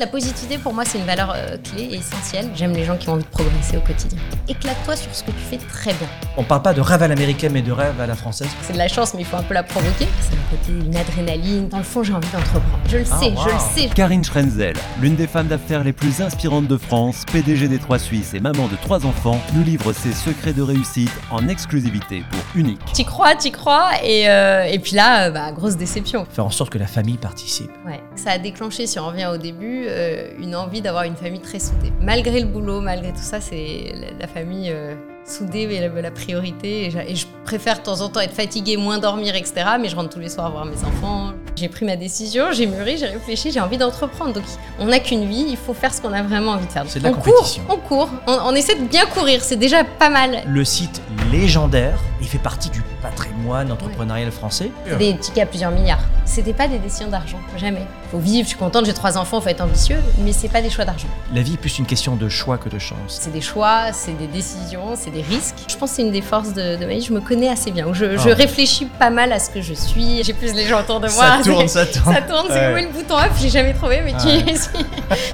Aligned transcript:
La 0.00 0.06
positivité, 0.06 0.58
pour 0.58 0.72
moi, 0.74 0.84
c'est 0.84 0.98
une 0.98 1.06
valeur 1.06 1.32
euh, 1.34 1.56
clé 1.56 1.82
et 1.90 1.94
essentielle. 1.96 2.48
J'aime 2.54 2.72
les 2.72 2.84
gens 2.84 2.96
qui 2.96 3.08
ont 3.08 3.14
envie 3.14 3.24
de 3.24 3.28
progresser 3.30 3.76
au 3.78 3.80
quotidien. 3.80 4.16
Éclate-toi 4.46 4.94
sur 4.94 5.12
ce 5.12 5.24
que 5.24 5.32
tu 5.32 5.38
fais 5.50 5.56
très 5.56 5.92
bien. 5.94 6.06
On 6.36 6.44
parle 6.44 6.62
pas 6.62 6.72
de 6.72 6.80
rêve 6.80 7.02
à 7.02 7.08
l'américaine, 7.08 7.50
mais 7.52 7.62
de 7.62 7.72
rêve 7.72 8.00
à 8.00 8.06
la 8.06 8.14
française. 8.14 8.46
C'est 8.62 8.74
de 8.74 8.78
la 8.78 8.86
chance, 8.86 9.12
mais 9.14 9.22
il 9.22 9.26
faut 9.26 9.38
un 9.38 9.42
peu 9.42 9.54
la 9.54 9.64
provoquer. 9.64 10.06
C'est 10.20 10.36
le 10.36 10.56
côté 10.56 10.86
une 10.86 10.94
adrénaline. 10.96 11.68
Dans 11.68 11.78
le 11.78 11.82
fond, 11.82 12.04
j'ai 12.04 12.12
envie 12.12 12.28
d'entreprendre. 12.28 12.78
Je 12.88 12.98
le 12.98 13.04
Ah, 13.10 13.18
sais, 13.18 13.30
wow. 13.30 13.38
je 13.42 13.52
le 13.52 13.88
sais. 13.88 13.92
Karine 13.92 14.22
Schrenzel, 14.22 14.76
l'une 15.00 15.16
des 15.16 15.26
femmes 15.26 15.48
d'affaires 15.48 15.82
les 15.82 15.92
plus 15.92 16.20
inspirantes 16.22 16.68
de 16.68 16.76
France, 16.76 17.24
PDG 17.32 17.66
des 17.66 17.80
Trois 17.80 17.98
Suisses 17.98 18.34
et 18.34 18.40
maman 18.40 18.68
de 18.68 18.76
trois 18.76 19.04
enfants, 19.04 19.40
nous 19.54 19.64
livre 19.64 19.92
ses 19.92 20.12
secrets 20.12 20.52
de 20.52 20.62
réussite 20.62 21.10
en 21.32 21.48
exclusivité 21.48 22.22
pour 22.30 22.38
Unique. 22.54 22.78
T'y 22.92 23.04
crois, 23.04 23.34
t'y 23.34 23.50
crois. 23.50 23.90
Et, 24.04 24.30
euh, 24.30 24.62
et 24.62 24.78
puis 24.78 24.94
là, 24.94 25.24
euh, 25.26 25.30
bah, 25.32 25.50
grosse 25.50 25.76
déception. 25.76 26.24
Faire 26.30 26.46
en 26.46 26.50
sorte 26.50 26.70
que 26.70 26.78
la 26.78 26.86
famille 26.86 27.18
participe. 27.18 27.72
Ouais. 27.84 28.00
Ça 28.14 28.30
a 28.30 28.38
déclenché, 28.38 28.86
si 28.86 29.00
on 29.00 29.08
revient 29.08 29.26
au 29.26 29.38
début, 29.38 29.86
euh, 29.88 30.30
une 30.38 30.54
envie 30.54 30.80
d'avoir 30.80 31.04
une 31.04 31.16
famille 31.16 31.40
très 31.40 31.58
soudée. 31.58 31.92
Malgré 32.00 32.40
le 32.40 32.46
boulot, 32.46 32.80
malgré 32.80 33.12
tout 33.12 33.18
ça, 33.18 33.40
c'est 33.40 33.92
la, 34.18 34.26
famille 34.26 34.70
euh, 34.70 34.94
soudée 35.24 35.62
est 35.62 35.88
la, 35.88 36.02
la 36.02 36.10
priorité. 36.10 36.86
Et, 36.86 37.10
et 37.12 37.14
je 37.14 37.26
préfère 37.44 37.78
de 37.78 37.84
temps 37.84 38.00
en 38.00 38.08
temps 38.08 38.20
être 38.20 38.34
fatiguée, 38.34 38.76
moins 38.76 38.98
dormir, 38.98 39.34
etc. 39.34 39.64
Mais 39.80 39.88
je 39.88 39.96
rentre 39.96 40.10
tous 40.10 40.20
les 40.20 40.28
soirs 40.28 40.50
voir 40.50 40.64
mes 40.64 40.84
enfants. 40.84 41.32
J'ai 41.58 41.68
pris 41.68 41.84
ma 41.84 41.96
décision, 41.96 42.52
j'ai 42.52 42.66
mûri, 42.66 42.96
j'ai 42.98 43.06
réfléchi, 43.06 43.50
j'ai 43.50 43.60
envie 43.60 43.78
d'entreprendre. 43.78 44.32
Donc 44.32 44.44
on 44.78 44.86
n'a 44.86 45.00
qu'une 45.00 45.28
vie, 45.28 45.46
il 45.48 45.56
faut 45.56 45.74
faire 45.74 45.92
ce 45.92 46.00
qu'on 46.00 46.12
a 46.12 46.22
vraiment 46.22 46.52
envie 46.52 46.66
de 46.66 46.70
faire. 46.72 46.84
C'est 46.86 47.00
de 47.00 47.04
la 47.04 47.10
on 47.10 47.14
compétition. 47.14 47.64
court, 47.64 47.74
on 47.84 47.88
court, 47.88 48.10
on, 48.28 48.38
on 48.50 48.54
essaie 48.54 48.76
de 48.76 48.84
bien 48.84 49.06
courir, 49.06 49.42
c'est 49.42 49.56
déjà 49.56 49.82
pas 49.84 50.08
mal. 50.10 50.42
Le 50.46 50.64
site 50.64 51.02
légendaire, 51.32 51.98
il 52.20 52.26
fait 52.28 52.38
partie 52.38 52.70
du 52.70 52.82
patrimoine 53.02 53.70
entrepreneurial 53.72 54.30
français. 54.30 54.70
C'est 54.86 54.96
des 54.98 55.16
tickets 55.16 55.42
à 55.44 55.46
plusieurs 55.46 55.70
milliards. 55.70 56.00
C'était 56.24 56.52
pas 56.52 56.68
des 56.68 56.78
décisions 56.78 57.08
d'argent, 57.08 57.38
jamais. 57.56 57.86
Faut 58.10 58.18
vivre, 58.18 58.44
je 58.44 58.50
suis 58.50 58.58
contente, 58.58 58.84
j'ai 58.86 58.92
trois 58.94 59.16
enfants, 59.18 59.40
faut 59.40 59.48
être 59.48 59.60
ambitieux, 59.62 59.98
mais 60.18 60.32
c'est 60.32 60.48
pas 60.48 60.60
des 60.62 60.70
choix 60.70 60.84
d'argent. 60.84 61.08
La 61.34 61.42
vie 61.42 61.54
est 61.54 61.58
plus 61.58 61.78
une 61.78 61.86
question 61.86 62.16
de 62.16 62.28
choix 62.28 62.58
que 62.58 62.68
de 62.68 62.78
chance. 62.78 62.98
C'est 63.20 63.32
des 63.32 63.40
choix, 63.40 63.92
c'est 63.92 64.16
des 64.16 64.26
décisions, 64.26 64.94
c'est 64.94 65.10
des 65.10 65.22
risques. 65.22 65.54
Je 65.68 65.76
pense 65.76 65.90
que 65.90 65.96
c'est 65.96 66.02
une 66.02 66.12
des 66.12 66.22
forces 66.22 66.52
de, 66.52 66.76
de 66.76 66.84
ma 66.86 66.92
vie. 66.94 67.02
Je 67.02 67.12
me 67.12 67.20
connais 67.20 67.48
assez 67.48 67.70
bien. 67.70 67.86
Je, 67.92 68.16
je 68.18 68.28
Ah. 68.30 68.34
réfléchis 68.34 68.84
pas 68.86 69.10
mal 69.10 69.32
à 69.32 69.38
ce 69.38 69.50
que 69.50 69.62
je 69.62 69.74
suis. 69.74 70.22
J'ai 70.24 70.32
plus 70.34 70.52
les 70.54 70.66
gens 70.66 70.80
autour 70.80 71.00
de 71.00 71.08
moi. 71.08 71.38
Ça 71.48 71.54
tourne, 71.54 71.68
ça 71.68 71.86
tourne. 71.86 72.14
Ça 72.14 72.22
tourne, 72.22 72.46
c'est 72.48 72.54
Ouais. 72.68 72.74
où 72.74 72.76
est 72.76 72.82
le 72.82 72.88
bouton 72.92 73.18
up 73.18 73.30
J'ai 73.40 73.48
jamais 73.50 73.72
trouvé, 73.74 74.00
mais 74.02 74.12
Ouais. 74.14 74.44
tu 74.44 74.50
es. 74.50 74.54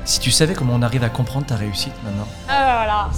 Si 0.04 0.20
tu 0.20 0.30
savais 0.30 0.54
comment 0.54 0.74
on 0.74 0.82
arrive 0.82 1.04
à 1.04 1.08
comprendre 1.08 1.46
ta 1.46 1.56
réussite 1.56 1.92
maintenant. 2.04 2.26
Ah 2.48 2.84
voilà. 2.84 3.10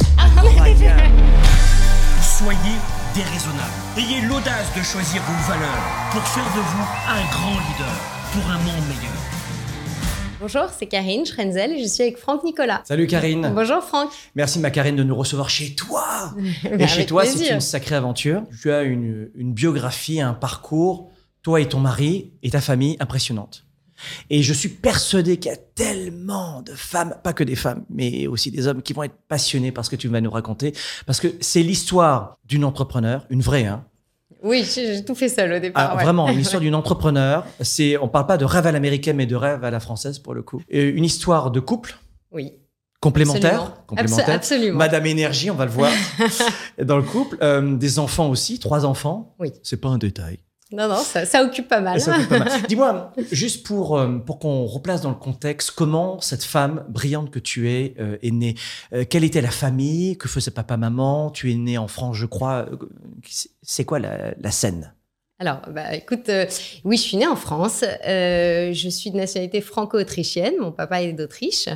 Soyez 2.20 2.76
déraisonnable. 3.14 3.72
Ayez 3.96 4.20
l'audace 4.26 4.66
de 4.76 4.82
choisir 4.82 5.22
vos 5.22 5.52
valeurs 5.52 5.84
pour 6.12 6.22
faire 6.22 6.44
de 6.44 6.60
vous 6.60 6.86
un 7.08 7.30
grand 7.30 7.52
leader 7.52 7.94
pour 8.32 8.50
un 8.50 8.58
monde 8.58 8.86
meilleur. 8.88 9.12
Bonjour, 10.38 10.64
c'est 10.78 10.84
Karine 10.86 11.24
Schrenzel 11.24 11.72
et 11.72 11.82
je 11.82 11.88
suis 11.88 12.02
avec 12.02 12.18
Franck 12.18 12.44
Nicolas. 12.44 12.82
Salut 12.84 13.06
Karine. 13.06 13.50
Bonjour 13.54 13.82
Franck. 13.82 14.10
Merci 14.34 14.58
ma 14.58 14.70
Karine 14.70 14.96
de 14.96 15.02
nous 15.02 15.14
recevoir 15.16 15.48
chez 15.48 15.74
toi. 15.74 16.04
Et 16.70 16.76
Bah, 16.76 16.86
chez 16.86 17.06
toi, 17.06 17.24
c'est 17.24 17.48
une 17.48 17.60
sacrée 17.62 17.94
aventure. 17.94 18.42
Tu 18.60 18.70
as 18.70 18.82
une, 18.82 19.28
une 19.34 19.54
biographie, 19.54 20.20
un 20.20 20.34
parcours, 20.34 21.10
toi 21.46 21.60
et 21.60 21.68
ton 21.68 21.78
mari 21.78 22.32
et 22.42 22.50
ta 22.50 22.60
famille 22.60 22.96
impressionnante. 22.98 23.64
Et 24.30 24.42
je 24.42 24.52
suis 24.52 24.68
persuadé 24.68 25.36
qu'il 25.36 25.52
y 25.52 25.54
a 25.54 25.56
tellement 25.56 26.60
de 26.60 26.72
femmes, 26.72 27.14
pas 27.22 27.32
que 27.32 27.44
des 27.44 27.54
femmes, 27.54 27.84
mais 27.88 28.26
aussi 28.26 28.50
des 28.50 28.66
hommes 28.66 28.82
qui 28.82 28.92
vont 28.92 29.04
être 29.04 29.14
passionnés 29.28 29.70
par 29.70 29.84
ce 29.84 29.90
que 29.90 29.94
tu 29.94 30.08
vas 30.08 30.20
nous 30.20 30.30
raconter. 30.32 30.74
Parce 31.06 31.20
que 31.20 31.28
c'est 31.40 31.62
l'histoire 31.62 32.36
d'une 32.46 32.64
entrepreneur, 32.64 33.24
une 33.30 33.42
vraie, 33.42 33.64
hein. 33.66 33.84
Oui, 34.42 34.68
j'ai 34.74 35.04
tout 35.04 35.14
fait 35.14 35.28
seul 35.28 35.52
au 35.52 35.58
départ. 35.60 35.90
Ah, 35.92 35.96
ouais. 35.96 36.02
Vraiment, 36.02 36.28
une 36.32 36.40
histoire 36.40 36.60
d'une 36.60 36.74
entrepreneur. 36.74 37.46
C'est, 37.60 37.96
on 37.98 38.08
parle 38.08 38.26
pas 38.26 38.38
de 38.38 38.44
rêve 38.44 38.66
à 38.66 38.72
l'américaine, 38.72 39.16
mais 39.16 39.26
de 39.26 39.36
rêve 39.36 39.62
à 39.62 39.70
la 39.70 39.78
française 39.78 40.18
pour 40.18 40.34
le 40.34 40.42
coup. 40.42 40.60
Et 40.68 40.82
une 40.82 41.04
histoire 41.04 41.52
de 41.52 41.60
couple 41.60 41.96
Oui. 42.32 42.54
complémentaire, 43.00 43.60
Absolument. 43.60 43.84
complémentaire. 43.86 44.26
Abso- 44.28 44.32
absolument. 44.32 44.78
Madame 44.78 45.06
Énergie, 45.06 45.48
on 45.52 45.54
va 45.54 45.64
le 45.64 45.70
voir 45.70 45.92
dans 46.84 46.96
le 46.96 47.04
couple. 47.04 47.38
Euh, 47.40 47.76
des 47.76 48.00
enfants 48.00 48.28
aussi, 48.30 48.58
trois 48.58 48.84
enfants. 48.84 49.36
Oui. 49.38 49.52
C'est 49.62 49.80
pas 49.80 49.90
un 49.90 49.98
détail. 49.98 50.40
Non, 50.72 50.88
non, 50.88 50.96
ça, 50.96 51.24
ça 51.24 51.44
occupe 51.44 51.68
pas 51.68 51.80
mal. 51.80 52.00
Dis-moi, 52.68 53.12
juste 53.30 53.64
pour, 53.64 53.96
euh, 53.98 54.18
pour 54.18 54.40
qu'on 54.40 54.64
replace 54.66 55.00
dans 55.00 55.10
le 55.10 55.14
contexte, 55.16 55.70
comment 55.70 56.20
cette 56.20 56.42
femme 56.42 56.84
brillante 56.88 57.30
que 57.30 57.38
tu 57.38 57.70
es 57.70 57.94
euh, 58.00 58.18
est 58.20 58.32
née? 58.32 58.56
Euh, 58.92 59.04
Quelle 59.08 59.22
était 59.22 59.40
la 59.40 59.52
famille? 59.52 60.18
Que 60.18 60.28
faisait 60.28 60.50
papa-maman 60.50 61.30
Tu 61.30 61.52
es 61.52 61.54
née 61.54 61.78
en 61.78 61.86
France, 61.86 62.16
je 62.16 62.26
crois. 62.26 62.66
C'est- 63.62 63.84
quoi 63.84 64.00
la, 64.00 64.34
la 64.40 64.50
scène? 64.50 64.92
Alors, 65.38 65.60
bah, 65.70 65.94
écoute, 65.94 66.30
euh, 66.30 66.46
oui, 66.84 66.96
je 66.96 67.02
suis 67.02 67.16
née 67.18 67.26
en 67.26 67.36
France. 67.36 67.84
Euh, 68.08 68.72
je 68.72 68.88
suis 68.88 69.10
de 69.10 69.18
nationalité 69.18 69.60
franco-autrichienne. 69.60 70.54
Mon 70.58 70.72
papa 70.72 71.02
est 71.02 71.12
d'Autriche, 71.12 71.68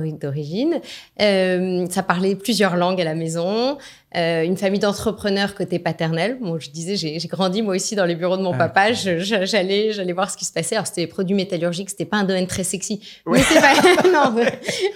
d'origine. 0.00 0.80
Euh, 1.20 1.86
ça 1.90 2.02
parlait 2.02 2.34
plusieurs 2.34 2.76
langues 2.76 3.00
à 3.00 3.04
la 3.04 3.14
maison. 3.14 3.78
Euh, 4.14 4.42
une 4.42 4.58
famille 4.58 4.78
d'entrepreneurs 4.80 5.54
côté 5.54 5.78
paternel. 5.78 6.36
Bon, 6.38 6.58
je 6.58 6.68
disais, 6.68 6.96
j'ai 6.96 7.18
j'ai 7.18 7.28
grandi 7.28 7.62
moi 7.62 7.74
aussi 7.74 7.94
dans 7.96 8.04
les 8.04 8.14
bureaux 8.14 8.36
de 8.36 8.42
mon 8.42 8.52
Ah, 8.52 8.68
papa. 8.68 8.92
J'allais, 8.92 9.92
j'allais 9.92 10.12
voir 10.12 10.30
ce 10.30 10.36
qui 10.36 10.44
se 10.44 10.52
passait. 10.52 10.74
Alors, 10.74 10.86
c'était 10.86 11.00
des 11.02 11.06
produits 11.06 11.34
métallurgiques. 11.34 11.88
C'était 11.88 12.04
pas 12.04 12.18
un 12.18 12.24
domaine 12.24 12.46
très 12.46 12.62
sexy. 12.62 13.00
Ouais. 13.24 13.38
Mais 13.38 13.44
c'est 13.44 13.60
pas, 13.60 14.08
non. 14.12 14.34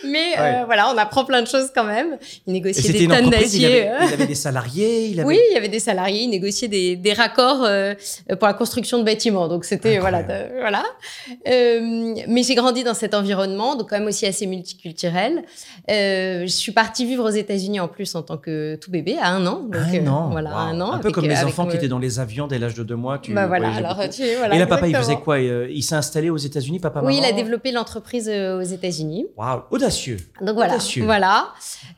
Mais 0.06 0.18
euh, 0.38 0.42
Ouais. 0.46 0.64
voilà, 0.66 0.92
on 0.94 0.98
apprend 0.98 1.24
plein 1.24 1.40
de 1.40 1.46
choses 1.48 1.70
quand 1.74 1.84
même. 1.84 2.18
Il 2.46 2.52
négociait 2.52 2.92
des 2.92 3.08
tonnes 3.08 3.24
il 3.24 3.30
d'acier. 3.30 3.88
il 4.02 4.10
y 4.10 4.12
avait 4.12 4.26
des 4.26 4.34
salariés 4.34 5.06
il 5.06 5.20
avait... 5.20 5.26
Oui, 5.28 5.38
il 5.50 5.54
y 5.54 5.56
avait 5.56 5.68
des 5.70 5.80
salariés, 5.80 6.20
ils 6.22 6.28
négociaient 6.30 6.68
des, 6.68 6.94
des 6.96 7.12
raccords 7.14 7.64
euh, 7.64 7.94
pour 8.38 8.46
la 8.46 8.52
construction 8.54 8.98
de 8.98 9.04
bâtiments. 9.04 9.48
Donc 9.48 9.64
c'était 9.64 9.98
voilà, 9.98 10.22
de- 10.22 10.60
voilà. 10.60 10.84
Euh, 11.48 12.14
mais 12.28 12.42
j'ai 12.42 12.54
grandi 12.54 12.84
dans 12.84 12.94
cet 12.94 13.14
environnement, 13.14 13.76
donc 13.76 13.88
quand 13.90 13.98
même 13.98 14.08
aussi 14.08 14.26
assez 14.26 14.46
multiculturel. 14.46 14.85
Euh, 15.90 16.42
je 16.42 16.46
suis 16.46 16.72
partie 16.72 17.04
vivre 17.06 17.24
aux 17.24 17.30
États-Unis 17.34 17.80
en 17.80 17.88
plus 17.88 18.14
en 18.14 18.22
tant 18.22 18.36
que 18.36 18.76
tout 18.76 18.90
bébé 18.90 19.16
à 19.20 19.30
un 19.30 19.46
an. 19.46 19.60
Donc, 19.62 19.74
un 19.76 20.06
euh, 20.06 20.08
an. 20.10 20.28
voilà, 20.30 20.50
Wow. 20.50 20.56
un 20.56 20.80
an. 20.80 20.92
Un 20.92 20.98
peu 20.98 21.04
avec, 21.06 21.14
comme 21.14 21.24
euh, 21.24 21.28
les 21.28 21.44
enfants 21.44 21.66
qui 21.66 21.76
étaient 21.76 21.88
dans 21.88 21.98
les 21.98 22.18
avions 22.20 22.46
dès 22.46 22.58
l'âge 22.58 22.74
de 22.74 22.82
deux 22.82 22.96
mois. 22.96 23.18
Tu 23.18 23.32
Bah 23.32 23.46
voilà, 23.46 23.68
voyageais 23.68 23.84
alors 23.86 23.96
beaucoup. 23.98 24.12
tu 24.14 24.22
voilà, 24.38 24.54
Et 24.54 24.58
là, 24.58 24.66
papa, 24.66 24.88
il 24.88 24.96
faisait 24.96 25.16
quoi 25.16 25.38
Il 25.40 25.82
s'est 25.82 25.94
installé 25.94 26.30
aux 26.30 26.36
États-Unis, 26.36 26.78
papa, 26.78 27.00
maman 27.00 27.08
Oui, 27.08 27.18
il 27.22 27.24
a 27.24 27.32
développé 27.32 27.72
l'entreprise 27.72 28.28
aux 28.28 28.62
États-Unis. 28.62 29.26
Waouh, 29.36 29.62
audacieux. 29.70 30.18
Donc 30.40 30.54
voilà, 30.54 30.74
Audacieux. 30.74 31.04
voilà. 31.04 31.48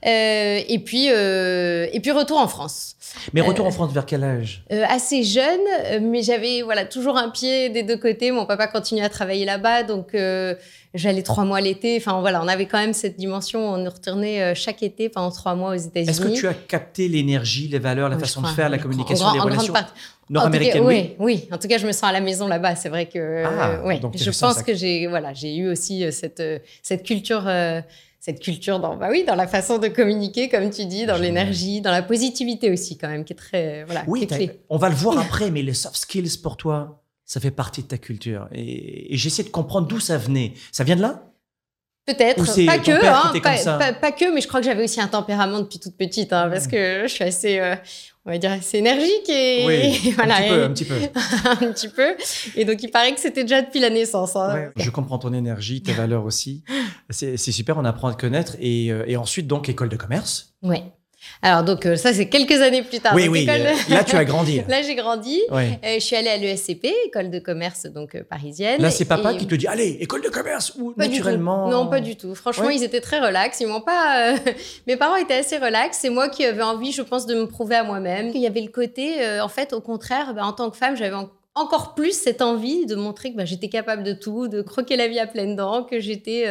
Et 0.04 0.82
puis 0.84 1.06
et 1.08 2.00
puis 2.00 2.10
retour 2.12 2.38
en 2.38 2.48
France. 2.48 2.94
Mais 3.32 3.40
retour 3.40 3.66
en 3.66 3.70
France 3.70 3.92
vers 3.92 4.06
quel 4.06 4.22
âge? 4.24 4.62
assez 4.88 5.22
jeune, 5.24 5.60
mais 6.02 6.22
j'avais 6.22 6.62
voilà 6.62 6.84
toujours 6.84 7.16
un 7.16 7.30
pied 7.30 7.68
des 7.70 7.82
deux 7.82 7.96
côtés. 7.96 8.30
Mon 8.30 8.46
papa 8.46 8.66
continuait 8.66 9.04
à 9.04 9.08
travailler 9.08 9.44
là-bas, 9.44 9.82
donc 9.82 10.14
euh, 10.14 10.54
j'allais 10.94 11.22
trois 11.22 11.44
mois 11.44 11.60
l'été. 11.60 11.96
Enfin 11.98 12.20
voilà, 12.20 12.42
on 12.42 12.48
avait 12.48 12.66
quand 12.66 12.78
même 12.78 12.92
cette 12.92 13.16
dimension. 13.16 13.60
On 13.74 13.84
retournait 13.84 14.42
euh, 14.42 14.54
chaque 14.54 14.82
été 14.82 15.08
pendant 15.08 15.30
trois 15.30 15.54
mois 15.54 15.70
aux 15.70 15.74
États-Unis. 15.78 16.10
Est-ce 16.10 16.20
que 16.20 16.28
tu 16.34 16.46
as 16.48 16.54
capté 16.54 17.08
l'énergie, 17.08 17.68
les 17.68 17.78
valeurs, 17.78 18.08
la 18.08 18.16
Oui, 18.16 18.20
façon 18.22 18.42
de 18.42 18.46
faire, 18.48 18.68
la 18.68 18.76
en- 18.76 18.80
communication, 18.80 19.26
en, 19.26 19.32
les 19.34 19.40
en 19.40 19.44
relations 19.44 19.74
nord-américaines 20.30 20.82
En 20.82 20.86
Oui. 20.86 21.14
oui, 21.18 21.42
oui. 21.42 21.48
En 21.52 21.58
tout 21.58 21.68
cas, 21.68 21.78
je 21.78 21.86
me 21.86 21.92
sens 21.92 22.04
à 22.04 22.12
la 22.12 22.20
maison 22.20 22.46
là-bas. 22.48 22.76
C'est 22.76 22.88
vrai 22.88 23.06
que 23.06 23.44
Ah, 23.46 23.70
euh, 23.84 23.98
je 24.14 24.24
pense 24.30 24.56
ça- 24.56 24.62
que 24.62 24.74
j'ai 24.74 25.06
voilà, 25.06 25.32
j'ai 25.32 25.56
eu 25.56 25.68
aussi 25.70 26.04
euh, 26.04 26.10
cette 26.10 26.40
euh, 26.40 26.58
cette 26.82 27.02
culture. 27.04 27.44
euh, 27.46 27.80
cette 28.20 28.40
culture 28.40 28.80
dans, 28.80 28.96
bah 28.96 29.06
oui, 29.10 29.24
dans 29.24 29.36
la 29.36 29.46
façon 29.46 29.78
de 29.78 29.86
communiquer, 29.86 30.48
comme 30.48 30.68
tu 30.70 30.84
dis, 30.86 31.06
dans 31.06 31.16
l'énergie, 31.16 31.80
dans 31.80 31.92
la 31.92 32.02
positivité 32.02 32.68
aussi, 32.70 32.98
quand 32.98 33.08
même, 33.08 33.24
qui 33.24 33.32
est 33.32 33.36
très, 33.36 33.84
voilà, 33.84 34.00
qui 34.02 34.10
Oui, 34.10 34.22
est 34.24 34.26
t'as- 34.26 34.36
clé. 34.36 34.50
on 34.68 34.76
va 34.76 34.88
le 34.88 34.96
voir 34.96 35.16
après, 35.18 35.52
mais 35.52 35.62
les 35.62 35.72
soft 35.72 35.94
skills 35.96 36.36
pour 36.42 36.56
toi, 36.56 37.00
ça 37.28 37.38
fait 37.40 37.50
partie 37.52 37.82
de 37.82 37.86
ta 37.88 37.98
culture. 37.98 38.48
Et, 38.52 39.14
et 39.14 39.16
j'essaie 39.16 39.44
de 39.44 39.50
comprendre 39.50 39.86
d'où 39.86 40.00
ça 40.00 40.16
venait. 40.18 40.54
Ça 40.72 40.82
vient 40.82 40.96
de 40.96 41.02
là? 41.02 41.22
Peut-être, 42.06 42.42
pas 42.64 42.78
que, 42.78 42.90
hein, 42.90 43.92
pas, 44.00 44.12
que, 44.12 44.34
mais 44.34 44.40
je 44.40 44.48
crois 44.48 44.60
que 44.60 44.66
j'avais 44.66 44.82
aussi 44.84 44.98
un 44.98 45.08
tempérament 45.08 45.60
depuis 45.60 45.78
toute 45.78 45.94
petite, 45.94 46.32
hein, 46.32 46.48
parce 46.50 46.66
que 46.66 47.02
je 47.02 47.12
suis 47.12 47.22
assez, 47.22 47.58
euh, 47.58 47.74
on 48.24 48.30
va 48.30 48.38
dire, 48.38 48.50
assez 48.52 48.78
énergique 48.78 49.28
et, 49.28 49.64
et 50.06 50.10
voilà, 50.12 50.36
un 50.64 50.72
petit 50.72 50.86
peu, 50.86 50.94
et- 50.94 51.04
un 51.04 51.10
petit 51.10 51.18
peu. 51.18 51.50
un 51.68 51.72
petit 51.72 51.88
peu. 51.88 52.16
Et 52.56 52.64
donc 52.64 52.82
il 52.82 52.90
paraît 52.90 53.12
que 53.14 53.20
c'était 53.20 53.42
déjà 53.44 53.60
depuis 53.60 53.80
la 53.80 53.90
naissance. 53.90 54.36
hein. 54.36 54.54
Ouais, 54.54 54.70
je 54.76 54.88
comprends 54.88 55.18
ton 55.18 55.34
énergie, 55.34 55.82
tes 55.82 55.92
valeurs 55.92 56.24
aussi. 56.24 56.64
C'est 57.10 57.36
c'est 57.36 57.52
super, 57.52 57.76
on 57.76 57.84
apprend 57.84 58.08
à 58.08 58.14
te 58.14 58.20
connaître. 58.22 58.56
Et, 58.58 58.90
euh, 58.90 59.04
et 59.06 59.18
ensuite, 59.18 59.46
donc, 59.46 59.68
école 59.68 59.90
de 59.90 59.96
commerce. 59.96 60.54
Ouais. 60.62 60.84
Alors 61.42 61.64
donc 61.64 61.84
euh, 61.86 61.96
ça 61.96 62.12
c'est 62.12 62.28
quelques 62.28 62.60
années 62.60 62.82
plus 62.82 63.00
tard. 63.00 63.12
oui, 63.14 63.24
Donc, 63.26 63.32
oui. 63.32 63.46
euh, 63.48 63.72
Là, 63.88 64.04
tu 64.04 64.16
as 64.16 64.24
grandi. 64.24 64.62
Là 64.68 64.82
j'ai 64.82 64.94
grandi. 64.94 65.40
Ouais. 65.50 65.78
Euh, 65.84 65.94
je 65.94 66.00
suis 66.00 66.14
allée 66.16 66.28
à 66.28 66.36
l'ESCP, 66.36 66.86
école 67.06 67.30
de 67.30 67.38
commerce 67.38 67.86
donc 67.86 68.14
euh, 68.14 68.22
parisienne. 68.22 68.80
Là, 68.80 68.90
c'est 68.90 69.04
papa 69.04 69.32
Et- 69.32 69.36
qui 69.36 69.46
te 69.46 69.54
dit 69.54 69.66
Allez, 69.66 69.98
école 70.00 70.22
de 70.22 70.28
commerce 70.28 70.74
ou 70.78 70.92
Pas 70.92 71.06
naturellement. 71.08 71.68
Non, 71.68 71.86
pas 71.88 72.00
du 72.00 72.16
tout. 72.16 72.34
Franchement, 72.34 72.66
Ouais. 72.66 72.76
ils 72.76 72.84
étaient 72.84 73.00
très 73.00 73.18
relax. 73.18 73.60
Ils 73.60 73.66
m'ont 73.66 73.80
pas. 73.80 74.34
Mes 74.86 74.96
parents 74.96 75.16
étaient 75.16 75.34
assez 75.38 75.58
relax. 75.58 75.98
C'est 76.00 76.10
moi 76.10 76.28
qui 76.28 76.44
avais 76.44 76.62
envie, 76.62 76.92
je 76.92 77.02
pense, 77.02 77.26
de 77.26 77.34
me 77.34 77.46
prouver 77.46 77.74
à 77.76 77.84
moi-même. 77.84 78.30
Il 78.34 78.40
y 78.40 78.46
avait 78.46 78.60
le 78.62 78.70
côté, 78.70 79.16
en 79.40 79.48
fait, 79.48 79.72
au 79.72 79.80
contraire, 79.80 80.34
bah, 80.34 80.44
en 80.44 80.52
tant 80.52 80.70
que 80.70 80.76
femme, 80.76 80.96
j'avais 80.96 81.14
en- 81.16 81.30
encore 81.54 81.94
plus 81.96 82.12
cette 82.12 82.42
envie 82.42 82.86
de 82.86 82.94
montrer 82.94 83.32
que 83.32 83.36
bah, 83.36 83.44
j'étais 83.44 83.68
capable 83.68 84.04
de 84.04 84.12
tout, 84.12 84.46
de 84.48 84.62
croquer 84.62 84.96
la 84.96 85.08
vie 85.08 85.18
à 85.18 85.26
pleines 85.26 85.56
dents, 85.56 85.82
que 85.82 85.98
j'étais 85.98 86.44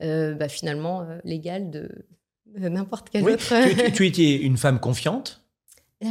bah, 0.00 0.48
finalement 0.48 1.06
l'égale 1.24 1.70
de, 1.70 1.88
de 2.58 2.68
n'importe 2.68 3.08
quel 3.10 3.22
Oui, 3.24 3.32
autre. 3.34 3.52
tu, 3.68 3.76
tu- 3.76 3.92
tu 3.92 4.06
étais 4.06 4.36
une 4.42 4.56
femme 4.56 4.78
confiante? 4.80 5.40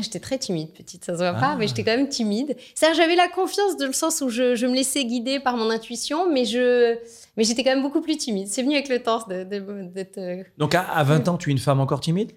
J'étais 0.01 0.19
très 0.19 0.40
timide, 0.40 0.74
petite, 0.74 1.06
ça 1.06 1.13
se 1.13 1.18
voit 1.19 1.34
Ah. 1.38 1.40
pas, 1.40 1.56
mais 1.56 1.68
j'étais 1.68 1.84
quand 1.84 1.95
même 1.95 2.10
timide. 2.10 2.56
C'est-à-dire, 2.74 2.98
j'avais 3.04 3.16
la 3.16 3.28
confiance 3.28 3.78
dans 3.78 3.86
le 3.86 3.94
sens 3.94 4.22
où 4.22 4.30
je, 4.30 4.56
je 4.56 4.66
me 4.66 4.74
laissais 4.74 5.06
guider 5.06 5.40
par 5.40 5.56
mon 5.56 5.69
intuition, 5.69 6.31
mais 6.31 6.45
je, 6.45 6.95
mais 7.38 7.44
j'étais 7.44 7.63
quand 7.63 7.69
même 7.69 7.84
beaucoup 7.84 8.01
plus 8.01 8.18
timide. 8.18 8.48
C'est 8.48 8.63
venu 8.63 8.74
avec 8.74 8.90
le 8.90 9.04
temps 9.04 9.24
d'être 9.28 10.18
euh, 10.18 10.44
Donc 10.57 10.74
à, 10.74 10.81
à 10.81 11.04
20 11.04 11.28
ans, 11.28 11.38
tu 11.38 11.50
es 11.50 11.51
une 11.51 11.60
femme 11.60 11.80
encore 11.80 12.00
timide? 12.00 12.31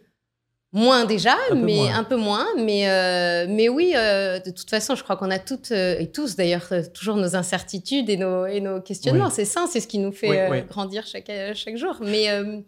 Moins 0.72 1.06
déjà, 1.06 1.32
Un 1.50 1.54
peu 1.54 1.62
mais 1.62 1.76
moins. 1.76 1.94
un 1.94 2.04
peu 2.04 2.16
moins. 2.16 2.46
Mais, 2.58 2.90
euh, 2.90 3.46
mais 3.48 3.70
oui, 3.70 3.92
euh, 3.96 4.38
de 4.40 4.50
toute 4.50 4.68
façon, 4.68 4.94
je 4.94 5.02
crois 5.02 5.16
qu'on 5.16 5.30
a 5.30 5.38
toutes 5.38 5.70
euh, 5.72 5.96
et 5.98 6.10
tous 6.10 6.36
d'ailleurs 6.36 6.68
toujours 6.92 7.16
nos 7.16 7.36
incertitudes 7.36 8.10
et 8.10 8.18
nos, 8.18 8.44
et 8.44 8.60
nos 8.60 8.82
questionnements. 8.82 9.26
Oui. 9.26 9.32
C'est 9.34 9.46
ça, 9.46 9.66
c'est 9.70 9.80
ce 9.80 9.86
qui 9.88 9.98
nous 9.98 10.12
fait 10.12 10.28
Oui, 10.28 10.36
oui. 10.50 10.62
grandir 10.68 11.06
chaque, 11.06 11.30
chaque 11.54 11.76
jour. 11.78 11.96
Mais 12.02 12.28
euh, 12.28 12.58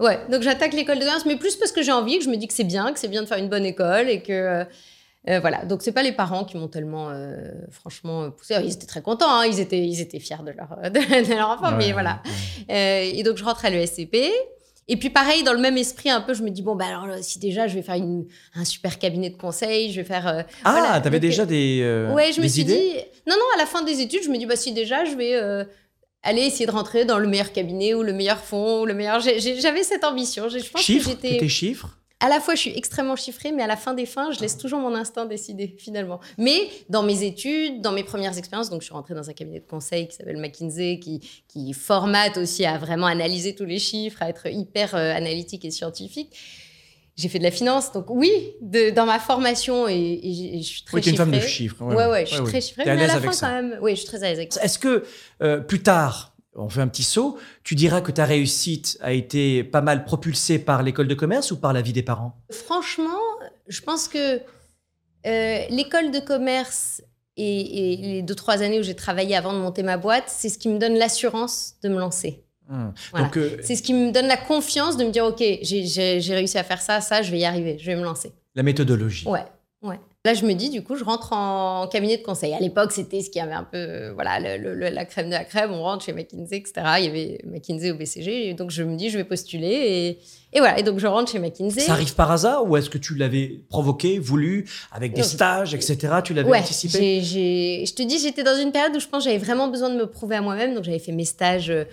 ouais, 0.00 0.18
donc 0.30 0.42
j'attaque 0.42 0.72
l'école 0.74 0.96
de 0.98 1.04
commerce, 1.04 1.24
mais 1.26 1.36
plus 1.36 1.56
parce 1.56 1.72
que 1.72 1.82
j'ai 1.82 1.92
envie, 1.92 2.18
que 2.18 2.24
je 2.24 2.30
me 2.30 2.36
dis 2.36 2.46
que 2.48 2.54
c'est 2.54 2.64
bien, 2.64 2.92
que 2.92 2.98
c'est 2.98 3.08
bien 3.08 3.22
de 3.22 3.26
faire 3.26 3.38
une 3.38 3.48
bonne 3.48 3.64
école 3.66 4.08
et 4.08 4.22
que. 4.22 4.32
euh, 4.32 4.64
euh, 5.28 5.40
voilà, 5.40 5.64
donc 5.66 5.82
c'est 5.82 5.92
pas 5.92 6.02
les 6.04 6.12
parents 6.12 6.44
qui 6.44 6.56
m'ont 6.56 6.68
tellement, 6.68 7.10
euh, 7.10 7.36
franchement, 7.70 8.30
poussé. 8.30 8.54
Ils 8.64 8.72
étaient 8.72 8.86
très 8.86 9.02
contents, 9.02 9.28
hein, 9.28 9.44
ils, 9.46 9.60
étaient, 9.60 9.84
ils 9.84 10.00
étaient 10.00 10.20
fiers 10.20 10.36
de 10.46 10.52
leur, 10.52 10.68
de, 10.90 11.28
de 11.28 11.34
leur 11.34 11.50
enfant, 11.50 11.72
mais 11.76 11.92
voilà. 11.92 12.22
ouais. 12.68 12.74
Euh, 12.74 13.18
et 13.18 13.22
donc, 13.24 13.36
je 13.36 13.44
rentre 13.44 13.64
à 13.66 13.70
l'ESCP. 13.70 14.16
Et 14.90 14.96
puis, 14.96 15.10
pareil, 15.10 15.42
dans 15.42 15.52
le 15.52 15.58
même 15.58 15.76
esprit, 15.76 16.08
un 16.08 16.22
peu, 16.22 16.32
je 16.32 16.42
me 16.42 16.48
dis, 16.48 16.62
bon, 16.62 16.76
bah 16.76 16.86
alors, 16.86 17.16
si 17.20 17.38
déjà, 17.38 17.66
je 17.66 17.74
vais 17.74 17.82
faire 17.82 17.96
une- 17.96 18.26
un 18.54 18.64
super 18.64 18.98
cabinet 18.98 19.28
de 19.28 19.36
conseil, 19.36 19.92
je 19.92 20.00
vais 20.00 20.06
faire. 20.06 20.46
Ah, 20.64 20.72
voilà. 20.72 20.98
t'avais 21.02 21.20
déjà 21.20 21.44
des, 21.44 21.82
ouais, 22.14 22.32
je 22.32 22.40
me 22.40 22.48
suis 22.48 22.62
idées 22.62 22.78
dit. 22.78 22.94
Non, 23.26 23.34
non, 23.36 23.44
à 23.56 23.58
la 23.58 23.66
fin 23.66 23.82
des 23.82 24.00
études, 24.00 24.22
je 24.24 24.30
me 24.30 24.38
dis, 24.38 24.46
bah, 24.46 24.56
si 24.56 24.72
déjà, 24.72 25.04
je 25.04 25.14
vais 25.14 25.34
aller 26.28 26.42
essayer 26.42 26.66
de 26.66 26.70
rentrer 26.70 27.04
dans 27.04 27.18
le 27.18 27.26
meilleur 27.28 27.52
cabinet 27.52 27.94
ou 27.94 28.02
le 28.02 28.12
meilleur 28.12 28.38
fonds 28.38 28.82
ou 28.82 28.86
le 28.86 28.94
meilleur. 28.94 29.20
J'avais 29.20 29.82
cette 29.82 30.04
ambition. 30.04 30.48
J'ai- 30.48 30.60
Je 30.60 30.70
pense 30.70 30.82
Chiffres? 30.82 31.10
que 31.14 31.22
j'étais. 31.22 31.38
Tes 31.38 31.48
chiffres 31.48 31.94
À 32.20 32.28
la 32.28 32.40
fois, 32.40 32.54
je 32.56 32.60
suis 32.62 32.72
extrêmement 32.76 33.14
chiffrée, 33.14 33.52
mais 33.52 33.62
à 33.62 33.68
la 33.68 33.76
fin 33.76 33.94
des 33.94 34.04
fins, 34.04 34.32
je 34.32 34.40
laisse 34.40 34.58
toujours 34.58 34.80
mon 34.80 34.92
instinct 34.96 35.24
décider, 35.24 35.76
finalement. 35.78 36.18
Mais 36.36 36.68
dans 36.88 37.04
mes 37.04 37.22
études, 37.22 37.80
dans 37.80 37.92
mes 37.92 38.02
premières 38.02 38.36
expériences, 38.36 38.70
donc 38.70 38.80
je 38.80 38.86
suis 38.86 38.94
rentrée 38.94 39.14
dans 39.14 39.30
un 39.30 39.32
cabinet 39.32 39.60
de 39.60 39.66
conseil 39.66 40.08
qui 40.08 40.16
s'appelle 40.16 40.36
McKinsey, 40.38 40.98
qui, 40.98 41.20
qui 41.46 41.72
formate 41.72 42.36
aussi 42.36 42.64
à 42.66 42.76
vraiment 42.76 43.06
analyser 43.06 43.54
tous 43.54 43.66
les 43.66 43.78
chiffres, 43.78 44.20
à 44.20 44.28
être 44.30 44.48
hyper 44.48 44.96
euh, 44.96 45.14
analytique 45.14 45.64
et 45.64 45.70
scientifique. 45.70 46.30
J'ai 47.18 47.28
fait 47.28 47.38
de 47.40 47.44
la 47.44 47.50
finance, 47.50 47.90
donc 47.92 48.06
oui, 48.10 48.30
de- 48.60 48.90
dans 48.90 49.04
ma 49.04 49.18
formation, 49.18 49.88
et, 49.88 49.94
et 49.96 50.62
je 50.62 50.68
suis 50.68 50.84
très 50.84 50.94
Oui, 50.96 51.02
t'es 51.02 51.10
une 51.10 51.16
femme 51.16 51.30
de 51.32 51.40
chiffrée. 51.40 51.48
chiffres. 51.50 51.84
Ouais, 51.84 52.06
ouais, 52.06 52.24
je 52.26 52.34
suis 52.34 52.44
très 52.44 52.60
chiffrée, 52.60 52.82
à 52.82 52.84
mais 52.86 52.90
à 52.92 52.94
l'aise 53.06 53.14
la 53.14 53.20
fin, 53.20 53.32
ça. 53.32 53.46
quand 53.48 53.54
même, 53.54 53.78
oui, 53.82 53.90
je 53.92 53.96
suis 54.00 54.06
très 54.06 54.18
à 54.22 54.28
l'aise 54.28 54.38
avec 54.38 54.52
ça. 54.52 54.62
Est-ce 54.62 54.78
que 54.78 55.04
euh, 55.42 55.58
plus 55.60 55.82
tard, 55.82 56.36
on 56.54 56.68
fait 56.68 56.80
un 56.80 56.86
petit 56.88 57.02
saut, 57.02 57.36
tu 57.64 57.74
diras 57.74 58.00
que 58.02 58.12
ta 58.12 58.24
réussite 58.24 58.98
a 59.00 59.12
été 59.12 59.64
pas 59.64 59.80
mal 59.80 60.04
propulsée 60.04 60.60
par 60.60 60.82
l'école 60.84 61.08
de 61.08 61.14
commerce 61.14 61.50
ou 61.50 61.56
par 61.58 61.72
la 61.72 61.82
vie 61.82 61.92
des 61.92 62.02
parents? 62.04 62.40
Franchement, 62.52 63.18
je 63.66 63.80
pense 63.80 64.06
que 64.06 64.40
euh, 65.26 65.64
l'école 65.70 66.12
de 66.12 66.20
commerce 66.20 67.02
et, 67.36 67.94
et 67.94 67.96
les 67.96 68.22
deux, 68.22 68.34
trois 68.36 68.62
années 68.62 68.78
où 68.78 68.82
j'ai 68.84 68.94
travaillé 68.96 69.34
avant 69.36 69.52
de 69.52 69.58
monter 69.58 69.82
ma 69.82 69.96
boîte, 69.96 70.24
c'est 70.28 70.48
ce 70.48 70.58
qui 70.58 70.68
me 70.68 70.78
donne 70.78 70.94
l'assurance 70.94 71.74
de 71.82 71.88
me 71.88 71.98
lancer. 71.98 72.44
Voilà. 73.10 73.26
Donc, 73.26 73.36
euh, 73.36 73.56
C'est 73.62 73.76
ce 73.76 73.82
qui 73.82 73.94
me 73.94 74.12
donne 74.12 74.26
la 74.26 74.36
confiance 74.36 74.96
de 74.96 75.04
me 75.04 75.10
dire, 75.10 75.24
OK, 75.24 75.38
j'ai 75.62 76.34
réussi 76.34 76.58
à 76.58 76.64
faire 76.64 76.80
ça, 76.82 77.00
ça, 77.00 77.22
je 77.22 77.30
vais 77.30 77.38
y 77.38 77.44
arriver, 77.44 77.78
je 77.80 77.86
vais 77.86 77.96
me 77.96 78.04
lancer. 78.04 78.32
la 78.54 78.62
méthodologie. 78.62 79.26
Ouais, 79.28 79.44
ouais. 79.82 79.98
Là, 80.28 80.34
je 80.34 80.44
me 80.44 80.52
dis, 80.52 80.68
du 80.68 80.82
coup, 80.82 80.94
je 80.94 81.04
rentre 81.04 81.32
en 81.32 81.86
cabinet 81.90 82.18
de 82.18 82.22
conseil. 82.22 82.52
À 82.52 82.60
l'époque, 82.60 82.92
c'était 82.92 83.22
ce 83.22 83.30
qui 83.30 83.40
avait 83.40 83.54
un 83.54 83.64
peu, 83.64 83.78
euh, 83.78 84.12
voilà, 84.12 84.38
le- 84.40 84.62
le- 84.62 84.74
le- 84.74 84.90
la 84.90 85.06
crème 85.06 85.28
de 85.28 85.32
la 85.32 85.42
crème. 85.44 85.70
On 85.72 85.82
rentre 85.82 86.04
chez 86.04 86.12
McKinsey, 86.12 86.56
etc. 86.58 86.72
Il 86.98 87.04
y 87.06 87.08
avait 87.08 87.38
McKinsey 87.46 87.90
au 87.92 87.94
BCG. 87.94 88.50
Et 88.50 88.52
donc, 88.52 88.70
je 88.70 88.82
me 88.82 88.94
dis, 88.94 89.08
je 89.08 89.16
vais 89.16 89.24
postuler. 89.24 89.68
Et, 89.72 90.08
et 90.52 90.58
voilà. 90.58 90.78
Et 90.78 90.82
donc, 90.82 90.98
je 90.98 91.06
rentre 91.06 91.32
chez 91.32 91.38
McKinsey. 91.38 91.80
Ça 91.80 91.92
arrive 91.92 92.14
par 92.14 92.30
hasard 92.30 92.68
ou 92.68 92.76
est-ce 92.76 92.90
que 92.90 92.98
tu 92.98 93.14
l'avais 93.14 93.58
provoqué, 93.70 94.18
voulu, 94.18 94.66
avec 94.92 95.14
des 95.14 95.22
stages, 95.22 95.72
etc. 95.72 95.96
Tu 96.22 96.34
l'avais 96.34 96.50
Ouais, 96.50 96.58
anticipé 96.58 97.22
j'ai- 97.22 97.86
je 97.86 97.94
te 97.94 98.02
dis, 98.02 98.18
j'étais 98.18 98.42
dans 98.42 98.60
une 98.60 98.70
période 98.70 98.94
où 98.94 99.00
je 99.00 99.06
pense 99.08 99.24
j'avais 99.24 99.38
vraiment 99.38 99.68
besoin 99.68 99.88
de 99.88 99.96
me 99.96 100.04
prouver 100.06 100.36
à 100.36 100.42
moi-même. 100.42 100.74
Donc, 100.74 100.84
j'avais 100.84 100.98
fait 100.98 101.12
mes 101.12 101.24
stages 101.24 101.70
euh, 101.70 101.84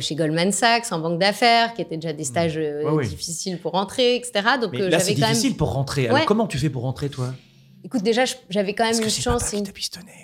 chez 0.00 0.14
Goldman 0.14 0.52
Sachs, 0.52 0.92
en 0.92 1.00
banque 1.00 1.18
d'affaires, 1.18 1.74
qui 1.74 1.82
étaient 1.82 1.96
déjà 1.96 2.12
des 2.12 2.22
stages 2.22 2.56
euh, 2.56 2.88
Ouais, 2.92 3.04
difficiles 3.04 3.58
pour 3.58 3.72
rentrer, 3.72 4.14
etc. 4.14 4.32
Donc, 4.62 4.76
j'avais 4.76 5.00
c'est 5.00 5.14
difficile 5.14 5.50
même. 5.50 5.56
pour 5.56 5.72
rentrer. 5.72 6.06
Alors, 6.06 6.18
Ouais. 6.20 6.24
comment 6.24 6.46
tu 6.46 6.56
fais 6.58 6.70
pour 6.70 6.82
rentrer, 6.82 7.08
toi? 7.08 7.34
Écoute, 7.82 8.02
déjà, 8.02 8.24
j'avais 8.50 8.74
quand 8.74 8.84
même 8.84 8.98
que 8.98 9.04
une 9.04 9.10
chance. 9.10 9.50
qui 9.50 9.56
une- 9.56 9.64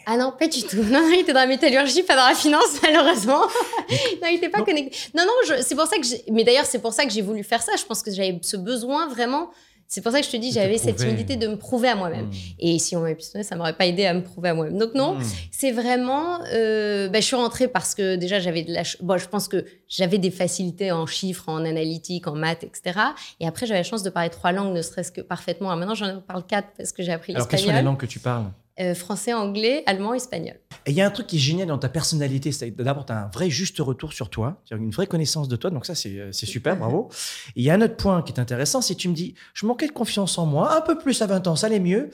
Ah 0.07 0.17
non, 0.17 0.33
pas 0.39 0.47
du 0.47 0.63
tout. 0.63 0.77
Non, 0.83 1.01
non, 1.01 1.11
il 1.13 1.21
était 1.21 1.33
dans 1.33 1.41
la 1.41 1.47
métallurgie, 1.47 2.03
pas 2.03 2.15
dans 2.17 2.29
la 2.29 2.35
finance, 2.35 2.69
malheureusement. 2.83 3.41
non, 3.91 4.29
il 4.29 4.35
n'était 4.35 4.49
pas 4.51 4.59
Non. 4.59 4.65
connecté. 4.65 4.97
Non, 5.15 5.25
non, 5.25 5.33
je- 5.57 5.63
c'est 5.63 5.75
pour 5.75 5.87
ça 5.87 5.97
que. 5.97 6.07
Mais 6.33 6.45
d'ailleurs, 6.45 6.67
c'est 6.67 6.81
pour 6.81 6.93
ça 6.93 7.05
que 7.05 7.11
j'ai 7.11 7.23
voulu 7.23 7.43
faire 7.43 7.63
ça. 7.63 7.73
Je 7.79 7.85
pense 7.85 8.03
que 8.03 8.13
j'avais 8.13 8.39
ce 8.43 8.57
besoin 8.57 9.09
vraiment... 9.09 9.51
C'est 9.89 10.01
pour 10.01 10.11
ça 10.13 10.21
que 10.21 10.27
je 10.27 10.31
te 10.33 10.37
dis, 10.37 10.51
j'avais 10.53 10.79
cette 10.79 10.97
timidité 10.97 11.37
de 11.37 11.47
me 11.47 11.57
prouver 11.57 11.89
à 11.89 11.95
moi-même. 11.95 12.27
Hmm. 12.27 12.33
Et 12.59 12.79
si 12.79 12.97
on 12.97 13.01
m'avait 13.01 13.15
pistonné, 13.15 13.45
ça 13.45 13.55
m'aurait 13.57 13.73
pas 13.77 13.87
aidé 13.87 14.05
à 14.07 14.15
me 14.15 14.23
prouver 14.23 14.49
à 14.49 14.55
moi-même. 14.55 14.77
Donc 14.79 14.95
non, 14.95 15.15
Hmm. 15.19 15.23
c'est 15.53 15.71
vraiment... 15.71 16.41
euh, 16.53 17.09
bah, 17.09 17.21
je 17.21 17.25
suis 17.27 17.37
rentrée 17.37 17.69
parce 17.69 17.95
que 17.95 18.17
déjà, 18.17 18.41
j'avais 18.41 18.63
de 18.65 18.73
la... 18.73 18.83
Bon, 19.01 19.17
je 19.17 19.29
pense 19.29 19.47
que 19.49 19.65
j'avais 19.89 20.19
des 20.19 20.31
facilités 20.33 20.91
en 20.93 21.07
chiffres, 21.07 21.49
en 21.49 21.65
analytique, 21.65 22.27
en 22.27 22.35
maths, 22.35 22.65
etc. 22.65 22.99
Et 23.41 23.47
après, 23.47 23.67
j'avais 23.67 23.81
la 23.81 23.85
chance 23.85 24.03
de 24.03 24.11
parler 24.11 24.31
trois 24.31 24.51
langues, 24.53 24.75
ne 24.75 24.83
serait-ce 24.83 25.13
que 25.13 25.21
parfaitement. 25.21 25.69
Alors 25.71 25.79
maintenant, 25.79 25.95
j'en 25.95 26.21
parle 26.21 26.45
quatre 26.45 26.69
parce 26.77 26.91
que 26.93 27.03
j'ai 27.05 27.13
appris 27.13 27.35
Alors, 27.35 27.47
quelles 27.47 27.61
sont 27.61 27.67
les 27.67 27.73
l'espagnol. 27.73 27.93
langues 27.93 28.01
que 28.01 28.07
tu 28.07 28.19
parles? 28.19 28.47
Euh, 28.79 28.95
français, 28.95 29.33
anglais, 29.33 29.83
allemand, 29.87 30.13
espagnol. 30.13 30.57
Et 30.85 30.91
il 30.91 30.95
y 30.97 31.01
a 31.01 31.07
un 31.07 31.11
truc 31.11 31.27
qui 31.27 31.37
est 31.37 31.41
génial 31.41 31.69
dans 31.69 31.79
ta 31.79 31.89
personnalité, 31.89 32.53
c'est 32.53 32.71
d'abord, 32.71 33.07
tu 33.07 33.13
as 33.15 33.25
un 33.25 33.29
vrai 33.29 33.49
juste 33.49 33.79
retour 33.79 34.13
sur 34.13 34.29
toi, 34.29 34.61
une 34.71 34.91
vraie 34.91 35.07
connaissance 35.07 35.49
de 35.49 35.57
toi, 35.57 35.71
donc 35.71 35.87
ça, 35.87 35.95
c'est 35.95 36.19
euh, 36.19 36.31
super, 36.33 36.77
bravo. 36.79 37.09
Et 37.57 37.61
il 37.61 37.63
y 37.65 37.71
a 37.71 37.75
un 37.75 37.81
autre 37.81 37.97
point 37.97 38.21
qui 38.23 38.33
est 38.33 38.39
intéressant, 38.39 38.83
c'est 38.83 38.95
que 38.95 39.01
tu 39.01 39.09
me 39.09 39.15
dis, 39.15 39.35
je 39.55 39.65
manquais 39.65 39.87
de 39.87 39.93
confiance 39.93 40.37
en 40.37 40.45
moi, 40.45 40.77
un 40.77 40.83
peu 40.83 40.99
plus 40.99 41.23
à 41.23 41.27
20 41.27 41.47
ans, 41.47 41.57
ça 41.57 41.69
allait 41.69 41.81
mieux, 41.81 42.11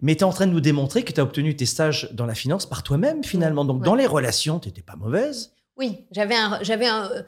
mais 0.00 0.14
tu 0.14 0.20
es 0.20 0.24
en 0.24 0.32
train 0.32 0.46
de 0.46 0.52
nous 0.52 0.60
démontrer 0.60 1.02
que 1.02 1.12
tu 1.12 1.20
as 1.20 1.22
obtenu 1.22 1.54
tes 1.54 1.66
stages 1.66 2.08
dans 2.14 2.24
la 2.24 2.34
finance 2.34 2.64
par 2.64 2.82
toi-même, 2.82 3.22
finalement. 3.22 3.66
Donc, 3.66 3.80
Ouais. 3.80 3.84
dans 3.86 3.94
les 3.94 4.06
relations, 4.06 4.58
tu 4.58 4.68
n'étais 4.68 4.80
pas 4.82 4.96
mauvaise. 4.96 5.52
Oui, 5.76 6.06
j'avais 6.12 6.34
un, 6.36 6.58
j'avais 6.62 6.86
un, 6.86 7.10
euh, 7.10 7.22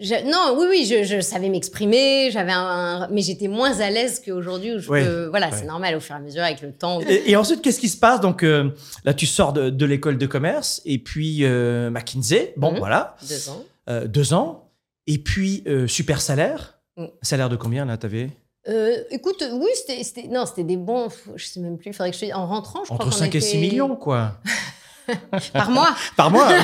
je- 0.00 0.24
non, 0.30 0.56
oui, 0.58 0.66
oui, 0.70 0.84
je, 0.86 1.04
je 1.04 1.20
savais 1.20 1.48
m'exprimer, 1.48 2.30
j'avais 2.30 2.52
un, 2.52 3.08
mais 3.10 3.22
j'étais 3.22 3.48
moins 3.48 3.78
à 3.80 3.90
l'aise 3.90 4.20
qu'aujourd'hui 4.24 4.72
où 4.74 4.78
je 4.78 4.88
Ouais, 4.90 5.04
peux- 5.04 5.26
voilà, 5.26 5.50
ouais. 5.50 5.56
c'est 5.58 5.64
normal 5.66 5.94
au 5.96 6.00
fur 6.00 6.14
et 6.14 6.18
à 6.18 6.20
mesure 6.20 6.42
avec 6.42 6.60
le 6.62 6.72
temps. 6.72 7.00
Et, 7.00 7.30
et 7.30 7.36
ensuite, 7.36 7.62
qu'est-ce 7.62 7.80
qui 7.80 7.88
se 7.88 7.96
passe? 7.96 8.20
Donc, 8.20 8.42
euh, 8.42 8.70
là, 9.04 9.14
tu 9.14 9.26
sors 9.26 9.52
de, 9.52 9.70
de 9.70 9.86
l'école 9.86 10.18
de 10.18 10.26
commerce, 10.26 10.82
et 10.84 10.98
puis 10.98 11.44
euh, 11.44 11.90
McKinsey, 11.90 12.54
bon, 12.56 12.72
Mhm. 12.72 12.78
voilà, 12.78 13.16
Deux 13.28 13.48
ans. 13.50 13.64
euh, 13.88 14.06
deux 14.06 14.34
ans, 14.34 14.70
et 15.06 15.18
puis 15.18 15.64
super 15.86 16.20
salaire. 16.20 16.78
Mhm. 16.96 17.08
Salaire 17.22 17.48
de 17.48 17.56
combien, 17.56 17.84
là, 17.84 17.96
t'avais? 17.96 18.30
Euh, 18.68 18.96
écoute, 19.10 19.44
oui, 19.52 19.68
c'était, 19.74 20.26
non, 20.28 20.46
c'était 20.46 20.64
des 20.64 20.76
bons, 20.78 21.08
je 21.36 21.44
sais 21.44 21.60
même 21.60 21.76
plus, 21.76 21.90
il 21.90 21.92
faudrait 21.92 22.12
que 22.12 22.16
je, 22.16 22.32
en 22.32 22.46
rentrant, 22.46 22.80
je 22.80 22.84
crois 22.86 22.96
Entre 22.96 23.04
qu'on 23.06 23.10
5 23.24 23.34
et 23.34 23.40
6 23.40 23.48
était- 23.50 23.58
millions, 23.58 23.94
quoi. 23.96 24.38
par 25.52 25.70
mois. 25.70 25.94
Par 26.16 26.30
mois. 26.30 26.48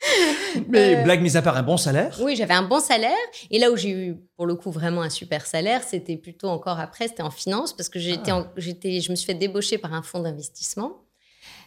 Mais 0.68 0.96
Euh, 0.96 1.02
blague 1.02 1.20
mise 1.22 1.36
à 1.36 1.42
part, 1.42 1.56
un 1.56 1.62
bon 1.62 1.76
salaire? 1.76 2.18
Oui, 2.22 2.36
j'avais 2.36 2.54
un 2.54 2.62
bon 2.62 2.80
salaire. 2.80 3.10
Et 3.50 3.58
là 3.58 3.70
où 3.70 3.76
j'ai 3.76 3.90
eu, 3.90 4.16
pour 4.36 4.46
le 4.46 4.54
coup, 4.54 4.70
vraiment 4.70 5.02
un 5.02 5.10
super 5.10 5.46
salaire, 5.46 5.82
c'était 5.82 6.16
plutôt 6.16 6.48
encore 6.48 6.78
après, 6.80 7.08
c'était 7.08 7.22
en 7.22 7.30
finance, 7.30 7.72
parce 7.72 7.88
que 7.88 7.98
j'étais, 7.98 8.30
Ah. 8.30 8.50
j'étais, 8.56 9.00
je 9.00 9.10
me 9.10 9.16
suis 9.16 9.26
fait 9.26 9.34
débaucher 9.34 9.78
par 9.78 9.92
un 9.94 10.02
fonds 10.02 10.20
d'investissement. 10.20 11.02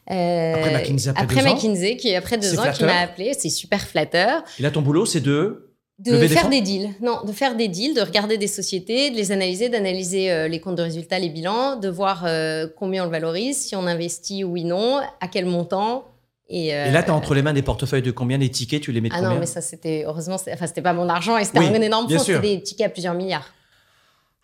Euh, 0.10 0.56
Après 0.56 0.74
McKinsey, 0.74 1.10
après 1.10 1.24
après 1.24 1.36
deux 1.36 1.48
ans 1.48 1.54
McKinsey, 1.56 1.98
qui 1.98 2.16
après 2.16 2.38
deux 2.38 2.60
ans, 2.60 2.72
qui 2.74 2.84
m'a 2.84 3.00
appelé. 3.02 3.34
C'est 3.38 3.50
super 3.50 3.82
flatteur. 3.86 4.44
Et 4.60 4.64
là, 4.64 4.72
ton 4.72 4.82
boulot, 4.82 5.06
c'est 5.06 5.22
de. 5.22 5.68
De 6.00 6.14
Lever 6.14 6.30
faire 6.30 6.50
des 6.50 6.62
deals. 6.62 6.90
Non, 7.00 7.20
de 7.24 7.32
faire 7.32 7.56
des 7.56 7.68
deals, 7.68 7.94
de 7.94 8.02
regarder 8.02 8.40
des 8.40 8.48
sociétés, 8.48 9.12
de 9.12 9.16
les 9.16 9.32
analyser, 9.32 9.70
d'analyser 9.70 10.32
euh, 10.32 10.48
les 10.48 10.60
comptes 10.60 10.76
de 10.78 10.82
résultats, 10.82 11.20
les 11.20 11.30
bilans, 11.30 11.76
de 11.76 11.90
voir 11.90 12.24
euh, 12.26 12.66
combien 12.76 13.04
on 13.04 13.06
le 13.06 13.12
valorise, 13.12 13.58
si 13.68 13.76
on 13.76 13.86
investit 13.86 14.44
oui, 14.44 14.64
non, 14.64 15.00
à 15.20 15.28
quel 15.28 15.46
montant. 15.46 16.06
Et, 16.54 16.76
euh, 16.76 16.88
Et 16.88 16.92
là, 16.92 17.02
tu 17.02 17.10
as 17.10 17.16
entre 17.16 17.34
les 17.34 17.42
mains 17.42 17.54
des 17.54 17.62
portefeuilles 17.62 18.02
de 18.02 18.12
combien 18.12 18.38
Des 18.38 18.50
tickets, 18.50 18.82
tu 18.82 18.92
les 18.92 19.00
mets 19.00 19.08
de 19.08 19.14
Ah 19.14 19.20
combien 19.20 19.34
non, 19.36 19.40
mais 19.40 19.46
ça, 19.46 19.62
c'était. 19.62 20.04
Heureusement, 20.06 20.36
enfin, 20.36 20.68
c'était 20.68 20.82
pas 20.82 20.92
mon 20.92 21.08
argent 21.08 21.38
et 21.38 21.46
c'était 21.46 21.60
Oui, 21.60 21.68
un 21.68 21.82
énorme 21.82 22.10
fonds. 22.10 22.20
C'était 22.20 22.40
des 22.42 22.62
tickets 22.62 22.88
à 22.88 22.90
plusieurs 22.90 23.14
milliards. 23.14 23.50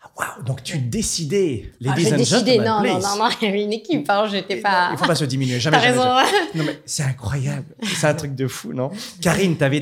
Ah, 0.02 0.10
Waouh 0.16 0.44
Donc, 0.44 0.62
tu 0.62 0.78
décidais. 0.78 1.64
Ah, 1.66 1.88
Ladies 1.90 2.04
J'ai 2.04 2.16
décidé. 2.16 2.58
Non, 2.58 2.82
non, 2.82 2.98
non, 2.98 3.16
non, 3.18 3.28
il 3.42 3.44
y 3.44 3.48
avait 3.48 3.62
une 3.62 3.74
équipe. 3.74 4.08
Hein, 4.08 4.26
J'étais 4.30 4.56
pas. 4.56 4.88
Il 4.92 4.96
faut 4.98 5.04
pas 5.06 5.14
se 5.14 5.26
diminuer. 5.26 5.60
Jamais, 5.60 5.76
T'as 5.80 5.82
jamais, 5.82 5.98
raison. 5.98 6.16
jamais. 6.16 6.48
Non, 6.54 6.64
mais 6.64 6.80
c'est 6.86 7.02
incroyable. 7.02 7.66
C'est 7.82 8.06
un 8.06 8.14
truc 8.14 8.34
de 8.34 8.46
fou, 8.48 8.72
non? 8.72 8.90
Karine, 9.20 9.58
tu 9.58 9.64
avais 9.64 9.80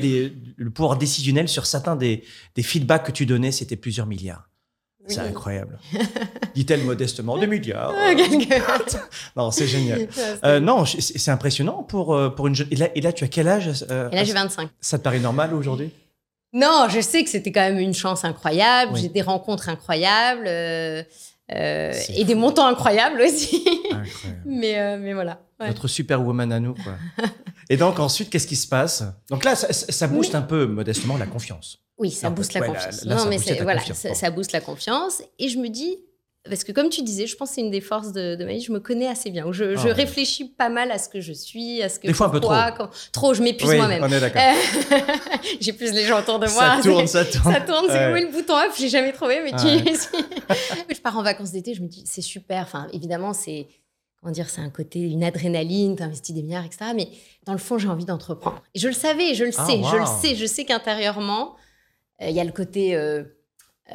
le 0.57 0.69
pouvoir 0.69 0.97
décisionnel 0.97 1.47
sur 1.47 1.65
certains 1.65 1.95
des, 1.95 2.23
des 2.55 2.63
feedbacks 2.63 3.05
que 3.05 3.11
tu 3.13 3.25
donnais, 3.25 3.53
c'était 3.53 3.77
plusieurs 3.77 4.05
milliards. 4.05 4.49
C'est 5.07 5.19
incroyable. 5.19 5.79
Dit-elle 6.55 6.83
modestement, 6.83 7.37
des 7.37 7.47
milliards. 7.47 7.93
Non, 9.35 9.51
c'est 9.51 9.67
génial. 9.67 10.07
Euh, 10.43 10.59
non, 10.59 10.85
c'est 10.85 11.31
impressionnant 11.31 11.83
pour, 11.83 12.15
euh, 12.15 12.29
pour 12.29 12.47
une 12.47 12.55
jeune. 12.55 12.67
Et 12.71 12.75
là, 12.75 12.89
et 12.95 13.01
là, 13.01 13.13
tu 13.13 13.23
as 13.23 13.27
quel 13.27 13.47
âge 13.47 13.85
euh, 13.89 14.09
Et 14.11 14.15
là, 14.15 14.23
j'ai 14.23 14.33
25. 14.33 14.69
Ça 14.81 14.97
te 14.97 15.03
paraît 15.03 15.19
normal 15.19 15.53
aujourd'hui? 15.53 15.91
Non, 16.53 16.87
je 16.89 17.01
sais 17.01 17.23
que 17.23 17.29
c'était 17.29 17.51
quand 17.51 17.61
même 17.61 17.79
une 17.79 17.93
chance 17.93 18.25
incroyable. 18.25 18.91
Oui. 18.93 19.01
J'ai 19.01 19.09
des 19.09 19.21
rencontres 19.21 19.69
incroyables. 19.69 20.47
euh, 20.47 21.03
et 21.49 22.23
des 22.25 22.35
montants 22.35 22.67
incroyables 22.67 23.21
aussi. 23.21 23.63
Incroyable. 23.91 24.41
mais, 24.45 24.97
mais 24.97 25.13
voilà. 25.13 25.39
Ouais. 25.59 25.67
Notre 25.67 25.87
superwoman 25.87 26.51
à 26.51 26.59
nous, 26.59 26.75
quoi. 26.75 26.93
et 27.69 27.77
donc, 27.77 27.99
ensuite, 27.99 28.29
qu'est-ce 28.29 28.45
qui 28.47 28.55
se 28.55 28.67
passe? 28.67 29.03
Donc 29.29 29.43
là, 29.43 29.55
ça, 29.55 29.73
ça- 29.73 30.07
booste 30.07 30.35
un 30.35 30.41
peu, 30.43 30.67
modestement, 30.67 31.17
la 31.17 31.25
confiance. 31.25 31.79
Oui, 31.97 32.11
ça 32.11 32.29
booste 32.29 32.53
la 32.53 32.61
ouais, 32.61 32.67
confiance. 32.67 33.05
non, 33.05 33.25
mais 33.27 33.37
voilà, 33.63 33.81
ça, 33.81 34.29
booste 34.29 34.51
la 34.51 34.61
confiance. 34.61 35.23
Et 35.39 35.49
je 35.49 35.57
me 35.57 35.67
dis, 35.69 35.97
parce 36.47 36.63
que 36.63 36.71
comme 36.71 36.89
tu 36.89 37.01
disais, 37.01 37.25
je 37.25 37.35
pense 37.35 37.49
que 37.49 37.55
c'est 37.55 37.61
une 37.61 37.71
des 37.71 37.81
forces 37.81 38.11
de, 38.13 38.35
de 38.35 38.45
ma 38.45 38.51
vie, 38.51 38.61
je 38.61 38.71
me 38.71 38.79
connais 38.79 39.07
assez 39.07 39.31
bien. 39.31 39.51
Je, 39.51 39.75
Ah 39.75 39.83
ouais. 39.83 39.91
réfléchis 39.93 40.45
pas 40.45 40.69
mal 40.69 40.91
à 40.91 40.99
ce 40.99 41.09
que 41.09 41.21
je 41.21 41.33
suis, 41.33 41.81
à 41.81 41.89
ce 41.89 41.97
que 41.99 42.05
Des 42.05 42.13
fois 42.13 42.27
un 42.27 42.29
peu 42.29 42.39
trop. 42.39 42.53
quand- 42.77 42.89
trop, 43.11 43.33
je 43.33 43.41
m'épuise 43.41 43.67
Oui, 43.71 43.77
moi-même. 43.77 44.03
on 44.03 44.11
est 44.11 44.19
d'accord. 44.19 44.39
Euh, 44.43 44.97
J'ai 45.59 45.73
plus 45.73 45.91
les 45.91 46.05
gens 46.05 46.19
autour 46.19 46.37
de 46.37 46.47
moi. 46.51 46.75
Ça 46.77 46.81
tourne, 46.83 47.07
ça 47.07 47.25
tourne. 47.25 47.51
Ça 47.53 47.61
tourne, 47.61 47.85
c'est 47.89 48.11
Ouais. 48.13 48.21
le 48.21 48.31
bouton 48.31 48.53
off? 48.53 48.77
J'ai 48.79 48.89
jamais 48.89 49.11
trouvé, 49.11 49.39
mais 49.43 49.51
Ouais. 49.55 49.81
tu. 50.87 50.95
je 50.95 51.01
pars 51.01 51.17
en 51.17 51.23
vacances 51.23 51.51
d'été, 51.51 51.73
je 51.73 51.81
me 51.81 51.87
dis 51.87 52.03
c'est 52.05 52.21
super. 52.21 52.61
Enfin, 52.61 52.87
évidemment, 52.93 53.33
c'est 53.33 53.67
comment 54.21 54.31
dire, 54.31 54.49
c'est 54.49 54.61
un 54.61 54.69
côté 54.69 54.99
une 54.99 55.23
adrénaline, 55.23 55.95
t'investis 55.95 56.33
des 56.35 56.41
milliards, 56.43 56.65
etc. 56.65 56.91
Mais 56.95 57.07
dans 57.45 57.53
le 57.53 57.59
fond, 57.59 57.77
j'ai 57.77 57.87
envie 57.87 58.05
d'entreprendre. 58.05 58.61
Et 58.73 58.79
je 58.79 58.87
le 58.87 58.93
savais, 58.93 59.33
je 59.35 59.43
le 59.45 59.51
Ah, 59.57 59.65
sais, 59.65 59.81
je 59.83 59.95
le 59.97 60.05
sais, 60.05 60.35
je 60.35 60.45
sais 60.45 60.65
qu'intérieurement, 60.65 61.55
euh, 62.21 62.29
il 62.29 62.35
y 62.35 62.39
a 62.39 62.43
le 62.43 62.51
côté. 62.51 62.95
euh, 62.95 63.23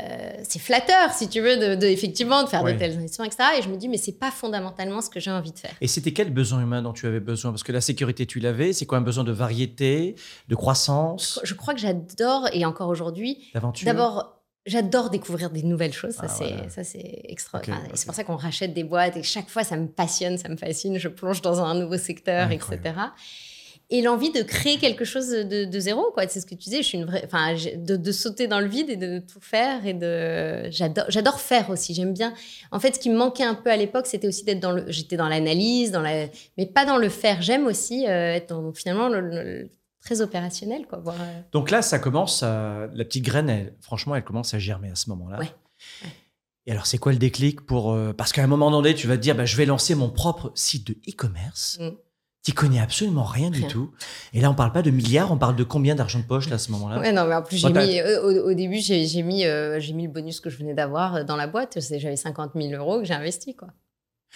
euh, 0.00 0.33
c'est 0.49 0.59
flatteur, 0.59 1.12
si 1.12 1.29
tu 1.29 1.43
veux, 1.43 1.59
de, 1.59 1.75
de- 1.75 1.87
effectivement 1.87 2.43
de 2.45 2.49
faire 2.49 2.62
Oui. 2.62 2.73
de 2.73 2.79
telles 2.79 2.95
investissements, 2.97 3.26
etc. 3.26 3.43
Et 3.59 3.62
je 3.62 3.69
me 3.69 3.76
dis, 3.76 3.88
mais 3.91 3.99
c'est 3.99 4.19
pas 4.19 4.31
fondamentalement 4.31 5.02
ce 5.02 5.11
que 5.11 5.21
j'ai 5.21 5.31
envie 5.31 5.52
de 5.52 5.59
faire. 5.59 5.75
Et 5.83 5.87
c'était 5.87 6.12
quel 6.12 6.33
besoin 6.33 6.62
humain 6.62 6.81
dont 6.81 6.95
tu 6.95 7.07
avais 7.07 7.21
besoin? 7.21 7.50
Parce 7.50 7.62
que 7.62 7.73
la 7.73 7.83
sécurité, 7.83 8.25
tu 8.25 8.41
l'avais. 8.41 8.73
C'est 8.73 8.87
quoi 8.87 8.97
un 8.97 9.02
besoin 9.02 9.23
de 9.23 9.33
variété, 9.33 10.14
de 10.49 10.55
croissance, 10.55 11.41
Je 11.45 11.52
crois 11.52 11.75
que 11.75 11.81
j'adore, 11.81 12.49
et 12.55 12.64
encore 12.64 12.88
aujourd'hui, 12.88 13.50
d'aventure? 13.52 13.85
D'abord, 13.85 14.42
j'adore 14.66 15.11
découvrir 15.11 15.50
des 15.50 15.62
nouvelles 15.62 15.92
choses. 15.92 16.14
Ça, 16.14 16.23
Ah, 16.25 16.28
c'est, 16.28 16.49
voilà. 16.52 16.69
ça, 16.71 16.85
c'est 16.85 17.21
extra. 17.25 17.59
Enfin. 17.61 17.81
C'est 17.95 18.07
pour 18.07 18.14
ça 18.14 18.25
qu'on 18.25 18.37
rachète 18.37 18.75
des 18.75 18.85
boîtes 18.85 19.16
et 19.16 19.23
chaque 19.23 19.49
fois, 19.49 19.64
ça 19.64 19.76
me 19.76 19.87
passionne, 19.88 20.38
ça 20.38 20.49
me 20.49 20.57
fascine. 20.57 20.99
Je 20.99 21.09
plonge 21.09 21.42
dans 21.42 21.61
un 21.61 21.75
nouveau 21.75 21.97
secteur, 21.99 22.49
Incroyable. 22.50 22.87
etc. 22.88 23.00
Et 23.95 24.00
l'envie 24.00 24.31
de 24.31 24.40
créer 24.40 24.78
quelque 24.78 25.04
chose 25.04 25.28
de, 25.28 25.66
de 25.66 25.78
zéro, 25.78 26.11
quoi. 26.14 26.26
C'est 26.26 26.40
ce 26.40 26.47
que 26.47 26.54
tu 26.54 26.64
disais. 26.64 26.78
Je 26.78 26.87
suis 26.88 26.97
une 26.99 27.04
vraie, 27.04 27.23
enfin, 27.26 27.54
de, 27.76 27.97
de 27.97 28.12
sauter 28.12 28.47
dans 28.47 28.61
le 28.61 28.66
vide 28.66 28.88
et 28.88 28.97
de 28.97 29.19
tout 29.19 29.40
faire 29.40 29.85
et 29.85 29.92
de. 29.92 30.71
J'adore, 30.71 31.04
j'adore 31.09 31.40
faire 31.40 31.69
aussi. 31.69 31.92
J'aime 31.92 32.14
bien. 32.14 32.33
En 32.71 32.81
fait, 32.81 32.95
ce 32.95 32.99
qui 33.00 33.11
me 33.11 33.16
manquait 33.19 33.45
un 33.45 33.54
peu 33.54 33.71
à 33.71 33.76
l'époque, 33.76 34.07
c'était 34.07 34.26
aussi 34.28 34.45
d'être 34.45 34.61
dans 34.61 34.73
le. 34.73 34.85
J'étais 34.88 35.16
dans 35.19 35.28
l'analyse, 35.28 35.90
dans 35.90 36.00
la, 36.00 36.26
mais 36.57 36.64
pas 36.64 36.87
dans 36.87 36.97
le 36.97 37.11
faire. 37.11 37.42
J'aime 37.42 37.66
aussi 37.66 38.07
euh, 38.09 38.33
être 38.35 38.49
dans, 38.49 38.73
finalement 38.73 39.09
le, 39.09 39.21
le- 39.21 39.69
très 40.02 40.21
opérationnel, 40.21 40.87
quoi. 40.87 40.99
Voir, 40.99 41.16
euh, 41.21 41.40
Donc 41.52 41.71
là, 41.71 41.80
ça 41.82 41.99
commence 41.99 42.42
à... 42.42 42.88
La 42.92 43.04
petite 43.04 43.25
graine, 43.25 43.49
elle- 43.49 43.75
franchement, 43.80 44.14
elle 44.16 44.25
commence 44.25 44.52
à 44.54 44.59
germer 44.59 44.90
à 44.90 44.94
ce 44.94 45.09
moment-là. 45.11 45.38
Ouais. 45.38 45.50
Et 46.66 46.73
alors, 46.73 46.87
c'est 46.87 46.99
quoi 46.99 47.12
le 47.12 47.18
déclic 47.18 47.61
pour... 47.62 47.92
euh, 47.92 48.12
Parce 48.12 48.32
qu'à 48.32 48.42
un 48.44 48.47
moment 48.47 48.71
donné, 48.71 48.94
tu 48.94 49.06
vas 49.06 49.16
te 49.16 49.23
dire, 49.23 49.35
bah, 49.35 49.44
je 49.44 49.56
vais 49.56 49.64
lancer 49.66 49.94
mon 49.94 50.11
propre 50.11 50.52
site 50.54 50.87
de 50.87 50.92
e-commerce. 51.09 51.78
Mm. 51.80 51.90
Tu 52.44 52.52
connais 52.52 52.80
absolument 52.80 53.23
rien 53.23 53.50
du 53.50 53.64
tout. 53.68 53.92
Et 54.32 54.40
là, 54.40 54.50
on 54.50 54.54
parle 54.56 54.73
pas 54.73 54.82
de 54.82 54.90
milliards, 54.90 55.30
on 55.30 55.38
parle 55.38 55.54
de 55.54 55.62
combien 55.62 55.94
d'argent 55.94 56.18
de 56.18 56.25
poche 56.25 56.49
là, 56.49 56.56
à 56.56 56.59
ce 56.59 56.73
moment-là? 56.73 56.99
Ouais, 56.99 57.12
non, 57.12 57.25
mais 57.26 57.37
en 57.37 57.42
plus, 57.42 57.56
j'ai 57.56 57.73
mis, 57.73 58.00
euh, 58.00 58.21
au, 58.21 58.50
au 58.50 58.54
début, 58.54 58.78
j'ai 58.78 59.23
mis, 59.23 59.42
j'ai 59.42 59.92
mis 59.92 60.06
le 60.06 60.12
bonus 60.12 60.40
que 60.40 60.50
je 60.50 60.59
venais 60.59 60.75
d'avoir 60.75 61.25
dans 61.25 61.37
la 61.37 61.47
boîte. 61.47 61.78
J'avais 61.80 62.16
50 62.16 62.52
000 62.56 62.71
euros 62.73 62.99
que 62.99 63.04
j'ai 63.04 63.14
investi, 63.14 63.54
quoi. 63.54 63.68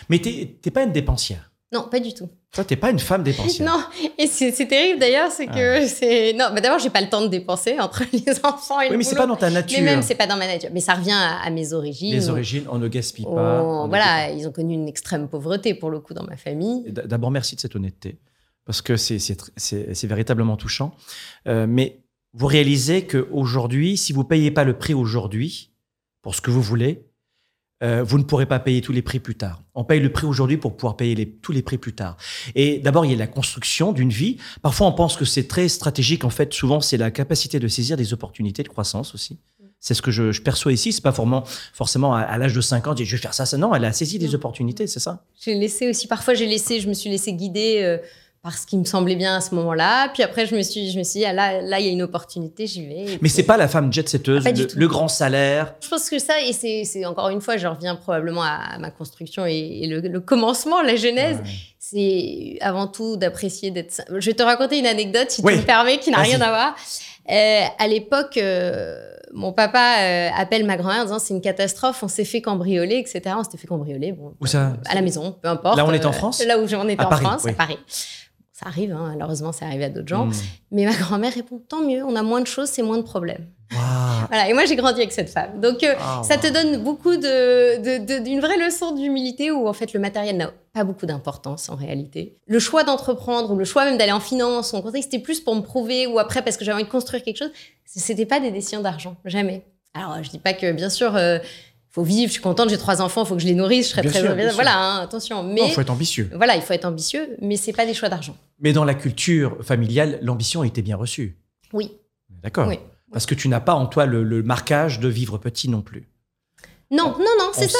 Mais 0.08 0.20
t'es 0.20 0.58
t'es 0.62 0.70
pas 0.70 0.84
une 0.84 0.92
dépensière. 0.92 1.50
Non, 1.72 1.88
pas 1.90 1.98
du 1.98 2.14
tout. 2.14 2.28
Toi, 2.52 2.64
t'es 2.64 2.76
pas 2.76 2.90
une 2.90 2.98
femme 3.00 3.22
dépensière. 3.24 3.66
Non, 3.72 3.82
et 4.18 4.26
c'est 4.28 4.52
terrible 4.66 5.00
d'ailleurs, 5.00 5.32
c'est 5.32 5.46
que 5.48 5.86
c'est. 5.86 6.32
Non, 6.32 6.46
bah 6.54 6.60
d'abord, 6.60 6.78
j'ai 6.78 6.90
pas 6.90 7.00
le 7.00 7.08
temps 7.08 7.22
de 7.22 7.26
dépenser 7.28 7.78
entre 7.80 8.04
les 8.12 8.24
enfants 8.44 8.80
et 8.80 8.86
Oui, 8.86 8.92
le 8.92 8.98
mais 8.98 9.04
c'est 9.04 9.16
pas 9.16 9.26
dans 9.26 9.34
ta 9.36 9.50
nature. 9.50 9.78
Mais 9.80 9.84
même, 9.84 10.02
c'est 10.02 10.14
pas 10.14 10.28
dans 10.28 10.36
ma 10.36 10.46
nature. 10.46 10.70
Mais 10.72 10.80
ça 10.80 10.94
revient 10.94 11.10
à, 11.12 11.38
à 11.40 11.50
mes 11.50 11.72
origines. 11.72 12.12
Les 12.12 12.30
origines, 12.30 12.64
on 12.70 12.78
ne 12.78 12.86
gaspille 12.88 13.24
pas. 13.24 13.62
on 13.64 13.88
voilà, 13.88 14.30
ils 14.30 14.46
ont 14.46 14.52
connu 14.52 14.74
une 14.74 14.86
extrême 14.88 15.28
pauvreté 15.28 15.74
pour 15.74 15.90
le 15.90 15.98
coup 16.00 16.14
dans 16.14 16.24
ma 16.24 16.36
famille. 16.36 16.84
D'abord, 16.86 17.30
merci 17.32 17.56
de 17.56 17.60
cette 17.60 17.74
honnêteté, 17.74 18.20
parce 18.64 18.80
que 18.80 18.96
c'est- 18.96 20.06
véritablement 20.06 20.56
touchant. 20.56 20.94
Euh, 21.48 21.66
mais 21.68 22.04
vous 22.32 22.46
réalisez 22.46 23.06
qu'aujourd'hui, 23.06 23.96
si 23.96 24.12
vous 24.12 24.22
payez 24.24 24.50
pas 24.52 24.62
le 24.64 24.78
prix 24.78 24.94
aujourd'hui, 24.94 25.72
pour 26.22 26.34
ce 26.34 26.40
que 26.40 26.50
vous 26.50 26.62
voulez, 26.62 27.05
euh, 27.82 28.02
vous 28.02 28.18
ne 28.18 28.22
pourrez 28.24 28.46
pas 28.46 28.58
payer 28.58 28.80
tous 28.80 28.92
les 28.92 29.02
prix 29.02 29.18
plus 29.20 29.34
tard. 29.34 29.62
On 29.74 29.84
paye 29.84 30.00
le 30.00 30.10
prix 30.10 30.26
aujourd'hui 30.26 30.56
pour 30.56 30.76
pouvoir 30.76 30.96
payer 30.96 31.14
les- 31.14 31.28
tous 31.30 31.52
les 31.52 31.62
prix 31.62 31.76
plus 31.78 31.94
tard. 31.94 32.16
Et 32.54 32.78
d'abord, 32.78 33.04
il 33.04 33.10
y 33.10 33.14
a 33.14 33.18
la 33.18 33.26
construction 33.26 33.92
d'une 33.92 34.10
vie. 34.10 34.38
Parfois, 34.62 34.86
on 34.86 34.92
pense 34.92 35.16
que 35.16 35.24
c'est 35.26 35.46
très 35.46 35.68
stratégique. 35.68 36.24
En 36.24 36.30
fait, 36.30 36.54
souvent, 36.54 36.80
c'est 36.80 36.96
la 36.96 37.10
capacité 37.10 37.58
de 37.60 37.68
saisir 37.68 37.96
des 37.98 38.14
opportunités 38.14 38.62
de 38.62 38.68
croissance 38.68 39.14
aussi. 39.14 39.38
C'est 39.78 39.92
ce 39.92 40.00
que 40.00 40.10
je, 40.10 40.32
je 40.32 40.40
perçois 40.40 40.72
ici. 40.72 40.90
C'est 40.92 41.02
pas 41.02 41.12
forcément, 41.12 41.44
forcément 41.74 42.14
à, 42.14 42.20
à 42.22 42.38
l'âge 42.38 42.54
de 42.54 42.60
5 42.62 42.86
ans, 42.86 42.94
je 42.96 43.04
vais 43.04 43.20
faire 43.20 43.34
ça, 43.34 43.44
ça. 43.44 43.58
Non, 43.58 43.74
elle 43.74 43.84
a 43.84 43.92
saisi 43.92 44.18
des 44.18 44.34
opportunités, 44.34 44.86
c'est 44.86 44.98
ça 45.00 45.22
J'ai 45.38 45.54
laissé 45.54 45.88
aussi, 45.90 46.06
parfois 46.08 46.32
j'ai 46.32 46.46
laissé, 46.46 46.80
je 46.80 46.88
me 46.88 46.94
suis 46.94 47.10
laissé 47.10 47.34
guider 47.34 47.80
euh, 47.82 47.98
par 48.46 48.56
ce 48.56 48.64
qui 48.64 48.76
me 48.78 48.84
semblait 48.84 49.16
bien 49.16 49.34
à 49.34 49.40
ce 49.40 49.56
moment-là. 49.56 50.08
Puis 50.14 50.22
après, 50.22 50.46
je 50.46 50.54
me 50.54 50.62
suis, 50.62 50.92
je 50.92 50.98
me 50.98 51.02
suis 51.02 51.18
dit, 51.18 51.26
ah, 51.26 51.32
là, 51.32 51.60
là, 51.62 51.80
il 51.80 51.86
y 51.86 51.88
a 51.88 51.90
une 51.92 52.02
opportunité, 52.02 52.68
j'y 52.68 52.86
vais. 52.86 53.04
Mais 53.08 53.18
puis- 53.18 53.28
c'est 53.28 53.42
pas 53.42 53.56
la 53.56 53.66
femme 53.66 53.92
jet-setteuse, 53.92 54.42
Ah, 54.46 54.50
pas 54.50 54.52
du 54.52 54.68
le, 54.72 54.86
grand 54.86 55.08
salaire. 55.08 55.74
Je 55.80 55.88
pense 55.88 56.08
que 56.08 56.20
ça, 56.20 56.34
et 56.40 56.52
c'est 56.52 57.04
encore 57.06 57.28
une 57.30 57.40
fois, 57.40 57.56
je 57.56 57.66
reviens 57.66 57.96
probablement 57.96 58.42
à 58.44 58.78
ma 58.78 58.92
construction 58.92 59.44
et, 59.46 59.80
et 59.82 59.88
le, 59.88 59.98
le 60.00 60.20
commencement, 60.20 60.80
la 60.80 60.94
genèse, 60.94 61.38
Ouais. 61.38 61.50
c'est 61.80 62.56
avant 62.60 62.86
tout 62.86 63.16
d'apprécier 63.16 63.72
d'être. 63.72 64.00
Je 64.16 64.26
vais 64.30 64.34
te 64.34 64.44
raconter 64.44 64.78
une 64.78 64.86
anecdote, 64.86 65.28
si 65.28 65.42
Oui. 65.42 65.54
tu 65.54 65.58
me 65.62 65.64
permets, 65.64 65.98
qui 65.98 66.12
n'a 66.12 66.18
rien 66.18 66.40
à 66.40 66.48
voir. 66.50 66.76
Euh, 67.28 67.60
à 67.80 67.88
l'époque, 67.88 68.36
euh, 68.36 68.96
mon 69.32 69.52
papa 69.52 69.96
euh, 70.02 70.28
appelle 70.36 70.64
ma 70.64 70.76
grand-mère 70.76 71.00
en 71.00 71.04
disant 71.06 71.18
c'est 71.18 71.34
une 71.34 71.40
catastrophe, 71.40 72.00
on 72.04 72.08
s'est 72.08 72.24
fait 72.24 72.40
cambrioler, 72.40 72.98
etc. 72.98 73.34
On 73.36 73.42
s'était 73.42 73.58
fait 73.58 73.66
cambrioler, 73.66 74.12
bon, 74.12 74.34
Où 74.40 74.46
ça? 74.46 74.74
à 74.88 74.94
la 74.94 75.02
maison, 75.02 75.34
peu 75.42 75.48
importe. 75.48 75.76
Là, 75.76 75.84
on 75.84 75.92
est 75.92 76.06
en 76.06 76.12
France? 76.12 76.44
Là 76.46 76.58
où 76.60 76.62
on 76.62 76.88
était 76.88 77.02
À 77.02 77.06
en 77.06 77.10
Paris, 77.10 77.24
France, 77.24 77.42
oui. 77.44 77.50
à 77.50 77.54
Paris. 77.54 77.78
Ça 78.58 78.68
arrive, 78.68 78.92
hein, 78.92 79.12
malheureusement, 79.12 79.52
c'est 79.52 79.66
arrivé 79.66 79.84
à 79.84 79.90
d'autres 79.90 80.08
gens. 80.08 80.28
Hmm. 80.28 80.32
Mais 80.70 80.86
ma 80.86 80.94
grand-mère 80.94 81.34
répond 81.34 81.58
tant 81.58 81.82
mieux, 81.82 82.02
on 82.02 82.16
a 82.16 82.22
moins 82.22 82.40
de 82.40 82.46
choses, 82.46 82.70
c'est 82.70 82.82
moins 82.82 82.96
de 82.96 83.02
problèmes. 83.02 83.46
Voilà, 84.28 84.48
et 84.48 84.54
moi 84.54 84.64
j'ai 84.64 84.76
grandi 84.76 85.00
avec 85.00 85.12
cette 85.12 85.28
femme. 85.28 85.60
Donc 85.60 85.82
euh, 85.82 85.94
Ah, 86.00 86.22
ça 86.24 86.38
te 86.38 86.46
donne 86.46 86.82
beaucoup 86.82 87.16
de, 87.16 88.22
d'une 88.22 88.40
vraie 88.40 88.56
leçon 88.56 88.94
d'humilité 88.94 89.50
où 89.50 89.68
en 89.68 89.74
fait 89.74 89.92
le 89.92 90.00
matériel 90.00 90.38
n'a 90.38 90.52
pas 90.72 90.84
beaucoup 90.84 91.04
d'importance 91.04 91.68
en 91.68 91.76
réalité. 91.76 92.38
Le 92.46 92.58
choix 92.58 92.82
d'entreprendre 92.82 93.50
ou 93.52 93.56
le 93.56 93.66
choix 93.66 93.84
même 93.84 93.98
d'aller 93.98 94.12
en 94.12 94.20
finance 94.20 94.72
ou 94.72 94.76
en 94.76 94.82
conseil, 94.82 95.02
c'était 95.02 95.18
plus 95.18 95.40
pour 95.40 95.54
me 95.54 95.60
prouver 95.60 96.06
ou 96.06 96.18
après 96.18 96.40
parce 96.40 96.56
que 96.56 96.64
j'avais 96.64 96.76
envie 96.76 96.84
de 96.84 96.90
construire 96.90 97.22
quelque 97.22 97.36
chose. 97.36 97.52
C'était 97.84 98.24
pas 98.24 98.40
des 98.40 98.52
décisions 98.52 98.80
d'argent, 98.80 99.16
jamais. 99.26 99.66
Alors 99.92 100.22
je 100.22 100.30
dis 100.30 100.38
pas 100.38 100.54
que 100.54 100.72
bien 100.72 100.90
sûr 100.90 101.14
euh, 101.14 101.38
faut 101.96 102.02
vivre, 102.02 102.26
je 102.28 102.32
suis 102.34 102.42
contente, 102.42 102.68
j'ai 102.68 102.76
trois 102.76 103.00
enfants, 103.00 103.24
faut 103.24 103.36
que 103.36 103.40
je 103.40 103.46
les 103.46 103.54
nourrisse, 103.54 103.86
je 103.86 103.90
serais 103.92 104.02
Bien 104.02 104.10
très 104.10 104.20
sûr, 104.20 104.34
bien 104.36 104.48
sûr. 104.48 104.54
voilà, 104.54 104.78
hein, 104.78 105.00
attention. 105.00 105.42
Mais 105.42 105.62
Non, 105.62 105.68
faut 105.70 105.80
être 105.80 105.88
ambitieux. 105.88 106.28
voilà, 106.34 106.54
il 106.54 106.60
faut 106.60 106.74
être 106.74 106.84
ambitieux, 106.84 107.38
mais 107.40 107.56
c'est 107.56 107.72
pas 107.72 107.86
des 107.86 107.94
choix 107.94 108.10
d'argent. 108.10 108.36
Mais 108.60 108.74
dans 108.74 108.84
la 108.84 108.92
culture 108.92 109.56
familiale, 109.62 110.18
l'ambition 110.20 110.62
était 110.62 110.82
bien 110.82 110.96
reçue. 110.96 111.38
Oui. 111.72 111.90
D'accord. 112.42 112.68
Oui. 112.68 112.78
Parce 113.10 113.24
que 113.24 113.34
tu 113.34 113.48
n'as 113.48 113.60
pas 113.60 113.72
en 113.72 113.86
toi 113.86 114.04
le, 114.04 114.22
le 114.24 114.42
marquage 114.42 115.00
de 115.00 115.08
vivre 115.08 115.38
petit 115.38 115.70
non 115.70 115.80
plus. 115.80 116.06
Non, 116.90 117.14
non, 117.18 117.32
non, 117.38 117.50
c'est 117.54 117.66
ça, 117.68 117.78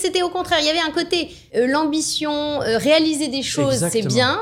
c'était 0.00 0.22
au 0.22 0.30
contraire. 0.30 0.60
Il 0.62 0.66
y 0.66 0.70
avait 0.70 0.80
un 0.80 0.90
côté, 0.90 1.28
euh, 1.54 1.66
l'ambition, 1.66 2.62
euh, 2.62 2.78
réaliser 2.78 3.28
des 3.28 3.42
choses, 3.42 3.86
c'est 3.90 4.06
bien, 4.06 4.40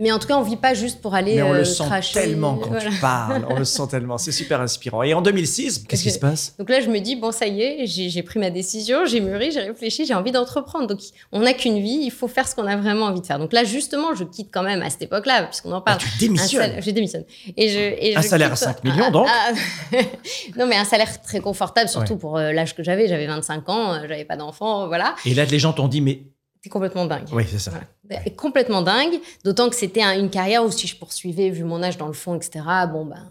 mais 0.00 0.10
en 0.10 0.18
tout 0.18 0.26
cas, 0.26 0.36
on 0.36 0.42
vit 0.42 0.56
pas 0.56 0.74
juste 0.74 1.00
pour 1.00 1.14
aller 1.14 1.36
Mais 1.36 1.42
on 1.42 1.52
euh, 1.54 1.58
le 1.58 1.64
sent 1.64 1.84
cracher. 1.84 2.14
tellement 2.14 2.56
quand 2.56 2.70
Voilà. 2.70 2.90
tu 2.90 2.96
parles. 2.96 3.46
On 3.48 3.54
le 3.56 3.64
sent 3.64 3.82
tellement. 3.90 4.18
C'est 4.18 4.32
super 4.32 4.60
inspirant. 4.60 5.02
Et 5.04 5.14
en 5.14 5.22
2006, 5.22 5.84
qu'est-ce 5.86 6.02
qui 6.02 6.10
se 6.10 6.18
passe? 6.18 6.54
Donc 6.58 6.68
là, 6.70 6.80
je 6.80 6.88
me 6.88 6.98
dis, 6.98 7.14
bon, 7.16 7.30
ça 7.30 7.46
y 7.46 7.60
est, 7.62 7.86
j'ai 7.86 8.22
pris 8.22 8.38
ma 8.40 8.50
décision, 8.50 9.04
j'ai 9.06 9.20
mûri, 9.20 9.50
j'ai 9.52 9.60
réfléchi, 9.60 10.06
j'ai 10.06 10.14
envie 10.14 10.32
d'entreprendre. 10.32 10.86
Donc, 10.86 10.98
on 11.32 11.40
n'a 11.40 11.52
qu'une 11.52 11.78
vie, 11.80 12.00
il 12.02 12.10
faut 12.10 12.26
faire 12.28 12.48
ce 12.48 12.54
qu'on 12.54 12.66
a 12.66 12.76
vraiment 12.76 13.06
envie 13.06 13.20
de 13.20 13.26
faire. 13.26 13.38
Donc 13.38 13.52
là, 13.52 13.62
justement, 13.64 14.14
je 14.14 14.24
quitte 14.24 14.48
quand 14.52 14.62
même 14.62 14.82
à 14.82 14.90
cette 14.90 15.02
époque-là, 15.02 15.44
puisqu'on 15.44 15.70
en 15.72 15.78
Bah, 15.78 15.82
parle. 15.86 15.98
Tu 15.98 16.08
démissionnes. 16.18 16.80
je 16.80 16.90
démissionne. 16.90 17.24
Et 17.56 17.68
je, 17.68 17.78
et 17.78 18.16
Un 18.16 18.22
je 18.22 18.26
salaire 18.28 18.48
à 18.52 18.54
quitte- 18.56 18.64
5 18.64 18.84
millions, 18.84 19.10
donc 19.10 19.26
Ah, 19.28 19.52
ah. 19.52 19.96
Non, 20.58 20.66
mais 20.66 20.76
un 20.76 20.84
salaire 20.84 21.20
très 21.20 21.40
confortable, 21.40 21.88
surtout 21.88 22.14
Ouais. 22.14 22.18
pour 22.18 22.38
euh, 22.38 22.52
l'âge 22.52 22.74
que 22.74 22.82
j'avais. 22.82 23.06
J'avais 23.06 23.26
25 23.26 23.68
ans, 23.68 23.92
euh, 23.94 23.98
j'avais 24.08 24.24
pas 24.24 24.36
d'enfant, 24.36 24.86
voilà. 24.88 25.14
Et 25.26 25.34
là, 25.34 25.44
les 25.44 25.58
gens 25.58 25.72
t'ont 25.72 25.88
dit, 25.88 26.00
mais 26.00 26.22
T'es 26.62 26.68
complètement 26.68 27.06
dingue. 27.06 27.26
oui, 27.32 27.44
c'est 27.50 27.58
ça. 27.58 27.70
Voilà. 27.70 28.22
Et 28.26 28.30
Complètement 28.34 28.82
dingue, 28.82 29.14
d'autant 29.44 29.70
que 29.70 29.76
c'était 29.76 30.02
un- 30.02 30.18
une 30.18 30.28
carrière 30.30 30.64
où 30.64 30.70
si 30.70 30.86
je 30.86 30.96
poursuivais, 30.96 31.48
vu 31.50 31.64
mon 31.64 31.82
âge 31.82 31.96
dans 31.96 32.06
le 32.06 32.12
fond, 32.12 32.34
etc., 32.34 32.60
bon, 32.92 33.06
ben, 33.06 33.26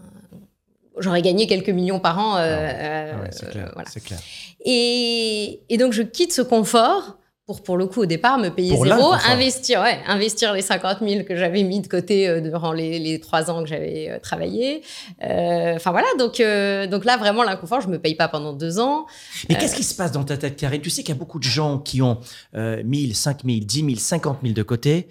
j'aurais 0.98 1.22
gagné 1.22 1.46
quelques 1.46 1.68
millions 1.70 2.00
par 2.00 2.18
an. 2.18 2.36
euh, 2.38 3.12
Ah 3.14 3.20
ouais, 3.22 3.28
c'est 3.30 3.50
clair. 3.50 3.66
euh, 3.68 3.70
voilà. 3.74 3.88
C'est 3.88 4.02
clair. 4.02 4.18
et, 4.64 5.62
et 5.68 5.76
donc, 5.78 5.92
je 5.92 6.02
quitte 6.02 6.32
ce 6.32 6.42
confort 6.42 7.18
pour, 7.50 7.62
pour 7.62 7.76
le 7.76 7.86
coup, 7.86 8.02
au 8.02 8.06
départ, 8.06 8.38
me 8.38 8.48
payer 8.50 8.74
Pour 8.76 8.84
zéro, 8.86 9.12
investir, 9.28 9.80
ouais, 9.80 9.98
investir 10.06 10.52
les 10.52 10.62
50 10.62 10.98
000 11.00 11.24
que 11.24 11.34
j'avais 11.34 11.64
mis 11.64 11.80
de 11.80 11.88
côté 11.88 12.28
euh, 12.28 12.40
durant 12.40 12.72
les, 12.72 13.00
les 13.00 13.18
trois 13.18 13.50
ans 13.50 13.62
que 13.64 13.68
j'avais 13.68 14.08
euh, 14.08 14.18
travaillé. 14.20 14.82
Euh, 15.24 15.74
Enfin, 15.74 15.90
voilà, 15.92 16.06
donc, 16.18 16.40
euh, 16.40 16.86
donc 16.86 17.04
là, 17.04 17.16
vraiment, 17.16 17.42
l'inconfort, 17.42 17.80
je 17.80 17.88
me 17.88 17.98
paye 17.98 18.14
pas 18.14 18.28
pendant 18.28 18.52
deux 18.52 18.78
ans. 18.78 19.06
Mais 19.48 19.56
qu'est-ce 19.56 19.74
qui 19.74 19.82
se 19.82 19.94
passe 19.94 20.12
dans 20.12 20.24
ta 20.24 20.36
tête, 20.36 20.56
Karine? 20.56 20.80
Tu 20.80 20.90
sais 20.90 21.02
qu'il 21.02 21.14
y 21.14 21.16
a 21.16 21.18
beaucoup 21.18 21.38
de 21.38 21.44
gens 21.44 21.78
qui 21.78 22.02
ont 22.02 22.18
euh, 22.54 22.82
1000, 22.84 23.16
5000, 23.16 23.66
10 23.66 23.80
000, 23.80 23.94
50 23.96 24.38
000 24.42 24.54
de 24.54 24.62
côté. 24.62 25.08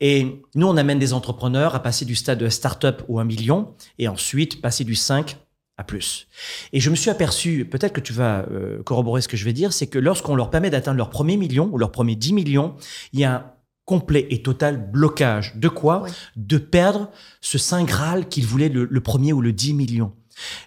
Et 0.00 0.26
nous, 0.54 0.66
on 0.66 0.76
amène 0.76 0.98
des 0.98 1.12
entrepreneurs 1.12 1.74
à 1.74 1.82
passer 1.82 2.04
du 2.04 2.14
stade 2.14 2.38
de 2.38 2.48
start-up 2.48 3.02
ou 3.08 3.18
un 3.20 3.24
million 3.24 3.68
et 3.98 4.08
ensuite 4.08 4.60
passer 4.60 4.84
du 4.84 4.94
5 4.94 5.36
à 5.78 5.84
plus. 5.84 6.26
Et 6.72 6.80
je 6.80 6.88
me 6.90 6.96
suis 6.96 7.10
aperçu, 7.10 7.64
peut-être 7.66 7.92
que 7.92 8.00
tu 8.00 8.12
vas 8.12 8.46
euh, 8.50 8.82
corroborer 8.82 9.20
ce 9.20 9.28
que 9.28 9.36
je 9.36 9.44
vais 9.44 9.52
dire, 9.52 9.72
c'est 9.72 9.86
que 9.86 9.98
lorsqu'on 9.98 10.34
leur 10.34 10.50
permet 10.50 10.70
d'atteindre 10.70 10.96
leur 10.96 11.10
premier 11.10 11.36
million 11.36 11.68
ou 11.72 11.78
leur 11.78 11.92
premier 11.92 12.16
10 12.16 12.32
millions, 12.32 12.74
il 13.12 13.20
y 13.20 13.24
a 13.24 13.34
un 13.34 13.44
complet 13.84 14.26
et 14.30 14.42
total 14.42 14.90
blocage. 14.90 15.54
De 15.56 15.68
quoi. 15.68 16.06
De 16.36 16.58
perdre 16.58 17.10
ce 17.40 17.58
saint 17.58 17.84
Graal 17.84 18.28
qu'ils 18.28 18.46
voulaient 18.46 18.68
le, 18.70 18.86
le 18.90 19.00
premier 19.00 19.32
ou 19.32 19.40
le 19.40 19.52
10 19.52 19.74
millions. 19.74 20.12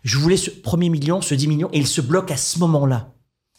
Je 0.04 0.18
voulais 0.18 0.38
ce 0.38 0.50
premier 0.52 0.90
million, 0.90 1.22
ce 1.22 1.34
10 1.36 1.48
millions, 1.48 1.70
et 1.74 1.80
il 1.80 1.88
se 1.88 2.02
bloque 2.02 2.32
à 2.32 2.38
ce 2.38 2.60
moment-là. 2.60 3.12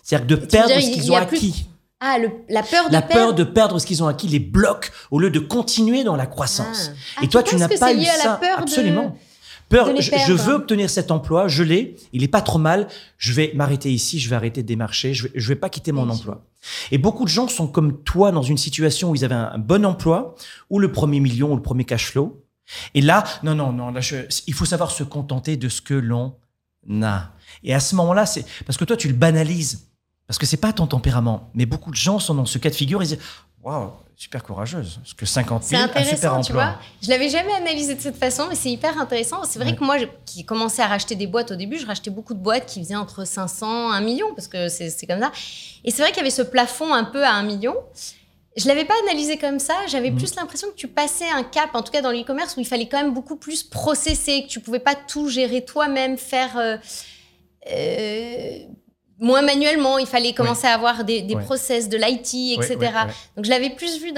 C'est-à-dire 0.02 0.26
que 0.38 0.40
de 0.42 0.46
perdre 0.46 0.68
dire, 0.72 0.80
ce 0.82 0.86
il- 0.88 0.92
qu'ils 0.94 1.04
il 1.04 1.12
ont 1.12 1.26
plus- 1.26 1.36
acquis. 1.36 1.66
Ah, 2.00 2.16
le- 2.18 2.30
la 2.48 2.62
peur 2.62 2.88
de 2.88 2.92
La 2.94 3.02
perdre. 3.02 3.24
peur 3.26 3.34
de 3.34 3.44
perdre 3.44 3.78
ce 3.78 3.84
qu'ils 3.86 4.02
ont 4.02 4.06
acquis 4.06 4.26
les 4.28 4.38
bloque 4.38 4.90
au 5.10 5.18
lieu 5.20 5.30
de 5.30 5.38
continuer 5.38 6.02
dans 6.04 6.16
la 6.16 6.26
croissance. 6.26 6.90
Ah. 7.18 7.24
Et 7.24 7.28
toi, 7.28 7.42
tu, 7.42 7.56
n'as 7.56 7.68
pas 7.68 7.92
eu 7.92 7.98
la 7.98 8.04
ça. 8.06 8.38
peur 8.40 8.58
Absolument. 8.60 9.08
De 9.10 9.29
les 9.70 10.02
je, 10.02 10.32
veux 10.32 10.54
obtenir 10.54 10.90
cet 10.90 11.10
emploi, 11.10 11.48
je 11.48 11.62
l'ai, 11.62 11.96
il 12.12 12.22
est 12.22 12.28
pas 12.28 12.42
trop 12.42 12.58
mal, 12.58 12.88
je 13.18 13.32
vais 13.32 13.52
m'arrêter 13.54 13.92
ici, 13.92 14.18
je 14.18 14.28
vais 14.28 14.36
arrêter 14.36 14.62
de 14.62 14.66
démarcher, 14.66 15.14
je 15.14 15.24
vais, 15.24 15.32
je 15.34 15.48
vais 15.48 15.56
pas 15.56 15.68
quitter 15.68 15.92
mon 15.92 16.04
Oui. 16.04 16.10
emploi. 16.12 16.44
Et 16.90 16.98
beaucoup 16.98 17.24
de 17.24 17.30
gens 17.30 17.48
sont 17.48 17.66
comme 17.68 18.02
toi 18.02 18.32
dans 18.32 18.42
une 18.42 18.58
situation 18.58 19.10
où 19.10 19.14
ils 19.14 19.24
avaient 19.24 19.34
un, 19.34 19.50
un 19.52 19.58
bon 19.58 19.84
emploi, 19.86 20.34
ou 20.70 20.78
le 20.78 20.90
premier 20.92 21.20
million, 21.20 21.52
ou 21.52 21.56
le 21.56 21.62
premier 21.62 21.84
cash 21.84 22.06
flow. 22.10 22.44
Et 22.94 23.00
là, 23.00 23.24
non, 23.42 23.54
non, 23.54 23.72
non, 23.72 23.90
là, 23.90 24.00
je- 24.00 24.26
il 24.46 24.54
faut 24.54 24.64
savoir 24.64 24.90
se 24.90 25.02
contenter 25.04 25.56
de 25.56 25.68
ce 25.68 25.80
que 25.80 25.94
l'on 25.94 26.34
a. 27.02 27.30
Et 27.62 27.74
à 27.74 27.80
ce 27.80 27.94
moment-là, 27.96 28.26
c'est 28.26 28.44
parce 28.66 28.76
que 28.76 28.84
toi, 28.84 28.96
tu 28.96 29.08
le 29.08 29.14
banalises, 29.14 29.88
parce 30.26 30.38
que 30.38 30.46
c'est 30.46 30.56
pas 30.56 30.72
ton 30.72 30.86
tempérament. 30.86 31.50
Mais 31.54 31.66
beaucoup 31.66 31.90
de 31.90 31.96
gens 31.96 32.18
sont 32.18 32.34
dans 32.34 32.44
ce 32.46 32.58
cas 32.58 32.70
de 32.70 32.74
figure, 32.74 33.02
ils 33.02 33.08
disent, 33.08 33.18
waouh, 33.62 33.90
super 34.16 34.42
courageuse, 34.42 34.96
parce 35.02 35.14
que 35.14 35.24
50 35.26 35.62
C'est 35.62 35.76
000, 35.76 35.88
un 35.94 36.04
super 36.04 36.18
tu 36.18 36.26
emploi. 36.52 36.52
vois. 36.64 36.74
Je 37.02 37.08
l'avais 37.08 37.28
jamais 37.28 37.52
analysé 37.54 37.94
de 37.94 38.00
cette 38.00 38.16
façon, 38.16 38.46
mais 38.48 38.54
c'est 38.54 38.70
hyper 38.70 38.98
intéressant. 39.00 39.44
C'est 39.44 39.58
vrai 39.58 39.70
Ouais. 39.70 39.76
que 39.76 39.84
moi, 39.84 39.98
je- 39.98 40.04
qui 40.26 40.44
commençais 40.44 40.82
à 40.82 40.86
racheter 40.86 41.14
des 41.14 41.26
boîtes 41.26 41.50
au 41.52 41.56
début, 41.56 41.78
je 41.78 41.86
rachetais 41.86 42.10
beaucoup 42.10 42.34
de 42.34 42.38
boîtes 42.38 42.66
qui 42.66 42.80
faisaient 42.80 42.96
entre 42.96 43.24
500 43.26 43.92
et 43.92 43.96
1 43.96 44.00
million, 44.00 44.34
parce 44.34 44.48
que 44.48 44.68
c'est 44.68 44.90
c'est 44.90 45.06
comme 45.06 45.20
ça. 45.20 45.32
Et 45.84 45.90
c'est 45.90 46.02
vrai 46.02 46.10
qu'il 46.10 46.18
y 46.18 46.20
avait 46.20 46.30
ce 46.30 46.42
plafond 46.42 46.92
un 46.92 47.04
peu 47.04 47.24
à 47.24 47.32
1 47.32 47.42
million. 47.42 47.74
Je 48.56 48.66
l'avais 48.66 48.84
pas 48.84 48.94
analysé 49.04 49.38
comme 49.38 49.58
ça. 49.60 49.74
J'avais 49.88 50.10
Mhm. 50.10 50.18
plus 50.18 50.34
l'impression 50.34 50.68
que 50.68 50.74
tu 50.74 50.88
passais 50.88 51.30
un 51.30 51.44
cap, 51.44 51.70
en 51.74 51.82
tout 51.82 51.92
cas 51.92 52.02
dans 52.02 52.10
l'e-commerce, 52.10 52.56
où 52.56 52.60
il 52.60 52.66
fallait 52.66 52.88
quand 52.88 53.00
même 53.00 53.14
beaucoup 53.14 53.36
plus 53.36 53.62
processer, 53.62 54.42
que 54.42 54.48
tu 54.48 54.60
pouvais 54.60 54.80
pas 54.80 54.96
tout 54.96 55.28
gérer 55.28 55.64
toi-même, 55.64 56.18
faire 56.18 56.56
euh, 56.58 56.76
euh, 57.70 58.58
moins 59.20 59.42
manuellement. 59.42 59.98
Il 59.98 60.06
fallait 60.06 60.32
commencer 60.32 60.66
à 60.66 60.72
avoir 60.74 61.04
des, 61.04 61.22
des 61.22 61.34
Ouais. 61.36 61.44
process, 61.44 61.88
de 61.88 61.96
l'IT, 61.96 62.58
etc. 62.58 62.76
Ouais. 62.80 63.12
Donc 63.36 63.44
je 63.44 63.50
l'avais 63.50 63.70
plus 63.70 64.00
vu 64.00 64.12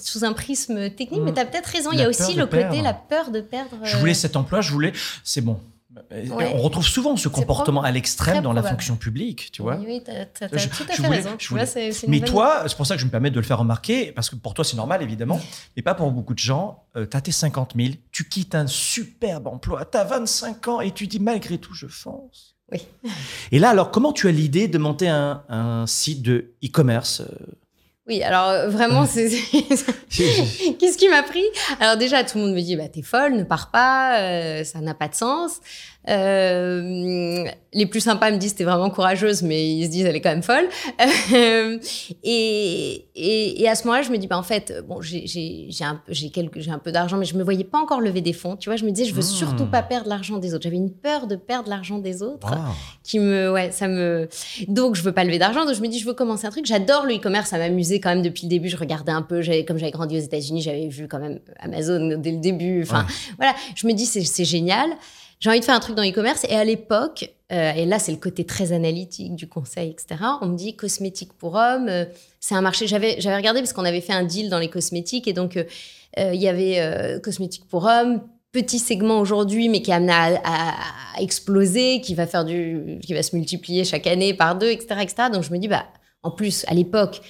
sous 0.00 0.24
un 0.24 0.32
prisme 0.34 0.90
technique, 0.90 1.22
mais 1.22 1.30
Mhm. 1.30 1.34
tu 1.34 1.40
as 1.40 1.46
peut-être 1.46 1.66
raison. 1.66 1.90
Il 1.92 1.98
y 1.98 2.02
a 2.02 2.08
aussi 2.08 2.34
le 2.34 2.44
côté, 2.46 2.58
perdre. 2.58 2.82
la 2.82 2.92
peur 2.94 3.30
de 3.30 3.40
perdre. 3.40 3.76
Je 3.84 3.96
euh, 3.96 3.98
voulais 4.00 4.14
cet 4.14 4.36
emploi, 4.36 4.60
je 4.60 4.72
voulais. 4.72 4.92
C'est 5.24 5.40
bon. 5.40 5.58
On 6.30 6.58
retrouve 6.58 6.86
souvent 6.86 7.16
ce 7.16 7.28
comportement 7.28 7.82
à 7.82 7.90
l'extrême 7.90 8.42
dans 8.42 8.52
la 8.52 8.62
fonction 8.62 8.94
publique, 8.96 9.50
tu 9.50 9.62
vois. 9.62 9.76
Oui, 9.76 9.84
oui, 9.88 10.02
t'as 10.04 10.12
Je- 10.56 10.68
tout 10.68 10.84
à 10.88 10.92
fait 10.92 11.02
voulais- 11.02 11.16
raison. 11.16 11.30
Tu 11.36 11.52
vois, 11.54 11.64
Mais 12.06 12.20
bonne 12.20 12.28
toi, 12.28 12.62
c'est 12.68 12.76
pour 12.76 12.86
ça 12.86 12.94
que 12.94 13.00
je 13.00 13.06
me 13.06 13.10
permets 13.10 13.30
de 13.30 13.36
le 13.36 13.42
faire 13.42 13.58
remarquer, 13.58 14.12
parce 14.12 14.30
que 14.30 14.36
pour 14.36 14.54
toi 14.54 14.64
c'est 14.64 14.76
normal 14.76 15.02
évidemment, 15.02 15.40
mais 15.76 15.82
pas 15.82 15.94
pour 15.94 16.10
beaucoup 16.12 16.34
de 16.34 16.38
gens. 16.38 16.84
Euh, 16.96 17.04
t'as 17.06 17.20
tes 17.20 17.32
50 17.32 17.72
000, 17.76 17.94
tu 18.12 18.28
quittes 18.28 18.54
un 18.54 18.66
superbe 18.68 19.48
emploi, 19.48 19.84
t'as 19.86 20.04
25 20.04 20.68
ans 20.68 20.80
et 20.80 20.92
tu 20.92 21.06
dis 21.08 21.18
malgré 21.18 21.58
tout 21.58 21.74
je 21.74 21.86
fonce. 21.88 22.54
Oui. 22.72 22.86
Et 23.52 23.58
là 23.58 23.70
alors 23.70 23.90
comment 23.90 24.12
tu 24.12 24.28
as 24.28 24.30
l'idée 24.30 24.68
de 24.68 24.78
monter 24.78 25.08
un, 25.08 25.42
un 25.48 25.86
site 25.86 26.22
de 26.22 26.52
e-commerce 26.62 27.20
euh, 27.20 27.26
Oui, 28.06 28.22
alors 28.22 28.48
euh, 28.48 28.68
vraiment, 28.68 29.06
c'est. 29.10 29.28
Qu'est-ce 30.10 30.98
qui 30.98 31.08
m'a 31.08 31.22
pris? 31.22 31.44
Alors 31.80 31.96
déjà, 31.96 32.24
tout 32.24 32.38
le 32.38 32.44
monde 32.44 32.54
me 32.54 32.60
dit, 32.60 32.76
bah, 32.76 32.88
t'es 32.88 33.02
folle, 33.02 33.34
ne 33.34 33.44
pars 33.44 33.70
pas, 33.70 34.20
euh, 34.20 34.64
ça 34.64 34.80
n'a 34.80 34.94
pas 34.94 35.08
de 35.08 35.14
sens. 35.14 35.60
Euh, 36.08 37.44
les 37.74 37.86
plus 37.86 38.00
sympas 38.00 38.30
me 38.30 38.38
disent, 38.38 38.54
t'es 38.54 38.64
vraiment 38.64 38.88
courageuse, 38.90 39.42
mais 39.42 39.68
ils 39.70 39.84
se 39.86 39.90
disent, 39.90 40.06
elle 40.06 40.16
est 40.16 40.20
quand 40.20 40.30
même 40.30 40.42
folle. 40.42 40.68
Euh, 41.34 41.78
et, 42.24 43.04
et, 43.14 43.62
et 43.62 43.68
à 43.68 43.74
ce 43.74 43.84
moment-là, 43.86 44.02
je 44.02 44.10
me 44.10 44.16
dis, 44.16 44.26
bah, 44.26 44.38
en 44.38 44.42
fait, 44.42 44.82
bon, 44.88 45.00
j'ai 45.02 45.24
un, 45.82 45.96
peu- 45.96 46.12
j'ai 46.12 46.30
quelques- 46.30 46.60
j'ai 46.60 46.70
un 46.70 46.78
peu 46.78 46.92
d'argent, 46.92 47.16
mais 47.18 47.24
je 47.26 47.36
me 47.36 47.42
voyais 47.42 47.64
pas 47.64 47.78
encore 47.78 48.00
lever 48.00 48.20
des 48.22 48.32
fonds. 48.32 48.56
Tu 48.56 48.68
vois, 48.70 48.76
je 48.76 48.84
me 48.84 48.90
disais, 48.90 49.06
je 49.08 49.14
veux 49.14 49.20
Hmm. 49.20 49.22
surtout 49.22 49.66
pas 49.66 49.82
perdre 49.82 50.08
l'argent 50.08 50.38
des 50.38 50.54
autres. 50.54 50.62
J'avais 50.64 50.76
une 50.76 50.90
peur 50.92 51.26
de 51.26 51.36
perdre 51.36 51.68
l'argent 51.68 51.98
des 51.98 52.22
autres 52.22 52.50
Wow. 52.50 52.58
qui 53.02 53.18
me 53.18 53.52
ouais 53.52 53.70
ça 53.70 53.88
me 53.88 54.28
donc 54.68 54.94
je 54.94 55.02
veux 55.02 55.12
pas 55.12 55.24
lever 55.24 55.38
d'argent 55.38 55.64
donc 55.64 55.74
je 55.74 55.80
me 55.80 55.88
dis 55.88 55.98
je 55.98 56.06
veux 56.06 56.12
commencer 56.14 56.46
un 56.46 56.50
truc 56.50 56.66
j'adore 56.66 57.04
le 57.06 57.14
e-commerce 57.16 57.50
ça 57.50 57.58
m'amusait 57.58 58.00
quand 58.00 58.10
même 58.10 58.22
depuis 58.22 58.44
le 58.44 58.48
début 58.50 58.68
je 58.68 58.76
regardais 58.76 59.12
un 59.12 59.22
peu 59.22 59.40
comme 59.66 59.76
j'avais 59.78 59.90
grandi 59.92 60.16
aux 60.16 60.20
États-Unis 60.20 60.62
j'avais 60.62 60.88
vu 60.88 61.08
quand 61.08 61.18
même 61.18 61.38
Amazon 61.60 62.16
dès 62.18 62.32
le 62.32 62.38
début 62.38 62.82
enfin 62.82 63.06
voilà 63.38 63.54
je 63.74 63.86
me 63.86 63.92
dis 63.92 64.06
c'est 64.06 64.44
génial 64.44 64.88
j'ai 65.40 65.50
envie 65.50 65.60
de 65.60 65.64
faire 65.64 65.74
un 65.74 65.80
truc 65.80 65.94
dans 65.96 66.02
l'e-commerce 66.02 66.44
et 66.48 66.54
à 66.56 66.64
l'époque 66.64 67.30
euh, 67.52 67.72
et 67.72 67.86
là 67.86 67.98
c'est 67.98 68.12
le 68.12 68.18
côté 68.18 68.44
très 68.44 68.72
analytique 68.72 69.34
du 69.34 69.48
conseil 69.48 69.90
etc 69.90 70.20
on 70.42 70.46
me 70.48 70.56
dit 70.56 70.74
cosmétique 70.76 71.32
pour 71.34 71.54
hommes 71.54 71.88
euh, 71.88 72.04
c'est 72.40 72.54
un 72.54 72.60
marché 72.60 72.86
j'avais 72.86 73.16
regardé 73.36 73.60
parce 73.60 73.72
qu'on 73.72 73.84
avait 73.84 74.00
fait 74.00 74.12
un 74.12 74.24
deal 74.24 74.50
dans 74.50 74.58
les 74.58 74.68
cosmétiques 74.70 75.28
et 75.28 75.32
donc 75.32 75.56
euh, 75.56 75.64
il 76.34 76.40
y 76.40 76.48
avait 76.48 76.80
euh, 76.80 77.18
cosmétique 77.20 77.64
pour 77.68 77.84
hommes 77.84 78.22
petit 78.50 78.78
segment 78.78 79.20
aujourd'hui, 79.20 79.68
mais 79.68 79.82
qui 79.82 79.92
amené 79.92 80.10
à, 80.12 80.40
à- 80.42 80.74
à 81.18 81.20
exploser, 81.20 82.00
qui 82.00 82.14
va 82.14 82.26
faire 82.26 82.46
du, 82.46 82.98
qui 83.02 83.12
va 83.12 83.22
se 83.22 83.36
multiplier 83.36 83.84
chaque 83.84 84.06
année 84.06 84.32
par 84.32 84.56
deux, 84.56 84.70
etc., 84.70 85.00
etc. 85.02 85.28
Donc 85.30 85.42
je 85.42 85.52
me 85.52 85.58
dis, 85.58 85.68
bah, 85.68 85.84
en 86.22 86.30
plus, 86.30 86.64
à 86.66 86.72
l'époque, 86.72 87.20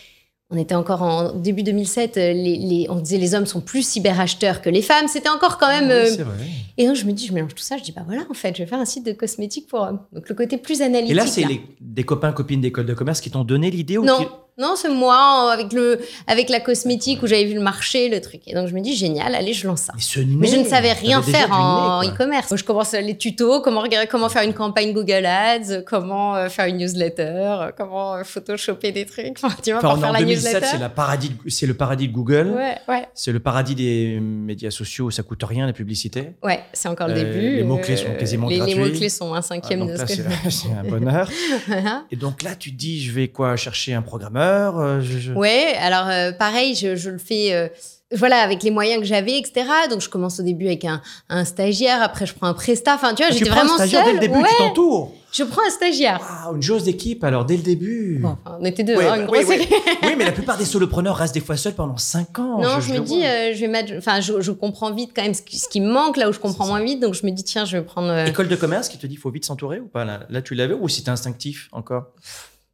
on 0.51 0.57
était 0.57 0.75
encore 0.75 1.03
en 1.03 1.33
début 1.35 1.63
2007, 1.63 2.17
euh, 2.17 2.33
les, 2.33 2.57
les- 2.57 2.87
on 2.89 2.97
disait 2.97 3.19
les 3.19 3.35
hommes 3.35 3.45
sont 3.47 3.61
plus 3.61 3.83
cyberacheteurs 3.87 4.63
que 4.63 4.71
les 4.71 4.81
femmes. 4.83 5.07
C'était 5.09 5.29
encore 5.29 5.59
quand 5.59 5.69
même. 5.69 5.85
Oui, 5.87 5.91
euh, 5.93 6.07
c'est 6.15 6.23
vrai. 6.23 6.37
et 6.79 6.87
donc 6.87 6.97
je 6.97 7.05
me 7.05 7.13
dis, 7.13 7.27
je 7.27 7.35
mélange 7.35 7.55
tout 7.55 7.63
ça, 7.63 7.77
je 7.77 7.83
dis, 7.83 7.93
bah 7.93 8.03
voilà, 8.07 8.23
en 8.31 8.35
fait, 8.35 8.57
je 8.57 8.63
vais 8.63 8.67
faire 8.69 8.79
un 8.79 8.87
site 8.87 9.05
de 9.05 9.13
cosmétiques 9.13 9.67
pour 9.69 9.81
hommes. 9.81 10.01
Donc 10.13 10.29
le 10.29 10.35
côté 10.35 10.57
plus 10.57 10.81
analytique. 10.81 11.11
Et 11.11 11.15
là 11.15 11.27
c'est 11.27 11.45
des 11.81 12.05
copains 12.05 12.33
copines 12.33 12.61
d'école 12.63 12.87
de 12.87 12.95
commerce 12.95 13.21
qui 13.21 13.31
t'ont 13.31 13.45
donné 13.45 13.71
l'idée 13.71 13.99
ou 13.99 14.05
Non, 14.05 14.17
qui- 14.19 14.27
non, 14.59 14.75
c'est 14.77 14.89
moi 14.89 15.53
avec 15.53 15.73
le 15.73 16.01
avec 16.27 16.49
la 16.51 16.61
cosmétique 16.61 17.23
où 17.23 17.27
j'avais 17.27 17.45
vu 17.45 17.55
le 17.55 17.61
marché, 17.61 18.09
le 18.09 18.21
truc. 18.21 18.41
Et 18.47 18.55
donc 18.55 18.69
je 18.69 18.75
me 18.75 18.81
dis 18.81 18.95
génial, 18.97 19.35
allez, 19.35 19.53
je 19.53 19.67
lance 19.67 19.83
ça. 19.83 19.93
Mais, 19.95 20.01
ce 20.03 20.21
Mais 20.21 20.47
je 20.49 20.57
ne 20.57 20.65
savais 20.65 20.93
rien 20.93 21.23
faire 21.23 21.53
en 21.53 22.03
e-commerce. 22.03 22.55
Je 22.57 22.65
commence 22.65 22.93
les 22.93 23.17
tutos, 23.17 23.61
comment 23.61 23.81
regarder, 23.81 24.09
comment 24.09 24.29
faire 24.29 24.43
une 24.43 24.55
campagne 24.55 24.93
Google 24.93 25.27
Ads, 25.27 25.83
comment 25.87 26.35
euh, 26.35 26.49
faire 26.49 26.67
une 26.67 26.79
newsletter, 26.79 27.23
euh, 27.23 27.71
comment 27.77 28.15
euh, 28.17 28.25
photoshopper 28.25 28.93
des 28.93 29.07
trucs. 29.07 29.37
Enfin, 29.43 29.55
tu 29.63 29.71
vois, 29.71 29.79
Enfin, 29.79 29.89
pour 29.91 29.99
est 29.99 30.01
faire 30.01 30.11
en 30.11 30.13
la 30.13 30.19
2007, 30.21 30.45
newsletter. 30.55 30.67
c'est 30.73 30.79
la 30.79 30.89
paradis, 30.89 31.29
de- 31.31 31.51
c'est 31.51 31.67
le 31.67 31.75
paradis 31.75 32.09
de 32.09 32.13
Google. 32.13 32.53
Ouais, 32.57 32.77
ouais, 32.89 33.07
C'est 33.15 33.33
le 33.33 33.41
paradis 33.41 33.75
des 33.75 34.19
médias 34.21 34.71
sociaux 34.71 35.07
où 35.07 35.11
ça 35.11 35.23
coûte 35.23 35.43
rien 35.45 35.67
la 35.67 35.73
publicité. 35.73 36.31
ouais, 36.43 36.61
c'est 36.73 36.89
encore 36.89 37.07
le 37.09 37.15
Euh, 37.15 37.17
début. 37.33 37.57
les 37.57 37.63
mots-clés 37.65 37.97
sont 37.97 38.15
quasiment 38.19 38.49
les, 38.49 38.57
gratuits. 38.59 38.75
Les 38.75 38.81
mots-clés 38.81 39.09
sont 39.09 39.35
un 39.35 39.43
cinquième 39.43 39.83
Ah, 39.83 39.85
donc 39.87 39.93
de 39.95 39.99
là, 39.99 40.07
ce 40.07 40.17
que 40.17 40.23
c'est 40.23 40.51
c'est 40.51 40.73
un 40.73 40.83
bonheur. 40.89 41.31
Et 42.11 42.17
donc 42.17 42.43
là, 42.43 42.57
tu 42.57 42.73
te 42.73 42.77
dis, 42.77 43.03
je 43.05 43.13
vais 43.13 43.29
quoi 43.29 43.55
chercher 43.57 43.95
un 43.95 44.03
programmeur 44.03 44.48
euh, 44.79 45.01
je- 45.01 45.33
Ouais, 45.33 45.75
alors 45.81 46.09
euh, 46.09 46.33
pareil, 46.33 46.75
je, 46.75 46.97
je 46.97 47.11
le 47.11 47.19
fais. 47.19 47.53
euh, 47.55 47.69
voilà, 48.17 48.39
avec 48.39 48.63
les 48.63 48.71
moyens 48.71 49.03
que 49.03 49.07
j'avais, 49.07 49.37
etc. 49.39 49.67
Donc, 49.91 50.01
je 50.01 50.09
commence 50.09 50.41
au 50.41 50.43
début 50.43 50.67
avec 50.67 50.87
un, 50.87 51.03
un 51.29 51.45
stagiaire, 51.45 52.01
après, 52.03 52.25
je 52.25 52.33
prends 52.33 52.47
un 52.47 52.55
prestat. 52.55 52.95
Enfin, 52.95 53.13
tu 53.13 53.17
vois, 53.23 53.27
Ah, 53.29 53.33
tu 53.35 53.41
j'étais 53.41 53.51
prends 53.51 53.61
un 53.61 53.65
vraiment 53.65 53.77
stagiaire 53.77 54.03
seule. 54.07 54.15
dès 54.19 54.21
le 54.27 54.27
début, 54.33 54.43
ouais, 54.43 54.49
tu 54.49 54.57
t'entoures. 54.57 55.13
je 55.31 55.45
prends 55.45 55.61
un 55.67 55.71
stagiaire. 55.71 56.19
Une 56.55 56.63
chose 56.63 56.85
d'équipe 56.85 57.23
alors 57.23 57.45
dès 57.45 57.59
le 57.59 57.63
début. 57.63 58.21
Bon, 58.23 58.39
enfin, 58.43 58.57
on 58.59 58.65
était 58.65 58.83
deux, 58.83 58.97
Ouais, 58.97 59.05
hein, 59.07 59.11
bah, 59.11 59.23
une 59.25 59.29
oui, 59.31 59.45
grosse 59.45 59.57
oui. 59.59 60.15
mais 60.17 60.25
la 60.25 60.33
plupart 60.33 60.57
des 60.57 60.65
solopreneurs 60.65 61.17
restent 61.17 61.35
des 61.35 61.41
fois 61.43 61.59
seuls 61.59 61.75
pendant 61.75 61.99
5 61.99 62.39
ans. 62.39 62.63
Non, 62.63 62.81
je, 62.81 62.95
me 62.95 63.01
dis, 63.01 63.23
euh, 63.27 63.53
je 63.55 63.61
vais 63.61 63.69
mettre. 63.69 63.93
Enfin, 63.99 64.23
je, 64.23 64.41
je 64.41 64.53
comprends 64.53 64.91
vite 64.91 65.11
quand 65.15 65.21
même 65.23 65.35
ce 65.35 65.43
qui, 65.43 65.59
ce 65.59 65.69
qui 65.69 65.83
me 65.83 65.93
manque, 65.93 66.17
là 66.17 66.31
où 66.31 66.33
je 66.33 66.39
comprends 66.39 66.67
moins 66.67 66.81
vite. 66.83 67.01
Donc, 67.01 67.13
je 67.13 67.27
me 67.27 67.31
dis, 67.31 67.45
tiens, 67.45 67.67
je 67.67 67.77
vais 67.77 67.85
prendre. 67.85 68.09
euh, 68.09 68.25
École 68.25 68.49
de 68.49 68.57
commerce 68.57 68.89
qui 68.89 68.97
te 68.97 69.07
dit 69.07 69.17
faut 69.17 69.31
vite 69.31 69.45
s'entourer 69.45 69.81
ou 69.81 69.87
pas? 69.87 70.07
Là, 70.07 70.21
Là, 70.31 70.41
tu 70.41 70.55
l'avais 70.55 70.73
ou 70.73 70.89
c'était 70.89 71.11
instinctif 71.11 71.69
encore? 71.73 72.07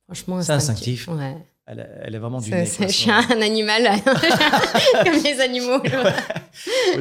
Franchement, 0.07 0.41
c'est 0.43 0.53
instinctif. 0.53 1.09
Ouais. 1.09 1.39
Elle, 1.67 1.81
a- 1.81 1.87
elle 2.05 2.15
est 2.15 2.19
vraiment 2.19 2.41
du 2.41 2.51
C'est- 2.51 2.81
nez. 2.81 2.89
je 2.89 2.93
suis 2.93 3.11
un 3.11 3.41
animal, 3.41 3.89
comme 5.05 5.23
les 5.23 5.41
animaux. 5.41 5.81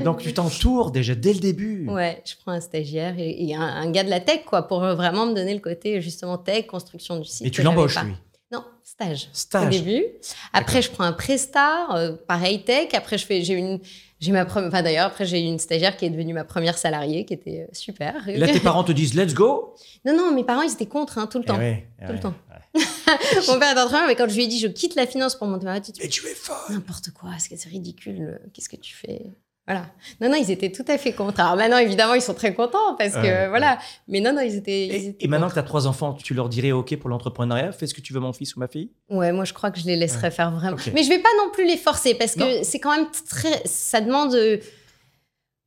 Donc 0.03 0.21
tu 0.21 0.33
t'entoures 0.33 0.91
déjà 0.91 1.15
dès 1.15 1.33
le 1.33 1.39
début. 1.39 1.87
Ouais, 1.89 2.21
je 2.25 2.33
prends 2.41 2.51
un 2.53 2.61
stagiaire 2.61 3.15
et, 3.17 3.45
et 3.49 3.55
un, 3.55 3.61
un 3.61 3.91
gars 3.91 4.03
de 4.03 4.09
la 4.09 4.19
tech, 4.19 4.41
quoi, 4.45 4.67
pour 4.67 4.79
vraiment 4.79 5.25
me 5.25 5.33
donner 5.33 5.53
le 5.53 5.59
côté 5.59 6.01
justement 6.01 6.37
tech, 6.37 6.65
construction 6.67 7.17
du 7.17 7.25
site. 7.25 7.45
Et 7.47 7.51
tu 7.51 7.61
l'embauches 7.63 7.99
lui. 8.03 8.13
Non, 8.51 8.63
stage. 8.83 9.23
Au 9.31 9.35
Stage. 9.35 9.69
début. 9.81 10.05
Après, 10.53 10.81
je 10.83 10.91
prends 10.91 11.05
un 11.05 11.11
prestar, 11.13 11.95
euh, 11.95 12.11
pareil 12.27 12.63
tech. 12.63 12.89
Après, 12.93 13.17
je 13.17 13.25
fais, 13.25 13.41
j'ai 13.41 13.55
une, 13.55 13.79
j'ai 14.23 14.31
ma 14.31 14.45
première, 14.45 14.69
enfin 14.69 14.81
d'ailleurs, 14.81 15.07
après 15.07 15.25
j'ai 15.25 15.39
eu 15.41 15.45
une 15.45 15.59
stagiaire 15.59 15.97
qui 15.97 16.05
est 16.05 16.09
devenue 16.09 16.33
ma 16.33 16.43
première 16.45 16.77
salariée, 16.77 17.25
qui 17.25 17.33
était 17.33 17.67
euh, 17.69 17.73
super. 17.73 18.15
Là 18.27 18.47
tes 18.47 18.59
parents 18.61 18.83
te 18.83 18.91
disent 18.91 19.13
let's 19.15 19.33
go. 19.33 19.73
non, 20.05 20.15
non, 20.15 20.33
mes 20.33 20.43
parents, 20.43 20.61
ils 20.61 20.71
étaient 20.71 20.85
contre, 20.85 21.17
hein, 21.17 21.27
tout 21.27 21.37
le 21.39 21.43
Eh 21.45 21.47
temps. 21.47 21.57
ouais, 21.57 21.87
Tout 22.07 22.13
le 22.13 22.19
temps. 22.19 22.33
ouais. 22.49 22.81
Mon 23.47 23.59
père 23.59 23.69
est 23.75 23.79
entrepreneur, 23.79 24.07
mais 24.07 24.15
quand 24.15 24.27
je 24.29 24.35
lui 24.35 24.45
ai 24.45 24.47
dit, 24.47 24.59
je 24.59 24.67
quitte 24.67 24.95
la 24.95 25.05
finance 25.05 25.35
pour 25.35 25.47
monter 25.47 25.65
ma 25.65 25.79
dit, 25.79 25.93
Mais 26.01 26.07
tu 26.07 26.25
es 26.25 26.33
folle. 26.33 26.55
n'importe 26.69 27.11
quoi, 27.11 27.31
c'est 27.37 27.55
c'est 27.57 27.69
ridicule, 27.69 28.39
qu'est-ce 28.53 28.69
que 28.69 28.77
tu 28.77 28.95
fais? 28.95 29.21
Voilà. 29.65 29.85
Non, 30.19 30.29
non, 30.29 30.35
ils 30.35 30.51
étaient 30.51 30.71
tout 30.71 30.83
à 30.89 30.97
fait 30.97 31.13
contre. 31.13 31.39
Alors 31.39 31.55
maintenant, 31.55 31.77
évidemment, 31.77 32.15
ils 32.15 32.21
sont 32.21 32.33
très 32.33 32.53
contents 32.53 32.95
parce 32.97 33.13
que, 33.13 33.21
Ouais, 33.21 33.47
voilà. 33.47 33.79
Mais 34.09 34.19
non, 34.19 34.33
non, 34.33 34.41
ils 34.41 34.55
étaient. 34.55 34.87
ils 34.87 34.91
Et, 34.93 35.07
étaient 35.07 35.25
et 35.25 35.27
maintenant 35.29 35.45
contre. 35.47 35.55
que 35.55 35.59
tu 35.61 35.65
as 35.65 35.67
trois 35.67 35.87
enfants, 35.87 36.13
tu 36.13 36.33
leur 36.33 36.49
dirais 36.49 36.71
OK 36.73 36.95
pour 36.97 37.09
l'entrepreneuriat? 37.09 37.71
Fais 37.71 37.87
ce 37.87 37.93
que 37.93 38.01
tu 38.01 38.11
veux, 38.13 38.19
mon 38.19 38.33
fils 38.33 38.55
ou 38.55 38.59
ma 38.59 38.67
fille? 38.67 38.91
Ouais, 39.09 39.31
moi, 39.31 39.45
je 39.45 39.53
crois 39.53 39.71
que 39.71 39.79
je 39.79 39.85
les 39.85 39.95
laisserais 39.95 40.31
faire 40.31 40.51
vraiment. 40.51 40.75
Mais 40.93 41.03
je 41.03 41.09
vais 41.09 41.19
pas 41.19 41.29
non 41.43 41.49
plus 41.51 41.65
les 41.65 41.77
forcer 41.77 42.13
parce 42.15 42.35
que 42.35 42.63
c'est 42.63 42.79
quand 42.79 42.95
même 42.95 43.07
très. 43.29 43.61
Ça 43.65 44.01
demande 44.01 44.33
euh, 44.35 44.57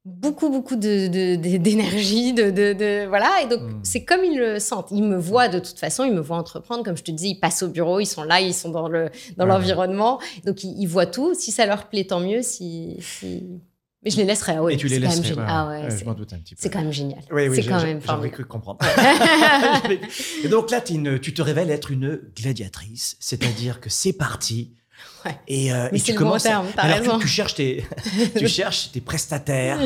beaucoup, 0.05 0.51
beaucoup 0.51 0.77
de- 0.77 1.09
de- 1.09 1.35
de- 1.37 1.57
d'énergie, 1.57 2.33
de, 2.33 2.51
de, 2.51 3.07
Voilà. 3.09 3.41
Et 3.43 3.47
donc, 3.49 3.61
Hmm. 3.61 3.81
c'est 3.83 4.05
comme 4.05 4.25
ils 4.25 4.39
le 4.39 4.59
sentent. 4.61 4.89
Ils 4.93 5.03
me 5.03 5.17
voient 5.17 5.49
de 5.49 5.59
toute 5.59 5.79
façon, 5.79 6.05
ils 6.05 6.13
me 6.13 6.21
voient 6.21 6.37
entreprendre. 6.37 6.85
Comme 6.85 6.97
je 6.97 7.03
te 7.03 7.11
dis, 7.11 7.31
ils 7.31 7.41
passent 7.41 7.63
au 7.63 7.69
bureau, 7.69 7.99
ils 7.99 8.07
sont 8.07 8.23
là, 8.23 8.41
ils 8.41 8.55
sont 8.55 8.69
dans 8.71 8.89
le 8.89 9.11
dans 9.37 9.45
Ouais. 9.47 9.51
l'environnement. 9.51 10.21
Donc, 10.45 10.63
ils, 10.65 10.75
ils 10.81 10.87
voient 10.87 11.07
tout. 11.07 11.35
Si 11.35 11.51
ça 11.51 11.67
leur 11.67 11.89
plaît, 11.89 12.05
tant 12.05 12.21
mieux. 12.21 12.43
Si. 12.43 12.99
si... 13.01 13.43
Mais 14.05 14.11
je 14.11 14.19
les 14.19 14.25
laisserai, 14.25 14.55
ah 14.57 14.63
ouais, 14.63 14.75
et 14.75 14.77
tu 14.77 14.87
les 14.87 14.97
c'est 14.97 15.01
quand 15.01 15.09
même 15.09 15.19
laisserais. 15.19 15.29
génial. 15.29 15.47
ouais, 15.47 15.53
Ah 15.53 15.69
ouais, 15.89 15.99
je 15.99 16.05
m'en 16.05 16.15
doute 16.15 16.33
un 16.33 16.39
petit 16.39 16.55
peu. 16.55 16.61
c'est 16.63 16.71
quand 16.71 16.81
même 16.83 16.93
génial. 16.93 17.19
Oui, 17.33 17.49
oui, 17.49 17.57
c'est 17.63 17.69
quand 17.69 17.83
même 17.83 18.01
J'aurais 18.07 18.31
cru 18.31 18.45
comprendre. 18.45 18.79
et 20.45 20.49
donc 20.49 20.71
là, 20.71 20.81
une- 20.91 21.19
tu 21.19 21.35
te 21.35 21.43
révèles 21.43 21.71
être 21.71 21.91
une 21.91 22.21
gladiatrice, 22.37 23.17
c'est-à-dire 23.21 23.81
que 23.81 23.91
c'est 23.91 24.13
parti. 24.13 24.73
Ouais. 25.25 25.37
Et, 25.49 25.73
euh, 25.73 25.89
Mais 25.93 25.97
et 25.97 26.01
c'est 26.01 26.05
tu 26.07 26.13
le 26.13 26.19
commences. 26.19 26.43
bon 26.45 26.49
terme, 26.49 26.67
alors, 26.77 26.97
tu- 26.97 27.03
raison. 27.03 27.19
Tu, 27.19 27.29
cherches 27.29 27.55
tes, 27.55 27.85
tu 28.39 28.49
cherches 28.49 28.93
tes 28.93 29.01
prestataires. 29.01 29.81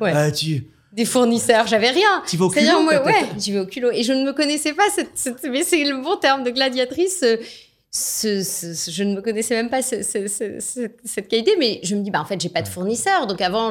Ouais. 0.00 0.14
Euh, 0.14 0.30
tu, 0.30 0.66
Des 0.92 1.04
fournisseurs, 1.04 1.66
j'avais 1.66 1.90
rien. 1.90 2.22
tu 2.28 2.36
vas 2.36 2.44
au 2.46 2.50
culot, 2.50 2.82
moi, 2.82 3.04
ouais, 3.04 3.26
j'y 3.38 3.52
vais 3.52 3.60
au 3.60 3.66
culot. 3.66 3.90
Et 3.92 4.02
je 4.02 4.12
ne 4.12 4.24
me 4.24 4.32
connaissais 4.32 4.72
pas, 4.74 4.84
cette, 4.94 5.10
cette- 5.14 5.42
mais 5.50 5.62
c'est 5.64 5.82
le 5.84 6.02
bon 6.02 6.16
terme 6.16 6.44
de 6.44 6.50
gladiatrice. 6.50 7.24
Ce- 7.96 8.42
ce- 8.42 8.74
ce- 8.74 8.90
je 8.90 9.04
ne 9.04 9.14
me 9.14 9.20
connaissais 9.22 9.54
même 9.54 9.70
pas 9.70 9.80
ce- 9.80 10.02
ce- 10.02 10.26
ce- 10.26 10.58
ce- 10.58 10.88
cette 11.04 11.28
qualité, 11.28 11.54
mais 11.60 11.78
je 11.84 11.94
me 11.94 12.02
dis, 12.02 12.10
bah, 12.10 12.20
en 12.20 12.24
fait, 12.24 12.40
j'ai 12.40 12.48
pas 12.48 12.60
de 12.62 12.66
fournisseur. 12.68 13.28
Donc 13.28 13.40
avant, 13.40 13.70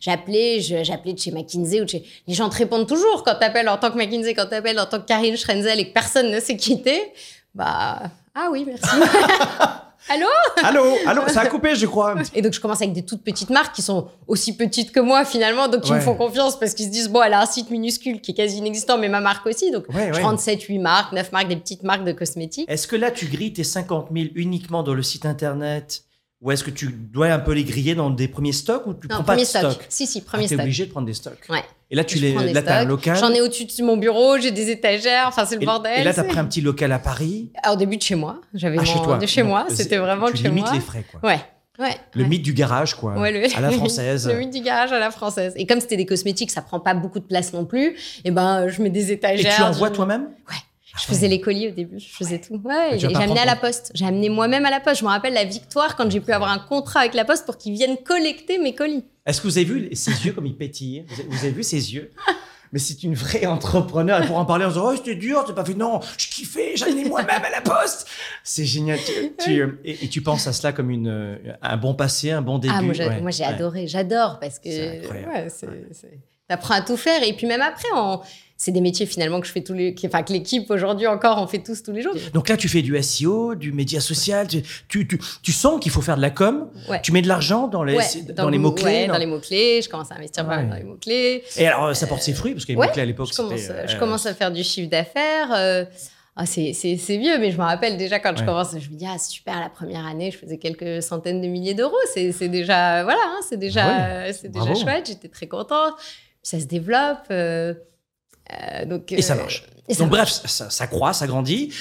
j'appelais, 0.00 0.60
j'appelais 0.60 1.12
de 1.14 1.18
chez 1.18 1.32
McKinsey 1.32 1.80
ou 1.80 1.84
de 1.84 1.90
chez. 1.90 2.04
Les 2.28 2.34
gens 2.34 2.48
te 2.48 2.56
répondent 2.56 2.86
toujours 2.86 3.24
quand 3.24 3.34
t'appelles 3.34 3.68
en 3.68 3.76
tant 3.76 3.90
que 3.90 3.96
McKinsey, 3.98 4.34
quand 4.34 4.46
t'appelles 4.46 4.78
en 4.78 4.86
tant 4.86 5.00
que 5.00 5.06
Karine 5.06 5.36
Schrenzel 5.36 5.80
et 5.80 5.88
que 5.88 5.92
personne 5.92 6.30
ne 6.30 6.38
sait 6.38 6.56
qui 6.56 6.80
t'es. 6.80 7.12
Bah, 7.56 8.02
ah 8.36 8.48
oui, 8.52 8.64
merci. 8.66 8.86
Allô 10.08 10.26
Allô, 10.62 10.84
allô, 11.06 11.22
ça 11.28 11.40
a 11.40 11.46
coupé, 11.46 11.74
je 11.74 11.86
crois. 11.86 12.14
Et 12.34 12.40
donc, 12.42 12.52
je 12.52 12.60
commence 12.60 12.80
avec 12.80 12.92
des 12.92 13.04
toutes 13.04 13.22
petites 13.24 13.50
marques 13.50 13.74
qui 13.74 13.82
sont 13.82 14.08
aussi 14.28 14.56
petites 14.56 14.92
que 14.92 15.00
moi, 15.00 15.24
finalement, 15.24 15.68
donc 15.68 15.82
qui 15.82 15.92
me 15.92 16.00
font 16.00 16.14
confiance 16.14 16.58
parce 16.58 16.74
qu'ils 16.74 16.86
se 16.86 16.90
disent, 16.90 17.08
bon, 17.08 17.22
elle 17.22 17.34
a 17.34 17.40
un 17.42 17.46
site 17.46 17.70
minuscule 17.70 18.20
qui 18.20 18.30
est 18.30 18.34
quasi 18.34 18.58
inexistant, 18.58 18.98
mais 18.98 19.08
ma 19.08 19.20
marque 19.20 19.46
aussi. 19.46 19.70
Donc, 19.70 19.84
Ouais, 19.92 20.10
je 20.12 20.18
ouais. 20.18 20.22
rentre 20.22 20.40
7, 20.40 20.62
8 20.62 20.78
marques, 20.78 21.12
9 21.12 21.32
marques, 21.32 21.48
des 21.48 21.56
petites 21.56 21.82
marques 21.82 22.04
de 22.04 22.12
cosmétiques. 22.12 22.70
Est-ce 22.70 22.86
que 22.86 22.96
là, 22.96 23.10
tu 23.10 23.26
grilles 23.26 23.52
tes 23.52 23.64
50 23.64 24.08
000 24.12 24.26
uniquement 24.36 24.82
dans 24.82 24.94
le 24.94 25.02
site 25.02 25.26
internet? 25.26 26.02
Ou 26.42 26.50
est-ce 26.50 26.62
que 26.64 26.70
tu 26.70 26.88
dois 26.92 27.28
un 27.28 27.38
peu 27.38 27.52
les 27.52 27.64
griller 27.64 27.94
dans 27.94 28.10
des 28.10 28.28
premiers 28.28 28.52
stocks 28.52 28.86
ou 28.86 28.94
tu 28.94 29.08
Non, 29.08 29.16
prends 29.16 29.24
pas 29.24 29.32
premier 29.32 29.42
de 29.42 29.48
stock. 29.48 29.72
stock 29.72 29.86
Si, 29.88 30.06
si, 30.06 30.22
Ah, 30.24 30.30
premier 30.30 30.44
T'es 30.48 30.54
stock. 30.54 30.60
obligé 30.64 30.86
de 30.86 30.90
prendre 30.90 31.06
des 31.06 31.14
stocks. 31.14 31.38
Ouais. 31.48 31.62
Et 31.90 31.96
là, 31.96 32.04
tu 32.04 32.18
les, 32.18 32.34
là, 32.52 32.62
t'as 32.62 32.80
un 32.80 32.84
local. 32.84 33.16
J'en 33.16 33.32
ai 33.32 33.40
au-dessus 33.40 33.64
de 33.64 33.82
mon 33.84 33.96
bureau, 33.96 34.36
j'ai 34.38 34.50
des 34.50 34.70
étagères, 34.70 35.24
enfin, 35.28 35.44
c'est 35.46 35.56
le 35.56 35.62
Et- 35.62 35.66
bordel. 35.66 36.00
Et 36.00 36.04
là, 36.04 36.12
t'as 36.12 36.22
c'est- 36.22 36.28
pris 36.28 36.38
un 36.38 36.44
petit 36.44 36.60
local 36.60 36.92
à 36.92 36.98
Paris. 36.98 37.52
Ah, 37.62 37.72
au 37.72 37.76
début 37.76 37.96
de 37.96 38.02
chez 38.02 38.16
moi. 38.16 38.40
J'avais 38.54 38.76
Ah, 38.80 38.84
chez 38.84 38.98
toi. 39.02 39.18
de 39.18 39.26
chez 39.26 39.40
Donc, 39.42 39.50
moi, 39.50 39.66
c'était 39.70 39.96
vraiment 39.98 40.30
tu 40.30 40.36
chez 40.38 40.50
moi. 40.50 40.70
les 40.72 40.80
frais, 40.80 41.04
quoi. 41.10 41.20
Ouais. 41.30 41.40
Ouais. 41.78 41.94
Le 42.14 42.22
ouais. 42.22 42.28
mythe 42.28 42.42
du 42.42 42.54
garage, 42.54 42.94
quoi. 42.94 43.12
Ouais, 43.18 43.30
le- 43.32 43.54
À 43.56 43.60
la 43.60 43.70
française. 43.70 44.26
Le 44.28 44.38
mythe 44.38 44.50
du 44.52 44.60
garage 44.62 44.92
à 44.92 44.98
la 44.98 45.10
française. 45.10 45.52
Et 45.56 45.66
comme 45.66 45.80
c'était 45.80 45.98
des 45.98 46.06
cosmétiques, 46.06 46.50
ça 46.50 46.62
prend 46.62 46.80
pas 46.80 46.94
beaucoup 46.94 47.18
de 47.18 47.24
place 47.26 47.52
non 47.52 47.66
plus. 47.66 47.96
Et 48.24 48.30
ben, 48.30 48.66
je 48.68 48.80
mets 48.82 48.88
des 48.90 49.10
Et 49.10 49.14
étagères. 49.14 49.54
tu 49.56 49.62
envoies 49.62 49.88
je- 49.88 49.92
toi-même? 49.94 50.22
Ouais. 50.48 50.56
Je 50.98 51.04
faisais 51.06 51.28
les 51.28 51.40
colis 51.40 51.68
au 51.68 51.70
début, 51.72 51.98
je 51.98 52.08
faisais 52.08 52.40
tout. 52.40 52.60
Ouais, 52.64 52.88
et 52.96 52.98
vas 52.98 53.08
j'ai 53.08 53.14
amené 53.16 53.40
à 53.40 53.44
la 53.44 53.56
poste. 53.56 53.90
J'ai 53.94 54.06
amené 54.06 54.28
moi-même 54.28 54.64
à 54.66 54.70
la 54.70 54.80
poste. 54.80 55.00
Je 55.00 55.04
me 55.04 55.10
rappelle 55.10 55.34
la 55.34 55.44
victoire 55.44 55.94
quand 55.96 56.10
j'ai 56.10 56.20
pu 56.20 56.32
avoir 56.32 56.50
un 56.50 56.58
contrat 56.58 57.00
avec 57.00 57.14
la 57.14 57.24
poste 57.24 57.44
pour 57.46 57.58
qu'ils 57.58 57.74
viennent 57.74 57.96
collecter 57.98 58.58
mes 58.58 58.74
colis. 58.74 59.04
Est-ce 59.26 59.40
que 59.40 59.46
vous 59.48 59.58
avez 59.58 59.64
vu 59.66 59.88
ses 59.94 60.10
yeux 60.24 60.32
comme 60.32 60.46
il 60.46 60.56
pétille 60.56 61.04
vous 61.28 61.38
avez, 61.38 61.50
vu 61.50 61.62
ses 61.62 61.94
yeux? 61.94 62.10
Mais 62.72 62.80
c'est 62.80 63.04
une 63.04 63.14
vraie 63.14 63.46
entrepreneur. 63.46 64.18
Elle 64.20 64.26
pourra 64.26 64.40
en 64.40 64.44
parler 64.44 64.64
en 64.64 64.68
disant 64.68 64.90
Oh, 64.90 64.96
c'était 64.96 65.14
dur, 65.14 65.44
t'as 65.46 65.52
pas 65.52 65.64
fait. 65.64 65.74
Non, 65.74 66.00
je 66.18 66.28
kiffais, 66.28 66.76
j'en 66.76 66.86
ai 66.86 67.04
moi-même 67.08 67.42
à 67.44 67.50
la 67.50 67.60
poste. 67.60 68.08
C'est 68.42 68.64
génial. 68.64 68.98
Tu- 68.98 69.32
tu- 69.44 69.60
euh, 69.62 69.78
et, 69.84 70.04
et 70.04 70.08
tu 70.08 70.20
penses 70.20 70.46
à 70.48 70.52
cela 70.52 70.72
comme 70.72 70.90
une, 70.90 71.06
euh, 71.08 71.36
un 71.62 71.76
bon 71.76 71.94
passé, 71.94 72.32
un 72.32 72.42
bon 72.42 72.58
début? 72.58 72.74
ah, 72.76 72.82
moi, 72.82 72.92
j'ai, 72.92 73.32
j'ai 73.32 73.44
adoré, 73.44 73.86
j'adore 73.86 74.38
parce 74.40 74.58
que 74.58 74.68
c'est- 74.70 76.20
t'apprends 76.48 76.74
à 76.74 76.80
tout 76.80 76.96
faire. 76.96 77.22
Et 77.22 77.32
puis 77.34 77.46
même 77.46 77.62
après, 77.62 77.88
on- 77.94 78.20
c'est 78.58 78.72
des 78.72 78.80
métiers 78.80 79.04
finalement 79.06 79.40
que 79.40 79.46
je 79.46 79.52
fais 79.52 79.60
tous 79.62 79.74
les, 79.74 79.94
enfin 80.06 80.22
que 80.22 80.32
l'équipe 80.32 80.70
aujourd'hui 80.70 81.06
encore, 81.06 81.36
on 81.42 81.46
fait 81.46 81.58
tous 81.62 81.82
tous 81.82 81.92
les 81.92 82.00
jours. 82.02 82.14
Donc 82.32 82.48
là, 82.48 82.56
tu 82.56 82.68
fais 82.68 82.80
du 82.82 83.00
SEO, 83.02 83.54
du 83.54 83.70
média 83.72 84.00
social. 84.00 84.46
Tu, 84.48 84.62
tu, 84.88 85.06
tu, 85.06 85.20
tu 85.42 85.52
sens 85.52 85.78
qu'il 85.78 85.92
faut 85.92 86.00
faire 86.00 86.16
de 86.16 86.22
la 86.22 86.30
com. 86.30 86.70
Ouais. 86.88 87.00
Tu 87.02 87.12
mets 87.12 87.20
de 87.22 87.28
l'argent 87.28 87.68
dans 87.68 87.84
les, 87.84 87.94
Ouais, 87.96 88.04
dans 88.34 88.48
les 88.48 88.56
le- 88.56 88.62
mots-clés. 88.62 88.84
ouais, 88.84 89.06
dans- 89.08 89.12
dans 89.12 89.18
les 89.18 89.26
mots 89.26 89.40
clés. 89.40 89.82
Je 89.82 89.88
commence 89.90 90.10
à 90.10 90.14
investir 90.14 90.46
Ouais. 90.48 90.66
dans 90.66 90.74
les 90.74 90.84
mots 90.84 90.96
clés. 91.00 91.44
Et 91.58 91.66
alors, 91.66 91.94
ça 91.94 92.06
porte 92.06 92.22
ses 92.22 92.32
fruits, 92.32 92.54
parce 92.54 92.64
que 92.64 92.72
les 92.72 92.78
Ouais, 92.78 92.86
mots-clés 92.86 93.02
à 93.02 93.06
l'époque, 93.06 93.28
je 93.30 93.36
commence, 93.36 93.60
c'était. 93.60 93.72
euh, 93.72 93.86
je 93.88 93.96
commence 93.98 94.24
à 94.26 94.32
faire 94.34 94.50
du 94.50 94.62
chiffre 94.64 94.88
d'affaires. 94.90 95.52
euh, 95.54 95.84
ah, 96.34 96.44
c'est, 96.46 96.72
vieux, 97.18 97.38
mais 97.38 97.50
je 97.50 97.56
me 97.58 97.62
rappelle 97.62 97.96
déjà 97.98 98.18
quand 98.20 98.34
je 98.36 98.40
Ouais. 98.40 98.46
commence, 98.46 98.72
je 98.78 98.90
me 98.90 98.96
dis, 98.96 99.06
ah, 99.06 99.18
super, 99.18 99.58
la 99.60 99.68
première 99.70 100.06
année, 100.06 100.30
je 100.30 100.38
faisais 100.38 100.58
quelques 100.58 101.02
centaines 101.02 101.40
de 101.42 101.46
milliers 101.46 101.74
d'euros. 101.74 101.94
C'est, 102.14 102.48
déjà, 102.48 103.04
voilà, 103.04 103.20
hein, 103.26 103.40
c'est 103.48 103.58
déjà, 103.58 104.32
c'est 104.32 104.48
déjà 104.48 104.64
bravo. 104.64 104.80
chouette. 104.80 105.06
J'étais 105.08 105.28
très 105.28 105.46
contente. 105.46 105.92
Ça 106.42 106.58
se 106.60 106.64
développe. 106.66 107.18
euh, 107.30 107.72
euh, 107.72 107.74
donc, 108.86 109.12
Et 109.12 109.22
ça 109.22 109.34
euh, 109.34 109.36
marche. 109.38 109.64
et 109.88 109.94
ça 109.94 110.04
Donc 110.04 110.12
marche. 110.12 110.40
bref, 110.42 110.50
ça, 110.50 110.70
ça 110.70 110.86
croît, 110.86 111.12
ça 111.12 111.26
grandit. 111.26 111.72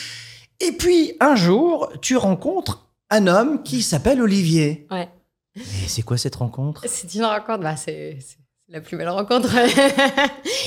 Et 0.60 0.72
puis 0.72 1.14
un 1.20 1.36
jour, 1.36 1.92
tu 2.02 2.16
rencontres 2.18 2.88
un 3.10 3.28
homme 3.28 3.64
qui 3.64 3.82
s'appelle 3.82 4.22
Olivier. 4.22 4.88
Ouais. 4.92 5.10
Et 5.56 5.88
c'est 5.88 6.02
quoi 6.02 6.18
cette 6.18 6.36
rencontre? 6.36 6.84
C'est 6.88 7.14
une 7.16 7.24
rencontre, 7.26 7.60
bah, 7.60 7.76
c'est 7.76 8.18
la 8.70 8.82
plus 8.82 8.98
belle 8.98 9.10
rencontre. 9.10 9.50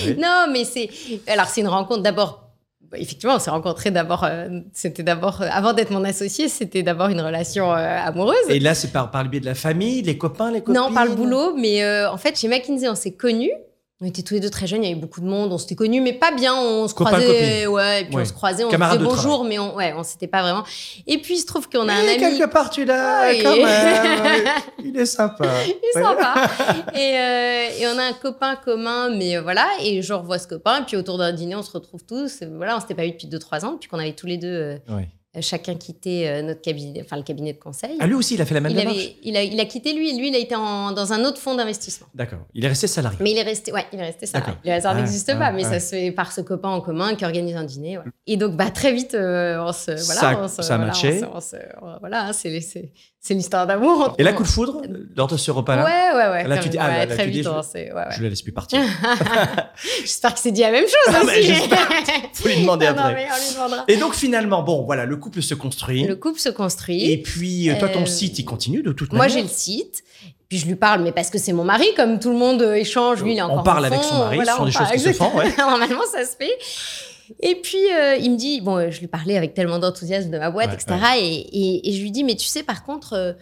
Oui. 0.07 0.15
Non, 0.19 0.47
mais 0.53 0.65
c'est. 0.65 0.89
Alors, 1.27 1.47
c'est 1.47 1.61
une 1.61 1.69
rencontre 1.69 2.03
d'abord. 2.03 2.45
Effectivement, 2.95 3.35
on 3.35 3.39
s'est 3.39 3.51
rencontrés 3.51 3.91
d'abord. 3.91 4.25
euh, 4.25 4.61
c'était 4.73 5.03
d'abord. 5.03 5.43
euh, 5.43 5.49
avant 5.51 5.73
d'être 5.75 5.91
mon 5.91 6.05
associé, 6.05 6.49
c'était 6.49 6.83
d'abord 6.83 7.09
une 7.09 7.21
relation 7.21 7.71
euh, 7.73 7.77
amoureuse. 7.77 8.37
Et 8.49 8.61
là, 8.61 8.75
c'est 8.75 8.89
par, 8.93 9.11
par 9.11 9.25
le 9.25 9.29
biais 9.29 9.41
de 9.41 9.45
la 9.47 9.55
famille, 9.55 10.01
les 10.03 10.17
copains, 10.17 10.51
les 10.51 10.61
copines 10.63 10.81
Non, 10.81 10.93
par 10.95 11.05
le 11.05 11.15
boulot, 11.15 11.55
mais 11.57 11.83
euh, 11.83 12.11
en 12.11 12.17
fait, 12.17 12.39
chez 12.39 12.49
McKinsey, 12.49 12.89
on 12.89 12.95
s'est 12.95 13.13
connus. 13.13 13.53
On 14.01 14.07
était 14.07 14.23
tous 14.23 14.35
les 14.35 14.39
deux 14.41 14.49
très 14.51 14.69
jeunes, 14.69 14.85
il 14.85 14.89
y 14.89 14.93
avait 14.93 15.01
beaucoup 15.01 15.21
de 15.21 15.27
monde, 15.27 15.53
on 15.53 15.59
s'était 15.59 15.75
connus, 15.75 16.01
mais 16.01 16.13
pas 16.13 16.31
bien. 16.31 16.55
On 16.55 16.87
se 16.87 16.95
croisait, 16.95 17.67
ouais, 17.67 18.03
et 18.03 18.05
puis 18.05 18.15
Ouais. 18.15 18.23
on 18.23 18.25
se 18.25 18.33
croisait, 18.33 18.63
on 18.63 18.71
se 18.71 18.77
disait 18.77 18.99
bonjour, 18.99 19.43
mais 19.43 19.59
on, 19.59 19.75
ouais, 19.75 19.93
on 19.97 20.05
s'était 20.05 20.29
pas 20.29 20.41
vraiment. 20.43 20.63
Et 21.09 21.19
puis 21.19 21.35
il 21.35 21.39
se 21.41 21.47
trouve 21.47 21.69
qu'on 21.69 21.89
a 21.89 21.93
un 21.95 22.03
Mais 22.03 22.11
ami. 22.11 22.19
quelque 22.39 22.49
part, 22.49 22.71
tu 22.71 22.85
l'as 22.85 23.35
quand 23.43 23.55
il- 23.55 23.65
même. 23.65 24.45
Il 24.85 24.97
est 24.97 25.05
sympa. 25.05 25.47
Il 25.67 25.73
est 25.73 26.01
sympa. 26.01 26.35
et, 26.95 27.19
euh, 27.19 27.69
et 27.81 27.87
on 27.89 27.99
a 27.99 28.05
un 28.05 28.13
copain 28.13 28.55
commun, 28.55 29.11
mais 29.17 29.37
euh, 29.37 29.43
voilà. 29.43 29.67
Et 29.83 30.01
je 30.01 30.13
revois 30.13 30.39
ce 30.39 30.47
copain. 30.47 30.83
Et 30.83 30.85
puis 30.85 30.97
autour 30.97 31.19
d'un 31.19 31.33
dîner, 31.33 31.57
on 31.57 31.65
se 31.65 31.73
retrouve 31.73 32.05
tous. 32.05 32.45
Voilà, 32.57 32.77
on 32.77 32.81
s'était 32.81 32.95
pas 32.95 33.03
vu 33.03 33.11
depuis 33.11 33.27
2-3 33.27 33.65
ans, 33.65 33.79
puis 33.81 33.89
qu'on 33.89 33.99
avait 33.99 34.13
tous 34.13 34.27
les 34.29 34.37
deux 34.39 34.47
euh, 34.47 34.79
Ouais. 34.89 35.09
Chacun 35.41 35.75
quitté 35.75 36.29
euh, 36.29 36.43
notre 36.43 36.61
cabinet, 36.61 37.03
enfin 37.05 37.17
le 37.17 37.23
cabinet 37.23 37.53
de 37.53 37.59
conseil. 37.59 37.97
Ah, 38.01 38.07
lui 38.07 38.15
aussi, 38.15 38.35
il 38.35 38.43
a 38.43 38.47
fait 38.47 38.55
la 38.55 38.61
même 38.61 38.73
il, 38.73 38.77
démarche 38.77 38.97
avait, 38.97 39.17
il, 39.23 39.37
a, 39.37 39.43
il 39.43 39.59
a 39.61 39.65
quitté 39.65 39.93
lui. 39.95 40.17
Lui, 40.19 40.29
il 40.29 40.35
a 40.35 40.39
été 40.39 40.55
en- 40.55 40.93
dans 40.93 41.13
un 41.13 41.25
autre 41.25 41.39
fonds 41.39 41.55
d'investissement. 41.55 42.07
D'accord. 42.15 42.41
Il 42.55 42.65
est 42.65 42.69
resté 42.69 42.87
salarié. 42.87 43.19
Mais 43.21 43.31
il 43.33 43.39
est 43.39 43.43
resté, 43.43 43.73
ouais, 43.73 43.85
il 43.93 43.99
est 43.99 44.05
resté. 44.07 44.27
D'accord. 44.33 44.57
Le 44.65 44.71
hasard 44.73 44.95
Ah, 44.97 45.01
n'existe 45.01 45.29
ah, 45.31 45.37
pas, 45.37 45.53
mais 45.53 45.65
ah. 45.65 45.71
ça 45.73 45.81
se 45.81 45.91
fait 45.91 46.13
par 46.13 46.33
ce 46.33 46.41
copain 46.41 46.71
en 46.71 46.81
commun 46.81 47.15
qui 47.15 47.25
organise 47.25 47.57
un 47.57 47.65
dîner. 47.65 47.99
Et 48.27 48.37
donc, 48.37 48.57
bah, 48.57 48.71
très 48.71 48.93
vite, 48.93 49.15
euh, 49.15 49.59
on 49.61 49.73
se, 49.73 49.91
voilà, 50.07 50.21
Ça- 50.21 50.41
on 50.43 50.49
se- 50.49 50.63
ça 50.63 50.75
a 50.75 50.77
voilà, 50.79 50.93
matché. 50.93 51.21
on 51.25 51.29
se- 51.31 51.37
on 51.37 51.41
se- 51.41 51.57
on- 51.83 51.99
voilà, 52.01 52.33
c'est, 52.33 52.61
c'est, 53.21 53.29
c'est 53.29 53.35
l'histoire 53.35 53.67
d'amour. 53.67 54.15
Et 54.19 54.23
là, 54.23 54.33
coup 54.33 54.43
de 54.43 54.49
foudre, 54.49 54.83
lors 55.17 55.27
de 55.27 55.37
ce 55.37 55.51
repas-là 55.51 55.85
Ouais, 55.85 56.17
ouais, 56.19 56.31
ouais. 56.31 56.49
Là, 56.49 56.59
tu 56.59 56.69
dis- 56.69 56.79
ah, 56.79 56.87
ouais, 56.89 56.99
là, 56.99 57.07
là, 57.07 57.15
très 57.15 57.27
dis, 57.27 57.33
vite, 57.39 57.45
je- 57.45 57.49
on 57.51 57.57
ouais. 57.61 58.05
Je 58.17 58.23
laisse 58.25 58.43
plus 58.43 58.53
partir. 58.53 58.81
J'espère 60.01 60.35
qu'il 60.35 60.43
s'est 60.43 60.53
dit 60.53 60.61
la 60.63 60.71
même 60.71 60.85
chose 60.85 60.95
Ah, 61.15 61.19
aussi. 61.19 61.27
bah, 61.27 61.33
j'espère. 61.41 61.89
Faut 62.35 62.49
lui 62.49 62.61
demander 62.61 62.87
Non, 62.87 62.93
non, 62.95 62.99
après. 63.01 63.15
mais 63.15 63.27
on 63.31 63.47
lui 63.49 63.55
demandera. 63.55 63.85
Et 63.89 63.97
donc, 63.97 64.15
finalement, 64.15 64.63
bon, 64.63 64.83
voilà, 64.85 65.05
le 65.05 65.17
couple 65.17 65.43
se 65.43 65.55
construit. 65.55 66.05
Le 66.07 66.17
couple 66.17 66.39
se 66.41 66.49
construit. 66.49 67.11
Et 67.11 67.19
puis, 67.23 67.71
euh, 67.71 67.79
toi, 67.79 67.89
ton 67.89 68.03
Euh, 68.03 68.07
site, 68.07 68.39
il 68.39 68.45
continue 68.45 68.83
de 68.83 68.93
toute 68.93 69.13
Moi, 69.13 69.27
manière. 69.27 69.37
j'ai 69.37 69.43
le 69.43 69.49
site. 69.49 70.03
Puis 70.49 70.57
je 70.59 70.67
lui 70.67 70.77
parle, 70.77 71.03
mais 71.03 71.13
parce 71.13 71.29
que 71.29 71.37
c'est 71.37 71.53
mon 71.53 71.65
mari, 71.65 71.87
comme 71.95 72.19
tout 72.19 72.31
le 72.33 72.39
monde 72.39 72.63
euh, 72.63 72.73
échange, 72.75 73.23
lui, 73.23 73.35
il 73.35 73.39
est 73.39 73.43
On 73.43 73.51
encore 73.51 73.65
parle 73.65 73.85
en 73.85 73.89
avec 73.89 74.03
son 74.03 74.19
mari, 74.19 74.39
ce 74.39 74.45
sont 74.47 74.63
on 74.63 74.65
des 74.65 74.73
parle- 74.73 74.87
choses 74.87 74.97
qui 74.97 75.01
se 75.01 75.13
font, 75.13 75.37
ouais. 75.37 75.55
Normalement, 75.59 76.01
ça 76.11 76.25
se 76.25 76.37
fait. 76.37 76.57
Et 77.41 77.57
puis, 77.57 77.93
euh, 77.93 78.17
il 78.17 78.31
me 78.33 78.37
dit, 78.37 78.61
bon, 78.61 78.77
euh, 78.77 78.91
je 78.91 79.01
lui 79.01 79.07
parlais 79.07 79.37
avec 79.37 79.55
tellement 79.55 79.79
d'enthousiasme 79.79 80.31
de 80.31 80.39
ma 80.39 80.51
boîte, 80.51 80.69
Ouais, 80.69 80.75
etc. 80.75 80.95
Et, 81.19 81.27
et- 81.27 81.89
et 81.89 81.93
je 81.93 82.03
lui 82.03 82.11
dis, 82.11 82.25
mais 82.25 82.35
tu 82.37 82.47
sais, 82.47 82.63
par 82.63 82.85
contre, 82.85 83.13
euh, 83.15 83.33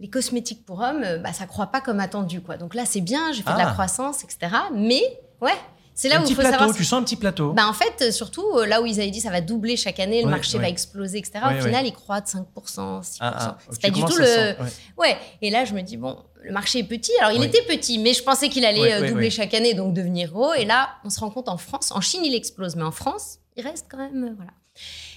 les 0.00 0.08
cosmétiques 0.08 0.64
pour 0.64 0.80
hommes, 0.80 1.04
bah, 1.22 1.32
ça 1.32 1.46
croît 1.46 1.66
pas 1.68 1.80
comme 1.80 2.00
attendu, 2.00 2.40
quoi. 2.40 2.56
Donc 2.56 2.74
là, 2.74 2.84
c'est 2.86 3.00
bien, 3.00 3.32
j'ai 3.32 3.42
fait 3.42 3.52
de 3.52 3.58
la 3.58 3.68
Ah. 3.68 3.72
croissance, 3.72 4.22
etc. 4.24 4.38
Mais, 4.74 5.02
ouais, 5.40 5.52
c'est 5.94 6.08
là 6.08 6.18
un 6.18 6.22
où 6.22 6.26
il 6.28 6.34
faut 6.34 6.40
plateau, 6.42 6.58
savoir... 6.58 6.76
tu 6.76 6.84
sens 6.84 7.00
un 7.00 7.02
petit 7.02 7.16
plateau. 7.16 7.52
Bah 7.52 7.66
en 7.68 7.72
fait, 7.72 8.12
surtout 8.12 8.44
là 8.68 8.80
où 8.80 8.86
ils 8.86 9.00
avaient 9.00 9.10
dit 9.10 9.20
ça 9.20 9.30
va 9.30 9.40
doubler 9.40 9.76
chaque 9.76 9.98
année, 9.98 10.20
le 10.20 10.26
Ouais, 10.26 10.30
marché 10.30 10.56
va 10.58 10.68
exploser, 10.68 11.18
etc. 11.18 11.40
Au 11.58 11.60
final, 11.64 11.84
il 11.86 11.92
croît 11.92 12.20
de 12.20 12.28
5%, 12.28 13.02
6%. 13.02 13.16
Ah, 13.18 13.34
ah, 13.36 13.58
c'est 13.70 13.82
pas 13.82 13.90
du 13.90 14.04
tout 14.04 14.16
le. 14.16 14.24
sent-. 14.24 14.56
Ouais. 14.96 15.16
Et 15.42 15.50
là, 15.50 15.64
je 15.64 15.74
me 15.74 15.80
dis, 15.82 15.96
bon, 15.96 16.16
le 16.42 16.52
marché 16.52 16.78
est 16.80 16.84
petit. 16.84 17.12
Alors, 17.20 17.32
il 17.32 17.42
était 17.44 17.62
petit, 17.62 17.98
mais 17.98 18.12
je 18.14 18.22
pensais 18.22 18.48
qu'il 18.48 18.64
allait 18.64 18.92
euh, 18.94 19.08
doubler 19.08 19.30
chaque 19.30 19.54
année, 19.54 19.74
donc 19.74 19.94
devenir 19.94 20.30
gros. 20.32 20.54
Et 20.54 20.64
là, 20.64 20.90
on 21.04 21.10
se 21.10 21.20
rend 21.20 21.30
compte 21.30 21.48
en 21.48 21.56
France, 21.58 21.90
en 21.92 22.00
Chine, 22.00 22.24
il 22.24 22.34
explose, 22.34 22.76
mais 22.76 22.82
en 22.84 22.92
France, 22.92 23.38
il 23.56 23.62
reste 23.66 23.86
quand 23.90 23.98
même. 23.98 24.24
euh, 24.24 24.32
voilà. 24.36 24.50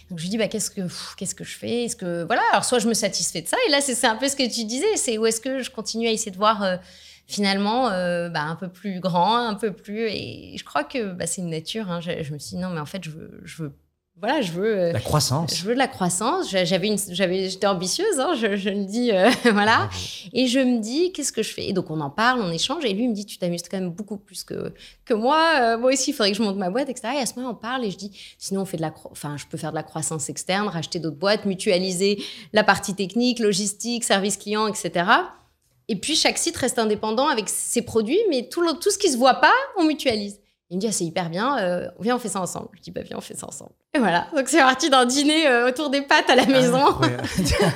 Donc, 0.10 0.18
je 0.20 0.24
lui 0.24 0.30
dis, 0.30 0.38
bah, 0.38 0.48
qu'est-ce 0.48 0.72
que, 0.72 0.82
qu'est-ce 1.18 1.36
que 1.36 1.44
je 1.44 1.58
fais? 1.58 1.86
Est-ce 1.86 1.96
que. 1.96 2.24
Voilà. 2.24 2.42
Alors, 2.52 2.66
soit 2.66 2.80
je 2.80 2.88
me 2.88 2.94
satisfais 2.94 3.42
de 3.42 3.48
ça, 3.48 3.58
et 3.68 3.72
là, 3.72 3.80
c'est 3.82 3.96
c'est 3.96 4.08
un 4.08 4.16
peu 4.16 4.28
ce 4.28 4.36
que 4.36 4.44
tu 4.44 4.66
disais, 4.66 4.98
c'est 4.98 5.18
où 5.18 5.26
est-ce 5.26 5.40
que 5.42 5.62
je 5.62 5.70
continue 5.72 6.08
à 6.08 6.12
essayer 6.12 6.32
de 6.32 6.38
voir. 6.38 6.64
euh, 6.64 6.78
finalement 7.28 7.88
euh, 7.90 8.28
bah, 8.28 8.42
un 8.42 8.56
peu 8.58 8.68
plus 8.68 9.00
grand, 9.00 9.38
un 9.48 9.54
peu 9.56 9.72
plus. 9.72 10.10
Et 10.10 10.56
je 10.58 10.64
crois 10.66 10.84
que 10.84 11.14
bah, 11.14 11.28
c'est 11.28 11.42
une 11.42 11.50
nature. 11.52 11.90
hein. 11.90 12.02
Je, 12.02 12.24
je 12.24 12.34
me 12.34 12.40
suis 12.40 12.58
dit, 12.58 12.62
non, 12.62 12.70
mais 12.70 12.82
en 12.82 12.86
fait, 12.86 13.04
je 13.06 13.10
veux. 13.12 13.40
Je 13.46 13.64
veux 13.64 13.72
voilà, 14.22 14.42
je 14.42 14.52
veux. 14.52 14.78
euh, 14.78 14.92
La 14.94 15.00
croissance. 15.00 15.58
je 15.58 15.64
veux 15.66 15.74
de 15.74 15.80
la 15.80 15.88
croissance. 15.88 16.50
J'a- 16.50 16.64
J'avais 16.64 16.88
une, 16.88 16.98
j'avais, 17.10 17.50
j'étais 17.50 17.66
ambitieuse, 17.68 18.20
hein, 18.20 18.34
je, 18.40 18.56
je 18.56 18.70
le 18.70 18.86
dis, 18.86 19.12
euh, 19.12 19.30
voilà. 19.52 19.90
Et 20.32 20.48
je 20.48 20.60
me 20.60 20.80
dis, 20.80 21.12
qu'est-ce 21.12 21.34
que 21.34 21.42
je 21.44 21.52
fais? 21.54 21.68
Et 21.68 21.74
donc, 21.74 21.90
on 21.90 22.00
en 22.00 22.10
parle, 22.12 22.40
on 22.42 22.52
échange. 22.52 22.86
Et 22.86 22.94
lui, 22.94 23.04
il 23.06 23.10
me 23.10 23.14
dit, 23.16 23.26
tu 23.26 23.38
t'amuses 23.40 23.64
quand 23.70 23.80
même 23.80 23.90
beaucoup 23.90 24.18
plus 24.18 24.44
que, 24.44 24.74
que 25.06 25.14
moi. 25.14 25.42
Euh, 25.60 25.78
moi 25.78 25.92
aussi, 25.92 26.12
il 26.12 26.14
faudrait 26.14 26.32
que 26.32 26.38
je 26.38 26.44
monte 26.44 26.58
ma 26.58 26.70
boîte, 26.70 26.88
etc. 26.90 27.16
Et 27.18 27.22
à 27.22 27.26
ce 27.26 27.34
moment, 27.36 27.50
on 27.52 27.56
parle 27.56 27.84
et 27.84 27.92
je 27.92 27.98
dis, 27.98 28.12
sinon, 28.38 28.62
on 28.62 28.66
fait 28.66 28.78
de 28.78 28.84
la, 28.84 28.94
enfin, 29.10 29.36
je 29.38 29.46
peux 29.50 29.58
faire 29.58 29.72
de 29.72 29.76
la 29.76 29.84
croissance 29.84 30.30
externe, 30.30 30.68
racheter 30.68 31.00
d'autres 31.00 31.18
boîtes, 31.18 31.46
mutualiser 31.46 32.24
la 32.54 32.64
partie 32.64 32.94
technique, 32.94 33.40
logistique, 33.40 34.04
service 34.04 34.38
client, 34.38 34.68
etc. 34.68 35.06
Et 35.88 35.96
puis 35.96 36.16
chaque 36.16 36.38
site 36.38 36.56
reste 36.58 36.80
indépendant 36.80 37.28
avec 37.28 37.50
ses 37.50 37.82
produits, 37.82 38.20
mais 38.30 38.48
tout, 38.50 38.62
le- 38.62 38.74
tout 38.80 38.92
ce 38.92 38.98
qui 38.98 39.12
se 39.12 39.18
voit 39.18 39.36
pas, 39.42 39.52
on 39.78 39.84
mutualise. 39.84 40.40
Il 40.70 40.76
me 40.78 40.80
dit, 40.80 40.88
ah, 40.88 40.94
c'est 40.94 41.04
hyper 41.04 41.30
bien, 41.30 41.58
euh, 41.60 41.86
viens, 42.00 42.16
on 42.16 42.20
fait 42.20 42.30
ça 42.30 42.40
ensemble. 42.40 42.70
Je 42.78 42.82
dis, 42.82 42.92
bah, 42.92 43.02
viens, 43.02 43.18
on 43.18 43.22
fait 43.22 43.36
ça 43.36 43.46
ensemble. 43.46 43.72
Et 43.94 44.00
voilà. 44.00 44.28
Donc, 44.34 44.48
c'est 44.48 44.60
parti 44.60 44.90
d'un 44.90 45.06
dîner 45.06 45.46
euh, 45.48 45.68
autour 45.68 45.90
des 45.90 46.02
pâtes 46.02 46.30
à 46.30 46.36
la 46.36 46.46
maison. 46.46 46.78
Incroyable. 46.78 47.24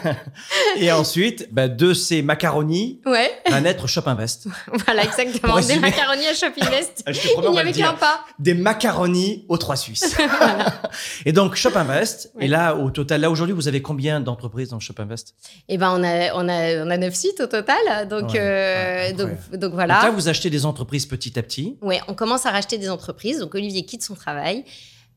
et 0.78 0.90
ensuite, 0.94 1.50
bah, 1.52 1.68
de 1.68 1.94
ces 1.94 2.22
macaronis 2.22 3.02
Ouais, 3.06 3.30
va 3.50 3.60
naître 3.60 3.86
Shop 3.88 4.04
Invest. 4.06 4.48
voilà, 4.86 5.04
exactement. 5.04 5.60
Des 5.60 5.78
macaronis 5.78 6.28
à 6.28 6.34
Shopping 6.34 6.64
West. 6.70 7.04
Je 7.08 7.20
te 7.20 7.28
Il 7.28 7.34
promets, 7.34 7.50
n'y 7.50 7.60
avait 7.60 7.74
qu'un 7.74 7.96
pas. 7.96 8.22
Des 8.40 8.54
macaronis 8.54 9.46
aux 9.50 9.58
trois 9.58 9.76
Suisses. 9.76 10.16
Et 11.26 11.34
donc, 11.34 11.56
Shop 11.56 11.76
Invest. 11.76 12.32
Ouais. 12.36 12.46
Et 12.46 12.48
là, 12.48 12.76
au 12.76 12.92
total, 12.92 13.20
là, 13.20 13.30
aujourd'hui, 13.30 13.54
vous 13.54 13.68
avez 13.68 13.82
combien 13.82 14.22
d'entreprises 14.22 14.70
dans 14.70 14.80
Shop 14.80 14.96
Invest 15.00 15.36
Et 15.68 15.78
ben, 15.78 15.92
on 15.94 16.02
a, 16.02 16.34
on 16.34 16.48
a, 16.48 16.86
on 16.86 16.90
a 16.92 16.98
neuf 16.98 17.16
sites 17.16 17.42
au 17.42 17.48
total. 17.48 18.08
Donc, 18.08 18.36
euh, 18.36 19.12
donc 19.12 19.74
voilà. 19.74 19.96
Donc 19.96 20.04
là, 20.04 20.12
vous 20.12 20.30
achetez 20.30 20.50
des 20.50 20.66
entreprises 20.66 21.08
petit 21.08 21.38
à 21.38 21.44
petit. 21.44 21.78
Ouais, 21.82 22.00
on 22.08 22.14
commence 22.14 22.46
à 22.46 22.52
racheter 22.52 22.78
des 22.78 22.90
entreprises. 22.90 23.40
Donc 23.40 23.54
Olivier 23.54 23.84
quitte 23.84 24.02
son 24.02 24.16
travail. 24.16 24.64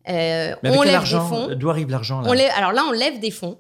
Euh, 0.09 0.55
Mais 0.63 0.69
avec 0.71 0.81
on 0.81 0.83
lève 0.83 1.03
des 1.03 1.09
fonds. 1.09 1.49
D'où 1.55 1.71
arrive 1.71 1.91
l'argent 1.91 2.21
là 2.21 2.29
On 2.31 2.33
lève- 2.33 2.53
alors 2.57 2.73
là, 2.73 2.85
on 2.89 2.93
lève 2.93 3.19
des 3.21 3.31
fonds. 3.31 3.59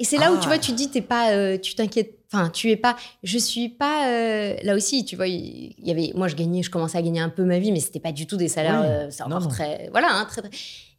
Et 0.00 0.04
c'est 0.04 0.16
là 0.18 0.30
où 0.30 0.36
Ah. 0.36 0.40
tu 0.40 0.46
vois, 0.46 0.58
tu 0.58 0.72
dis, 0.72 0.90
t'es 0.90 1.02
pas, 1.02 1.32
euh, 1.32 1.58
tu 1.58 1.74
t'inquiètes. 1.74 2.14
Enfin, 2.32 2.50
tu 2.50 2.70
es 2.70 2.76
pas. 2.76 2.94
Je 3.24 3.38
suis 3.38 3.68
pas. 3.70 4.06
euh, 4.08 4.54
là 4.62 4.74
aussi, 4.74 5.04
tu 5.04 5.16
vois, 5.16 5.26
il 5.26 5.74
y 5.82 5.90
avait. 5.90 6.12
Moi, 6.14 6.28
je 6.28 6.36
gagnais, 6.36 6.62
je 6.62 6.70
commençais 6.70 6.98
à 6.98 7.02
gagner 7.02 7.20
un 7.20 7.30
peu 7.30 7.42
ma 7.42 7.58
vie, 7.58 7.72
mais 7.72 7.80
c'était 7.80 7.98
pas 8.00 8.12
du 8.12 8.26
tout 8.26 8.36
des 8.36 8.48
salaires. 8.48 8.80
Oui. 8.82 8.86
euh, 8.86 9.06
c'est 9.10 9.22
encore 9.22 9.40
non. 9.40 9.48
très. 9.48 9.88
Voilà, 9.90 10.08
hein, 10.12 10.26
très, 10.28 10.42
très- 10.42 10.50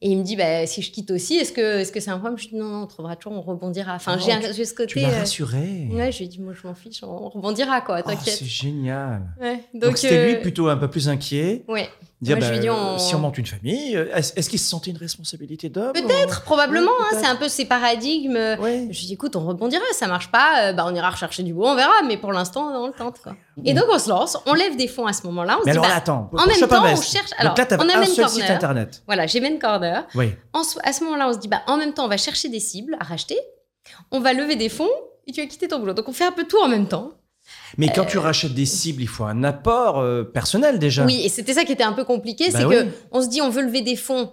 Et 0.02 0.10
il 0.10 0.18
me 0.18 0.24
dit, 0.24 0.36
bah, 0.36 0.66
si 0.66 0.82
je 0.82 0.92
quitte 0.92 1.12
aussi, 1.12 1.36
est-ce 1.36 1.52
que 1.54 1.80
est-ce 1.80 1.92
que 1.92 2.00
c'est 2.00 2.10
un 2.10 2.18
problème? 2.18 2.38
Je 2.40 2.48
dis, 2.50 2.56
non, 2.56 2.66
non, 2.70 2.84
on 2.84 2.88
trouvera 2.88 3.16
toujours, 3.16 3.38
on 3.38 3.42
rebondira. 3.42 3.96
Enfin, 3.96 4.18
Oh, 4.20 4.30
j'ai 4.54 4.66
ce 4.66 4.74
côté. 4.74 4.88
Tu 4.94 5.00
l'as 5.02 5.20
rassuré. 5.20 5.88
Ouais, 5.92 6.12
je 6.12 6.18
lui 6.20 6.26
ai 6.26 6.28
dit, 6.28 6.40
moi, 6.42 6.54
je 6.60 6.68
m'en 6.68 6.74
fiche, 6.74 7.04
on 7.04 7.30
rebondira, 7.30 7.82
quoi, 7.82 8.02
Oh, 8.04 8.10
t'inquiète. 8.10 8.36
c'est 8.40 8.46
génial. 8.46 9.22
Ouais, 9.40 9.64
Donc, 9.74 9.98
c'était 9.98 10.34
lui 10.34 10.42
plutôt 10.42 10.68
un 10.68 10.78
peu 10.78 10.90
plus 10.90 11.08
inquiet. 11.10 11.64
Ouais. 11.68 11.88
Dire, 12.22 12.36
Moi, 12.38 12.46
bah, 12.48 12.52
lui 12.54 12.60
dis, 12.60 12.70
on- 12.70 12.98
si 12.98 13.16
on 13.16 13.20
monte 13.20 13.38
une 13.38 13.46
famille, 13.46 13.96
euh, 13.96 14.14
est-ce 14.14 14.34
est-ce 14.36 14.50
qu'il 14.50 14.60
se 14.60 14.68
sentait 14.70 14.92
une 14.92 14.98
responsabilité 14.98 15.70
d'homme 15.70 15.94
Peut-être, 15.94 16.42
probablement. 16.42 16.92
Ouais, 16.92 17.06
hein, 17.14 17.18
c'est 17.22 17.26
un 17.28 17.38
peu 17.38 17.48
ces 17.48 17.64
paradigmes. 17.64 18.36
euh, 18.36 18.58
Ouais. 18.58 18.88
Je 18.92 19.00
lui 19.00 19.08
dis, 19.08 19.14
écoute, 19.14 19.38
on 19.38 19.48
rebondira, 19.48 19.82
ça 19.94 20.06
marche 20.08 20.30
pas, 20.30 20.64
euh, 20.70 20.74
bah, 20.74 20.84
on 20.86 20.94
ira 20.94 21.10
rechercher 21.10 21.44
du 21.44 21.54
bois, 21.54 21.72
on 21.72 21.76
verra, 21.76 21.94
mais 22.06 22.18
pour 22.18 22.34
l'instant, 22.34 22.68
on 22.84 22.88
le 22.88 22.94
tente. 22.94 23.20
Quoi. 23.24 23.36
Et 23.64 23.74
donc, 23.74 23.86
on 23.90 23.98
se 23.98 24.10
lance, 24.10 24.38
on 24.48 24.54
lève 24.54 24.76
des 24.76 24.90
fonds 24.90 25.06
à 25.06 25.14
ce 25.14 25.26
moment-là. 25.28 25.56
On 25.60 25.62
se 25.62 25.66
Mais 25.68 25.72
dit, 25.72 25.78
alors 25.78 25.90
bah, 25.90 25.96
attends. 25.96 26.30
en 26.34 26.46
même 26.46 26.60
temps, 26.60 26.84
on 26.84 26.96
cherche- 27.02 27.32
alors, 27.38 27.56
là, 27.58 27.66
on 27.80 27.88
a 27.90 27.98
un 28.02 28.06
seul 28.06 28.28
site 28.28 28.50
internet. 28.50 29.02
voilà, 29.06 29.26
j'ai 29.26 29.40
Main 29.40 29.58
Corner. 29.58 30.06
Oui. 30.16 30.34
En 30.52 30.64
so- 30.64 30.80
à 30.84 30.92
ce 30.92 31.06
moment-là, 31.06 31.30
on 31.30 31.34
se 31.34 31.40
dit, 31.40 31.48
bah, 31.48 31.62
en 31.68 31.78
même 31.78 31.94
temps, 31.94 32.04
on 32.04 32.10
va 32.10 32.18
chercher 32.18 32.50
des 32.50 32.60
cibles 32.60 32.98
à 33.00 33.06
racheter, 33.06 33.38
on 34.12 34.20
va 34.20 34.34
lever 34.34 34.58
des 34.58 34.68
fonds 34.70 34.90
et 35.26 35.32
tu 35.32 35.40
vas 35.42 35.48
quitter 35.48 35.70
ton 35.70 35.80
boulot. 35.80 35.94
Donc, 35.94 36.10
on 36.10 36.14
fait 36.14 36.26
un 36.26 36.32
peu 36.34 36.44
tout 36.44 36.60
en 36.62 36.68
même 36.68 36.88
temps. 36.90 37.12
Mais 37.78 37.90
quand 37.94 38.06
tu 38.06 38.18
rachètes 38.18 38.54
des 38.54 38.66
cibles, 38.66 39.02
il 39.02 39.08
faut 39.08 39.24
un 39.26 39.44
apport 39.44 40.00
euh, 40.00 40.24
personnel 40.24 40.80
déjà. 40.80 41.06
Oui, 41.06 41.22
et 41.24 41.30
c'était 41.30 41.54
ça 41.54 41.64
qui 41.64 41.72
était 41.72 41.84
un 41.84 41.94
peu 41.94 42.04
compliqué, 42.04 42.46
Bah 42.52 42.60
c'est 42.60 42.66
oui. 42.66 42.76
que 42.76 42.86
on 43.12 43.22
se 43.22 43.28
dit, 43.30 43.42
on 43.42 43.50
veut 43.50 43.62
lever 43.64 43.82
des 43.82 43.96
fonds 43.96 44.32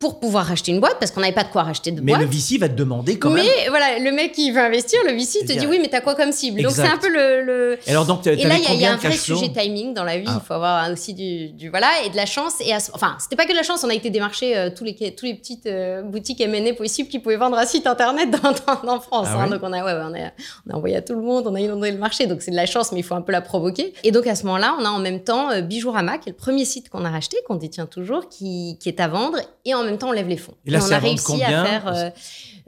pour 0.00 0.18
pouvoir 0.18 0.46
racheter 0.46 0.72
une 0.72 0.80
boîte 0.80 0.96
parce 0.98 1.10
qu'on 1.12 1.20
n'avait 1.20 1.34
pas 1.34 1.44
de 1.44 1.50
quoi 1.50 1.62
racheter 1.62 1.90
de 1.90 2.00
Mais 2.00 2.12
boîte. 2.12 2.22
le 2.22 2.26
VC 2.26 2.56
va 2.58 2.70
te 2.70 2.74
demander 2.74 3.18
quand 3.18 3.28
mais 3.28 3.42
même. 3.42 3.50
voilà, 3.68 3.98
le 3.98 4.10
mec 4.12 4.32
qui 4.32 4.50
veut 4.50 4.58
investir, 4.60 4.98
le 5.06 5.12
VC, 5.12 5.44
te 5.46 5.52
dit 5.52 5.66
oui, 5.66 5.78
mais 5.78 5.88
t'as 5.88 6.00
quoi 6.00 6.14
comme 6.14 6.32
cible? 6.32 6.62
Donc 6.62 6.72
c'est 6.72 6.80
un 6.88 6.96
peu 6.96 7.10
le. 7.10 7.78
alors 7.86 8.06
donc, 8.06 8.26
Et 8.26 8.34
là, 8.36 8.56
il 8.56 8.64
y, 8.64 8.66
a- 8.66 8.72
il 8.72 8.80
y 8.80 8.86
a 8.86 8.94
un 8.94 8.96
vrai 8.96 9.12
sujet 9.12 9.50
timing 9.52 9.92
dans 9.92 10.04
la 10.04 10.16
vie. 10.16 10.24
Ah. 10.26 10.40
Il 10.42 10.46
faut 10.46 10.54
avoir 10.54 10.90
aussi 10.90 11.12
du, 11.12 11.50
du- 11.50 11.68
voilà 11.68 11.88
et 12.06 12.08
de 12.08 12.16
la 12.16 12.24
chance. 12.24 12.54
Et 12.64 12.72
à 12.72 12.78
enfin, 12.94 13.16
c'était 13.20 13.36
pas 13.36 13.44
que 13.44 13.50
de 13.52 13.56
la 13.56 13.62
chance. 13.62 13.84
On 13.84 13.90
a 13.90 13.94
été 13.94 14.08
démarcher 14.08 14.56
euh, 14.56 14.70
tous 14.74 14.84
les 14.84 14.94
tous 15.14 15.26
les 15.26 15.34
petites 15.34 15.66
euh, 15.66 16.00
boutiques 16.02 16.40
M&A 16.40 16.72
possibles 16.72 17.10
qui 17.10 17.18
pouvaient 17.18 17.36
vendre 17.36 17.58
un 17.58 17.66
site 17.66 17.86
internet 17.86 18.30
dans, 18.42 18.52
dans, 18.86 18.94
en 18.94 19.00
France. 19.00 19.26
Ah 19.30 19.42
hein. 19.42 19.50
donc 19.50 19.60
on 19.62 19.70
a, 19.74 19.84
ouais, 19.84 19.92
ouais, 19.92 20.02
on 20.02 20.14
a 20.14 20.30
on 20.66 20.72
a 20.72 20.76
envoyé 20.78 20.96
à 20.96 21.02
tout 21.02 21.14
le 21.14 21.20
monde. 21.20 21.46
On 21.46 21.54
a 21.54 21.60
inondé 21.60 21.90
le 21.90 21.98
marché. 21.98 22.26
Donc 22.26 22.40
c'est 22.40 22.50
de 22.52 22.56
la 22.56 22.64
chance, 22.64 22.90
mais 22.92 23.00
il 23.00 23.04
faut 23.04 23.16
un 23.16 23.20
peu 23.22 23.32
la 23.32 23.42
provoquer. 23.42 23.92
Et 24.02 24.12
donc 24.12 24.26
à 24.26 24.34
ce 24.34 24.44
moment-là, 24.46 24.76
on 24.80 24.84
a 24.86 24.88
en 24.88 24.98
même 24.98 25.20
temps 25.22 25.50
euh, 25.50 25.60
Bijourama, 25.60 26.16
qui 26.16 26.30
est 26.30 26.32
le 26.32 26.38
premier 26.38 26.64
site 26.64 26.88
qu'on 26.88 27.04
a 27.04 27.10
racheté, 27.10 27.36
qu'on 27.46 27.56
détient 27.56 27.84
toujours, 27.84 28.30
qui, 28.30 28.78
qui 28.80 28.88
est 28.88 28.98
à 29.00 29.08
vendre. 29.08 29.36
Et 29.66 29.74
en 29.74 29.84
même 29.84 29.89
temps, 29.98 30.08
on 30.08 30.12
lève 30.12 30.28
les 30.28 30.36
fonds. 30.36 30.54
Et 30.66 30.70
là, 30.70 30.78
on 30.78 30.86
c'est 30.86 30.94
a 30.94 30.98
réussi 30.98 31.42
à 31.42 31.64
faire. 31.64 31.86
euh, 31.88 32.10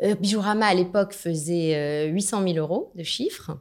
euh, 0.03 0.15
Bijourama 0.17 0.67
à 0.67 0.75
l'époque 0.75 1.13
faisait 1.13 1.75
euh, 1.75 2.07
800 2.13 2.43
000 2.45 2.57
euros 2.59 2.93
de 2.95 3.03
chiffre. 3.03 3.53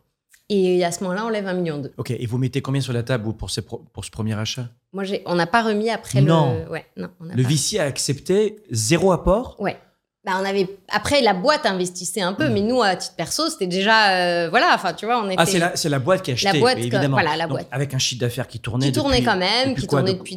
Et 0.50 0.84
à 0.84 0.92
ce 0.92 1.02
moment-là, 1.04 1.26
on 1.26 1.30
lève 1.30 1.48
un 1.48 1.54
million 1.54 1.78
d'euros. 1.78 1.94
Ok, 1.98 2.12
et 2.12 2.26
vous 2.26 2.38
mettez 2.38 2.62
combien 2.62 2.82
sur 2.82 2.92
la 2.92 3.04
table 3.04 3.24
vous, 3.24 3.34
pour, 3.34 3.50
ces 3.50 3.62
pro- 3.62 3.86
pour 3.94 4.04
ce 4.04 4.12
premier 4.12 4.38
achat? 4.38 4.68
Moi, 4.92 5.06
j'ai, 5.06 5.22
on 5.26 5.36
n'a 5.36 5.48
pas 5.48 5.62
remis 5.64 5.90
après 5.90 6.20
Non. 6.22 6.58
le. 6.66 6.70
Ouais, 6.70 6.86
non, 6.98 7.08
on 7.22 7.26
n'a 7.26 7.36
Le 7.36 7.44
pas. 7.44 7.50
VC 7.50 7.80
a 7.80 7.84
accepté 7.86 8.58
zéro 8.70 9.14
apport? 9.14 9.56
Ouais. 9.60 9.78
Bah, 10.26 10.34
on 10.40 10.46
avait 10.46 10.68
après 10.90 11.22
la 11.22 11.34
boîte 11.34 11.66
investissait 11.66 12.22
un 12.22 12.34
peu, 12.34 12.50
Mm. 12.50 12.54
mais 12.54 12.62
nous 12.62 12.82
à 12.82 12.96
titre 12.96 13.16
perso, 13.16 13.50
c'était 13.50 13.66
déjà 13.66 14.10
euh, 14.12 14.50
voilà. 14.50 14.72
Enfin, 14.76 14.94
tu 14.94 15.06
vois, 15.06 15.20
on 15.24 15.28
était. 15.30 15.36
Ah, 15.40 15.46
c'est 15.46 15.58
la, 15.58 15.76
c'est 15.78 15.90
la 15.90 15.98
boîte 16.00 16.22
qui 16.22 16.32
a 16.32 16.34
acheté, 16.34 16.60
boîte, 16.60 16.78
évidemment. 16.78 17.16
voilà, 17.16 17.36
la 17.38 17.46
Donc, 17.46 17.54
boîte. 17.54 17.68
Avec 17.72 17.94
un 17.94 17.98
chiffre 17.98 18.20
d'affaires 18.20 18.48
qui 18.48 18.60
tournait 18.60 18.88
qui 18.88 18.92
tournait 18.92 19.16
depuis- 19.20 19.26
quand 19.26 19.38
même, 19.38 19.70
depuis 19.70 19.82
qui 19.82 19.88
quoi, 19.88 20.00
tournait 20.02 20.14
donc- 20.16 20.28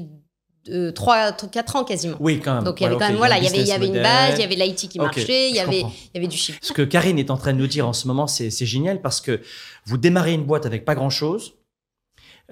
depuis 0.67 0.95
3, 0.95 1.33
4 1.33 1.77
ans 1.77 1.85
quasiment. 1.85 2.17
Oui, 2.21 2.41
quand 2.41 2.55
même. 2.55 2.65
Donc 2.65 2.81
il 2.81 2.85
y 2.85 2.87
avait 2.87 2.97
quand 2.97 3.09
même 3.09 3.17
voilà, 3.17 3.39
il 3.39 3.45
y 3.45 3.49
avait 3.49 3.61
il 3.61 3.67
y 3.69 3.73
avait 3.73 3.87
une 3.87 4.03
base, 4.03 4.35
il 4.39 4.41
y 4.41 4.45
avait 4.45 4.55
l'IT 4.57 4.89
qui 4.89 4.99
marchait, 4.99 5.51
il 5.51 5.57
y 5.57 5.61
avait 5.61 5.81
il 5.81 6.11
y 6.15 6.19
avait 6.19 6.27
du 6.27 6.37
chiffre. 6.37 6.59
Ce 6.63 6.73
que 6.73 6.83
Karine 6.83 7.19
est 7.19 7.31
en 7.31 7.37
train 7.37 7.53
de 7.53 7.59
nous 7.59 7.67
dire 7.67 7.87
en 7.87 7.93
ce 7.93 8.07
moment, 8.09 8.27
c'est 8.27 8.51
c'est 8.51 8.67
génial 8.67 9.01
parce 9.01 9.21
que 9.21 9.41
vous 9.87 9.97
démarrez 9.99 10.33
une 10.33 10.45
boîte 10.45 10.67
avec 10.67 10.85
pas 10.85 10.95
grand-chose. 10.95 11.55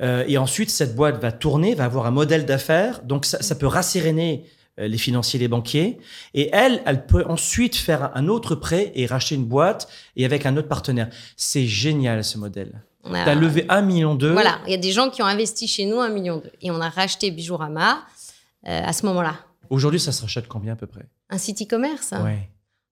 euh, 0.00 0.24
et 0.26 0.38
ensuite, 0.38 0.70
cette 0.70 0.94
boîte 0.94 1.20
va 1.20 1.32
tourner, 1.32 1.74
va 1.74 1.84
avoir 1.84 2.06
un 2.06 2.10
modèle 2.10 2.46
d'affaires. 2.46 3.02
Donc, 3.02 3.26
ça, 3.26 3.42
ça 3.42 3.54
peut 3.54 3.66
rasséréner 3.66 4.44
euh, 4.78 4.88
les 4.88 4.96
financiers, 4.98 5.38
les 5.38 5.48
banquiers. 5.48 5.98
Et 6.32 6.48
elle, 6.52 6.82
elle 6.86 7.04
peut 7.06 7.24
ensuite 7.28 7.76
faire 7.76 8.10
un 8.14 8.28
autre 8.28 8.54
prêt 8.54 8.90
et 8.94 9.04
racheter 9.06 9.34
une 9.34 9.44
boîte 9.44 9.88
et 10.16 10.24
avec 10.24 10.46
un 10.46 10.56
autre 10.56 10.68
partenaire. 10.68 11.10
C'est 11.36 11.66
génial, 11.66 12.24
ce 12.24 12.38
modèle. 12.38 12.82
On 13.04 13.14
a- 13.14 13.24
Tu 13.24 13.30
as 13.30 13.34
levé 13.34 13.66
un 13.68 13.82
million 13.82 14.14
d'euros. 14.14 14.34
Voilà, 14.34 14.58
il 14.66 14.70
y 14.70 14.74
a 14.74 14.78
des 14.78 14.92
gens 14.92 15.10
qui 15.10 15.22
ont 15.22 15.26
investi 15.26 15.66
chez 15.66 15.86
nous 15.86 15.98
un 16.00 16.08
million 16.08 16.36
d'euros 16.36 16.50
et 16.60 16.70
on 16.70 16.80
a 16.80 16.88
racheté 16.88 17.30
Bijourama 17.30 18.02
euh, 18.68 18.80
à 18.84 18.92
ce 18.92 19.04
moment-là. 19.06 19.36
Aujourd'hui, 19.70 19.98
ça 20.00 20.12
se 20.12 20.22
rachète 20.22 20.46
combien 20.48 20.74
à 20.74 20.76
peu 20.76 20.86
près? 20.86 21.06
Un 21.30 21.38
site 21.38 21.62
e-commerce. 21.62 22.12
Ouais. 22.22 22.48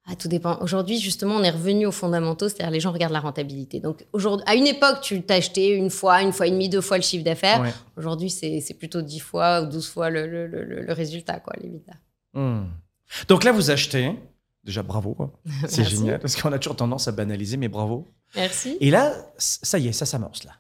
Ah, 0.07 0.17
tout 0.17 0.29
dépend. 0.29 0.59
Aujourd'hui, 0.63 0.99
justement, 0.99 1.35
on 1.37 1.43
est 1.43 1.51
revenu 1.51 1.87
aux 1.87 1.93
fondamentaux, 1.93 2.49
c'est-à-dire 2.49 2.71
les 2.71 2.81
gens 2.81 2.91
regardent 2.91 3.13
la 3.13 3.21
rentabilité. 3.21 3.79
Donc, 3.81 4.07
aujourd'hui, 4.13 4.45
à 4.49 4.55
une 4.57 4.67
époque, 4.67 5.01
tu 5.03 5.23
t'as 5.23 5.37
acheté 5.37 5.69
une 5.69 5.91
fois, 5.91 6.23
une 6.23 6.33
fois 6.33 6.47
et 6.47 6.51
demie, 6.51 6.69
deux 6.69 6.81
fois 6.81 6.97
le 6.97 7.03
chiffre 7.05 7.23
d'affaires. 7.23 7.61
Ouais. 7.61 7.73
Aujourd'hui, 7.97 8.31
c'est 8.31 8.61
c'est 8.61 8.75
plutôt 8.75 9.03
10 9.03 9.21
fois 9.21 9.61
ou 9.63 9.67
12 9.67 9.89
fois 9.89 10.09
le, 10.11 10.27
le, 10.27 10.47
le, 10.49 10.65
le 10.65 10.93
résultat, 10.93 11.39
quoi, 11.39 11.53
l'EBITDA. 11.61 11.93
Hmm. 12.35 12.65
Donc 13.29 13.45
là, 13.45 13.53
vous 13.53 13.71
achetez. 13.71 14.17
Déjà, 14.65 14.83
bravo. 14.83 15.17
hein. 15.21 15.31
C'est 15.69 15.85
génial 15.85 16.19
parce 16.19 16.35
qu'on 16.35 16.53
a 16.53 16.59
toujours 16.59 16.77
tendance 16.77 17.07
à 17.07 17.13
banaliser, 17.13 17.57
mais 17.59 17.69
bravo. 17.69 18.09
Merci. 18.37 18.77
Et 18.81 18.91
là, 18.91 19.13
ça 19.39 19.79
y 19.79 19.89
est, 19.89 19.93
ça 19.93 20.07
s'amorce 20.07 20.45
là. 20.45 20.53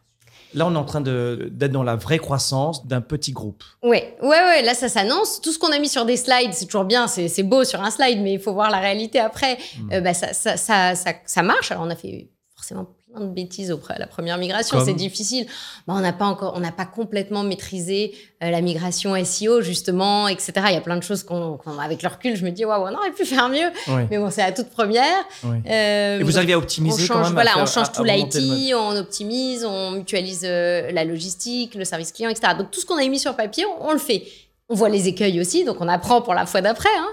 Là, 0.52 0.66
on 0.66 0.74
est 0.74 0.78
en 0.78 0.84
train 0.84 1.00
d'être 1.00 1.70
dans 1.70 1.84
la 1.84 1.94
vraie 1.94 2.18
croissance 2.18 2.86
d'un 2.86 3.00
petit 3.00 3.30
groupe. 3.30 3.62
Ouais, 3.84 4.16
ouais, 4.20 4.28
ouais, 4.28 4.62
là, 4.62 4.74
ça 4.74 4.88
s'annonce. 4.88 5.40
Tout 5.40 5.52
ce 5.52 5.60
qu'on 5.60 5.70
a 5.70 5.78
mis 5.78 5.88
sur 5.88 6.04
des 6.04 6.16
slides, 6.16 6.52
c'est 6.52 6.66
toujours 6.66 6.84
bien, 6.84 7.06
c'est 7.06 7.42
beau 7.44 7.62
sur 7.62 7.80
un 7.80 7.90
slide, 7.90 8.20
mais 8.20 8.32
il 8.32 8.40
faut 8.40 8.52
voir 8.52 8.68
la 8.70 8.80
réalité 8.80 9.20
après. 9.20 9.58
Hmm. 9.78 9.92
Euh, 9.92 10.00
bah, 10.00 10.12
ça, 10.12 10.32
ça, 10.32 10.56
ça, 10.56 10.96
ça, 10.96 11.12
ça 11.24 11.42
marche. 11.42 11.70
Alors, 11.70 11.84
on 11.84 11.90
a 11.90 11.94
fait 11.94 12.30
forcément 12.56 12.88
plein 13.12 13.20
de 13.26 13.32
bêtises 13.32 13.70
auprès 13.72 13.94
de 13.94 14.00
la 14.00 14.06
première 14.06 14.38
migration, 14.38 14.78
c'est 14.84 14.94
difficile. 14.94 15.46
Bah, 15.86 15.94
on 15.96 16.00
n'a 16.00 16.12
pas 16.12 16.26
encore, 16.26 16.52
on 16.56 16.60
n'a 16.60 16.72
pas 16.72 16.84
complètement 16.86 17.42
maîtrisé 17.42 18.14
euh, 18.42 18.50
la 18.50 18.60
migration 18.60 19.14
SEO, 19.24 19.60
justement, 19.62 20.28
etc. 20.28 20.52
Il 20.68 20.74
y 20.74 20.76
a 20.76 20.80
plein 20.80 20.96
de 20.96 21.02
choses 21.02 21.22
qu'on, 21.24 21.58
avec 21.82 22.02
le 22.02 22.08
recul, 22.08 22.36
je 22.36 22.44
me 22.44 22.50
dis, 22.50 22.64
waouh, 22.64 22.86
on 22.86 22.94
aurait 22.94 23.10
pu 23.12 23.24
faire 23.24 23.48
mieux. 23.48 23.70
Mais 24.10 24.18
bon, 24.18 24.30
c'est 24.30 24.42
la 24.42 24.52
toute 24.52 24.70
première. 24.70 25.04
Euh, 25.44 26.18
Et 26.20 26.22
vous 26.22 26.30
donc, 26.30 26.36
arrivez 26.38 26.52
à 26.52 26.58
on 26.58 26.62
optimiser 26.62 27.08
quand 27.08 27.14
change, 27.14 27.28
même 27.28 27.38
à 27.38 27.42
voilà, 27.42 27.50
faire- 27.54 27.62
on 27.62 27.66
change 27.66 27.88
à- 27.88 27.92
tout 27.92 28.04
l'IT, 28.04 28.74
on 28.74 28.96
optimise, 28.96 29.64
on 29.64 29.90
mutualise 29.92 30.42
euh, 30.44 30.90
la 30.92 31.04
logistique, 31.04 31.74
le 31.74 31.84
service 31.84 32.12
client, 32.12 32.30
etc. 32.30 32.52
Donc 32.58 32.70
tout 32.70 32.80
ce 32.80 32.86
qu'on 32.86 32.96
a 32.98 33.06
mis 33.06 33.18
sur 33.18 33.34
papier, 33.34 33.64
on, 33.66 33.88
on 33.88 33.92
le 33.92 33.98
fait. 33.98 34.22
On 34.72 34.74
voit 34.76 34.88
les 34.88 35.08
écueils 35.08 35.40
aussi, 35.40 35.64
donc 35.64 35.78
on 35.80 35.88
apprend 35.88 36.22
pour 36.22 36.32
la 36.32 36.46
fois 36.46 36.60
d'après. 36.60 36.88
hein. 36.96 37.08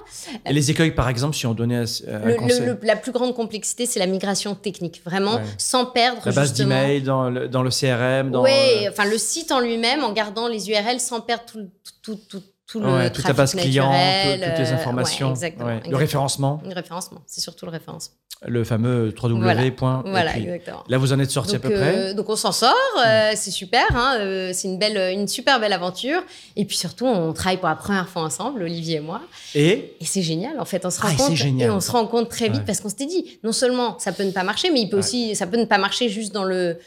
Et 0.46 0.54
les 0.54 0.70
écueils, 0.70 0.92
par 0.92 1.10
exemple, 1.10 1.36
si 1.36 1.48
on 1.48 1.54
donnait 1.56 1.76
un, 1.78 1.82
un 2.08 2.20
Le- 2.20 2.28
le- 2.28 2.36
conseil. 2.36 2.66
le- 2.66 2.80
la 2.84 2.96
plus 2.96 3.12
grande 3.12 3.34
complexité, 3.34 3.86
c'est 3.88 4.00
la 4.00 4.06
migration 4.06 4.54
technique, 4.54 5.02
vraiment, 5.04 5.36
Ouais. 5.38 5.42
sans 5.58 5.86
perdre 5.88 6.22
la 6.24 6.32
base 6.32 6.54
d'email 6.54 7.02
dans 7.02 7.30
le, 7.32 7.48
dans 7.48 7.64
le 7.64 7.72
CRM, 7.72 8.34
Oui, 8.36 8.52
euh, 8.86 8.90
enfin 8.92 9.06
le 9.06 9.18
site 9.18 9.52
en 9.52 9.60
lui-même, 9.60 10.04
en 10.04 10.14
gardant 10.14 10.48
les 10.48 10.70
URL 10.70 11.00
sans 11.00 11.20
perdre 11.20 11.46
tout, 11.52 11.68
tout, 12.04 12.20
tout, 12.30 12.44
tout 12.68 12.80
le 12.82 12.88
ouais, 12.94 13.10
toute 13.12 13.26
la 13.26 13.34
base 13.34 13.56
client, 13.56 13.90
naturel, 13.92 14.40
tout- 14.42 14.46
toutes 14.50 14.60
les 14.66 14.72
euh, 14.72 14.76
informations, 14.76 15.28
ouais, 15.28 15.32
exactement, 15.34 15.66
ouais. 15.68 15.82
le 15.90 15.96
référencement, 15.96 16.62
Le 16.68 16.74
référencement, 16.74 17.22
c'est 17.26 17.40
surtout 17.42 17.66
le 17.66 17.72
référencement. 17.72 18.16
le 18.46 18.64
fameux 18.66 19.12
3W. 19.12 19.42
Voilà. 19.42 19.72
point, 19.72 20.04
Voilà, 20.06 20.32
puis 20.34 20.44
exactement. 20.44 20.84
là, 20.90 20.98
vous 20.98 21.14
en 21.14 21.20
êtes 21.20 21.32
sorti 21.32 21.56
à 21.56 21.60
peu 21.60 21.70
près. 21.70 21.98
euh, 21.98 22.14
donc 22.14 22.30
on 22.30 22.36
s'en 22.36 22.52
sort, 22.52 22.74
euh, 23.06 23.32
c'est 23.36 23.52
super, 23.52 23.86
hein, 23.96 24.18
euh, 24.20 24.52
c'est 24.54 24.68
une 24.68 24.78
belle, 24.78 24.98
une 25.18 25.28
super 25.30 25.60
belle 25.62 25.72
aventure. 25.74 26.22
Et 26.58 26.66
puis 26.66 26.76
surtout, 26.78 27.06
on 27.08 27.32
travaille 27.34 27.58
pour 27.58 27.70
la 27.70 27.76
première 27.76 28.10
fois 28.10 28.22
ensemble, 28.24 28.62
Olivier 28.64 28.98
et 28.98 29.00
moi. 29.00 29.22
Et 29.56 29.96
Et 30.02 30.06
c'est 30.06 30.22
génial, 30.22 30.60
en 30.60 30.66
fait, 30.66 30.86
on 30.86 30.90
se 30.90 31.00
Ah, 31.02 31.08
rend 31.08 31.16
compte 31.16 31.36
génial. 31.36 31.68
et 31.70 31.72
on 31.72 31.80
se 31.80 31.90
rend 31.90 32.06
compte 32.06 32.30
très 32.30 32.50
vite 32.50 32.66
parce 32.66 32.82
qu'on 32.82 32.90
s'était 32.90 33.06
dit, 33.08 33.40
non 33.44 33.54
seulement 33.54 33.98
ça 33.98 34.12
peut 34.12 34.24
ne 34.24 34.32
pas 34.32 34.44
marcher, 34.44 34.72
mais 34.72 34.82
il 34.82 34.90
peut 34.90 34.98
aussi, 35.00 35.36
ça 35.36 35.48
peut 35.48 35.58
ne 35.58 35.66
pas 35.66 35.78
marcher 35.78 36.10
juste 36.10 36.34
dans 36.34 36.44
le 36.44 36.78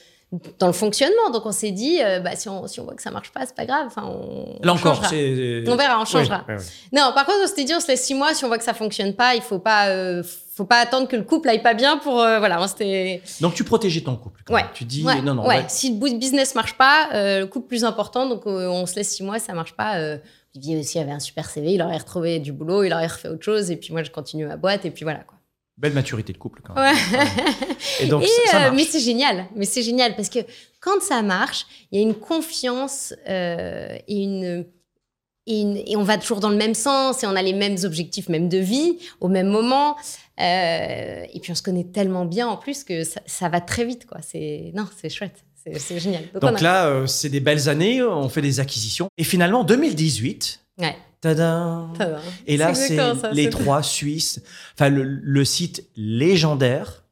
dans 0.59 0.67
le 0.69 0.73
fonctionnement. 0.73 1.31
Donc 1.33 1.47
on 1.47 1.53
s'est 1.53 1.73
dit, 1.73 2.01
euh, 2.03 2.21
bah, 2.21 2.37
si, 2.37 2.49
on, 2.49 2.67
si 2.67 2.81
on 2.81 2.85
voit 2.85 2.95
que 2.95 3.03
ça 3.03 3.11
marche 3.11 3.31
pas, 3.33 3.47
c'est 3.47 3.55
pas 3.57 3.67
grave. 3.67 3.87
Enfin, 3.87 4.05
on, 4.07 4.59
Là 4.65 4.73
on 4.73 4.77
encore, 4.77 5.05
c'est. 5.07 5.65
On 5.67 5.77
verra, 5.77 6.01
on 6.01 6.05
changera. 6.05 6.45
Non, 6.93 7.13
par 7.15 7.27
contre, 7.27 7.39
on 7.43 7.47
s'était 7.47 7.65
dit, 7.65 7.75
on 7.75 7.81
se 7.81 7.89
laisse 7.89 8.05
six 8.05 8.15
mois. 8.15 8.35
Si 8.35 8.45
on 8.45 8.49
voit 8.49 8.59
que 8.59 8.65
ça 8.65 8.75
fonctionne 8.75 9.15
pas, 9.15 9.35
il 9.35 9.43
faut 9.43 9.59
pas, 9.59 9.89
euh, 9.89 10.23
faut 10.55 10.65
pas 10.65 10.79
attendre 10.79 11.09
que 11.09 11.17
le 11.17 11.23
couple 11.25 11.49
aille 11.49 11.63
pas 11.63 11.75
bien 11.75 11.97
pour, 11.99 12.21
euh, 12.21 12.39
voilà. 12.39 12.63
On 12.63 12.67
s'était, 12.69 13.23
Donc 13.41 13.55
tu 13.55 13.65
protégeais 13.65 14.03
ton 14.03 14.17
couple. 14.17 14.43
quand 14.45 14.55
ouais. 14.55 14.63
même. 14.63 14.71
Tu 14.75 14.85
dis 14.85 15.05
ouais, 15.05 15.21
non, 15.23 15.35
non. 15.35 15.43
ouais. 15.43 15.59
ouais. 15.59 15.65
Si 15.69 15.91
le 15.91 15.97
bout 15.97 16.09
de 16.09 16.17
business 16.19 16.55
marche 16.55 16.75
pas, 16.75 17.09
euh, 17.13 17.41
le 17.41 17.47
couple 17.47 17.67
plus 17.69 17.85
important, 17.85 18.29
donc 18.29 18.47
euh, 18.47 18.69
on 18.69 18.87
se 18.87 18.95
laisse 18.97 19.09
six 19.11 19.23
mois, 19.25 19.39
ça 19.39 19.53
marche 19.53 19.73
pas. 19.73 19.97
Euh, 19.99 20.19
Olivier 20.55 20.79
aussi 20.79 20.99
avait 20.99 21.13
un 21.13 21.21
super 21.21 21.49
CV, 21.49 21.75
il 21.75 21.83
aurait 21.83 21.97
retrouvé 21.97 22.41
du 22.41 22.53
boulot, 22.53 22.83
il 22.83 22.93
aurait 22.93 23.07
refait 23.07 23.29
autre 23.29 23.45
chose, 23.45 23.71
et 23.71 23.77
puis 23.77 23.93
moi 23.93 24.03
je 24.03 24.11
continue 24.11 24.47
ma 24.47 24.57
boîte, 24.57 24.85
et 24.85 24.91
puis 24.91 25.05
voilà 25.05 25.21
quoi. 25.21 25.39
Belle 25.81 25.95
maturité 25.95 26.33
de 26.33 26.39
couple 26.39 26.61
quand 26.63 26.75
même. 26.75 26.95
Ouais. 26.95 27.27
Et 28.01 28.07
donc 28.07 28.23
Et, 28.23 28.27
ça, 28.27 28.51
ça 28.53 28.57
euh, 28.57 28.61
marche. 28.65 28.77
mais 28.77 28.85
c'est 28.85 29.01
génial, 29.01 29.47
mais 29.57 29.65
c'est 29.65 29.83
génial 29.83 30.15
parce 30.15 30.29
que 30.29 30.41
quand 30.81 31.01
ça 31.01 31.23
marche, 31.23 31.65
il 31.91 31.99
y 31.99 32.03
a 32.03 32.07
une 32.07 32.15
confiance 32.15 33.15
euh, 33.29 33.97
et 34.07 34.23
une 34.23 34.67
et, 35.47 35.61
une- 35.63 35.79
et 35.79 35.97
on 35.97 36.03
va 36.03 36.19
toujours 36.19 36.39
dans 36.41 36.51
le 36.51 36.57
même 36.57 36.75
sens 36.75 37.23
et 37.23 37.27
on 37.27 37.35
a 37.35 37.43
les 37.43 37.55
mêmes 37.55 37.79
objectifs, 37.85 38.29
même 38.29 38.49
de 38.49 38.59
vie, 38.59 38.99
au 39.21 39.29
même 39.29 39.47
moment. 39.49 39.97
Euh, 40.39 41.25
et 41.33 41.41
puis 41.41 41.51
on 41.53 41.55
se 41.55 41.63
connaît 41.63 41.85
tellement 41.85 42.25
bien 42.25 42.47
en 42.47 42.57
plus 42.57 42.85
que 42.85 43.05
ça, 43.05 43.21
ça 43.27 43.49
va 43.49 43.61
très 43.61 43.85
vite 43.85 44.07
quoi. 44.07 44.19
C'est 44.23 44.73
non, 44.75 44.87
c'est 45.01 45.09
chouette, 45.11 45.45
c'est 45.79 45.99
génial. 45.99 46.23
Donc, 46.35 46.43
Donc 46.43 46.53
on 46.53 46.57
a- 46.57 46.61
là, 46.63 46.87
euh, 46.89 47.07
c'est 47.07 47.29
des 47.31 47.41
belles 47.41 47.69
années, 47.69 48.03
on 48.03 48.29
fait 48.29 48.43
des 48.43 48.61
acquisitions. 48.61 49.09
Et 49.19 49.25
finalement, 49.25 49.65
2018, 49.65 50.61
ouais, 50.79 50.97
va. 51.25 51.87
Et 52.47 52.57
là, 52.57 52.75
C'est 52.75 52.99
les 53.33 53.51
trois 53.51 53.83
Suisses. 53.83 54.41
Enfin, 54.75 54.89
le, 54.89 55.03
le 55.03 55.45
site 55.45 55.85
légendaire. 55.97 57.05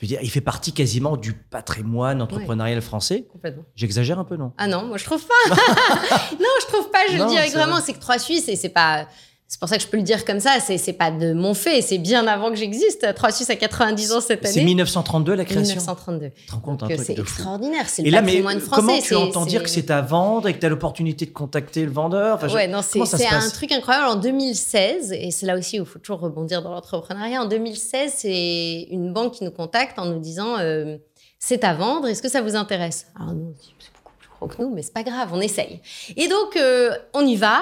Je 0.00 0.06
veux 0.06 0.08
dire, 0.08 0.18
il 0.22 0.30
fait 0.30 0.40
partie 0.40 0.72
quasiment 0.72 1.16
du 1.16 1.32
patrimoine 1.32 2.20
entrepreneurial 2.20 2.82
français. 2.82 3.26
complètement. 3.30 3.62
J'exagère 3.76 4.18
un 4.18 4.24
peu, 4.24 4.36
non? 4.36 4.52
Ah 4.58 4.66
non, 4.66 4.82
moi 4.86 4.98
je 4.98 5.04
trouve 5.04 5.24
pas. 5.24 5.54
non, 5.54 6.48
je 6.60 6.66
trouve 6.66 6.90
pas. 6.90 6.98
Je 7.10 7.16
Non, 7.16 7.26
le 7.26 7.30
c'est 7.42 7.50
vraiment, 7.50 7.74
vrai. 7.76 7.82
c'est 7.86 7.92
que 7.94 8.00
trois 8.00 8.18
Suisses 8.18 8.48
et 8.48 8.56
c'est 8.56 8.68
pas. 8.70 9.06
C'est 9.54 9.60
pour 9.60 9.68
ça 9.68 9.76
que 9.76 9.82
je 9.84 9.86
peux 9.86 9.98
le 9.98 10.02
dire 10.02 10.24
comme 10.24 10.40
ça. 10.40 10.56
C'est 10.58 10.78
c'est 10.78 10.92
pas 10.94 11.12
de 11.12 11.32
mon 11.32 11.54
fait. 11.54 11.80
C'est 11.80 11.98
bien 11.98 12.26
avant 12.26 12.50
que 12.50 12.56
j'existe. 12.56 13.14
Trois 13.14 13.30
Suisses 13.30 13.50
à 13.50 13.54
90 13.54 14.10
ans 14.10 14.20
cette 14.20 14.44
C'est 14.44 14.56
année. 14.58 14.64
1932 14.64 15.32
la 15.34 15.44
création. 15.44 15.76
1932. 15.76 16.30
Tu 16.34 16.46
te 16.46 16.52
rends 16.52 16.58
compte 16.58 16.82
un 16.82 16.86
truc 16.88 16.98
c'est 17.00 17.16
extraordinaire. 17.16 17.88
C'est 17.88 18.02
le 18.02 18.08
Et 18.08 18.10
là, 18.10 18.20
mais 18.20 18.32
patrimoine 18.32 18.58
français. 18.58 18.80
comment 18.82 18.98
tu 18.98 19.02
c'est- 19.10 19.14
entends 19.14 19.46
dire 19.46 19.62
que 19.62 19.68
c'est 19.70 19.92
à 19.92 20.00
vendre 20.00 20.48
et 20.48 20.54
que 20.54 20.58
tu 20.58 20.66
as 20.66 20.68
l'opportunité 20.68 21.24
de 21.24 21.30
contacter 21.30 21.84
le 21.84 21.92
vendeur? 21.92 22.34
Enfin, 22.34 22.48
je- 22.48 22.54
Ouais, 22.56 22.66
non, 22.66 22.80
c'est 22.82 22.98
c'est 23.06 23.28
un 23.28 23.48
truc 23.48 23.70
incroyable. 23.70 24.08
En 24.08 24.16
2016, 24.16 25.12
et 25.12 25.30
c'est 25.30 25.46
là 25.46 25.56
aussi 25.56 25.78
où 25.78 25.84
il 25.84 25.88
faut 25.88 26.00
toujours 26.00 26.18
rebondir 26.18 26.60
dans 26.60 26.72
l'entrepreneuriat. 26.72 27.40
En 27.40 27.46
2016, 27.46 28.12
c'est 28.16 28.88
une 28.90 29.12
banque 29.12 29.34
qui 29.34 29.44
nous 29.44 29.52
contacte 29.52 30.00
en 30.00 30.06
nous 30.06 30.18
disant 30.18 30.58
euh, 30.58 30.96
c'est 31.38 31.62
à 31.62 31.74
vendre. 31.74 32.08
Est-ce 32.08 32.22
que 32.22 32.28
ça 32.28 32.42
vous 32.42 32.56
intéresse? 32.56 33.06
Alors 33.14 33.32
nous, 33.34 33.54
c'est 33.60 33.92
beaucoup 34.02 34.12
plus 34.18 34.28
gros 34.36 34.46
que 34.48 34.60
nous, 34.62 34.74
mais 34.74 34.82
c'est 34.82 34.92
pas 34.92 35.04
grave, 35.04 35.28
on 35.32 35.40
essaye. 35.40 35.80
Et 36.16 36.26
donc, 36.26 36.56
euh, 36.56 36.90
on 37.12 37.24
y 37.24 37.36
va. 37.36 37.60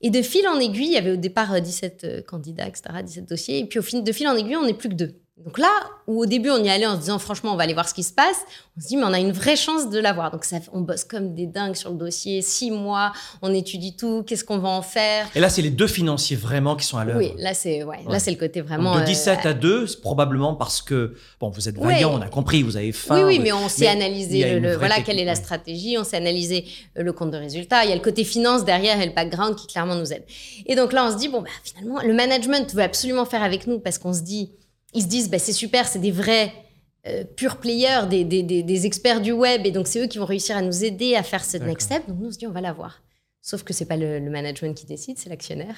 Et 0.00 0.10
de 0.10 0.22
fil 0.22 0.46
en 0.48 0.58
aiguille, 0.58 0.86
il 0.86 0.92
y 0.92 0.96
avait 0.96 1.12
au 1.12 1.16
départ 1.16 1.52
euh, 1.52 1.60
17 1.60 2.04
euh, 2.04 2.22
candidats, 2.22 2.66
etc., 2.66 3.02
17 3.04 3.28
dossiers. 3.28 3.58
Et 3.58 3.64
puis 3.66 3.78
au 3.78 3.82
fil, 3.82 4.02
de 4.02 4.12
fil 4.12 4.26
en 4.28 4.36
aiguille, 4.36 4.56
on 4.56 4.64
n'est 4.64 4.74
plus 4.74 4.88
que 4.88 4.94
deux. 4.94 5.14
Donc 5.44 5.58
là, 5.58 5.70
où 6.06 6.20
au 6.22 6.26
début 6.26 6.50
on 6.50 6.62
y 6.62 6.68
allait 6.68 6.86
en 6.86 6.96
se 6.96 7.00
disant 7.00 7.18
franchement 7.18 7.52
on 7.52 7.56
va 7.56 7.62
aller 7.62 7.72
voir 7.72 7.88
ce 7.88 7.94
qui 7.94 8.02
se 8.02 8.12
passe, 8.12 8.36
on 8.76 8.80
se 8.82 8.88
dit 8.88 8.96
mais 8.96 9.04
on 9.04 9.12
a 9.12 9.18
une 9.18 9.32
vraie 9.32 9.56
chance 9.56 9.88
de 9.88 9.98
l'avoir. 9.98 10.30
Donc 10.30 10.44
ça, 10.44 10.56
on 10.72 10.80
bosse 10.82 11.04
comme 11.04 11.34
des 11.34 11.46
dingues 11.46 11.76
sur 11.76 11.90
le 11.90 11.96
dossier, 11.96 12.42
six 12.42 12.70
mois, 12.70 13.12
on 13.40 13.54
étudie 13.54 13.96
tout, 13.96 14.22
qu'est-ce 14.26 14.44
qu'on 14.44 14.58
va 14.58 14.68
en 14.68 14.82
faire? 14.82 15.26
Et 15.34 15.40
là, 15.40 15.48
c'est 15.48 15.62
les 15.62 15.70
deux 15.70 15.86
financiers 15.86 16.36
vraiment 16.36 16.76
qui 16.76 16.84
sont 16.84 16.98
à 16.98 17.04
l'œuvre. 17.04 17.18
Oui, 17.20 17.32
là 17.38 17.54
c'est 17.54 17.82
ouais, 17.84 17.98
Ouais. 18.04 18.12
là 18.12 18.18
c'est 18.18 18.30
le 18.30 18.36
côté 18.36 18.60
vraiment. 18.60 18.90
Donc, 18.92 19.00
de 19.00 19.04
euh, 19.04 19.12
17 19.12 19.46
à 19.46 19.54
2, 19.54 19.86
c'est 19.86 20.00
probablement 20.00 20.54
parce 20.54 20.82
que, 20.82 21.14
bon, 21.40 21.48
vous 21.48 21.68
êtes 21.68 21.78
Ouais. 21.78 21.86
vaillant, 21.94 22.12
on 22.18 22.20
a 22.20 22.28
compris, 22.28 22.62
vous 22.62 22.76
avez 22.76 22.92
faim. 22.92 23.16
oui, 23.16 23.22
oui, 23.24 23.38
mais 23.42 23.52
on 23.52 23.68
s'est 23.68 23.86
analysé 23.88 24.60
le, 24.60 24.76
voilà 24.76 24.96
technique, 24.96 25.06
quelle 25.06 25.18
est 25.20 25.24
la 25.24 25.34
stratégie, 25.34 25.96
on 25.98 26.04
s'est 26.04 26.16
analysé 26.18 26.66
euh, 26.98 27.02
le 27.02 27.12
compte 27.14 27.30
de 27.30 27.38
résultat. 27.38 27.84
Il 27.84 27.88
y 27.88 27.92
a 27.92 27.96
le 27.96 28.02
côté 28.02 28.24
finance 28.24 28.64
derrière 28.64 29.00
et 29.00 29.06
le 29.06 29.12
background 29.12 29.56
qui 29.56 29.66
clairement 29.66 29.94
nous 29.96 30.12
aide. 30.12 30.24
Et 30.66 30.74
donc 30.76 30.92
là, 30.92 31.06
on 31.06 31.10
se 31.12 31.16
dit 31.16 31.28
bon 31.28 31.40
bah 31.40 31.48
finalement, 31.64 32.00
le 32.02 32.12
management 32.12 32.74
veut 32.74 32.82
absolument 32.82 33.24
faire 33.24 33.42
avec 33.42 33.66
nous 33.66 33.78
parce 33.80 33.96
qu'on 33.98 34.12
se 34.12 34.20
dit, 34.22 34.50
ils 34.94 35.02
se 35.02 35.06
disent 35.06 35.30
bah 35.30 35.38
c'est 35.38 35.52
super, 35.52 35.86
c'est 35.88 35.98
des 35.98 36.10
vrais 36.10 36.52
euh, 37.06 37.24
pure 37.24 37.56
players, 37.58 38.06
des, 38.08 38.24
des, 38.24 38.42
des, 38.42 38.62
des 38.62 38.86
experts 38.86 39.20
du 39.20 39.32
web, 39.32 39.64
et 39.64 39.70
donc 39.70 39.86
c'est 39.88 40.00
eux 40.00 40.06
qui 40.06 40.18
vont 40.18 40.26
réussir 40.26 40.56
à 40.56 40.62
nous 40.62 40.84
aider 40.84 41.14
à 41.16 41.22
faire 41.22 41.44
ce 41.44 41.56
next 41.56 41.86
step. 41.86 42.06
Donc 42.08 42.18
nous 42.18 42.28
on 42.28 42.32
se 42.32 42.38
dit 42.38 42.46
on 42.46 42.52
va 42.52 42.60
l'avoir. 42.60 43.02
Sauf 43.42 43.62
que 43.62 43.72
c'est 43.72 43.86
pas 43.86 43.96
le, 43.96 44.18
le 44.18 44.30
management 44.30 44.76
qui 44.76 44.84
décide, 44.84 45.16
c'est 45.18 45.30
l'actionnaire. 45.30 45.76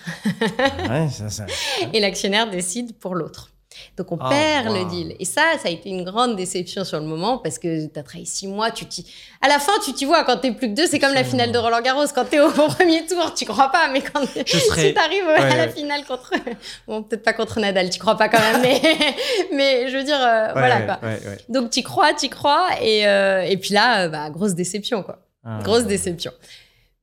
Ouais, 0.88 1.06
et 1.92 2.00
l'actionnaire 2.00 2.50
décide 2.50 2.98
pour 2.98 3.14
l'autre. 3.14 3.51
Donc 3.96 4.10
on 4.12 4.18
Ah, 4.20 4.28
perd 4.30 4.68
wow. 4.68 4.74
le 4.74 4.84
deal. 4.90 5.16
Et 5.18 5.24
ça, 5.24 5.42
ça 5.62 5.68
a 5.68 5.70
été 5.70 5.88
une 5.90 6.04
grande 6.04 6.36
déception 6.36 6.84
sur 6.84 6.98
le 7.00 7.06
moment 7.06 7.38
parce 7.38 7.58
que 7.58 7.86
tu 7.86 7.98
as 7.98 8.02
travaillé 8.02 8.24
six 8.26 8.46
mois, 8.46 8.70
tu 8.70 8.86
t'y... 8.86 9.06
À 9.40 9.48
la 9.48 9.58
fin, 9.58 9.72
tu 9.84 9.92
t'y 9.92 10.04
vois, 10.04 10.24
quand 10.24 10.36
t'es 10.38 10.52
plus 10.52 10.68
que 10.68 10.74
deux, 10.74 10.86
c'est 10.86 10.98
comme 10.98 11.14
la 11.14 11.24
finale 11.24 11.52
de 11.52 11.58
Roland 11.58 11.80
Garros. 11.80 12.04
Quand 12.14 12.24
t'es 12.24 12.40
au 12.40 12.50
premier 12.50 13.04
tour, 13.06 13.34
tu 13.34 13.44
crois 13.44 13.70
pas, 13.70 13.88
mais 13.92 14.00
quand 14.00 14.22
Je 14.46 14.56
serais- 14.58 14.88
si 14.88 14.94
t'arrives 14.94 15.24
Ouais, 15.26 15.36
à 15.40 15.56
la 15.56 15.68
finale 15.68 16.04
contre... 16.04 16.32
Bon, 16.86 17.02
peut-être 17.02 17.22
pas 17.22 17.32
contre 17.32 17.60
Nadal, 17.60 17.90
tu 17.90 17.98
crois 17.98 18.16
pas 18.16 18.28
quand 18.28 18.40
même, 18.40 18.60
mais, 18.62 18.80
mais 19.52 19.88
je 19.90 19.96
veux 19.96 20.04
dire, 20.04 20.20
euh, 20.20 20.52
voilà 20.52 20.80
quoi. 20.82 20.98
ouais. 21.02 21.18
Donc 21.48 21.70
t'y 21.70 21.82
crois, 21.82 22.12
t'y 22.14 22.28
crois, 22.28 22.66
et, 22.80 23.06
euh, 23.06 23.42
et 23.42 23.56
puis 23.56 23.74
là, 23.74 24.04
euh, 24.04 24.08
bah, 24.08 24.30
grosse 24.30 24.54
déception 24.54 25.02
quoi. 25.02 25.18
Ah. 25.44 25.58
Grosse 25.62 25.84
déception. 25.84 26.30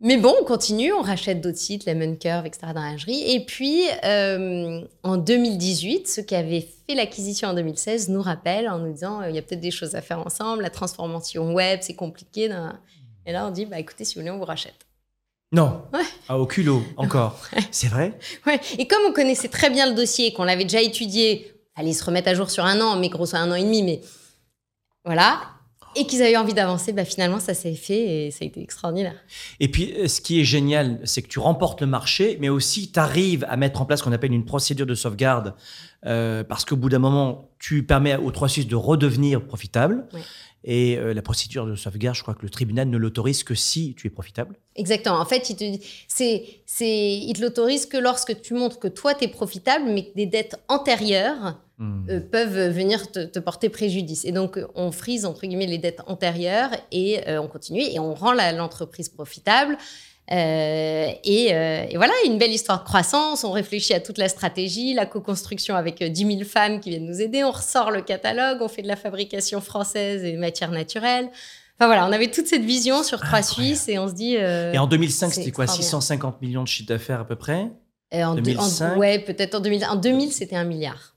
Mais 0.01 0.15
bon, 0.15 0.33
on 0.41 0.45
continue, 0.45 0.93
on 0.93 1.01
rachète 1.01 1.41
d'autres 1.41 1.57
sites, 1.57 1.85
Lemon 1.85 2.15
Curve, 2.15 2.45
etc. 2.45 2.67
dans 2.73 2.81
lingerie. 2.81 3.21
Et 3.33 3.45
puis, 3.45 3.83
euh, 4.05 4.81
en 5.03 5.17
2018, 5.17 6.07
ceux 6.07 6.21
qui 6.21 6.35
avaient 6.35 6.65
fait 6.87 6.95
l'acquisition 6.95 7.49
en 7.49 7.53
2016 7.53 8.07
nous 8.07 8.21
rappellent 8.21 8.69
en 8.69 8.79
nous 8.79 8.93
disant 8.93 9.21
euh, 9.21 9.29
il 9.29 9.35
y 9.35 9.37
a 9.37 9.41
peut-être 9.41 9.59
des 9.59 9.71
choses 9.71 9.95
à 9.95 10.01
faire 10.01 10.19
ensemble, 10.25 10.61
la 10.61 10.69
transformation 10.69 11.53
web, 11.53 11.79
c'est 11.81 11.95
compliqué. 11.95 12.47
nan. 12.47 12.79
Et 13.25 13.33
là, 13.33 13.45
on 13.45 13.51
dit 13.51 13.65
bah, 13.65 13.77
écoutez, 13.77 14.05
si 14.05 14.15
vous 14.15 14.21
voulez, 14.21 14.31
on 14.31 14.37
vous 14.37 14.45
rachète. 14.45 14.87
Non. 15.51 15.81
Ouais. 15.93 15.99
Ah, 16.29 16.37
au 16.37 16.45
culot, 16.45 16.81
encore. 16.95 17.37
C'est 17.71 17.87
vrai? 17.87 18.13
Ouais. 18.45 18.59
Et 18.77 18.87
comme 18.87 19.01
on 19.07 19.11
connaissait 19.11 19.47
très 19.47 19.71
bien 19.71 19.89
le 19.89 19.95
dossier, 19.95 20.31
qu'on 20.31 20.43
l'avait 20.43 20.63
déjà 20.63 20.81
étudié, 20.81 21.51
fallait 21.75 21.93
se 21.93 22.05
remettre 22.05 22.29
à 22.29 22.35
jour 22.35 22.51
sur 22.51 22.65
un 22.65 22.79
an, 22.81 22.95
mais 22.97 23.09
grosso 23.09 23.35
un 23.35 23.51
an 23.51 23.55
et 23.55 23.63
demi, 23.63 23.81
mais 23.81 23.99
voilà. 25.03 25.41
Et 25.95 26.05
qu'ils 26.05 26.21
avaient 26.21 26.37
envie 26.37 26.53
d'avancer, 26.53 26.93
bah, 26.93 27.05
finalement, 27.05 27.39
ça 27.39 27.53
s'est 27.53 27.73
fait 27.73 28.27
et 28.27 28.31
ça 28.31 28.39
a 28.41 28.45
été 28.45 28.61
extraordinaire. 28.61 29.15
Et 29.59 29.69
puis, 29.69 29.93
euh, 29.93 30.07
ce 30.07 30.21
qui 30.21 30.39
est 30.39 30.43
génial, 30.43 30.99
c'est 31.03 31.21
que 31.21 31.27
tu 31.27 31.39
remportes 31.39 31.81
le 31.81 31.87
marché, 31.87 32.37
mais 32.39 32.49
aussi 32.49 32.91
tu 32.91 32.99
arrives 32.99 33.45
à 33.49 33.57
mettre 33.57 33.81
en 33.81 33.85
place 33.85 33.99
ce 33.99 34.05
qu'on 34.05 34.11
appelle 34.11 34.33
une 34.33 34.45
procédure 34.45 34.85
de 34.85 34.95
sauvegarde, 34.95 35.55
euh, 36.05 36.43
parce 36.43 36.63
qu'au 36.63 36.75
bout 36.75 36.89
d'un 36.89 36.99
moment, 36.99 37.49
tu 37.59 37.83
permets 37.83 38.15
aux 38.15 38.31
trois 38.31 38.49
Suisses 38.49 38.67
de 38.67 38.75
redevenir 38.75 39.45
profitables. 39.45 40.05
Ouais. 40.13 40.21
Et 40.63 40.97
euh, 40.97 41.13
la 41.13 41.21
procédure 41.21 41.65
de 41.65 41.75
sauvegarde, 41.75 42.15
je 42.15 42.21
crois 42.21 42.35
que 42.35 42.43
le 42.43 42.49
tribunal 42.49 42.89
ne 42.89 42.97
l'autorise 42.97 43.43
que 43.43 43.55
si 43.55 43.95
tu 43.95 44.07
es 44.07 44.09
profitable. 44.09 44.55
Exactement. 44.75 45.19
En 45.19 45.25
fait, 45.25 45.49
il 45.49 45.55
te, 45.55 45.85
c'est, 46.07 46.43
c'est, 46.65 47.17
il 47.17 47.33
te 47.33 47.41
l'autorise 47.41 47.85
que 47.85 47.97
lorsque 47.97 48.41
tu 48.41 48.53
montres 48.53 48.79
que 48.79 48.89
toi, 48.89 49.13
tu 49.13 49.23
es 49.23 49.27
profitable, 49.29 49.85
mais 49.87 50.05
que 50.05 50.15
des 50.15 50.25
dettes 50.25 50.57
antérieures. 50.67 51.57
Euh, 51.81 52.19
peuvent 52.19 52.69
venir 52.69 53.11
te, 53.11 53.19
te 53.25 53.39
porter 53.39 53.69
préjudice. 53.69 54.25
Et 54.25 54.31
donc, 54.31 54.57
euh, 54.57 54.67
on 54.75 54.91
frise, 54.91 55.25
entre 55.25 55.45
guillemets, 55.47 55.65
les 55.65 55.77
dettes 55.77 56.01
antérieures 56.07 56.71
et 56.91 57.27
euh, 57.27 57.41
on 57.41 57.47
continue 57.47 57.81
et 57.81 57.99
on 57.99 58.13
rend 58.13 58.33
l'entreprise 58.33 59.07
profitable. 59.09 59.77
Euh, 60.31 61.09
et, 61.23 61.45
et 61.47 61.95
voilà, 61.97 62.13
une 62.25 62.37
belle 62.37 62.51
histoire 62.51 62.79
de 62.79 62.83
croissance. 62.85 63.43
On 63.43 63.51
réfléchit 63.51 63.93
à 63.93 63.99
toute 63.99 64.17
la 64.17 64.29
stratégie, 64.29 64.93
la 64.93 65.05
co-construction 65.05 65.75
avec 65.75 66.01
euh, 66.01 66.09
10 66.09 66.25
000 66.37 66.43
femmes 66.43 66.79
qui 66.79 66.89
viennent 66.91 67.07
nous 67.07 67.21
aider. 67.21 67.43
On 67.43 67.51
ressort 67.51 67.89
le 67.91 68.01
catalogue, 68.01 68.59
on 68.61 68.67
fait 68.67 68.83
de 68.83 68.87
la 68.87 68.95
fabrication 68.95 69.59
française 69.61 70.23
et 70.23 70.33
matières 70.37 70.71
naturelles. 70.71 71.29
Enfin 71.77 71.87
voilà, 71.87 72.05
on 72.05 72.11
avait 72.11 72.29
toute 72.29 72.45
cette 72.47 72.63
vision 72.65 73.03
sur 73.03 73.19
trois 73.21 73.39
Incroyable. 73.39 73.75
Suisses 73.75 73.87
et 73.89 73.97
on 73.97 74.07
se 74.09 74.13
dit. 74.13 74.35
Et 74.35 74.77
en 74.77 74.85
2005, 74.85 75.29
c'est 75.29 75.35
c'était 75.35 75.51
quoi 75.51 75.63
extraordinaire. 75.63 75.89
650 76.01 76.41
millions 76.41 76.63
de 76.63 76.67
chiffre 76.67 76.89
d'affaires 76.89 77.21
à 77.21 77.25
peu 77.25 77.37
près? 77.37 77.71
En- 78.11 78.35
2005. 78.35 78.97
ouais, 78.97 79.19
peut-être 79.19 79.55
en 79.55 79.59
2000. 79.61 79.85
En 79.85 79.95
2000, 79.95 80.31
c'était 80.33 80.55
un 80.57 80.65
milliard. 80.65 81.15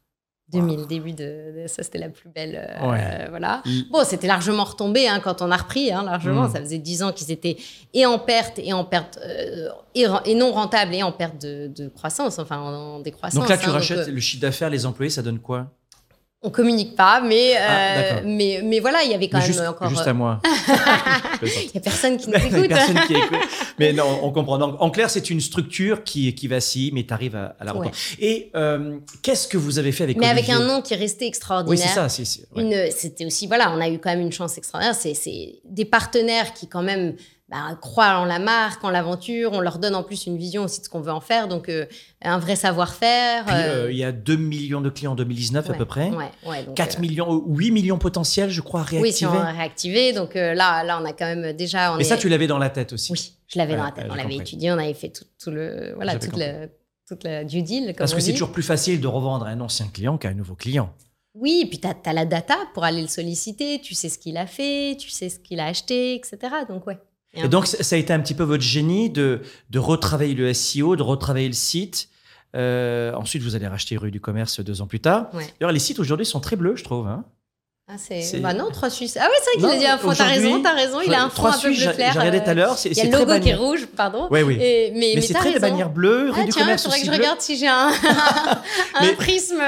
2000, 0.53 0.87
début 0.87 1.12
de, 1.12 1.62
de- 1.62 1.67
ça, 1.67 1.83
c'était 1.83 1.99
la 1.99 2.09
plus 2.09 2.29
belle. 2.29 2.57
euh, 2.81 2.91
Ouais. 2.91 3.27
voilà. 3.31 3.62
Bon, 3.91 4.05
c'était 4.05 4.27
largement 4.27 4.65
retombé 4.65 5.09
hein, 5.09 5.21
quand 5.23 5.43
on 5.43 5.51
a 5.51 5.57
repris, 5.57 5.93
hein, 5.93 6.03
largement. 6.05 6.49
Mm. 6.49 6.53
Ça 6.53 6.61
faisait 6.61 6.79
10 6.79 7.03
ans 7.03 7.12
qu'ils 7.12 7.31
étaient 7.31 7.57
et 7.95 8.07
en 8.07 8.19
perte 8.19 8.59
et 8.59 8.73
en 8.73 8.85
perte 8.85 9.19
euh, 9.25 9.69
et, 9.95 10.35
non 10.35 10.53
rentables 10.53 10.95
et 10.95 11.03
en 11.03 11.12
perte 11.12 11.41
de, 11.41 11.69
de 11.69 11.88
croissance, 11.88 12.38
enfin 12.38 12.59
en, 12.59 12.73
en 12.97 13.01
décroissance. 13.01 13.41
Donc 13.41 13.49
là, 13.49 13.57
tu 13.59 13.69
hein, 13.69 13.73
rachètes 13.73 14.09
euh, 14.09 14.11
le 14.12 14.21
chiffre 14.21 14.41
d'affaires, 14.43 14.71
les 14.71 14.87
employés, 14.87 15.11
ça 15.11 15.23
donne 15.23 15.38
quoi? 15.38 15.71
On 16.44 16.50
communique 16.50 16.96
pas, 16.96 17.20
mais, 17.20 17.55
Ah, 17.57 17.62
euh, 18.16 18.20
mais, 18.24 18.61
mais 18.64 18.81
voilà, 18.81 19.05
il 19.05 19.11
y 19.11 19.14
avait 19.14 19.28
quand 19.28 19.38
Mais 19.38 19.44
même 19.44 19.52
juste, 19.52 19.66
encore. 19.68 19.88
juste 19.88 20.07
euh, 20.07 20.11
à 20.11 20.12
moi. 20.12 20.40
Il 21.42 21.70
y 21.74 21.78
a 21.78 21.81
personne 21.81 22.16
qui 22.16 22.28
nous 22.31 22.37
écoute. 22.37 22.68
personne 22.68 22.98
qui 23.07 23.14
écoute. 23.14 23.38
Mais 23.78 23.92
non, 23.92 24.20
on 24.22 24.31
comprend. 24.33 24.59
Donc, 24.59 24.76
en 24.81 24.90
clair, 24.90 25.09
c'est 25.11 25.31
une 25.31 25.40
structure 25.40 26.05
qui, 26.05 26.35
qui 26.35 26.46
vacille, 26.48 26.90
mais 26.92 27.05
tu 27.05 27.12
arrives 27.12 27.35
à, 27.37 27.57
à 27.59 27.64
la 27.64 27.74
Ouais. 27.74 27.90
Et 28.20 28.50
euh, 28.55 28.98
qu'est-ce 29.22 29.48
que 29.48 29.57
vous 29.57 29.78
avez 29.78 29.92
fait 29.92 30.05
avec 30.05 30.18
mais 30.18 30.28
avec 30.28 30.48
un 30.50 30.61
nom 30.61 30.83
qui 30.83 30.94
est 30.94 30.96
resté 30.96 31.24
Oui, 31.24 31.28
extraordinaire. 31.28 31.78
c'est 31.88 31.94
ça. 31.94 32.09
c'est- 32.09 32.24
c'est- 32.24 32.46
ouais. 32.55 32.90
C'était 32.96 33.24
aussi, 33.24 33.46
voilà, 33.46 33.72
on 33.74 33.81
a 33.81 33.88
eu 33.88 33.98
quand 33.98 34.11
même 34.11 34.20
une 34.20 34.31
chance 34.33 34.59
extraordinaire. 34.59 34.94
C'est- 34.94 35.14
C'est 35.14 35.61
des 35.64 35.84
partenaires 35.84 36.53
qui, 36.55 36.68
quand 36.68 36.82
même, 36.82 37.14
bah, 37.53 37.76
croient 37.78 38.18
en 38.18 38.24
la 38.24 38.38
marque, 38.38 38.82
en 38.82 38.88
l'aventure. 38.88 39.53
On 39.53 39.61
leur 39.61 39.78
donne 39.78 39.94
en 39.94 40.03
plus 40.03 40.24
une 40.24 40.38
vision 40.38 40.64
aussi 40.64 40.80
de 40.80 40.86
ce 40.86 40.88
qu'on 40.88 41.03
veut 41.03 41.12
en 41.12 41.20
faire, 41.20 41.48
donc 41.48 41.68
euh, 41.68 41.84
un 42.22 42.38
vrai 42.38 42.57
savoir-faire. 42.57 43.44
Euh, 43.50 43.84
euh, 43.84 43.92
il 43.92 43.98
y 43.98 44.05
a 44.05 44.11
2 44.11 44.36
millions 44.36 44.80
de 44.80 44.88
clients 44.88 45.12
en 45.12 45.16
2019 45.16 45.68
à 45.68 45.74
peu 45.74 45.84
près. 45.84 46.09
ouais, 46.09 46.30
ouais, 46.46 46.64
donc, 46.64 46.74
4 46.74 46.96
euh, 46.96 47.00
millions, 47.03 47.44
8 47.46 47.70
millions 47.70 47.98
potentiels, 47.98 48.48
je 48.48 48.62
crois, 48.62 48.82
réactivés. 48.82 49.03
Oui, 49.03 49.12
si 49.12 49.26
on 49.26 49.32
a 49.32 49.53
réactivé. 49.53 50.14
Donc 50.14 50.34
là, 50.34 50.82
là, 50.82 50.98
on 51.00 51.05
a 51.05 51.12
quand 51.12 51.26
même 51.26 51.53
déjà. 51.53 51.92
On 51.92 51.98
Mais 51.98 52.05
ça, 52.05 52.16
tu 52.16 52.30
l'avais 52.30 52.46
dans 52.46 52.59
la 52.59 52.70
tête 52.70 52.94
aussi. 52.94 53.12
Oui, 53.12 53.34
je 53.48 53.59
l'avais 53.59 53.76
dans 53.76 53.84
la 53.84 53.92
tête. 53.92 54.07
on 54.11 54.14
l'avait 54.14 54.36
étudié, 54.36 54.72
on 54.72 54.78
avait 54.78 54.94
fait 54.94 55.11
tout, 55.11 55.26
tout 55.38 55.50
le, 55.50 55.92
voilà, 55.94 56.18
toute 56.18 56.38
la, 56.38 56.68
toute 57.07 57.22
la 57.22 57.44
due 57.44 57.62
deal. 57.62 57.88
Comme 57.88 57.96
Parce 57.96 58.14
on 58.14 58.16
que 58.16 58.22
c'est 58.22 58.32
toujours 58.32 58.53
plus 58.53 58.62
facile 58.62 58.98
de 58.98 59.07
revendre 59.07 59.44
à 59.44 59.50
un 59.50 59.61
ancien 59.61 59.88
client 59.88 60.16
qu'à 60.16 60.30
un 60.30 60.34
nouveau 60.34 60.55
client. 60.55 60.90
Oui, 61.34 61.62
et 61.64 61.66
puis 61.66 61.78
tu 61.78 61.86
as, 61.86 62.12
la 62.14 62.24
data 62.24 62.57
pour 62.72 62.84
aller 62.84 63.03
le 63.03 63.09
solliciter, 63.09 63.78
tu 63.82 63.94
sais 63.94 64.09
ce 64.09 64.18
qu'il 64.18 64.38
a 64.38 64.46
fait, 64.46 64.96
tu 64.98 65.11
sais 65.11 65.28
ce 65.28 65.38
qu'il 65.38 65.61
a 65.61 65.66
acheté, 65.66 66.14
etc. 66.14 66.38
Donc, 66.68 66.86
ouais. 66.86 66.98
Et 67.35 67.49
donc, 67.49 67.66
ça 67.66 67.83
ça 67.83 67.97
a 67.97 67.99
été 67.99 68.12
un 68.12 68.20
petit 68.20 68.35
peu 68.35 68.43
votre 68.45 68.62
génie 68.62 69.09
de, 69.11 69.41
de 69.70 69.78
retravailler 69.78 70.35
le 70.35 70.53
SEO, 70.53 70.97
de 70.97 71.03
retravailler 71.03 71.47
le 71.49 71.55
site. 71.55 72.09
Euh, 72.55 73.14
ensuite, 73.14 73.43
vous 73.43 73.55
allez 73.55 73.66
racheter 73.66 73.97
Rue 73.97 74.11
du 74.11 74.20
Commerce 74.20 74.61
deux 74.61 74.83
ans 74.83 74.87
plus 74.87 75.01
tard. 75.01 75.28
Ouais. 75.33 75.47
D'ailleurs, 75.59 75.72
les 75.72 75.78
sites 75.78 75.99
aujourd'hui 75.99 76.26
sont 76.26 76.41
très 76.41 76.57
bleus, 76.57 76.76
je 76.76 76.85
trouve. 76.85 77.07
hein. 77.09 77.24
Ah, 77.95 77.97
c'est... 77.99 78.38
Bah 78.40 78.55
non, 78.55 78.70
3 78.70 78.88
Suisses. 78.88 79.18
Ah 79.20 79.26
oui, 79.28 79.36
c'est 79.43 79.61
vrai 79.61 79.68
qu'il 79.70 79.76
a 79.76 79.78
dit 79.80 79.86
un 79.86 79.99
fond, 79.99 80.12
t'as 80.16 80.24
raison, 80.24 80.62
t'as 80.62 80.72
raison, 80.72 81.01
il 81.05 81.12
a 81.12 81.24
un 81.24 81.28
fond 81.28 81.34
Trois 81.43 81.57
un 81.57 81.59
peu 81.59 81.68
bleu 81.68 81.93
clair. 81.93 82.11
J'ai 82.14 82.18
regardé 82.18 82.38
tout 82.40 82.47
à 82.47 82.51
euh, 82.51 82.55
l'heure. 82.55 82.76
Il 82.86 82.97
y 82.97 83.01
a 83.01 83.05
le 83.05 83.11
logo 83.11 83.40
qui 83.40 83.49
est 83.51 83.55
rouge, 83.55 83.86
pardon. 83.95 84.28
Oui, 84.30 84.40
oui. 84.43 84.55
Et- 84.61 84.90
mais 84.95 85.01
Mais 85.01 85.12
mais 85.16 85.20
c'est 85.20 85.34
très 85.34 85.51
raison. 85.51 85.61
bannière 85.61 85.90
bleue, 85.90 86.30
Rue 86.30 86.40
Ah, 86.40 86.45
du 86.45 86.53
tiens, 86.53 86.62
Commerce 86.62 86.84
faudrait 86.84 87.01
que 87.01 87.07
je 87.07 87.11
regarde 87.11 87.40
si 87.40 87.57
j'ai 87.59 87.68
un, 87.68 87.88
un 88.95 89.03
Mais- 89.03 89.12
prisme. 89.12 89.61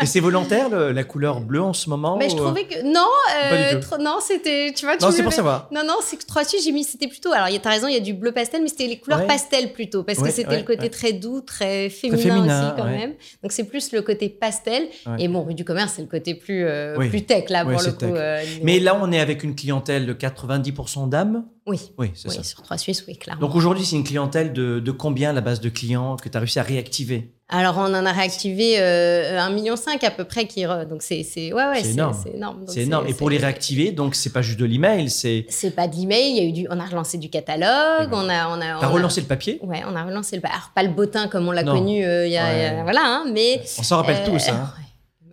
Et 0.00 0.06
c'est 0.06 0.20
volontaire, 0.20 0.68
le- 0.68 0.92
la 0.92 1.02
couleur 1.04 1.40
bleue 1.40 1.62
en 1.62 1.72
ce 1.72 1.88
moment 1.90 2.16
Mais 2.16 2.28
je 2.28 2.34
ou, 2.36 2.38
euh, 2.38 2.44
trouvais 2.44 2.64
que. 2.64 2.82
Non, 2.82 3.06
euh, 3.44 3.80
trop- 3.80 3.98
non, 3.98 4.18
c'était. 4.20 4.72
Tu 4.76 4.84
vois, 4.84 4.96
tu 4.96 5.04
Non, 5.04 5.10
c'est 5.10 5.22
pour 5.24 5.32
savoir. 5.32 5.68
Non, 5.72 5.82
non, 5.84 5.96
c'est 6.02 6.16
que 6.16 6.24
3 6.26 6.44
Suisses, 6.44 6.64
j'ai 6.64 6.72
mis, 6.72 6.84
c'était 6.84 7.08
plutôt. 7.08 7.32
Alors, 7.32 7.48
t'as 7.60 7.70
raison, 7.70 7.88
il 7.88 7.94
y 7.94 7.98
a 7.98 8.00
du 8.00 8.14
bleu 8.14 8.30
pastel, 8.30 8.62
mais 8.62 8.68
c'était 8.68 8.86
les 8.86 8.98
couleurs 8.98 9.26
pastel 9.26 9.72
plutôt, 9.72 10.04
parce 10.04 10.20
que 10.20 10.30
c'était 10.30 10.58
le 10.58 10.62
côté 10.64 10.90
très 10.90 11.12
doux, 11.12 11.40
très 11.40 11.88
féminin, 11.90 12.68
aussi, 12.68 12.76
quand 12.76 12.88
même. 12.88 13.14
Donc, 13.42 13.50
c'est 13.50 13.64
plus 13.64 13.90
le 13.92 14.02
côté 14.02 14.28
pastel. 14.28 14.84
Et 15.18 15.26
bon, 15.26 15.42
rue 15.42 15.54
du 15.54 15.64
commerce, 15.64 15.94
c'est 15.96 16.02
le 16.02 16.08
côté 16.08 16.34
plus, 16.34 16.64
euh, 16.64 16.96
plus 17.08 17.24
tech, 17.24 17.48
là, 17.50 17.63
Ouais, 17.66 17.74
pour 17.74 17.82
le 17.82 17.88
c'est 17.88 17.92
coup. 17.94 17.98
tech. 18.00 18.12
euh, 18.16 18.42
Mais 18.62 18.80
là, 18.80 18.98
on 19.00 19.10
est 19.12 19.20
avec 19.20 19.42
une 19.44 19.54
clientèle 19.54 20.06
de 20.06 20.12
90% 20.12 21.08
d'âmes. 21.08 21.44
Oui, 21.66 21.80
Oui, 21.98 22.10
c'est 22.14 22.28
oui 22.28 22.34
ça. 22.36 22.42
sur 22.42 22.62
3 22.62 22.76
Suisses, 22.78 23.04
oui, 23.08 23.16
clairement. 23.16 23.40
Donc 23.40 23.54
aujourd'hui, 23.56 23.84
c'est 23.86 23.96
une 23.96 24.04
clientèle 24.04 24.52
de, 24.52 24.80
de 24.80 24.90
combien 24.90 25.32
la 25.32 25.40
base 25.40 25.60
de 25.60 25.68
clients 25.70 26.16
que 26.16 26.28
tu 26.28 26.36
as 26.36 26.40
réussi 26.40 26.58
à 26.58 26.62
réactiver? 26.62 27.30
Alors, 27.48 27.76
on 27.78 27.82
en 27.94 28.06
a 28.06 28.12
réactivé 28.12 28.76
euh, 28.80 29.38
1,5 29.38 29.52
million 29.54 29.74
à 30.02 30.10
peu 30.10 30.24
près. 30.24 30.46
Qui 30.46 30.62
re- 30.62 30.86
Donc, 30.88 31.02
c'est. 31.02 31.24
Ouais, 31.52 31.52
ouais, 31.68 31.86
énorme. 31.86 32.14
c'est 32.66 32.80
énorme. 32.82 33.06
Et 33.06 33.14
pour 33.14 33.28
les 33.30 33.36
réactiver, 33.38 33.92
donc 33.92 34.14
c'est 34.14 34.32
pas 34.32 34.42
juste 34.42 34.58
de 34.58 34.64
l'email, 34.64 35.08
c'est. 35.10 35.46
Pas 35.76 35.86
de 35.88 35.94
l'email, 35.96 36.30
il 36.30 36.36
y 36.36 36.40
a 36.40 36.44
eu 36.48 36.52
du, 36.52 36.66
on 36.70 36.78
a 36.80 36.84
relancé 36.86 37.16
du 37.18 37.28
catalogue, 37.30 38.08
on 38.12 38.28
a, 38.28 38.48
on 38.48 38.60
a, 38.60 38.76
on 38.76 38.80
T'as 38.80 38.86
a- 38.86 38.88
relancé 38.88 39.20
le 39.20 39.26
papier? 39.26 39.58
Ouais, 39.62 39.82
on 39.88 39.94
a 39.94 40.04
relancé 40.04 40.36
le, 40.36 40.42
alors 40.46 40.70
pas 40.74 40.82
le 40.82 40.90
bottin 40.90 41.28
comme 41.28 41.46
on 41.48 41.52
l'a 41.52 41.64
connu, 41.64 42.04
euh, 42.04 42.26
il 42.26 42.32
y 42.32 42.36
a, 42.36 42.44
Ouais. 42.44 42.56
il 42.56 42.62
y 42.62 42.80
a- 42.80 42.82
voilà, 42.82 43.00
hein, 43.04 43.24
mais 43.32 43.60
On 43.78 43.82
s'en 43.82 43.96
rappelle 43.98 44.22
euh, 44.26 44.30
tous. 44.32 44.48
Hein. 44.48 44.70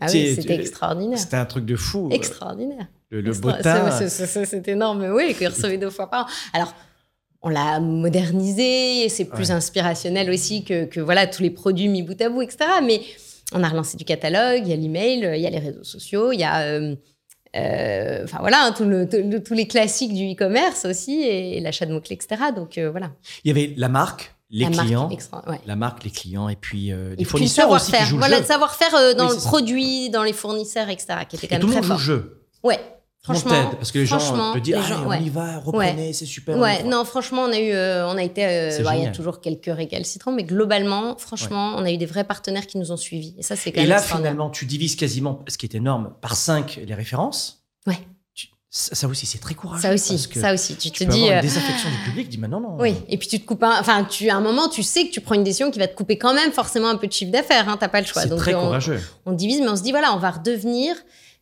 Ah 0.02 0.08
oui, 0.12 0.34
c'était 0.36 0.56
extraordinaire, 0.56 1.18
C'était 1.20 1.38
un 1.38 1.46
truc 1.46 1.66
de 1.66 1.76
fou. 1.76 2.10
extraordinaire. 2.12 2.88
Le, 3.10 3.22
le 3.22 3.32
c'est- 3.34 4.68
énorme, 4.68 5.06
oui, 5.14 5.34
qu'il 5.38 5.48
recevait 5.48 5.78
deux 5.78 5.90
fois 5.90 6.10
par 6.10 6.26
an. 6.26 6.30
Alors. 6.54 6.74
On 7.44 7.50
l'a 7.50 7.80
modernisé, 7.80 9.04
et 9.04 9.10
c'est 9.10 9.26
plus 9.26 9.50
Ouais. 9.50 9.56
inspirationnel 9.56 10.30
aussi 10.30 10.64
que, 10.64 10.86
que 10.86 11.00
voilà 11.00 11.26
tous 11.26 11.42
les 11.42 11.50
produits 11.50 11.88
mis 11.88 12.04
bout 12.04 12.22
à 12.22 12.30
bout, 12.30 12.44
etc. 12.44 12.60
Mais 12.84 13.02
on 13.52 13.64
a 13.64 13.68
relancé 13.68 13.98
du 13.98 14.06
catalogue, 14.06 14.62
il 14.64 14.68
y 14.70 14.74
a 14.74 14.76
l'email, 14.76 15.28
il 15.36 15.42
y 15.42 15.48
a 15.48 15.50
les 15.50 15.58
réseaux 15.58 15.84
sociaux, 15.84 16.32
il 16.32 16.40
y 16.40 16.44
a 16.44 16.62
euh, 16.62 16.96
euh, 17.56 18.24
enfin 18.26 18.38
voilà 18.42 18.66
hein, 18.66 18.74
tout 18.78 18.86
le- 18.86 19.10
tout 19.10 19.18
le- 19.28 19.42
tous 19.44 19.56
les 19.56 19.68
classiques 19.68 20.14
du 20.14 20.32
e-commerce 20.34 20.86
aussi 20.86 21.24
et, 21.24 21.60
l'achat 21.62 21.88
de 21.88 21.94
mots 21.94 22.00
clés, 22.02 22.16
etc. 22.22 22.44
Donc 22.56 22.78
euh, 22.78 22.92
voilà. 22.92 23.12
Il 23.44 23.48
y 23.48 23.52
avait 23.52 23.74
la 23.76 23.90
marque, 23.90 24.36
les 24.52 24.66
La 24.66 24.70
marque 24.70 24.86
clients. 24.86 25.10
extra- 25.10 25.50
ouais. 25.50 25.62
La 25.66 25.76
marque, 25.76 26.04
les 26.04 26.12
clients, 26.12 26.50
et 26.50 26.56
puis 26.56 26.92
euh, 26.92 27.10
les 27.10 27.14
Et 27.14 27.16
puis 27.16 27.24
le 27.24 27.30
fournisseurs 27.30 27.70
aussi 27.72 27.92
qui 27.92 28.04
jouent 28.06 28.18
Voilà, 28.18 28.40
le 28.40 28.46
savoir-faire 28.46 28.94
euh, 28.96 29.14
dans 29.14 29.30
Oui, 29.30 29.36
le 29.36 29.42
produit, 29.42 30.10
dans 30.10 30.24
les 30.24 30.34
fournisseurs, 30.34 30.90
etc. 30.90 31.08
qui 31.30 31.38
était 31.38 31.48
quand 31.48 31.56
Et 31.56 31.58
même 31.60 31.62
tout 31.62 31.68
le 31.68 31.74
monde 31.76 31.84
joue 31.84 31.94
le 31.94 31.98
jeu. 32.00 32.46
Ouais, 32.64 32.80
franchement. 33.24 33.72
parce 33.78 33.92
que 33.92 34.00
les 34.00 34.06
gens 34.06 34.20
te 34.54 34.60
disent 34.60 34.76
Allez, 34.76 34.84
gens- 34.86 35.06
on 35.08 35.14
y 35.14 35.30
va, 35.30 35.60
reprenez, 35.60 36.12
c'est 36.14 36.26
super. 36.26 36.58
Ouais, 36.58 36.84
non, 36.84 37.06
franchement, 37.06 37.44
on 37.44 37.52
a 37.54 37.60
eu, 37.60 37.72
euh, 37.72 38.08
on 38.08 38.18
a 38.18 38.24
été, 38.24 38.46
euh, 38.46 38.84
bah, 38.84 38.96
il 38.98 39.04
y 39.04 39.08
a 39.08 39.12
toujours 39.12 39.40
quelques 39.42 39.74
récalcitrants, 39.74 40.32
mais 40.34 40.44
globalement, 40.44 41.16
franchement, 41.18 41.74
on 41.78 41.86
a 41.86 41.92
eu 41.92 41.98
des 41.98 42.06
vrais 42.06 42.26
partenaires 42.26 42.68
qui 42.68 42.78
nous 42.78 42.92
ont 42.92 42.98
suivis. 42.98 43.34
Et 43.38 43.44
ça, 43.44 43.56
c'est 43.56 43.72
quand 43.72 43.82
Et 43.82 43.86
là, 43.88 44.00
finalement, 44.00 44.50
tu 44.50 44.66
divises 44.66 44.96
quasiment, 44.96 45.40
ce 45.48 45.58
qui 45.58 45.66
est 45.66 45.76
énorme, 45.76 46.14
par 46.22 46.36
5 46.36 46.82
les 46.86 46.94
références. 46.94 47.64
Ouais. 47.88 47.98
Ça, 48.74 48.96
ça 48.96 49.08
aussi, 49.10 49.26
c'est 49.26 49.38
très 49.40 49.54
courageux. 49.54 49.82
Ça 49.82 49.94
aussi, 49.94 50.14
parce 50.14 50.28
que 50.28 50.40
ça 50.40 50.54
aussi. 50.54 50.76
Tu 50.78 50.92
tu 50.92 51.00
te 51.00 51.04
peux 51.04 51.12
dis, 51.12 51.24
avoir 51.24 51.34
euh, 51.34 51.42
une 51.42 51.42
désaffection 51.42 51.90
du 51.90 51.98
public, 52.10 52.30
dis, 52.30 52.38
mais 52.38 52.48
non, 52.48 52.62
non. 52.62 52.78
oui, 52.80 52.96
et 53.10 53.18
puis 53.18 53.28
tu 53.28 53.38
te 53.38 53.46
coupes 53.46 53.64
un, 53.64 53.78
enfin, 53.78 54.06
tu, 54.06 54.30
à 54.30 54.36
un 54.38 54.40
moment, 54.40 54.70
tu 54.70 54.82
sais 54.82 55.06
que 55.08 55.12
tu 55.12 55.20
prends 55.20 55.36
une 55.36 55.44
décision 55.44 55.72
qui 55.72 55.78
va 55.80 55.90
te 55.90 55.96
couper 55.96 56.18
quand 56.18 56.34
même 56.34 56.54
forcément 56.54 56.88
un 56.88 56.96
peu 56.96 57.06
de 57.08 57.12
chiffre 57.12 57.34
d'affaires, 57.34 57.68
hein, 57.68 57.76
t'as 57.78 57.90
pas 57.90 58.00
le 58.00 58.08
choix. 58.08 58.22
C'est 58.22 58.34
très 58.38 58.54
on- 58.54 58.64
courageux. 58.64 59.02
on 59.26 59.34
divise, 59.34 59.60
mais 59.60 59.68
on 59.68 59.76
se 59.76 59.84
dit, 59.84 59.92
voilà, 59.92 60.16
on 60.16 60.20
va 60.20 60.32
redevenir 60.32 60.96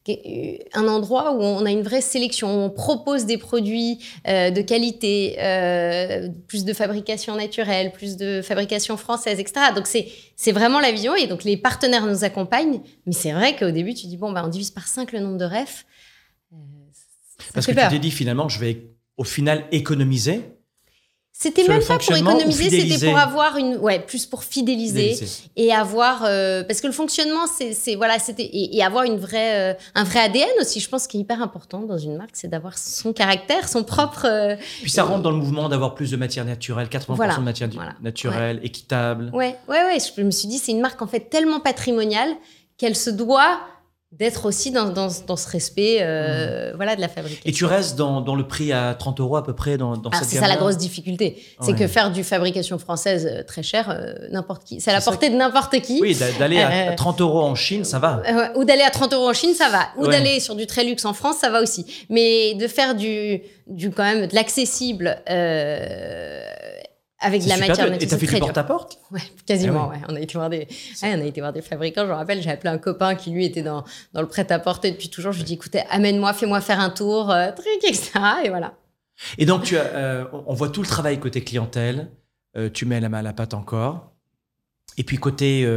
euh, 0.10 0.58
un 0.74 0.88
endroit 0.88 1.34
où 1.34 1.42
on 1.44 1.66
a 1.68 1.70
une 1.70 1.84
vraie 1.84 2.02
sélection, 2.02 2.48
où 2.48 2.66
on 2.66 2.70
propose 2.72 3.26
des 3.26 3.38
produits 3.38 4.00
euh, 4.28 4.50
de 4.50 4.62
qualité, 4.62 5.36
euh, 5.40 6.30
plus 6.48 6.66
de 6.66 6.74
fabrication 6.74 7.36
naturelle, 7.36 7.92
plus 7.92 8.18
de 8.18 8.42
fabrication 8.42 8.98
française, 8.98 9.40
etc. 9.40 9.68
Donc, 9.76 9.86
c'est, 9.86 10.08
c'est 10.36 10.52
vraiment 10.52 10.80
la 10.80 10.92
vision. 10.92 11.16
Et 11.16 11.28
donc, 11.28 11.44
les 11.44 11.58
partenaires 11.58 12.08
nous 12.08 12.24
accompagnent. 12.24 12.82
Mais 13.06 13.14
c'est 13.14 13.34
vrai 13.34 13.56
qu'au 13.56 13.70
début, 13.70 13.94
tu 13.94 14.08
dis, 14.08 14.18
bon, 14.18 14.32
bah, 14.32 14.42
on 14.44 14.48
divise 14.48 14.72
par 14.72 14.88
5 14.88 15.12
le 15.12 15.20
nombre 15.20 15.38
de 15.38 15.46
refs. 15.46 15.86
Euh, 17.42 17.52
Parce 17.54 17.66
que 17.66 17.72
tu 17.72 17.78
t'es 17.78 18.00
dit, 18.00 18.12
finalement, 18.12 18.50
je 18.50 18.60
vais 18.60 18.92
au 19.18 19.24
final 19.24 19.66
économiser. 19.72 20.42
C'était 21.32 21.66
même 21.70 21.82
pas 21.82 21.98
pour 21.98 22.16
économiser, 22.18 22.70
c'était 22.90 23.08
pour 23.12 23.18
avoir 23.18 23.56
une, 23.56 23.78
ouais, 23.78 24.00
plus 24.02 24.26
pour 24.26 24.44
fidéliser. 24.44 25.14
fidéliser. 25.14 25.42
et 25.56 25.72
avoir 25.72 26.26
euh, 26.26 26.64
parce 26.66 26.82
que 26.82 26.88
le 26.88 26.92
fonctionnement 26.92 27.46
c'est 27.48 27.96
voilà 27.96 28.20
c'était 28.20 28.44
et, 28.44 28.76
et 28.76 28.84
avoir 28.84 29.06
une 29.06 29.16
vraie 29.16 29.72
euh, 29.72 29.74
un 29.96 30.04
vrai 30.04 30.20
ADN 30.20 30.50
aussi 30.60 30.82
je 30.82 30.90
pense 30.90 31.08
qui 31.08 31.16
est 31.16 31.22
hyper 31.22 31.42
important 31.42 31.80
dans 31.84 31.98
une 31.98 32.18
marque 32.18 32.32
c'est 32.34 32.50
d'avoir 32.50 32.78
son 32.78 33.14
caractère 33.14 33.70
son 33.70 33.86
propre 33.86 34.26
euh, 34.26 34.58
Puis 34.82 34.90
ça 34.92 35.04
rentre 35.04 35.22
dans 35.22 35.32
le 35.32 35.38
mouvement 35.38 35.70
d'avoir 35.70 35.96
plus 35.96 36.12
de 36.12 36.18
matière 36.18 36.44
naturelle, 36.44 36.88
80% 36.88 37.16
Voilà, 37.16 37.38
de 37.38 37.42
matière 37.42 37.70
voilà. 37.74 37.94
naturelle, 38.02 38.60
équitable. 38.62 39.30
ouais 39.34 39.56
ouais 39.70 39.84
ouais 39.86 39.98
je 40.18 40.22
me 40.22 40.32
suis 40.32 40.50
dit 40.50 40.58
c'est 40.58 40.74
une 40.74 40.82
marque 40.82 41.02
en 41.02 41.08
fait 41.08 41.30
tellement 41.30 41.62
patrimoniale 41.62 42.32
qu'elle 42.78 42.98
se 42.98 43.10
doit 43.12 43.62
d'être 44.12 44.46
aussi 44.48 44.72
dans, 44.72 44.90
dans, 44.90 45.10
dans 45.28 45.36
ce 45.38 45.48
respect 45.48 46.00
euh, 46.02 46.74
voilà 46.76 46.96
de 46.96 47.02
la 47.02 47.08
fabrication 47.08 47.44
Et 47.46 47.52
tu 47.52 47.66
restes 47.66 47.96
dans, 47.96 48.22
dans 48.22 48.34
le 48.36 48.48
prix 48.48 48.72
à 48.74 48.96
30 48.96 49.20
euros 49.20 49.36
à 49.38 49.44
peu 49.44 49.54
près 49.54 49.78
dans, 49.78 49.94
cette 50.14 50.28
c'est 50.28 50.38
ça 50.38 50.48
la 50.48 50.56
grosse 50.56 50.78
difficulté 50.78 51.44
c'est 51.62 51.74
Ouais. 51.74 51.78
que 51.78 51.88
faire 51.88 52.10
du 52.12 52.24
fabrication 52.24 52.80
française 52.80 53.30
euh, 53.32 53.44
très 53.44 53.62
cher 53.62 53.92
euh, 53.92 54.14
n'importe 54.32 54.64
qui 54.64 54.82
c'est 54.82 54.90
à 54.90 54.96
la 54.96 55.02
portée 55.02 55.30
de 55.30 55.36
n'importe 55.36 55.80
qui 55.82 56.00
Oui, 56.02 56.16
d'a- 56.16 56.32
d'aller 56.40 56.60
à 56.60 56.70
Euh, 56.72 56.90
à 56.92 56.96
30 56.96 57.22
euros 57.22 57.42
en 57.42 57.54
Chine, 57.54 57.84
ça 57.84 58.00
va. 58.00 58.24
Ou 58.56 58.64
d'aller 58.64 58.82
à 58.82 58.90
30 58.90 59.14
euros 59.14 59.30
en 59.30 59.34
Chine, 59.34 59.54
ça 59.54 59.70
va. 59.70 59.90
Ou 59.98 60.06
Ouais. 60.06 60.12
d'aller 60.12 60.40
sur 60.40 60.56
du 60.56 60.66
très 60.66 60.84
luxe 60.84 61.06
en 61.06 61.14
France, 61.14 61.38
ça 61.38 61.50
va 61.52 61.62
aussi. 61.62 61.86
Mais 62.10 62.56
de 62.56 62.68
faire 62.68 62.96
du, 62.96 63.42
du 63.68 63.92
quand 63.92 64.04
même 64.04 64.26
de 64.28 64.34
l'accessible 64.36 65.18
avec 67.20 67.44
de 67.44 67.50
la 67.50 67.58
matière 67.58 67.76
dur. 67.76 67.86
Et 67.86 67.90
naturelle, 67.90 68.10
t'as 68.10 68.18
fait 68.18 68.34
du 68.34 68.40
porte-à-porte? 68.40 69.00
Ouais, 69.12 69.22
quasiment. 69.46 69.92
Ah 69.92 69.96
ouais. 69.96 70.02
On 70.08 70.16
a 70.16 70.20
été 70.20 70.34
voir 70.34 70.50
des, 70.50 70.68
ouais, 71.02 71.16
on 71.16 71.22
a 71.22 71.26
été 71.26 71.42
voir 71.42 71.54
des 71.54 71.62
fabricants. 71.62 72.06
Je 72.06 72.10
me 72.10 72.16
rappelle, 72.16 72.42
j'ai 72.42 72.50
appelé 72.50 72.70
un 72.70 72.78
copain 72.78 73.16
qui 73.16 73.32
lui 73.32 73.46
était 73.46 73.62
dans, 73.62 73.84
dans 74.14 74.22
le 74.22 74.28
prêt-à-porter 74.28 74.92
depuis 74.92 75.10
toujours. 75.10 75.32
Je 75.32 75.38
lui 75.38 75.44
ai 75.44 75.48
dit, 75.48 75.54
écoutez, 75.56 75.82
amène-moi, 75.90 76.34
fais-moi 76.34 76.62
faire 76.62 76.80
un 76.80 76.90
tour, 76.90 77.32
euh, 77.32 77.52
truc, 77.52 77.84
etc. 77.88 78.12
Et 78.46 78.50
voilà. 78.50 78.74
Et 79.38 79.46
donc, 79.46 79.64
tu 79.64 79.78
as, 79.78 79.86
euh, 79.86 80.26
on 80.48 80.54
voit 80.54 80.70
tout 80.70 80.82
le 80.82 80.88
travail 80.88 81.20
côté 81.20 81.44
clientèle. 81.44 82.10
Euh, 82.56 82.70
tu 82.70 82.86
mets 82.86 83.00
la 83.00 83.10
main 83.10 83.20
à 83.20 83.24
la 83.24 83.34
pâte 83.34 83.54
encore. 83.54 84.12
Et 84.98 85.04
puis, 85.04 85.18
côté 85.18 85.68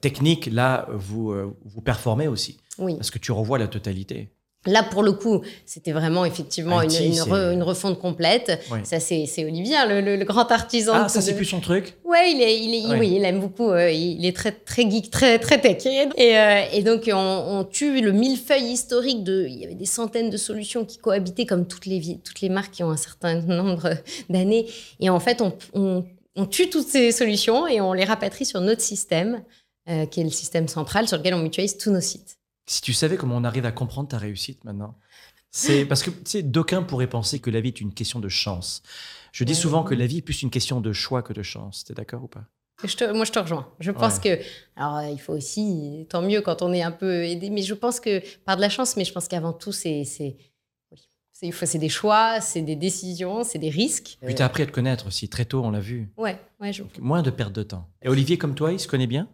technique, 0.00 0.46
là, 0.46 0.86
vous, 0.92 1.34
vous 1.64 1.80
performez 1.82 2.28
aussi. 2.28 2.58
Oui. 2.78 2.96
Parce 2.96 3.10
que 3.10 3.18
tu 3.18 3.32
revois 3.32 3.58
la 3.58 3.68
totalité. 3.68 4.32
Là, 4.66 4.82
pour 4.82 5.02
le 5.02 5.12
coup, 5.12 5.42
c'était 5.64 5.92
vraiment 5.92 6.24
effectivement 6.24 6.82
une, 6.82 6.90
IT, 6.92 7.00
une, 7.00 7.12
c'est- 7.14 7.20
re- 7.30 7.52
une 7.52 7.62
refonte 7.62 7.98
complète. 7.98 8.60
Oui. 8.72 8.78
Ça, 8.84 9.00
c'est 9.00 9.26
Olivier, 9.44 9.76
le, 9.88 10.00
le- 10.00 10.16
le 10.16 10.24
grand 10.24 10.50
artisan. 10.52 10.92
Ah, 10.94 11.08
ça, 11.08 11.20
c'est 11.20 11.32
de- 11.32 11.36
plus 11.36 11.44
son 11.46 11.60
truc 11.60 11.94
Ouais, 12.04 12.32
il 12.32 12.40
est, 12.42 12.58
il 12.58 12.74
est, 12.74 12.98
oui, 12.98 13.12
il 13.16 13.24
aime 13.24 13.40
beaucoup. 13.40 13.70
euh, 13.70 13.90
il 13.90 14.24
est 14.26 14.34
très, 14.36 14.52
très 14.52 14.88
geek, 14.90 15.10
très, 15.10 15.38
très 15.38 15.60
tech. 15.60 15.84
Et, 15.86 16.38
euh, 16.38 16.62
et 16.72 16.82
donc, 16.82 17.10
on, 17.12 17.16
on 17.16 17.64
tue 17.64 18.00
le 18.00 18.12
millefeuille 18.12 18.64
historique 18.72 19.22
de. 19.24 19.46
Il 19.48 19.56
y 19.58 19.64
avait 19.64 19.74
des 19.74 19.86
centaines 19.86 20.30
de 20.30 20.36
solutions 20.36 20.84
qui 20.84 20.98
cohabitaient, 20.98 21.46
comme 21.46 21.66
toutes 21.66 21.86
les, 21.86 22.18
toutes 22.24 22.40
les 22.40 22.48
marques 22.48 22.72
qui 22.72 22.82
ont 22.82 22.90
un 22.90 22.96
certain 22.96 23.34
nombre 23.40 23.90
d'années. 24.30 24.66
Et 25.00 25.10
en 25.10 25.20
fait, 25.20 25.40
on, 25.40 25.52
on, 25.74 26.04
on 26.36 26.46
tue 26.46 26.68
toutes 26.70 26.88
ces 26.88 27.12
solutions 27.12 27.66
et 27.66 27.80
on 27.80 27.92
les 27.92 28.04
rapatrie 28.04 28.44
sur 28.44 28.60
notre 28.60 28.82
système, 28.82 29.42
euh, 29.88 30.06
qui 30.06 30.20
est 30.20 30.24
le 30.24 30.30
système 30.30 30.68
central 30.68 31.06
sur 31.08 31.16
lequel 31.18 31.34
on 31.34 31.38
mutualise 31.38 31.76
tous 31.78 31.90
nos 31.90 32.00
sites. 32.00 32.36
Si 32.66 32.82
tu 32.82 32.92
savais 32.92 33.16
comment 33.16 33.36
on 33.36 33.44
arrive 33.44 33.64
à 33.66 33.72
comprendre 33.72 34.08
ta 34.08 34.18
réussite 34.18 34.64
maintenant, 34.64 34.98
c'est 35.50 35.84
parce 35.86 36.02
que 36.02 36.10
tu 36.10 36.16
sais, 36.24 36.42
d'aucuns 36.42 36.82
pourraient 36.82 37.08
penser 37.08 37.38
que 37.38 37.48
la 37.50 37.60
vie 37.60 37.68
est 37.68 37.80
une 37.80 37.94
question 37.94 38.20
de 38.20 38.28
chance. 38.28 38.82
Je 39.32 39.44
dis 39.44 39.52
Ouais. 39.52 39.58
souvent 39.58 39.84
que 39.84 39.94
la 39.94 40.06
vie 40.06 40.18
est 40.18 40.22
plus 40.22 40.42
une 40.42 40.50
question 40.50 40.80
de 40.80 40.92
choix 40.92 41.22
que 41.22 41.32
de 41.32 41.42
chance. 41.42 41.84
T'es 41.84 41.94
d'accord 41.94 42.24
ou 42.24 42.28
pas? 42.28 42.44
Je 42.84 42.94
te- 42.94 43.10
moi, 43.12 43.24
je 43.24 43.32
te 43.32 43.38
rejoins. 43.38 43.72
Je 43.80 43.90
pense 43.90 44.18
que, 44.18 44.38
alors, 44.76 45.02
il 45.10 45.18
faut 45.18 45.32
aussi, 45.32 46.06
tant 46.10 46.20
mieux 46.20 46.42
quand 46.42 46.60
on 46.60 46.72
est 46.74 46.82
un 46.82 46.90
peu 46.90 47.24
aidé, 47.24 47.48
mais 47.48 47.62
je 47.62 47.72
pense 47.72 48.00
que 48.00 48.22
par 48.44 48.56
de 48.56 48.60
la 48.60 48.68
chance, 48.68 48.96
mais 48.96 49.04
je 49.04 49.12
pense 49.12 49.28
qu'avant 49.28 49.54
tout, 49.54 49.72
c'est, 49.72 50.04
c'est, 50.04 50.36
oui, 50.92 51.52
C'est 51.52 51.78
des 51.78 51.88
choix, 51.88 52.40
c'est 52.42 52.62
des 52.62 52.76
décisions, 52.76 53.44
c'est 53.44 53.58
des 53.58 53.70
risques. 53.70 54.18
Puis 54.24 54.34
tu 54.34 54.42
as 54.42 54.44
appris 54.44 54.62
à 54.62 54.66
te 54.66 54.72
connaître 54.72 55.06
aussi, 55.06 55.28
très 55.28 55.46
tôt, 55.46 55.62
on 55.64 55.70
l'a 55.70 55.80
vu. 55.80 56.10
Ouais, 56.18 56.38
ouais, 56.60 56.72
je... 56.72 56.82
Donc, 56.82 56.98
moins 56.98 57.22
de 57.22 57.30
perte 57.30 57.54
de 57.54 57.62
temps. 57.62 57.88
Et 58.02 58.08
Olivier, 58.08 58.36
comme 58.36 58.54
toi, 58.54 58.72
il 58.72 58.80
se 58.80 58.88
connaît 58.88 59.06
bien? 59.06 59.28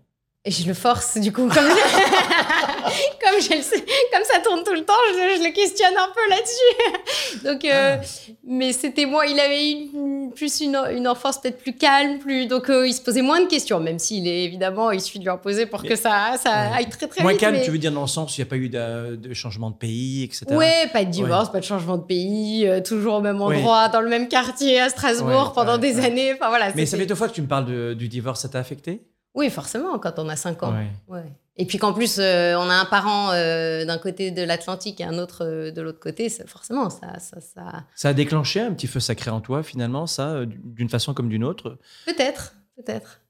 Et 0.44 0.50
je 0.50 0.66
le 0.66 0.74
force, 0.74 1.18
du 1.18 1.32
coup, 1.32 1.42
comme, 1.46 1.54
comme, 1.54 3.40
je 3.40 3.54
le 3.56 3.62
sais- 3.62 3.84
comme 4.12 4.24
ça 4.24 4.40
tourne 4.44 4.64
tout 4.64 4.72
le 4.72 4.84
temps, 4.84 4.92
je, 5.12 5.38
je 5.38 5.44
le 5.46 5.52
questionne 5.52 5.94
un 5.96 6.08
peu 6.12 6.28
là-dessus. 6.30 7.44
Donc, 7.44 7.64
euh, 7.64 7.96
mais 8.44 8.72
c'était 8.72 9.06
moi, 9.06 9.26
il 9.26 9.38
avait 9.38 9.70
une, 9.70 10.32
plus 10.34 10.60
une, 10.60 10.76
une 10.96 11.06
enfance 11.06 11.40
peut-être 11.40 11.58
plus 11.58 11.76
calme, 11.76 12.18
plus, 12.18 12.46
donc 12.46 12.68
euh, 12.70 12.86
il 12.88 12.92
se 12.92 13.00
posait 13.00 13.22
moins 13.22 13.40
de 13.40 13.46
questions, 13.46 13.78
même 13.80 13.98
s'il 14.00 14.26
est 14.26 14.42
évidemment, 14.44 14.90
il 14.90 15.00
suffit 15.00 15.18
de 15.20 15.24
lui 15.24 15.30
en 15.30 15.38
poser 15.38 15.66
pour 15.66 15.82
Mais- 15.82 15.88
que 15.90 15.96
ça, 15.96 16.32
ça 16.42 16.50
Ouais. 16.50 16.76
aille 16.78 16.88
très 16.88 17.06
très 17.06 17.22
Moins 17.22 17.32
vite. 17.32 17.40
calme, 17.40 17.56
mais- 17.56 17.64
tu 17.64 17.70
veux 17.70 17.78
dire 17.78 17.92
dans 17.92 18.00
le 18.02 18.06
sens 18.08 18.30
où 18.30 18.34
il 18.36 18.40
n'y 18.40 18.48
a 18.48 18.50
pas 18.50 18.56
eu 18.56 18.68
de, 18.68 19.16
de 19.16 19.34
changement 19.34 19.70
de 19.70 19.76
pays, 19.76 20.24
etc. 20.24 20.46
Ouais, 20.50 20.88
pas 20.92 21.04
de 21.04 21.10
divorce, 21.10 21.52
pas 21.52 21.60
de 21.60 21.64
changement 21.64 21.98
de 21.98 22.04
pays, 22.04 22.66
euh, 22.66 22.80
toujours 22.80 23.14
au 23.14 23.20
même 23.20 23.40
endroit, 23.40 23.88
dans 23.88 24.00
le 24.00 24.08
même 24.08 24.26
quartier 24.28 24.80
à 24.80 24.88
Strasbourg 24.88 25.52
pendant 25.54 25.78
des 25.78 26.00
années. 26.00 26.32
Enfin 26.34 26.48
voilà. 26.48 26.70
Mais 26.74 26.84
ça 26.86 26.96
fait 26.96 27.06
deux 27.06 27.14
fois 27.14 27.28
que 27.28 27.34
tu 27.34 27.42
me 27.42 27.48
parles 27.48 27.66
de- 27.66 27.94
du 27.94 28.08
divorce, 28.08 28.40
ça 28.42 28.48
t'a 28.48 28.58
affecté? 28.58 29.02
Oui, 29.34 29.48
forcément, 29.50 29.98
quand 29.98 30.18
on 30.18 30.28
a 30.28 30.36
5 30.36 30.62
ans. 30.62 30.72
Ouais. 30.74 30.90
Ouais. 31.08 31.32
Et 31.56 31.66
puis 31.66 31.78
qu'en 31.78 31.92
plus, 31.92 32.18
euh, 32.18 32.54
on 32.56 32.68
a 32.70 32.74
un 32.74 32.84
parent 32.86 33.30
euh, 33.32 33.84
d'un 33.84 33.98
côté 33.98 34.30
de 34.30 34.42
l'Atlantique 34.42 35.00
et 35.00 35.04
un 35.04 35.18
autre 35.18 35.44
euh, 35.44 35.70
de 35.70 35.82
l'autre 35.82 36.00
côté, 36.00 36.28
forcément, 36.46 36.88
ça, 36.90 37.18
ça, 37.18 37.40
ça... 37.40 37.84
Ça 37.94 38.08
a 38.10 38.12
déclenché 38.14 38.60
un 38.60 38.72
petit 38.72 38.86
feu 38.86 39.00
sacré 39.00 39.30
en 39.30 39.40
toi, 39.42 39.62
finalement, 39.62 40.06
ça, 40.06 40.44
d'une 40.46 40.88
façon 40.88 41.12
comme 41.14 41.28
d'une 41.28 41.44
autre? 41.44 41.78
Peut-être, 42.06 42.54
peut-être. 42.76 43.20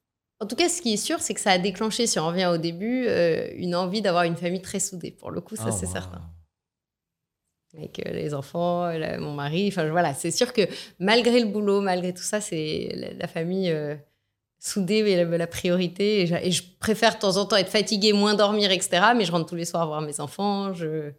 En 0.41 0.47
tout 0.47 0.55
cas, 0.57 0.69
ce 0.69 0.83
qui 0.83 0.93
est 0.95 0.97
sûr, 0.99 1.21
c'est 1.21 1.35
que 1.35 1.41
ça 1.41 1.51
a 1.53 1.59
déclenché, 1.59 2.07
si 2.07 2.19
on 2.19 2.27
revient 2.27 2.47
au 2.47 2.59
début, 2.59 3.07
une 3.57 3.75
envie 3.77 4.03
d'avoir 4.03 4.25
une 4.25 4.37
famille 4.37 4.63
très 4.63 4.81
soudée. 4.81 5.11
Pour 5.13 5.31
le 5.31 5.41
coup, 5.41 5.55
ça, 5.57 5.67
Ah, 5.69 5.73
c'est 5.73 5.87
wow. 5.87 5.93
certain. 5.93 6.21
Avec 7.77 8.03
les 8.05 8.35
enfants, 8.35 8.87
la- 8.91 9.19
mon 9.19 9.33
mari, 9.35 9.69
enfin 9.69 9.89
voilà, 9.91 10.13
c'est 10.15 10.31
sûr 10.31 10.53
que 10.53 10.63
malgré 10.99 11.41
le 11.41 11.47
boulot, 11.47 11.81
malgré 11.81 12.13
tout 12.13 12.23
ça, 12.23 12.41
c'est 12.41 12.91
la, 12.95 13.15
la 13.15 13.27
famille 13.29 13.71
euh, 13.71 13.95
soudée 14.63 14.99
est 14.99 15.25
la, 15.25 15.37
la 15.37 15.47
priorité. 15.47 16.23
Et, 16.23 16.51
je 16.51 16.63
préfère 16.79 17.15
de 17.15 17.19
temps 17.19 17.37
en 17.37 17.45
temps 17.45 17.57
être 17.57 17.71
fatiguée, 17.71 18.13
moins 18.13 18.35
dormir, 18.35 18.71
etc. 18.71 19.09
Mais 19.17 19.25
je 19.25 19.33
rentre 19.33 19.47
tous 19.47 19.57
les 19.57 19.65
soirs 19.65 19.87
voir 19.87 20.01
mes 20.01 20.21
enfants. 20.21 20.73
Je... 20.73 21.11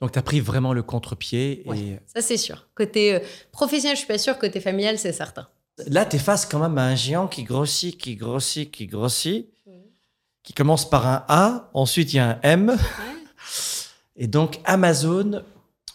Donc, 0.00 0.12
tu 0.12 0.18
as 0.18 0.22
pris 0.22 0.40
vraiment 0.40 0.72
le 0.72 0.82
contre-pied. 0.82 1.62
Ouais. 1.66 1.78
Et 1.78 1.98
Ça, 2.06 2.20
c'est 2.20 2.36
sûr. 2.36 2.66
Côté 2.74 3.14
euh, 3.14 3.20
professionnel, 3.52 3.96
je 3.96 4.00
suis 4.00 4.08
pas 4.08 4.18
sûre. 4.18 4.36
Côté 4.38 4.60
familial, 4.60 4.98
c'est 4.98 5.12
certain. 5.12 5.46
là, 5.86 6.04
tu 6.04 6.16
es 6.16 6.18
face 6.18 6.44
quand 6.44 6.58
même 6.58 6.76
à 6.76 6.84
un 6.84 6.96
géant 6.96 7.28
qui 7.28 7.44
grossit, 7.44 7.96
qui 7.96 8.16
grossit, 8.16 8.70
qui 8.70 8.86
grossit, 8.86 9.48
qui 10.42 10.52
commence 10.52 10.88
par 10.88 11.06
un 11.06 11.24
A, 11.28 11.70
ensuite 11.72 12.12
il 12.12 12.16
y 12.16 12.18
a 12.18 12.30
un 12.30 12.40
M. 12.42 12.76
Et 14.16 14.26
donc, 14.26 14.58
Amazon, 14.64 15.42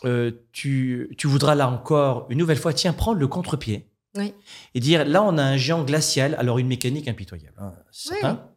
euh, 0.05 0.31
tu, 0.53 1.13
tu 1.17 1.27
voudras 1.27 1.53
là 1.53 1.69
encore, 1.69 2.27
une 2.29 2.37
nouvelle 2.37 2.57
fois, 2.57 2.73
tiens, 2.73 2.93
prendre 2.93 3.19
le 3.19 3.27
contre-pied. 3.27 3.89
Oui. 4.17 4.33
Et 4.73 4.79
dire, 4.79 5.05
là, 5.05 5.23
on 5.23 5.37
a 5.37 5.43
un 5.43 5.57
géant 5.57 5.83
glacial, 5.83 6.35
alors 6.39 6.57
une 6.59 6.67
mécanique 6.67 7.07
impitoyable, 7.07 7.55
hein, 7.59 7.73
certain, 7.91 8.49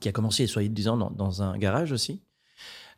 qui 0.00 0.08
a 0.08 0.12
commencé, 0.12 0.46
soyez 0.46 0.68
disant, 0.68 0.96
dans, 0.96 1.10
dans 1.10 1.42
un 1.42 1.56
garage 1.58 1.90
aussi, 1.92 2.22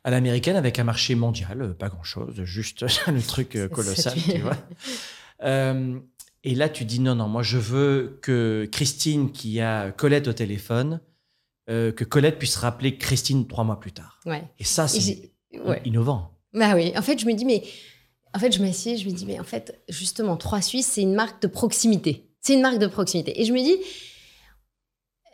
à 0.03 0.11
l'américaine, 0.11 0.55
avec 0.57 0.79
un 0.79 0.83
marché 0.83 1.15
mondial, 1.15 1.61
euh, 1.61 1.73
pas 1.73 1.89
grand-chose, 1.89 2.43
juste 2.43 2.85
le 3.07 3.21
truc 3.21 3.55
euh, 3.55 3.67
colossal, 3.69 4.13
c'est- 4.17 4.33
tu 4.33 4.39
vois. 4.41 4.57
Euh, 5.43 5.99
et 6.45 6.55
là, 6.55 6.69
tu 6.69 6.85
dis, 6.85 7.01
non, 7.01 7.15
non, 7.15 7.27
moi, 7.27 7.43
je 7.43 7.57
veux 7.57 8.17
que 8.21 8.65
Christine, 8.71 9.31
qui 9.31 9.59
a 9.59 9.91
Colette 9.91 10.29
au 10.29 10.33
téléphone, 10.33 11.01
euh, 11.69 11.91
que 11.91 12.05
Colette 12.05 12.37
puisse 12.39 12.55
rappeler 12.55 12.97
Christine 12.97 13.45
trois 13.47 13.65
mois 13.65 13.79
plus 13.79 13.91
tard. 13.91 14.19
Ouais. 14.25 14.43
Et 14.59 14.63
ça, 14.63 14.87
c'est 14.87 15.33
ouais. 15.65 15.81
innovant. 15.83 16.31
Bah 16.53 16.75
oui, 16.75 16.93
en 16.95 17.01
fait, 17.01 17.17
je 17.19 17.25
me 17.25 17.33
dis, 17.33 17.43
mais 17.43 17.63
en 18.35 18.39
fait, 18.39 18.51
je 18.51 18.61
m'assieds, 18.61 18.97
je 18.97 19.07
me 19.07 19.13
dis, 19.13 19.25
mais 19.25 19.39
en 19.39 19.43
fait, 19.43 19.79
justement, 19.89 20.37
Trois 20.37 20.61
Suisses, 20.61 20.87
c'est 20.87 21.01
une 21.01 21.13
marque 21.13 21.41
de 21.41 21.47
proximité. 21.47 22.29
C'est 22.41 22.53
une 22.53 22.61
marque 22.61 22.79
de 22.79 22.87
proximité. 22.87 23.39
Et 23.39 23.45
je 23.45 23.53
me 23.53 23.59
dis, 23.59 23.77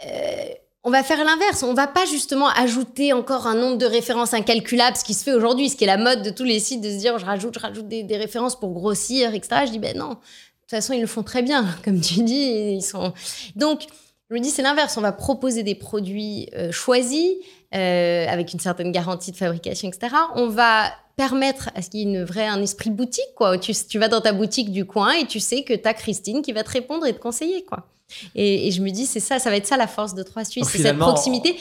euh, 0.06 0.54
on 0.84 0.92
va 0.92 1.04
faire 1.04 1.24
l'inverse. 1.24 1.64
On 1.64 1.74
va 1.74 1.88
pas 1.88 2.06
justement 2.06 2.50
ajouter 2.50 3.14
encore 3.14 3.48
un 3.48 3.56
nombre 3.56 3.78
de 3.78 3.86
références 3.86 4.34
incalculable, 4.34 4.98
ce 4.98 5.04
qui 5.04 5.14
se 5.14 5.24
fait 5.24 5.34
aujourd'hui, 5.34 5.70
ce 5.70 5.76
qui 5.76 5.86
est 5.86 5.88
la 5.88 5.98
mode 5.98 6.24
de 6.24 6.30
tous 6.30 6.44
les 6.44 6.60
sites, 6.60 6.82
de 6.82 6.90
se 6.90 6.98
dire, 6.98 7.18
je 7.20 7.26
rajoute, 7.26 7.54
je 7.54 7.60
rajoute 7.60 7.88
des, 7.88 8.04
des 8.04 8.18
références 8.18 8.60
pour 8.60 8.74
grossir, 8.74 9.34
etc. 9.34 9.64
Je 9.66 9.72
dis, 9.72 9.80
ben 9.80 9.98
non, 9.98 10.10
de 10.10 10.16
toute 10.16 10.70
façon, 10.70 10.94
ils 10.94 11.02
le 11.02 11.08
font 11.08 11.24
très 11.24 11.42
bien, 11.42 11.66
comme 11.86 12.02
tu 12.02 12.24
dis. 12.24 12.76
Ils 12.76 12.84
sont... 12.84 13.14
Donc, 13.56 13.88
je 14.30 14.36
me 14.36 14.40
dis, 14.40 14.50
c'est 14.50 14.62
l'inverse. 14.62 14.96
On 14.98 15.02
va 15.02 15.12
proposer 15.12 15.64
des 15.64 15.76
produits 15.76 16.50
euh, 16.56 16.72
choisis, 16.72 17.34
euh, 17.74 18.26
avec 18.28 18.54
une 18.54 18.60
certaine 18.60 18.92
garantie 18.92 19.32
de 19.32 19.38
fabrication, 19.38 19.88
etc. 19.90 20.16
On 20.36 20.48
va 20.50 20.92
permettre 21.16 21.70
à 21.76 21.82
ce 21.82 21.90
qu'il 21.90 22.00
y 22.00 22.04
ait 22.04 22.06
une 22.06 22.24
vraie, 22.24 22.48
un 22.48 22.62
esprit 22.62 22.92
boutique, 22.92 23.34
quoi. 23.36 23.58
Tu, 23.58 23.74
tu 23.74 24.00
vas 24.00 24.08
dans 24.08 24.22
ta 24.22 24.32
boutique 24.32 24.72
du 24.72 24.86
coin 24.86 25.12
et 25.14 25.26
tu 25.26 25.40
sais 25.40 25.64
que 25.64 25.74
tu 25.74 25.88
as 25.88 25.94
Christine 25.94 26.42
qui 26.42 26.54
va 26.54 26.64
te 26.64 26.72
répondre 26.72 27.06
et 27.06 27.14
te 27.14 27.20
conseiller, 27.20 27.64
quoi. 27.66 27.88
Et, 28.34 28.68
et 28.68 28.72
je 28.72 28.82
me 28.82 28.90
dis, 28.90 29.06
c'est 29.06 29.20
ça, 29.20 29.38
ça 29.38 29.50
va 29.52 29.58
être 29.58 29.68
ça 29.68 29.78
la 29.78 29.86
force 29.86 30.16
de 30.16 30.24
Trois 30.24 30.44
Suisses, 30.44 30.68
c'est 30.68 30.82
cette 30.82 30.98
proximité. 30.98 31.56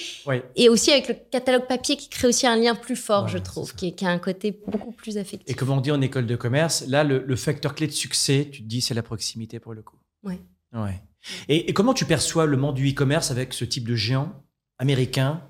Et 0.56 0.68
aussi 0.68 0.90
avec 0.90 1.08
le 1.08 1.14
catalogue 1.30 1.66
papier 1.66 1.96
qui 1.96 2.08
crée 2.08 2.28
aussi 2.28 2.46
un 2.46 2.56
lien 2.56 2.74
plus 2.74 2.96
fort, 2.96 3.24
Ouais, 3.24 3.30
je 3.30 3.38
trouve, 3.38 3.74
qui, 3.74 3.94
a 4.02 4.08
un 4.08 4.18
côté 4.18 4.58
beaucoup 4.66 4.92
plus 4.92 5.16
Et 5.16 5.20
affectif. 5.20 5.56
comme 5.56 5.70
on 5.70 5.80
dit 5.80 5.90
en 5.90 6.00
école 6.00 6.26
de 6.26 6.36
commerce, 6.36 6.84
là, 6.86 7.04
le, 7.04 7.22
le 7.26 7.36
facteur 7.36 7.74
clé 7.74 7.86
de 7.86 7.92
succès, 7.92 8.48
tu 8.50 8.62
te 8.62 8.66
dis, 8.68 8.80
c'est 8.80 8.94
la 8.94 9.02
proximité 9.02 9.58
pour 9.60 9.74
le 9.74 9.82
coup. 9.82 9.96
Ouais. 10.24 10.38
Ouais. 10.72 11.00
Et, 11.48 11.68
et 11.70 11.72
comment 11.72 11.94
tu 11.94 12.04
perçois 12.04 12.46
le 12.46 12.56
monde 12.56 12.74
du 12.76 12.88
e-commerce 12.90 13.30
avec 13.30 13.52
ce 13.52 13.64
type 13.64 13.86
de 13.88 13.94
géant 13.94 14.32
américain 14.78 15.42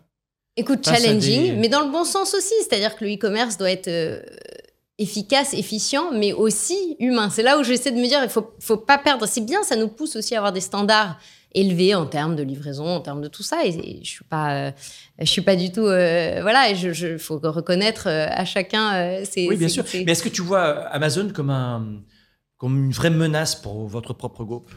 Écoute, 0.56 0.84
challenging, 0.84 1.50
des- 1.50 1.56
mais 1.56 1.68
dans 1.68 1.82
le 1.84 1.90
bon 1.92 2.04
sens 2.04 2.34
aussi. 2.34 2.54
C'est-à-dire 2.60 2.96
que 2.96 3.04
le 3.04 3.12
e-commerce 3.14 3.58
doit 3.58 3.70
être 3.70 3.86
euh, 3.88 4.20
efficace, 4.98 5.54
efficient, 5.54 6.10
mais 6.12 6.32
aussi 6.32 6.96
humain. 6.98 7.30
C'est 7.30 7.42
là 7.44 7.58
où 7.58 7.62
j'essaie 7.62 7.92
de 7.92 7.96
me 7.96 8.06
dire, 8.08 8.20
il 8.24 8.28
faut, 8.30 8.50
faut 8.58 8.76
pas 8.76 8.98
perdre. 8.98 9.26
C'est 9.26 9.40
bien, 9.44 9.62
ça 9.62 9.76
nous 9.76 9.88
pousse 9.88 10.16
aussi 10.16 10.34
à 10.34 10.38
avoir 10.38 10.52
des 10.52 10.60
standards 10.60 11.18
élevés 11.52 11.94
en 11.94 12.06
termes 12.06 12.34
de 12.34 12.42
livraison, 12.42 12.86
en 12.86 13.00
termes 13.00 13.20
de 13.22 13.28
tout 13.28 13.44
ça. 13.44 13.64
Et, 13.64 13.68
et 13.68 14.00
je 14.04 14.08
suis 14.10 14.24
pas, 14.24 14.54
euh, 14.68 14.70
je 15.20 15.24
suis 15.26 15.42
pas 15.42 15.54
du 15.54 15.70
tout, 15.70 15.86
euh, 15.86 16.40
voilà. 16.42 16.74
Je, 16.74 16.92
je 16.92 17.16
faut 17.18 17.38
reconnaître 17.38 18.08
à 18.08 18.44
chacun. 18.44 19.22
ses- 19.24 19.46
Oui, 19.48 19.56
bien 19.56 19.68
ses- 19.68 19.74
sûr. 19.74 19.86
ses- 19.86 20.04
Mais 20.04 20.12
est-ce 20.12 20.24
que 20.24 20.28
tu 20.28 20.42
vois 20.42 20.64
Amazon 20.88 21.28
comme, 21.32 21.50
un, 21.50 22.02
comme 22.56 22.86
une 22.86 22.92
vraie 22.92 23.10
menace 23.10 23.54
pour 23.54 23.86
votre 23.86 24.12
propre 24.12 24.42
groupe? 24.44 24.70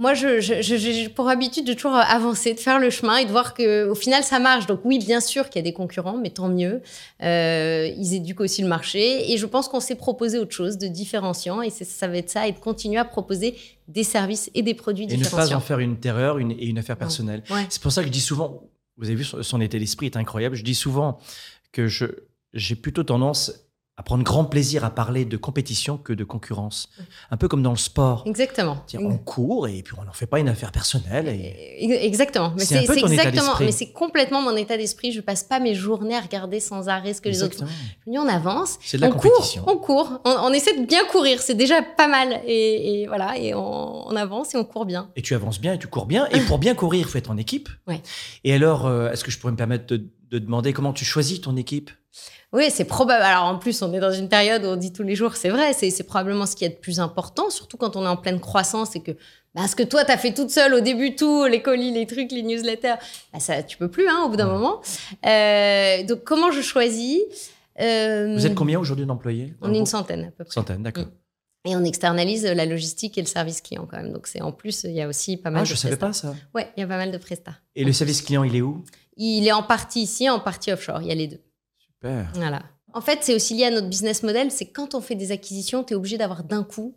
Moi, 0.00 0.14
je- 0.14 0.40
je- 0.40 0.62
je- 0.62 0.76
j'ai 0.76 1.08
pour 1.10 1.28
habitude 1.28 1.66
de 1.66 1.74
toujours 1.74 1.94
avancer, 1.94 2.54
de 2.54 2.58
faire 2.58 2.78
le 2.80 2.88
chemin 2.88 3.18
et 3.18 3.26
de 3.26 3.30
voir 3.30 3.52
que 3.52 3.86
au 3.86 3.94
final, 3.94 4.24
ça 4.24 4.38
marche. 4.38 4.66
Donc 4.66 4.80
oui, 4.84 4.98
bien 4.98 5.20
sûr 5.20 5.50
qu'il 5.50 5.60
y 5.60 5.64
a 5.64 5.68
des 5.70 5.74
concurrents, 5.74 6.16
mais 6.16 6.30
tant 6.30 6.48
mieux. 6.48 6.80
Euh, 7.22 7.86
ils 7.98 8.14
éduquent 8.14 8.40
aussi 8.40 8.62
le 8.62 8.68
marché. 8.68 9.30
Et 9.30 9.36
je 9.36 9.44
pense 9.44 9.68
qu'on 9.68 9.78
s'est 9.80 9.94
proposé 9.96 10.38
autre 10.38 10.54
chose 10.54 10.78
de 10.78 10.86
différenciant. 10.88 11.60
Et 11.60 11.68
ça 11.70 12.08
va 12.08 12.16
être 12.16 12.30
ça, 12.30 12.48
et 12.48 12.52
de 12.52 12.58
continuer 12.58 12.98
à 12.98 13.04
proposer 13.04 13.54
des 13.88 14.02
services 14.04 14.50
et 14.54 14.62
des 14.62 14.72
produits 14.74 15.04
Et 15.04 15.08
ne 15.08 15.12
pas 15.12 15.16
différenciants. 15.24 15.56
en 15.58 15.60
faire 15.60 15.78
une 15.80 15.98
terreur 15.98 16.38
une, 16.38 16.52
et 16.52 16.64
une 16.66 16.78
affaire 16.78 16.96
personnelle. 16.96 17.42
Ouais. 17.50 17.66
C'est 17.68 17.82
pour 17.82 17.92
ça 17.92 18.00
que 18.00 18.06
je 18.06 18.12
dis 18.12 18.20
souvent, 18.20 18.62
vous 18.96 19.04
avez 19.06 19.14
vu, 19.16 19.24
son 19.24 19.42
son 19.42 19.60
état 19.60 19.78
d'esprit 19.78 20.06
est 20.06 20.16
incroyable. 20.16 20.56
Je 20.56 20.64
dis 20.64 20.74
souvent 20.74 21.18
que 21.72 21.88
je, 21.88 22.06
j'ai 22.54 22.74
plutôt 22.74 23.02
tendance 23.02 23.52
à 24.00 24.02
prendre 24.02 24.24
grand 24.24 24.46
plaisir 24.46 24.82
à 24.82 24.88
parler 24.88 25.26
de 25.26 25.36
compétition 25.36 25.98
que 25.98 26.14
de 26.14 26.24
concurrence. 26.24 26.88
Un 27.30 27.36
peu 27.36 27.48
comme 27.48 27.62
dans 27.62 27.72
le 27.72 27.76
sport. 27.76 28.22
Exactement. 28.24 28.82
On 28.98 29.18
court 29.18 29.68
et 29.68 29.82
puis 29.82 29.94
on 30.00 30.04
n'en 30.04 30.14
fait 30.14 30.24
pas 30.24 30.40
une 30.40 30.48
affaire 30.48 30.72
personnelle. 30.72 31.28
Et... 31.28 31.84
Ex- 31.84 32.02
Exactement. 32.02 32.54
Mais 32.56 32.64
C'est 32.64 32.82
exactement. 32.82 33.52
Mais 33.60 33.72
c'est 33.72 33.92
complètement 33.92 34.40
mon 34.40 34.56
état 34.56 34.78
d'esprit. 34.78 35.12
Je 35.12 35.20
passe 35.20 35.44
pas 35.44 35.60
mes 35.60 35.74
journées 35.74 36.16
à 36.16 36.20
regarder 36.22 36.60
sans 36.60 36.88
arrêt 36.88 37.12
ce 37.12 37.20
que 37.20 37.28
les 37.28 37.42
autres 37.42 37.58
font. 37.58 37.66
On 38.06 38.26
avance. 38.26 38.78
C'est 38.80 38.96
de 38.96 39.02
la 39.02 39.08
on 39.08 39.12
compétition. 39.12 39.64
Court, 39.64 39.74
on 39.74 39.78
court, 39.78 40.20
on, 40.24 40.30
on 40.30 40.52
essaie 40.54 40.80
de 40.80 40.86
bien 40.86 41.04
courir, 41.04 41.42
c'est 41.42 41.54
déjà 41.54 41.82
pas 41.82 42.08
mal. 42.08 42.40
Et, 42.46 43.02
et 43.02 43.06
voilà, 43.06 43.36
et 43.36 43.52
on, 43.54 44.08
on 44.08 44.16
avance 44.16 44.54
et 44.54 44.56
on 44.56 44.64
court 44.64 44.86
bien. 44.86 45.10
Et 45.14 45.20
tu 45.20 45.34
avances 45.34 45.60
bien 45.60 45.74
et 45.74 45.78
tu 45.78 45.88
cours 45.88 46.06
bien. 46.06 46.26
Et 46.30 46.40
pour 46.40 46.56
bien 46.58 46.74
courir, 46.74 47.06
il 47.06 47.10
faut 47.10 47.18
être 47.18 47.30
en 47.30 47.36
équipe. 47.36 47.68
Ouais. 47.86 48.00
Et 48.44 48.54
alors, 48.54 48.86
euh, 48.86 49.10
est-ce 49.10 49.24
que 49.24 49.30
je 49.30 49.38
pourrais 49.38 49.52
me 49.52 49.58
permettre 49.58 49.86
de, 49.88 50.06
de 50.30 50.38
demander 50.38 50.72
comment 50.72 50.92
tu 50.92 51.04
choisis 51.04 51.40
ton 51.40 51.56
équipe 51.56 51.90
Oui, 52.52 52.70
c'est 52.70 52.84
probable. 52.84 53.22
Alors 53.22 53.44
en 53.44 53.58
plus, 53.58 53.82
on 53.82 53.92
est 53.92 54.00
dans 54.00 54.12
une 54.12 54.28
période 54.28 54.64
où 54.64 54.68
on 54.68 54.76
dit 54.76 54.92
tous 54.92 55.02
les 55.02 55.14
jours, 55.16 55.36
c'est 55.36 55.48
vrai, 55.50 55.72
c'est 55.72 56.02
probablement 56.04 56.46
ce 56.46 56.54
qui 56.56 56.64
est 56.64 56.68
de 56.70 56.74
plus 56.76 57.00
important, 57.00 57.50
surtout 57.50 57.76
quand 57.76 57.96
on 57.96 58.04
est 58.04 58.08
en 58.08 58.16
pleine 58.16 58.40
croissance 58.40 58.94
et 58.96 59.00
que 59.00 59.12
bah, 59.54 59.66
ce 59.66 59.74
que 59.74 59.82
toi, 59.82 60.04
tu 60.04 60.12
as 60.12 60.16
fait 60.18 60.32
toute 60.32 60.50
seule 60.50 60.74
au 60.74 60.80
début, 60.80 61.16
tout, 61.16 61.44
les 61.46 61.60
colis, 61.62 61.90
les 61.92 62.06
trucs, 62.06 62.30
les 62.30 62.42
newsletters, 62.42 62.94
bah, 63.32 63.40
ça, 63.40 63.62
tu 63.64 63.76
peux 63.76 63.88
plus 63.88 64.08
hein, 64.08 64.22
au 64.24 64.28
bout 64.28 64.36
d'un 64.36 64.46
Ouais. 64.46 64.52
moment. 64.54 64.80
Euh, 65.26 66.04
donc 66.04 66.22
comment 66.24 66.50
je 66.52 66.60
choisis 66.60 67.18
Euh, 67.80 68.34
Vous 68.36 68.46
êtes 68.46 68.54
combien 68.54 68.78
aujourd'hui 68.78 69.06
d'employés 69.06 69.54
On 69.62 69.72
est 69.74 69.78
une 69.78 69.86
centaine 69.86 70.26
à 70.26 70.30
peu 70.30 70.44
près. 70.44 70.52
Centaine, 70.54 70.82
d'accord. 70.82 71.06
Et 71.66 71.76
on 71.76 71.84
externalise 71.84 72.44
la 72.46 72.64
logistique 72.64 73.18
et 73.18 73.20
le 73.20 73.26
service 73.26 73.60
client 73.60 73.86
quand 73.90 73.98
même. 73.98 74.12
Donc 74.12 74.26
c'est 74.26 74.40
en 74.40 74.50
plus, 74.52 74.84
il 74.84 74.92
y 74.92 75.02
a 75.02 75.08
aussi 75.08 75.36
pas 75.36 75.50
mal 75.50 75.60
Ah, 75.60 75.64
de 75.64 75.68
je 75.68 75.74
savais 75.74 75.96
prestats. 75.96 76.28
pas 76.28 76.34
ça. 76.34 76.40
Ouais, 76.54 76.72
il 76.76 76.80
y 76.80 76.82
a 76.84 76.86
pas 76.86 76.96
mal 76.96 77.12
de 77.12 77.18
prestats. 77.18 77.54
Et 77.76 77.84
le 77.84 77.92
service 77.92 78.22
client, 78.22 78.44
il 78.44 78.56
est 78.56 78.62
où? 78.62 78.82
Il 79.16 79.46
est 79.46 79.52
en 79.52 79.62
partie 79.62 80.02
ici, 80.02 80.30
en 80.30 80.40
partie 80.40 80.72
offshore. 80.72 81.02
Il 81.02 81.08
y 81.08 81.12
a 81.12 81.14
les 81.14 81.26
deux. 81.28 81.40
Super. 81.78 82.30
Voilà. 82.34 82.62
En 82.94 83.02
fait, 83.02 83.18
c'est 83.22 83.34
aussi 83.34 83.54
lié 83.54 83.64
à 83.66 83.70
notre 83.70 83.88
business 83.88 84.22
model. 84.22 84.50
C'est 84.50 84.66
quand 84.66 84.94
on 84.94 85.00
fait 85.02 85.14
des 85.14 85.32
acquisitions, 85.32 85.84
tu 85.84 85.92
es 85.92 85.96
obligé 85.96 86.16
d'avoir 86.16 86.44
d'un 86.44 86.64
coup 86.64 86.96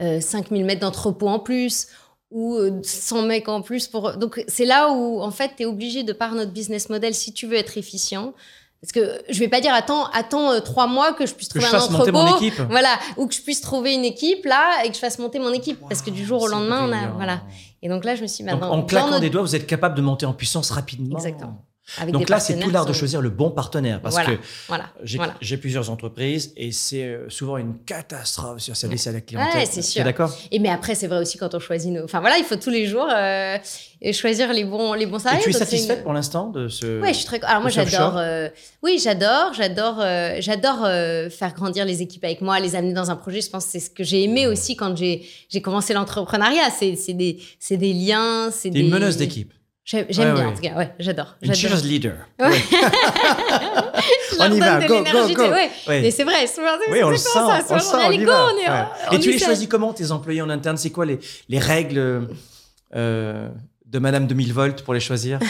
euh, 0.00 0.20
5000 0.20 0.64
mètres 0.64 0.80
d'entrepôt 0.80 1.28
en 1.28 1.38
plus 1.38 1.86
ou 2.32 2.56
euh, 2.56 2.80
100 2.82 3.22
mecs 3.22 3.48
en 3.48 3.62
plus. 3.62 3.86
Pour... 3.86 4.16
Donc, 4.16 4.44
c'est 4.48 4.64
là 4.64 4.90
où, 4.92 5.20
en 5.20 5.30
fait, 5.30 5.52
tu 5.56 5.62
es 5.62 5.66
obligé, 5.66 6.02
de 6.02 6.12
par 6.12 6.34
notre 6.34 6.50
business 6.52 6.88
model, 6.88 7.14
si 7.14 7.32
tu 7.32 7.46
veux 7.46 7.56
être 7.56 7.78
efficient, 7.78 8.34
Parce 8.82 8.92
que 8.92 9.22
je 9.28 9.38
vais 9.38 9.48
pas 9.48 9.60
dire 9.60 9.74
attends, 9.74 10.06
attends 10.06 10.52
euh, 10.52 10.60
trois 10.60 10.86
mois 10.86 11.12
que 11.12 11.26
je 11.26 11.34
puisse 11.34 11.48
Que 11.48 11.58
trouver 11.58 11.70
je 11.70 11.76
un 11.76 11.90
monter 11.90 12.10
entrepôt, 12.10 12.18
mon 12.22 12.36
équipe. 12.36 12.60
voilà, 12.70 12.98
ou 13.18 13.26
que 13.26 13.34
je 13.34 13.42
puisse 13.42 13.60
trouver 13.60 13.92
une 13.92 14.06
équipe 14.06 14.46
là 14.46 14.84
et 14.84 14.88
que 14.88 14.94
je 14.94 15.00
fasse 15.00 15.18
monter 15.18 15.38
mon 15.38 15.52
équipe, 15.52 15.78
parce 15.88 16.00
que 16.00 16.08
du 16.10 16.24
jour 16.24 16.40
au 16.42 16.48
lendemain, 16.48 16.88
on 16.88 16.92
a, 16.92 17.08
voilà. 17.14 17.42
Et 17.82 17.88
donc 17.88 18.04
là, 18.04 18.14
je 18.14 18.22
me 18.22 18.26
suis 18.26 18.42
dit, 18.42 18.50
Donc, 18.50 18.60
maintenant, 18.60 18.76
en 18.76 18.82
claquant 18.82 19.20
des 19.20 19.28
doigts, 19.30 19.42
vous 19.42 19.54
êtes 19.54 19.66
capable 19.66 19.94
de 19.96 20.02
monter 20.02 20.24
en 20.26 20.32
puissance 20.32 20.70
rapidement. 20.70 21.16
Exactement. 21.16 21.62
Avec 21.98 22.12
Donc 22.12 22.26
des 22.26 22.30
là, 22.32 22.40
c'est 22.40 22.58
tout 22.58 22.70
l'art 22.70 22.86
de 22.86 22.92
choisir 22.92 23.20
le 23.20 23.30
bon 23.30 23.50
partenaire. 23.50 24.00
Parce 24.00 24.14
Voilà, 24.14 24.36
que 24.36 24.42
voilà, 24.68 24.84
j'ai 25.02 25.16
voilà. 25.18 25.34
plusieurs 25.60 25.90
entreprises 25.90 26.52
et 26.56 26.72
c'est 26.72 27.04
euh, 27.04 27.28
souvent 27.28 27.56
une 27.56 27.78
catastrophe 27.84 28.58
sur 28.60 28.76
service 28.76 29.06
à 29.06 29.12
la 29.12 29.20
clientèle. 29.20 29.60
Ouais, 29.60 29.66
c'est 29.70 29.82
sûr. 29.82 30.04
d'accord? 30.04 30.32
Et 30.50 30.58
mais 30.58 30.68
après, 30.70 30.94
c'est 30.94 31.06
vrai 31.06 31.18
aussi 31.18 31.38
quand 31.38 31.54
on 31.54 31.58
choisit 31.60 31.92
nos. 31.92 32.04
Enfin 32.04 32.20
voilà, 32.20 32.38
il 32.38 32.44
faut 32.44 32.56
tous 32.56 32.70
les 32.70 32.86
jours 32.86 33.08
euh, 33.14 33.56
choisir 34.12 34.52
les 34.52 34.64
bons, 34.64 34.92
les 34.94 35.06
bons 35.06 35.18
Et 35.18 35.22
salariés. 35.22 35.44
tu 35.44 35.50
es 35.50 35.52
satisfaite 35.52 35.98
une- 35.98 36.04
pour 36.04 36.12
l'instant 36.12 36.48
de 36.48 36.68
ce. 36.68 37.00
Ouais, 37.00 37.08
je 37.12 37.18
suis 37.18 37.26
très. 37.26 37.40
Alors 37.42 37.60
moi, 37.62 37.70
j'adore. 37.70 38.16
euh, 38.16 38.48
Oui, 38.82 39.00
j'adore, 39.02 39.52
j'adore, 39.54 40.00
euh, 40.00 40.36
j'adore 40.40 40.86
faire 41.30 41.54
grandir 41.54 41.84
les 41.84 42.02
équipes 42.02 42.24
avec 42.24 42.40
moi, 42.40 42.60
les 42.60 42.74
amener 42.76 42.92
dans 42.94 43.10
un 43.10 43.16
projet. 43.16 43.40
Je 43.40 43.50
pense 43.50 43.64
que 43.66 43.70
c'est 43.72 43.80
ce 43.80 43.90
que 43.90 44.04
j'ai 44.04 44.22
aimé 44.22 44.46
aussi 44.46 44.76
quand 44.76 44.96
j'ai 44.96 45.26
j'ai 45.48 45.60
commencé 45.62 45.92
l'entrepreneuriat. 45.94 46.70
C'est 46.70 47.14
des 47.14 47.38
c'est 47.58 47.76
des 47.76 47.92
liens, 47.92 48.50
c'est 48.50 48.70
des. 48.70 48.80
une 48.80 48.90
meneuse 48.90 49.16
d'équipe. 49.16 49.52
J'aime 49.90 50.06
Ouais, 50.08 50.34
bien 50.34 50.48
en 50.48 50.54
tout 50.54 50.60
cas. 50.62 50.74
Ouais, 50.76 50.90
j'adore. 51.00 51.36
Une 51.42 51.52
cheerleader. 51.54 52.14
Ouais. 52.38 52.46
Ouais. 52.46 52.58
Je 54.32 54.38
leur 54.38 54.46
On 54.46 54.46
y 54.46 54.48
donne 54.50 54.58
va, 54.60 54.80
de 54.80 54.86
go, 54.86 55.02
go, 55.02 55.34
go. 55.34 55.42
Ouais. 55.50 55.70
Ouais. 55.88 56.00
Mais 56.02 56.10
c'est 56.10 56.24
vrai, 56.24 56.46
souvent, 56.46 56.68
Oui, 56.90 57.02
on 57.02 57.10
le 57.10 57.16
sent, 57.16 57.28
ça. 57.32 57.60
on 57.68 57.74
le 57.74 57.80
sent, 57.80 57.96
on 58.06 58.10
y 58.12 58.18
go, 58.18 58.26
va. 58.26 58.46
on 58.46 58.58
est, 58.58 58.70
Ouais. 58.70 58.84
on 59.10 59.16
Et 59.16 59.20
tu 59.20 59.32
les 59.32 59.38
choisis 59.38 59.66
comment, 59.68 59.92
tes 59.92 60.10
employés 60.12 60.42
en 60.42 60.50
interne? 60.50 60.76
C'est 60.76 60.90
quoi 60.90 61.04
les, 61.06 61.18
les 61.48 61.58
règles 61.58 62.28
euh, 62.94 63.48
de 63.86 63.98
Madame 63.98 64.26
de 64.28 64.34
1000 64.34 64.52
volts 64.52 64.82
pour 64.82 64.94
les 64.94 65.00
choisir? 65.00 65.40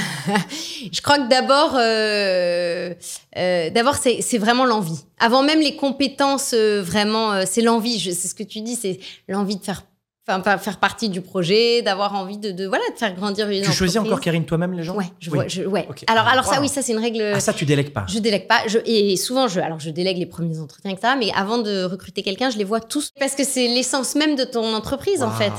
Je 0.92 1.00
crois 1.02 1.18
que 1.18 1.28
d'abord, 1.28 1.74
euh, 1.76 2.94
euh, 3.36 3.70
d'abord 3.70 3.96
c'est 3.96 4.38
vraiment 4.38 4.64
l'envie. 4.64 5.04
Avant 5.18 5.42
même 5.42 5.60
les 5.60 5.76
compétences, 5.76 6.54
vraiment, 6.54 7.44
c'est 7.46 7.62
l'envie. 7.62 8.00
C'est 8.00 8.28
ce 8.28 8.34
que 8.34 8.42
tu 8.42 8.60
dis, 8.62 8.76
c'est 8.76 8.98
l'envie 9.28 9.56
de 9.56 9.64
faire, 9.64 9.82
enfin, 10.30 10.40
pas 10.40 10.58
faire 10.58 10.78
partie 10.78 11.08
du 11.08 11.20
projet, 11.20 11.82
d'avoir 11.82 12.14
envie 12.14 12.38
de, 12.38 12.50
de, 12.52 12.66
voilà, 12.66 12.84
de 12.92 12.96
faire 12.98 13.14
grandir 13.14 13.48
une 13.50 13.62
Tu 13.62 13.72
choisis 13.72 13.96
entreprise. 13.96 14.12
encore, 14.12 14.20
Karine, 14.20 14.44
toi-même, 14.44 14.72
les 14.74 14.82
gens 14.82 14.94
Ouais, 14.96 15.06
je 15.18 15.30
Oui. 15.30 15.36
vois, 15.36 15.48
je, 15.48 15.62
ouais. 15.62 15.86
Alors, 16.06 16.26
alors 16.28 16.44
ça, 16.44 16.60
oui, 16.60 16.68
ça 16.68 16.82
c'est 16.82 16.92
une 16.92 16.98
règle. 16.98 17.32
Ah, 17.34 17.40
ça, 17.40 17.52
tu 17.52 17.64
délègues 17.66 17.92
pas. 17.92 18.06
Je 18.08 18.18
délègue 18.18 18.46
pas. 18.46 18.60
Je, 18.66 18.78
et 18.84 19.16
souvent, 19.16 19.48
je, 19.48 19.60
alors 19.60 19.80
je 19.80 19.90
délègue 19.90 20.18
les 20.18 20.26
premiers 20.26 20.58
entretiens, 20.60 20.90
etc. 20.90 21.14
Mais 21.18 21.30
avant 21.34 21.58
de 21.58 21.84
recruter 21.84 22.22
quelqu'un, 22.22 22.50
je 22.50 22.58
les 22.58 22.64
vois 22.64 22.80
tous 22.80 23.10
parce 23.18 23.34
que 23.34 23.44
c'est 23.44 23.68
l'essence 23.68 24.14
même 24.14 24.36
de 24.36 24.44
ton 24.44 24.74
entreprise, 24.74 25.22
en 25.22 25.30
fait. 25.30 25.52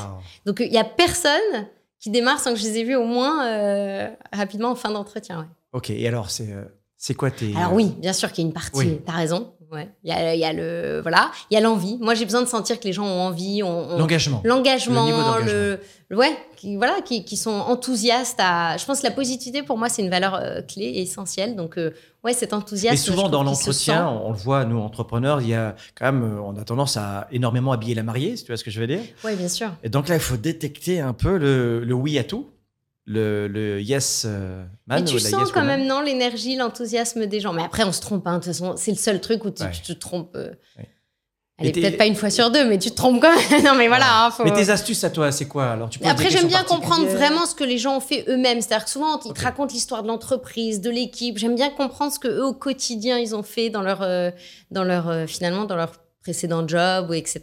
Donc, 0.46 0.60
il 0.60 0.72
y 0.72 0.78
a 0.78 0.84
personne 0.84 1.40
qui 2.00 2.10
démarre 2.10 2.40
sans 2.40 2.52
que 2.52 2.58
je 2.58 2.64
les 2.64 2.78
ai 2.78 2.84
vus 2.84 2.96
au 2.96 3.04
moins 3.04 3.46
euh, 3.46 4.08
rapidement 4.32 4.70
en 4.70 4.74
fin 4.74 4.90
d'entretien. 4.90 5.38
Ouais. 5.38 5.44
Ok, 5.72 5.90
et 5.90 6.08
alors, 6.08 6.30
c'est 6.30 6.50
euh, 6.52 6.64
c'est 6.96 7.14
quoi 7.14 7.30
tes. 7.30 7.54
Alors 7.56 7.72
oui, 7.74 7.94
bien 7.98 8.12
sûr 8.12 8.30
qu'il 8.32 8.42
y 8.42 8.46
a 8.46 8.48
une 8.48 8.52
partie, 8.52 8.70
Oui. 8.78 9.00
t'as 9.06 9.12
raison. 9.12 9.52
Ouais. 9.72 9.88
Il 10.04 10.10
y 10.10 10.12
a, 10.12 10.34
il 10.34 10.40
y 10.40 10.44
a 10.44 10.52
le 10.52 11.00
voilà, 11.00 11.30
il 11.50 11.54
y 11.54 11.56
a 11.56 11.60
l'envie. 11.60 11.96
Moi, 12.00 12.14
j'ai 12.14 12.26
besoin 12.26 12.42
de 12.42 12.46
sentir 12.46 12.78
que 12.78 12.84
les 12.84 12.92
gens 12.92 13.06
ont 13.06 13.22
envie, 13.22 13.62
ont, 13.62 13.92
ont- 13.92 13.98
L'engagement. 13.98 14.42
l'engagement, 14.44 15.06
Le 15.38 15.80
ouais, 16.16 16.36
qui, 16.56 16.76
voilà, 16.76 17.00
qui, 17.02 17.24
qui 17.24 17.38
sont 17.38 17.50
enthousiastes. 17.50 18.38
À, 18.38 18.76
je 18.76 18.84
pense 18.84 19.00
que 19.00 19.06
la 19.06 19.12
positivité 19.12 19.62
pour 19.62 19.78
moi 19.78 19.88
c'est 19.88 20.02
une 20.02 20.10
valeur 20.10 20.34
euh, 20.34 20.60
clé 20.60 20.84
et 20.84 21.00
essentielle. 21.02 21.56
Donc 21.56 21.78
euh, 21.78 21.92
ouais, 22.22 22.34
cet 22.34 22.52
enthousiasme. 22.52 22.94
Et 22.94 22.98
souvent, 22.98 23.30
dans 23.30 23.40
se 23.40 23.44
l'entretien, 23.46 24.06
on 24.08 24.30
le 24.32 24.36
voit, 24.36 24.64
nous, 24.66 24.78
entrepreneurs, 24.78 25.40
il 25.40 25.48
y 25.48 25.54
a 25.54 25.74
quand 25.94 26.12
même, 26.12 26.22
euh, 26.22 26.40
on 26.42 26.54
a 26.58 26.64
tendance 26.64 26.96
à 26.98 27.26
énormément 27.32 27.72
habiller 27.72 27.94
la 27.94 28.02
mariée, 28.02 28.36
si 28.36 28.44
tu 28.44 28.52
vois 28.52 28.58
ce 28.58 28.64
que 28.64 28.70
je 28.70 28.78
veux 28.78 28.86
dire. 28.86 29.00
Ouais, 29.24 29.34
bien 29.36 29.48
sûr. 29.48 29.70
Et 29.82 29.88
donc 29.88 30.08
là, 30.08 30.16
il 30.16 30.20
faut 30.20 30.36
détecter 30.36 31.00
un 31.00 31.14
peu 31.14 31.38
le, 31.38 31.80
le 31.82 31.94
oui 31.94 32.18
à 32.18 32.24
tout, 32.24 32.46
le, 33.04 33.48
le 33.48 33.80
yes 33.80 34.24
euh, 34.26 34.64
man 34.86 35.02
Mais 35.02 35.04
tu 35.10 35.14
ou 35.14 35.18
la 35.18 35.30
sens 35.30 35.40
yes 35.40 35.52
quand 35.52 35.60
woman? 35.60 35.78
même 35.80 35.86
non 35.88 36.00
l'énergie, 36.00 36.56
l'enthousiasme 36.56 37.26
des 37.26 37.40
gens. 37.40 37.52
Mais 37.52 37.62
après, 37.64 37.84
on 37.84 37.92
se 37.92 38.00
trompe. 38.00 38.26
hein, 38.26 38.34
De 38.34 38.44
toute 38.44 38.46
façon, 38.52 38.74
c'est 38.76 38.92
le 38.92 38.96
seul 38.96 39.20
truc 39.20 39.44
où 39.44 39.50
tu, 39.50 39.62
Ouais. 39.64 39.70
tu 39.72 39.82
te 39.82 39.92
trompes. 39.92 40.34
euh. 40.36 40.50
Ouais. 40.78 40.88
Allez, 41.58 41.70
peut-être 41.72 41.98
pas 41.98 42.06
une 42.06 42.16
fois 42.16 42.30
sur 42.30 42.50
deux, 42.50 42.64
mais 42.68 42.78
tu 42.78 42.90
te 42.90 42.96
trompes 42.96 43.20
quand 43.20 43.30
même. 43.50 43.62
non, 43.64 43.74
mais 43.76 43.86
voilà. 43.86 44.24
hein, 44.26 44.30
faut- 44.30 44.42
Mais 44.44 44.52
tes 44.52 44.70
astuces 44.70 45.04
à 45.04 45.10
toi, 45.10 45.30
c'est 45.30 45.46
quoi 45.46 45.70
alors? 45.72 45.90
Tu 45.90 46.00
Après, 46.04 46.30
j'aime 46.30 46.48
bien 46.48 46.64
comprendre 46.64 47.06
vraiment 47.06 47.44
ce 47.46 47.54
que 47.54 47.62
les 47.64 47.78
gens 47.78 47.96
ont 47.98 48.00
fait 48.00 48.24
eux-mêmes. 48.28 48.60
C'est-à-dire 48.60 48.84
que 48.86 48.90
souvent, 48.90 49.20
ils 49.24 49.32
te 49.32 49.42
racontent 49.42 49.72
l'histoire 49.72 50.02
de 50.02 50.08
l'entreprise, 50.08 50.80
de 50.80 50.90
l'équipe. 50.90 51.38
J'aime 51.38 51.54
bien 51.54 51.70
comprendre 51.70 52.12
ce 52.12 52.18
que 52.18 52.26
eux 52.28 52.44
au 52.44 52.54
quotidien 52.54 53.18
ils 53.18 53.34
ont 53.36 53.42
fait 53.44 53.68
dans 53.70 53.82
leur, 53.82 54.02
euh, 54.02 54.30
dans 54.70 54.82
leur 54.84 55.08
euh, 55.08 55.26
finalement 55.26 55.64
dans 55.64 55.76
leur 55.76 55.92
précédent 56.22 56.66
job 56.66 57.10
ou 57.10 57.14
etc. 57.14 57.42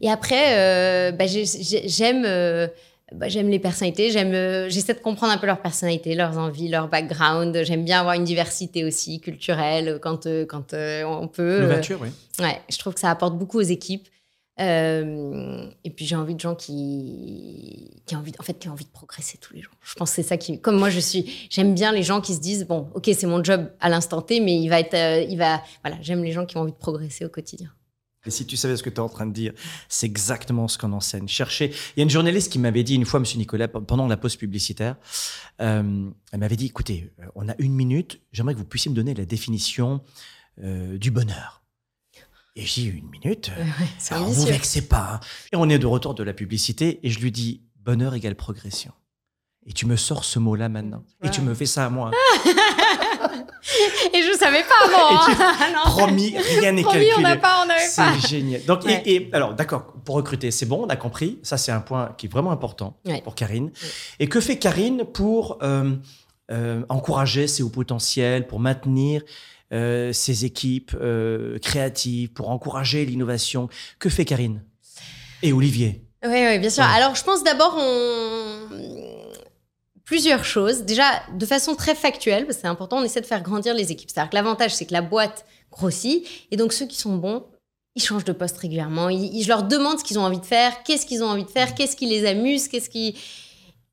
Et 0.00 0.10
après, 0.10 0.56
euh, 0.58 1.12
bah, 1.12 1.26
j'ai- 1.26 1.44
j'ai- 1.46 1.88
j'aime. 1.88 2.24
Bah, 3.14 3.28
j'aime 3.28 3.48
les 3.48 3.58
personnalités, 3.58 4.10
j'aime, 4.10 4.34
euh, 4.34 4.68
j'essaie 4.68 4.92
de 4.92 5.00
comprendre 5.00 5.32
un 5.32 5.38
peu 5.38 5.46
leur 5.46 5.62
personnalité, 5.62 6.14
leurs 6.14 6.36
envies, 6.36 6.68
leur 6.68 6.88
background. 6.88 7.58
J'aime 7.64 7.84
bien 7.84 8.00
avoir 8.00 8.14
une 8.14 8.24
diversité 8.24 8.84
aussi 8.84 9.20
culturelle 9.20 9.98
quand, 10.02 10.26
euh, 10.26 10.44
quand 10.44 10.74
euh, 10.74 11.04
on 11.04 11.26
peut. 11.26 11.62
L'ouverture, 11.62 11.98
oui. 12.02 12.08
Ouais, 12.38 12.60
je 12.68 12.76
trouve 12.78 12.94
que 12.94 13.00
ça 13.00 13.10
apporte 13.10 13.38
beaucoup 13.38 13.58
aux 13.58 13.62
équipes. 13.62 14.08
Et 14.60 15.90
puis 15.94 16.04
j'ai 16.04 16.16
envie 16.16 16.34
de 16.34 16.40
gens 16.40 16.56
qui, 16.56 18.02
qui 18.06 18.16
ont 18.16 18.18
envie, 18.18 18.32
en 18.40 18.42
fait, 18.42 18.58
qui 18.58 18.68
ont 18.68 18.72
envie 18.72 18.86
de 18.86 18.90
progresser 18.90 19.38
tous 19.38 19.54
les 19.54 19.62
jours. 19.62 19.72
Je 19.84 19.94
pense 19.94 20.10
que 20.10 20.16
c'est 20.16 20.24
ça 20.24 20.36
qui, 20.36 20.60
comme 20.60 20.76
moi 20.76 20.90
je 20.90 20.98
suis, 20.98 21.46
j'aime 21.48 21.74
bien 21.74 21.92
les 21.92 22.02
gens 22.02 22.20
qui 22.20 22.34
se 22.34 22.40
disent 22.40 22.66
bon, 22.66 22.88
ok, 22.96 23.08
c'est 23.14 23.28
mon 23.28 23.44
job 23.44 23.70
à 23.78 23.88
l'instant 23.88 24.20
T, 24.20 24.40
mais 24.40 24.56
il 24.56 24.68
va 24.68 24.80
être, 24.80 24.96
il 25.30 25.36
va, 25.38 25.62
voilà, 25.84 25.96
j'aime 26.02 26.24
les 26.24 26.32
gens 26.32 26.44
qui 26.44 26.56
ont 26.56 26.62
envie 26.62 26.72
de 26.72 26.76
progresser 26.76 27.24
au 27.24 27.28
quotidien. 27.28 27.70
Et 28.28 28.30
si 28.30 28.46
tu 28.46 28.56
savais 28.56 28.76
ce 28.76 28.82
que 28.82 28.90
tu 28.90 28.96
es 28.96 29.00
en 29.00 29.08
train 29.08 29.26
de 29.26 29.32
dire, 29.32 29.52
c'est 29.88 30.06
exactement 30.06 30.68
ce 30.68 30.76
qu'on 30.78 30.92
enseigne. 30.92 31.26
Chercher. 31.28 31.70
Il 31.96 31.98
y 31.98 32.00
a 32.00 32.04
une 32.04 32.10
journaliste 32.10 32.52
qui 32.52 32.58
m'avait 32.58 32.84
dit 32.84 32.94
une 32.94 33.06
fois, 33.06 33.18
Monsieur 33.20 33.38
Nicolas, 33.38 33.66
pendant 33.68 34.06
la 34.06 34.16
pause 34.16 34.36
publicitaire, 34.36 34.96
euh, 35.60 36.10
elle 36.30 36.38
m'avait 36.40 36.56
dit 36.56 36.66
écoutez, 36.66 37.10
euh, 37.20 37.24
on 37.34 37.48
a 37.48 37.54
une 37.58 37.72
minute, 37.74 38.20
j'aimerais 38.32 38.52
que 38.54 38.58
vous 38.58 38.64
puissiez 38.66 38.90
me 38.90 38.96
donner 38.96 39.14
la 39.14 39.24
définition 39.24 40.02
euh, 40.62 40.98
du 40.98 41.10
bonheur. 41.10 41.62
Et 42.54 42.66
j'ai 42.66 42.82
une 42.84 43.08
minute. 43.08 43.50
euh, 43.56 43.64
c'est 43.98 44.14
alors, 44.14 44.28
vous 44.28 44.44
vexez 44.44 44.82
pas. 44.82 45.14
hein. 45.14 45.20
Et 45.52 45.56
on 45.56 45.68
est 45.68 45.78
de 45.78 45.86
retour 45.86 46.14
de 46.14 46.22
la 46.22 46.34
publicité 46.34 47.00
et 47.02 47.10
je 47.10 47.20
lui 47.20 47.32
dis 47.32 47.62
bonheur 47.76 48.14
égale 48.14 48.34
progression. 48.34 48.92
Et 49.66 49.72
tu 49.72 49.86
me 49.86 49.96
sors 49.96 50.24
ce 50.24 50.38
mot-là 50.38 50.68
maintenant. 50.68 51.04
Et 51.22 51.30
tu 51.30 51.40
Ouais. 51.40 51.46
me 51.46 51.54
fais 51.54 51.66
ça 51.66 51.86
à 51.86 51.90
moi. 51.90 52.10
Et 54.14 54.22
je 54.22 54.36
savais 54.38 54.62
pas 54.62 54.86
avant. 54.86 55.20
Hein. 55.20 55.72
Promis, 55.86 56.34
rien 56.60 56.72
n'est 56.72 56.82
calculé. 56.84 57.10
on 57.16 57.20
n'a 57.20 57.36
pas, 57.36 57.62
on 57.62 57.66
n'avait 57.66 57.80
pas. 57.94 58.12
C'est 58.20 58.28
génial. 58.28 58.64
Donc, 58.64 58.84
et- 58.84 58.88
Ouais. 58.88 59.02
et, 59.06 59.30
alors, 59.32 59.54
d'accord, 59.54 59.92
pour 60.04 60.14
recruter, 60.16 60.50
c'est 60.50 60.66
bon, 60.66 60.84
on 60.84 60.88
a 60.88 60.96
compris. 60.96 61.38
Ça, 61.42 61.56
c'est 61.58 61.72
un 61.72 61.80
point 61.80 62.14
qui 62.16 62.26
est 62.26 62.28
vraiment 62.28 62.50
important 62.52 62.96
Ouais. 63.04 63.20
pour 63.22 63.34
Karine. 63.34 63.70
Et 64.20 64.28
que 64.28 64.40
fait 64.40 64.58
Karine 64.58 65.04
pour 65.04 65.58
euh, 65.62 65.94
euh, 66.50 66.82
encourager 66.88 67.46
ses 67.48 67.62
hauts 67.62 67.68
potentiels, 67.68 68.46
pour 68.46 68.60
maintenir 68.60 69.22
euh, 69.72 70.12
ses 70.12 70.44
équipes 70.44 70.96
créatives, 71.62 72.30
pour 72.32 72.50
encourager 72.50 73.04
l'innovation? 73.04 73.68
Que 73.98 74.08
fait 74.08 74.24
Karine? 74.24 74.62
Et 75.42 75.52
Olivier? 75.52 76.02
Oui, 76.24 76.30
oui, 76.48 76.58
bien 76.58 76.70
sûr. 76.70 76.82
Alors, 76.84 77.14
je 77.14 77.22
pense 77.22 77.44
d'abord, 77.44 77.76
on... 77.78 79.07
plusieurs 80.08 80.44
choses. 80.44 80.84
Déjà, 80.84 81.04
de 81.36 81.44
façon 81.44 81.74
très 81.74 81.94
factuelle, 81.94 82.46
parce 82.46 82.56
que 82.56 82.62
c'est 82.62 82.68
important, 82.68 82.96
on 82.96 83.04
essaie 83.04 83.20
de 83.20 83.26
faire 83.26 83.42
grandir 83.42 83.74
les 83.74 83.92
équipes. 83.92 84.08
C'est-à-dire 84.10 84.30
que 84.30 84.36
l'avantage, 84.36 84.74
c'est 84.74 84.86
que 84.86 84.94
la 84.94 85.02
boîte 85.02 85.44
grossit, 85.70 86.26
et 86.50 86.56
donc 86.56 86.72
ceux 86.72 86.86
qui 86.86 86.96
sont 86.96 87.14
bons, 87.16 87.44
ils 87.94 88.02
changent 88.02 88.24
de 88.24 88.32
poste 88.32 88.56
régulièrement. 88.56 89.10
Ils- 89.10 89.36
ils- 89.36 89.42
je 89.42 89.48
leur 89.48 89.64
demande 89.64 89.98
ce 89.98 90.04
qu'ils 90.04 90.18
ont 90.18 90.22
envie 90.22 90.40
de 90.40 90.46
faire, 90.46 90.82
qu'est-ce 90.82 91.04
qu'ils 91.04 91.22
ont 91.22 91.28
envie 91.28 91.44
de 91.44 91.50
faire, 91.50 91.74
qu'est-ce 91.74 91.94
qui 91.94 92.06
les 92.06 92.24
amuse, 92.26 92.68
qu'est-ce 92.68 92.88
qui... 92.88 93.16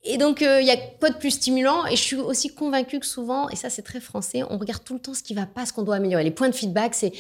Et 0.08 0.18
donc, 0.18 0.42
euh, 0.42 0.62
il 0.62 0.68
y 0.68 0.72
a 0.72 0.78
pas 0.78 1.10
de 1.10 1.18
plus 1.18 1.32
stimulant. 1.32 1.86
Et 1.88 1.96
je 1.98 2.02
suis 2.02 2.16
aussi 2.16 2.54
convaincue 2.54 3.00
que 3.00 3.06
souvent, 3.08 3.50
et 3.50 3.56
ça 3.58 3.70
c'est 3.70 3.82
très 3.82 4.00
français, 4.00 4.44
on 4.50 4.58
regarde 4.58 4.84
tout 4.86 4.94
le 4.94 5.00
temps 5.02 5.16
ce 5.16 5.24
qui 5.24 5.34
va 5.34 5.48
pas, 5.48 5.66
ce 5.66 5.74
qu'on 5.74 5.82
doit 5.84 5.96
améliorer. 5.96 6.24
Les 6.24 6.32
points 6.32 6.48
de 6.50 6.56
feedback, 6.56 6.94
c'est 6.96 7.12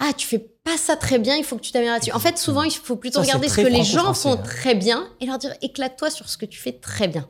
ah 0.00 0.12
tu 0.16 0.26
fais 0.26 0.38
pas 0.64 0.76
ça 0.78 0.96
très 0.96 1.18
bien, 1.18 1.36
il 1.36 1.44
faut 1.44 1.56
que 1.56 1.60
tu 1.62 1.70
t'améliores 1.70 1.96
là-dessus. 1.96 2.12
En 2.12 2.18
fait, 2.18 2.36
souvent 2.38 2.62
il 2.64 2.72
faut 2.72 2.96
plutôt 2.96 3.18
Ça, 3.18 3.26
regarder 3.26 3.48
ce 3.48 3.56
que 3.60 3.66
les 3.68 3.84
gens 3.84 4.14
font 4.14 4.32
hein. 4.32 4.36
très 4.38 4.74
bien 4.74 5.06
et 5.20 5.26
leur 5.26 5.36
dire 5.38 5.54
éclate-toi 5.60 6.08
sur 6.10 6.28
ce 6.30 6.36
que 6.38 6.46
tu 6.46 6.58
fais 6.58 6.72
très 6.72 7.06
bien. 7.06 7.28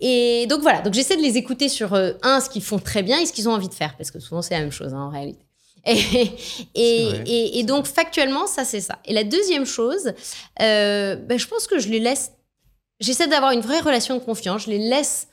Et 0.00 0.46
donc 0.48 0.60
voilà, 0.62 0.80
donc 0.82 0.94
j'essaie 0.94 1.16
de 1.16 1.22
les 1.22 1.36
écouter 1.36 1.68
sur 1.68 1.94
euh, 1.94 2.12
un 2.22 2.40
ce 2.40 2.48
qu'ils 2.50 2.62
font 2.62 2.78
très 2.78 3.02
bien 3.02 3.18
et 3.20 3.26
ce 3.26 3.32
qu'ils 3.32 3.48
ont 3.48 3.52
envie 3.52 3.68
de 3.68 3.74
faire 3.74 3.96
parce 3.96 4.10
que 4.10 4.18
souvent 4.20 4.42
c'est 4.42 4.54
la 4.54 4.60
même 4.60 4.72
chose 4.72 4.92
hein, 4.94 5.02
en 5.02 5.10
réalité. 5.10 5.40
Et, 5.86 6.30
et, 6.74 7.10
et- 7.26 7.58
et 7.58 7.62
donc 7.64 7.84
factuellement 7.86 8.46
ça 8.46 8.64
c'est 8.64 8.80
ça. 8.80 8.98
Et 9.04 9.12
la 9.12 9.22
deuxième 9.22 9.66
chose, 9.66 10.14
euh, 10.62 11.14
ben, 11.16 11.38
je 11.38 11.46
pense 11.46 11.66
que 11.66 11.78
je 11.78 11.88
les 11.88 12.00
laisse 12.00 12.32
j'essaie 13.00 13.26
d'avoir 13.28 13.52
une 13.52 13.60
vraie 13.60 13.80
relation 13.80 14.14
de 14.14 14.20
confiance. 14.20 14.62
Je 14.62 14.70
les 14.70 14.78
laisse 14.78 15.28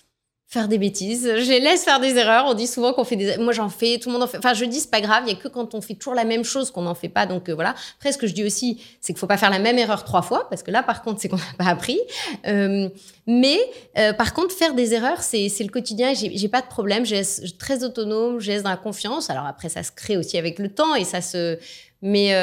faire 0.52 0.68
des 0.68 0.78
bêtises, 0.78 1.24
je 1.24 1.50
les 1.50 1.62
laisse 1.62 1.86
faire 1.86 2.02
des 2.02 2.18
erreurs. 2.18 2.44
On 2.46 2.54
dit 2.54 2.68
souvent 2.68 2.92
qu'on 2.92 3.06
fait 3.06 3.16
des. 3.16 3.38
Moi, 3.38 3.54
j'en 3.54 3.70
fais, 3.70 4.00
tout 4.00 4.10
le 4.10 4.14
monde 4.14 4.24
en 4.24 4.28
fait. 4.28 4.38
Enfin, 4.38 4.54
je 4.54 4.66
dis, 4.66 4.82
c'est 4.82 4.92
pas 4.92 5.00
grave, 5.00 5.24
il 5.26 5.30
y 5.30 5.34
a 5.34 5.40
que 5.40 5.48
quand 5.48 5.74
on 5.76 5.80
fait 5.80 5.94
toujours 5.94 6.14
la 6.14 6.26
même 6.26 6.44
chose 6.44 6.72
qu'on 6.72 6.82
n'en 6.82 6.94
fait 6.94 7.08
pas. 7.08 7.26
Donc 7.26 7.48
euh, 7.48 7.56
voilà. 7.56 7.74
Après, 7.98 8.12
ce 8.12 8.18
que 8.18 8.28
je 8.28 8.34
dis 8.34 8.44
aussi, 8.44 8.82
c'est 9.00 9.14
qu'il 9.14 9.20
faut 9.20 9.28
pas 9.28 9.38
faire 9.38 9.50
la 9.50 9.60
même 9.60 9.78
erreur 9.78 10.04
trois 10.04 10.22
fois, 10.22 10.50
parce 10.50 10.62
que 10.62 10.70
là, 10.70 10.84
par 10.84 11.04
contre, 11.04 11.22
c'est 11.22 11.30
qu'on 11.30 11.38
n'a 11.38 11.44
pas 11.58 11.68
appris. 11.68 12.02
Euh, 12.48 12.90
mais 13.28 13.60
euh, 13.98 14.12
par 14.12 14.34
contre, 14.34 14.54
faire 14.54 14.74
des 14.74 14.94
erreurs, 14.94 15.22
c'est 15.22 15.48
c'est 15.48 15.64
le 15.64 15.70
quotidien. 15.70 16.14
J'ai 16.14 16.50
pas 16.50 16.62
de 16.62 16.68
problème. 16.68 17.06
Je 17.06 17.24
suis 17.24 17.54
très 17.54 17.86
autonome, 17.86 18.42
je 18.42 18.52
laisse 18.52 18.64
dans 18.64 18.72
la 18.72 18.78
confiance. 18.78 19.30
Alors 19.30 19.46
après, 19.46 19.70
ça 19.70 19.84
se 19.84 19.92
crée 19.94 20.18
aussi 20.18 20.38
avec 20.38 20.60
le 20.60 20.68
temps 20.68 20.96
et 20.96 21.06
ça 21.06 21.22
se. 21.22 21.58
Mais. 22.02 22.34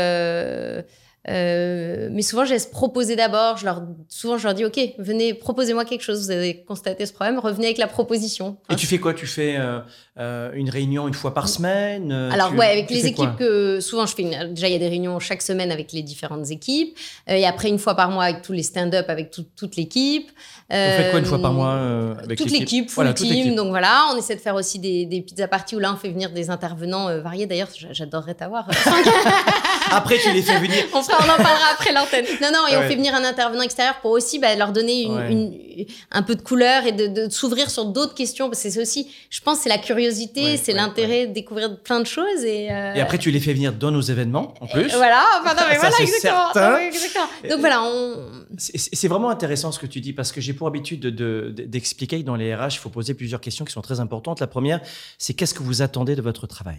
Euh, 1.29 2.09
mais 2.11 2.23
souvent, 2.23 2.45
je 2.45 2.53
laisse 2.53 2.67
proposer 2.67 3.17
d'abord. 3.17 3.57
Je 3.59 3.65
leur, 3.65 3.83
souvent, 4.09 4.39
je 4.39 4.45
leur 4.45 4.55
dis, 4.55 4.65
OK, 4.65 4.79
venez, 4.99 5.35
proposez-moi 5.35 5.85
quelque 5.85 6.03
chose. 6.03 6.21
Vous 6.25 6.31
avez 6.31 6.63
constaté 6.65 7.05
ce 7.07 7.13
problème, 7.13 7.39
revenez 7.39 7.67
avec 7.67 7.79
la 7.79 7.87
proposition. 7.89 8.57
Et 8.71 8.77
tu 8.77 8.87
fais 8.87 8.99
quoi? 8.99 9.13
Tu 9.15 9.27
fais 9.27 9.57
euh, 9.59 9.81
euh, 10.19 10.51
une 10.55 10.71
réunion 10.71 11.07
une 11.09 11.15
fois 11.15 11.35
par 11.35 11.49
semaine? 11.49 12.13
Alors, 12.13 12.51
tu- 12.51 12.57
ouais, 12.57 12.67
avec 12.67 12.89
les 12.91 13.07
équipes 13.07 13.37
que 13.39 13.81
souvent 13.81 14.07
je 14.07 14.15
fais. 14.15 14.23
une- 14.23 14.55
déjà, 14.55 14.69
il 14.69 14.73
y 14.73 14.77
a 14.77 14.79
des 14.79 14.89
réunions 14.89 15.19
chaque 15.19 15.43
semaine 15.43 15.71
avec 15.71 15.93
les 15.93 16.03
différentes 16.03 16.51
équipes. 16.51 16.97
Et 17.27 17.45
après, 17.47 17.69
une 17.69 17.79
fois 17.79 17.95
par 17.95 18.11
mois 18.11 18.25
avec 18.25 18.43
tous 18.43 18.53
les 18.53 18.63
stand-up 18.63 19.07
avec 19.09 19.31
tout- 19.31 19.45
toute 19.57 19.77
l'équipe. 19.77 20.31
Vous 20.71 20.77
faites 20.77 21.11
quoi 21.11 21.21
une 21.21 21.27
fois 21.27 21.41
par 21.43 21.53
mois 21.53 22.15
avec 22.23 22.39
toute 22.39 22.51
l'équipe, 22.51 22.89
full 22.89 22.95
Voilà, 23.05 23.13
team. 23.15 23.55
Donc 23.55 23.69
voilà, 23.69 24.07
on 24.15 24.17
essaie 24.19 24.35
de 24.37 24.41
faire 24.41 24.55
aussi 24.55 24.79
des, 24.79 25.05
des 25.07 25.21
pizza 25.21 25.47
parties 25.49 25.77
où 25.77 25.79
là, 25.79 25.93
on 25.93 25.97
fait 25.97 26.11
venir 26.11 26.31
des 26.31 26.49
intervenants 26.51 27.07
variés. 27.21 27.47
D'ailleurs, 27.47 27.69
j'a- 27.77 27.93
j'adorerais 27.93 28.35
t'avoir. 28.35 28.69
Après, 29.91 30.19
tu 30.19 30.31
les 30.33 30.43
fais 30.43 30.59
venir. 30.59 30.85
on, 31.11 31.23
en 31.31 31.37
parlera 31.37 31.73
après 31.73 31.93
l'antenne. 31.93 32.25
Non, 32.43 32.49
non, 32.53 32.67
et 32.71 32.77
on 32.77 32.83
fait 32.83 32.97
venir 32.97 33.15
un 33.15 33.25
intervenant 33.25 33.63
extérieur 33.63 33.97
pour 34.01 34.11
aussi 34.13 34.39
bah, 34.39 34.55
leur 34.57 34.73
donner 34.73 35.03
une, 35.03 35.15
Ouais. 35.17 35.33
une- 35.33 35.87
un 36.11 36.23
peu 36.23 36.35
de 36.35 36.43
couleur 36.43 36.87
et 36.87 36.93
de, 36.93 37.07
de 37.07 37.31
s'ouvrir 37.31 37.71
sur 37.71 37.85
d'autres 37.87 38.15
questions. 38.15 38.49
Parce 38.51 38.63
que 38.63 38.71
c'est 38.71 38.81
aussi, 38.81 39.11
je 39.31 39.41
pense, 39.41 39.59
c'est 39.61 39.69
la 39.69 39.79
curiosité, 39.79 40.43
Ouais, 40.43 40.57
c'est 40.57 40.73
ouais, 40.73 40.79
l'intérêt 40.79 41.27
de 41.27 41.33
découvrir 41.33 41.79
plein 41.81 42.01
de 42.01 42.07
choses. 42.07 42.45
Et, 42.45 42.71
euh, 42.71 42.95
Et 42.95 43.01
après, 43.01 43.19
tu 43.19 43.31
les 43.31 43.41
fais 43.41 43.53
venir 43.55 43.73
dans 43.73 43.91
nos 43.91 44.01
événements, 44.01 44.55
en 44.61 44.67
plus. 44.67 44.83
et 44.93 44.97
Voilà, 44.97 45.25
enfin, 45.41 45.55
non, 45.55 45.63
mais 45.69 45.75
Ça, 45.75 45.81
voilà, 45.81 45.97
c'est 45.97 46.03
exactement. 46.05 46.45
certain. 46.53 46.71
Non, 46.73 46.77
mais 46.79 46.87
exactement. 46.89 47.27
Donc 47.51 47.61
voilà, 47.61 47.83
on. 47.85 48.17
C'est- 48.59 49.09
vraiment 49.09 49.31
intéressant 49.31 49.73
ce 49.73 49.79
que 49.79 49.87
tu 49.87 50.01
dis 50.01 50.13
parce 50.13 50.33
que 50.33 50.41
j'ai 50.41 50.53
pour 50.53 50.67
habitude 50.67 51.01
de- 51.01 51.11
de- 51.11 51.53
de- 51.57 51.63
d'expliquer 51.65 52.21
que 52.21 52.27
dans 52.27 52.37
les 52.37 52.55
RH, 52.55 52.75
il 52.75 52.79
faut 52.79 52.91
poser 52.91 53.15
plusieurs 53.15 53.41
questions 53.41 53.65
qui 53.65 53.73
sont 53.73 53.81
très 53.81 54.01
importantes. 54.01 54.41
La 54.41 54.47
première, 54.47 54.81
c'est 55.17 55.33
qu'est-ce 55.35 55.55
que 55.55 55.63
vous 55.63 55.81
attendez 55.83 56.15
de 56.17 56.23
votre 56.23 56.47
travail? 56.47 56.79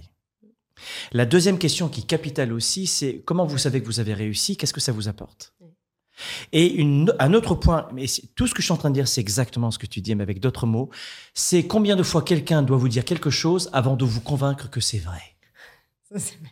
La 1.12 1.26
deuxième 1.26 1.58
question 1.58 1.90
qui 1.90 2.02
est 2.02 2.08
capitale 2.08 2.54
aussi, 2.54 2.88
c'est 2.88 3.22
comment 3.26 3.46
vous 3.46 3.58
savez 3.58 3.82
que 3.82 3.86
vous 3.86 4.00
avez 4.00 4.14
réussi 4.14 4.58
Qu'est-ce 4.58 4.74
que 4.74 4.80
ça 4.82 4.92
vous 4.92 5.08
apporte? 5.08 5.54
Et 6.52 6.74
une- 6.74 7.14
un 7.20 7.34
autre 7.34 7.56
point, 7.56 7.88
mais 7.94 8.06
tout 8.36 8.46
ce 8.46 8.54
que 8.54 8.62
je 8.62 8.66
suis 8.66 8.74
en 8.74 8.78
train 8.78 8.90
de 8.90 8.96
dire, 8.96 9.08
c'est 9.08 9.22
exactement 9.22 9.72
ce 9.72 9.80
que 9.80 9.86
tu 9.86 10.02
dis, 10.02 10.14
mais 10.16 10.24
avec 10.24 10.42
d'autres 10.42 10.66
mots, 10.68 10.90
c'est 11.34 11.66
combien 11.66 11.96
de 11.96 12.04
fois 12.04 12.22
quelqu'un 12.24 12.62
doit 12.62 12.76
vous 12.78 12.90
dire 12.90 13.06
quelque 13.06 13.30
chose 13.30 13.70
avant 13.72 13.96
de 13.96 14.04
vous 14.04 14.20
convaincre 14.20 14.70
que 14.70 14.82
c'est 14.82 14.98
vrai? 15.00 15.22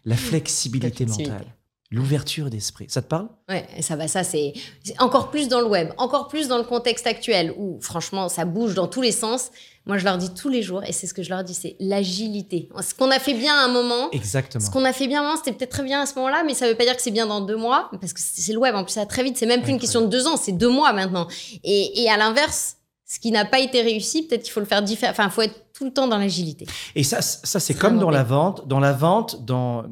La 0.05 0.15
flexibilité 0.15 1.03
La 1.05 1.11
flexibilité. 1.11 1.31
mentale, 1.31 1.56
l'ouverture 1.89 2.49
d'esprit. 2.49 2.85
Ça 2.89 3.01
te 3.01 3.07
parle? 3.07 3.29
Ouais, 3.47 3.65
ça 3.81 3.95
va, 3.95 4.07
ça 4.07 4.23
c'est 4.23 4.53
encore 4.99 5.29
plus 5.31 5.47
dans 5.47 5.61
le 5.61 5.67
web, 5.67 5.89
encore 5.97 6.27
plus 6.27 6.47
dans 6.49 6.57
le 6.57 6.63
contexte 6.65 7.07
actuel 7.07 7.53
où 7.57 7.79
franchement 7.81 8.27
ça 8.27 8.43
bouge 8.45 8.73
dans 8.73 8.87
tous 8.87 9.01
les 9.01 9.13
sens. 9.13 9.51
Moi 9.85 9.97
je 9.97 10.03
leur 10.03 10.17
dis 10.17 10.33
tous 10.33 10.49
les 10.49 10.61
jours 10.61 10.83
et 10.83 10.91
c'est 10.91 11.07
ce 11.07 11.13
que 11.13 11.23
je 11.23 11.29
leur 11.29 11.45
dis, 11.45 11.53
c'est 11.53 11.77
l'agilité. 11.79 12.67
Ce 12.81 12.93
qu'on 12.93 13.09
a 13.09 13.19
fait 13.19 13.33
bien 13.33 13.55
à 13.55 13.63
un 13.63 13.67
moment, 13.69 14.11
Exactement. 14.11 14.63
ce 14.65 14.69
qu'on 14.69 14.83
a 14.83 14.91
fait 14.91 15.07
bien 15.07 15.19
à 15.19 15.23
un 15.23 15.27
moment, 15.27 15.37
c'était 15.37 15.53
peut-être 15.53 15.71
très 15.71 15.83
bien 15.83 16.01
à 16.01 16.05
ce 16.05 16.15
moment-là, 16.15 16.43
mais 16.45 16.53
ça 16.53 16.67
veut 16.67 16.75
pas 16.75 16.83
dire 16.83 16.95
que 16.95 17.01
c'est 17.01 17.11
bien 17.11 17.25
dans 17.25 17.39
deux 17.39 17.55
mois 17.55 17.89
parce 18.01 18.11
que 18.11 18.19
c'est 18.21 18.51
le 18.51 18.59
web. 18.59 18.75
En 18.75 18.83
plus 18.83 18.91
ça 18.93 19.01
va 19.01 19.05
très 19.05 19.23
vite, 19.23 19.37
c'est 19.37 19.45
même 19.45 19.61
plus 19.61 19.71
une 19.71 19.79
question 19.79 20.01
de 20.01 20.07
deux 20.07 20.27
ans, 20.27 20.35
c'est 20.35 20.51
deux 20.51 20.69
mois 20.69 20.91
maintenant. 20.91 21.27
Et, 21.63 22.01
et 22.03 22.09
à 22.09 22.17
l'inverse, 22.17 22.75
ce 23.05 23.19
qui 23.19 23.31
n'a 23.31 23.45
pas 23.45 23.59
été 23.61 23.81
réussi, 23.81 24.27
peut-être 24.27 24.43
qu'il 24.43 24.51
faut 24.51 24.59
le 24.59 24.65
faire 24.65 24.81
différemment. 24.83 25.17
Enfin, 25.17 25.29
faut 25.29 25.41
être 25.41 25.71
tout 25.73 25.85
le 25.85 25.93
temps 25.93 26.07
dans 26.09 26.17
l'agilité. 26.17 26.67
Et 26.95 27.03
ça, 27.03 27.21
ça 27.21 27.61
c'est 27.61 27.73
comme 27.73 27.97
dans 27.97 28.09
la 28.09 28.23
vente. 28.23 28.67
Dans 28.67 28.81
la 28.81 28.91
vente, 28.91 29.45
dans 29.45 29.83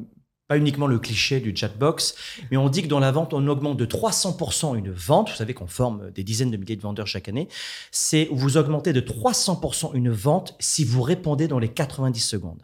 pas 0.48 0.56
uniquement 0.58 0.86
le 0.86 0.98
cliché 0.98 1.40
du 1.40 1.54
chatbox, 1.56 2.14
mais 2.50 2.56
on 2.56 2.68
dit 2.68 2.82
que 2.82 2.86
dans 2.88 3.00
la 3.00 3.10
vente, 3.10 3.34
on 3.34 3.46
augmente 3.48 3.76
de 3.76 3.86
300% 3.86 4.76
une 4.76 4.90
vente. 4.92 5.30
Vous 5.30 5.36
savez 5.36 5.54
qu'on 5.54 5.66
forme 5.66 6.10
des 6.12 6.22
dizaines 6.22 6.50
de 6.50 6.56
milliers 6.56 6.76
de 6.76 6.82
vendeurs 6.82 7.06
chaque 7.06 7.28
année. 7.28 7.48
C'est 7.90 8.28
vous 8.30 8.56
augmentez 8.56 8.92
de 8.92 9.00
300% 9.00 9.90
une 9.94 10.10
vente 10.10 10.54
si 10.60 10.84
vous 10.84 11.02
répondez 11.02 11.48
dans 11.48 11.58
les 11.58 11.68
90 11.68 12.20
secondes 12.20 12.62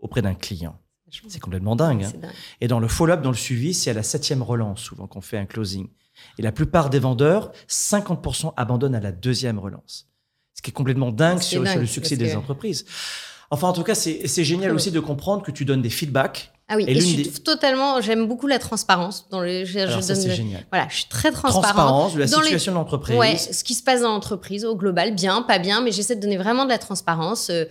auprès 0.00 0.22
d'un 0.22 0.34
client. 0.34 0.78
C'est 1.28 1.40
complètement 1.40 1.76
dingue. 1.76 2.04
hein. 2.04 2.12
Dingue. 2.20 2.30
Et 2.62 2.68
dans 2.68 2.80
le 2.80 2.88
follow-up, 2.88 3.20
dans 3.22 3.30
le 3.30 3.36
suivi, 3.36 3.74
c'est 3.74 3.90
à 3.90 3.94
la 3.94 4.02
septième 4.02 4.42
relance 4.42 4.80
souvent 4.80 5.06
qu'on 5.06 5.20
fait 5.20 5.36
un 5.38 5.44
closing. 5.46 5.88
Et 6.38 6.42
la 6.42 6.52
plupart 6.52 6.88
des 6.90 6.98
vendeurs, 6.98 7.52
50% 7.68 8.54
abandonnent 8.56 8.94
à 8.94 9.00
la 9.00 9.12
deuxième 9.12 9.58
relance. 9.58 10.08
Ce 10.54 10.62
qui 10.62 10.70
est 10.70 10.74
complètement 10.74 11.12
dingue 11.12 11.38
est 11.38 11.42
sur, 11.42 11.62
le 11.62 11.86
succès 11.86 12.16
des 12.16 12.30
que- 12.30 12.36
entreprises. 12.36 12.86
Enfin, 13.52 13.68
en 13.68 13.72
tout 13.72 13.82
cas, 13.84 13.94
c'est 13.94 14.26
c'est 14.26 14.44
génial 14.44 14.74
aussi 14.74 14.90
de 14.90 14.98
comprendre 15.00 15.42
que 15.42 15.50
tu 15.50 15.64
donnes 15.64 15.82
des 15.82 15.90
feedbacks. 15.90 16.50
Ah 16.68 16.76
oui, 16.76 16.84
Et 16.88 16.92
et, 16.92 16.94
je 16.94 17.00
suis 17.04 17.16
des- 17.24 17.30
totalement, 17.30 18.00
j'aime 18.00 18.26
beaucoup 18.26 18.46
la 18.46 18.58
transparence 18.58 19.26
dans 19.30 19.40
le. 19.40 19.64
Je, 19.66 19.72
je 19.72 19.78
Alors 19.80 20.02
ça, 20.02 20.14
donne 20.14 20.22
c'est 20.22 20.28
le- 20.28 20.34
génial. 20.34 20.64
Voilà, 20.70 20.86
je 20.88 20.94
suis 20.96 21.04
très 21.04 21.30
transparente. 21.30 21.64
Transparence 21.64 22.14
de 22.14 22.20
la 22.20 22.26
Dans 22.28 22.38
les- 22.40 22.44
situation 22.46 22.72
de 22.72 22.76
l'entreprise. 22.78 23.16
Ouais, 23.16 23.36
ce 23.36 23.62
qui 23.62 23.74
se 23.74 23.82
passe 23.82 24.00
dans 24.00 24.08
l'entreprise 24.12 24.64
au 24.64 24.74
global, 24.74 25.14
bien, 25.14 25.42
pas 25.42 25.58
bien, 25.58 25.82
mais 25.82 25.92
j'essaie 25.92 26.16
de 26.16 26.20
donner 26.22 26.38
vraiment 26.38 26.64
de 26.64 26.70
la 26.70 26.78
transparence 26.78 27.50
euh, 27.50 27.64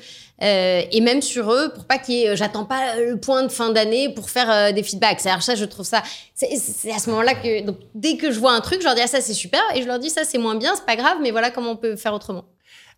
euh, 0.44 0.82
et 0.92 1.02
même 1.02 1.24
sur 1.24 1.52
eux 1.52 1.72
pour 1.74 1.86
pas 1.86 1.98
qu'il 1.98 2.16
y 2.16 2.24
ait, 2.24 2.30
euh, 2.30 2.36
j'attends 2.36 2.66
pas 2.66 2.98
le 2.98 3.18
point 3.18 3.42
de 3.42 3.48
fin 3.52 3.72
d'année 3.72 4.10
pour 4.14 4.30
faire 4.30 4.52
euh, 4.52 4.72
des 4.72 4.84
feedbacks. 4.84 5.20
C'est-à-dire 5.22 5.42
ça, 5.42 5.56
je 5.56 5.66
trouve 5.66 5.86
ça, 5.86 6.04
c'est 6.36 6.56
c'est 6.58 6.92
à 6.92 7.00
ce 7.00 7.10
moment-là 7.10 7.34
que 7.34 7.66
donc 7.66 7.78
dès 7.96 8.18
que 8.18 8.30
je 8.32 8.40
vois 8.40 8.54
un 8.54 8.62
truc, 8.62 8.82
je 8.82 8.86
leur 8.86 8.94
dis 8.94 9.02
ah 9.04 9.08
ça 9.08 9.22
c'est 9.22 9.34
super 9.34 9.62
et 9.74 9.82
je 9.82 9.88
leur 9.88 9.98
dis 9.98 10.12
ça 10.12 10.26
c'est 10.26 10.38
moins 10.38 10.56
bien, 10.56 10.74
c'est 10.76 10.86
pas 10.86 10.96
grave, 10.98 11.18
mais 11.24 11.32
voilà 11.32 11.50
comment 11.50 11.72
on 11.72 11.76
peut 11.78 11.96
faire 11.96 12.14
autrement. 12.14 12.44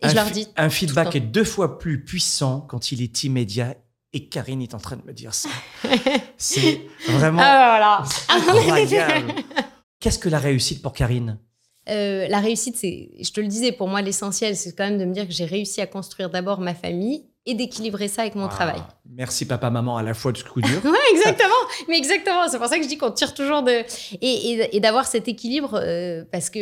Et 0.02 0.06
un, 0.06 0.10
je 0.10 0.16
leur 0.16 0.26
fi- 0.28 0.32
dis 0.34 0.48
un 0.58 0.64
le 0.66 0.70
feedback 0.70 1.16
est 1.16 1.20
deux 1.22 1.44
fois 1.44 1.78
plus 1.80 2.04
puissant 2.04 2.62
quand 2.62 2.92
il 2.92 3.02
est 3.02 3.24
immédiat. 3.24 3.76
Et 4.16 4.28
Karine 4.28 4.62
est 4.62 4.76
en 4.76 4.80
train 4.80 4.96
de 4.96 5.04
me 5.06 5.12
dire 5.14 5.34
ça. 5.34 5.50
c'est 6.38 6.82
vraiment 7.08 7.42
ah 7.42 8.04
voilà. 8.30 8.40
incroyable. 8.62 9.34
Qu'est-ce 10.00 10.20
que 10.20 10.30
la 10.30 10.40
réussite 10.40 10.82
pour 10.82 10.94
Karine? 10.94 11.40
Euh, 11.90 12.28
la 12.28 12.40
réussite, 12.40 12.78
c'est, 12.78 13.10
je 13.22 13.32
te 13.32 13.42
le 13.42 13.48
disais, 13.48 13.72
pour 13.72 13.88
moi, 13.88 14.02
l'essentiel, 14.02 14.56
c'est 14.56 14.76
quand 14.76 14.86
même 14.86 14.98
de 15.00 15.06
me 15.06 15.14
dire 15.14 15.28
que 15.28 15.34
j'ai 15.34 15.46
réussi 15.46 15.82
à 15.82 15.88
construire 15.88 16.30
d'abord 16.30 16.60
ma 16.60 16.74
famille 16.74 17.26
et 17.46 17.56
d'équilibrer 17.56 18.08
ça 18.08 18.22
avec 18.22 18.36
mon 18.36 18.46
Ah, 18.46 18.50
travail. 18.50 18.82
Merci 19.10 19.46
papa, 19.46 19.70
maman 19.70 19.98
à 19.98 20.04
la 20.04 20.14
fois 20.14 20.32
de 20.32 20.38
ce 20.38 20.46
coup 20.46 20.62
dur. 20.62 20.80
Ouais, 20.86 20.98
exactement. 21.12 21.50
Mais 21.90 21.98
exactement. 21.98 22.48
C'est 22.50 22.58
pour 22.58 22.68
ça 22.68 22.78
que 22.78 22.84
je 22.84 22.88
dis 22.88 22.98
qu'on 22.98 23.12
tire 23.12 23.34
toujours 23.34 23.64
de. 23.64 23.72
Et, 23.72 24.18
et- 24.22 24.76
et 24.78 24.80
d'avoir 24.80 25.08
cet 25.08 25.28
équilibre, 25.28 25.78
euh, 25.82 26.24
parce 26.32 26.50
que. 26.50 26.60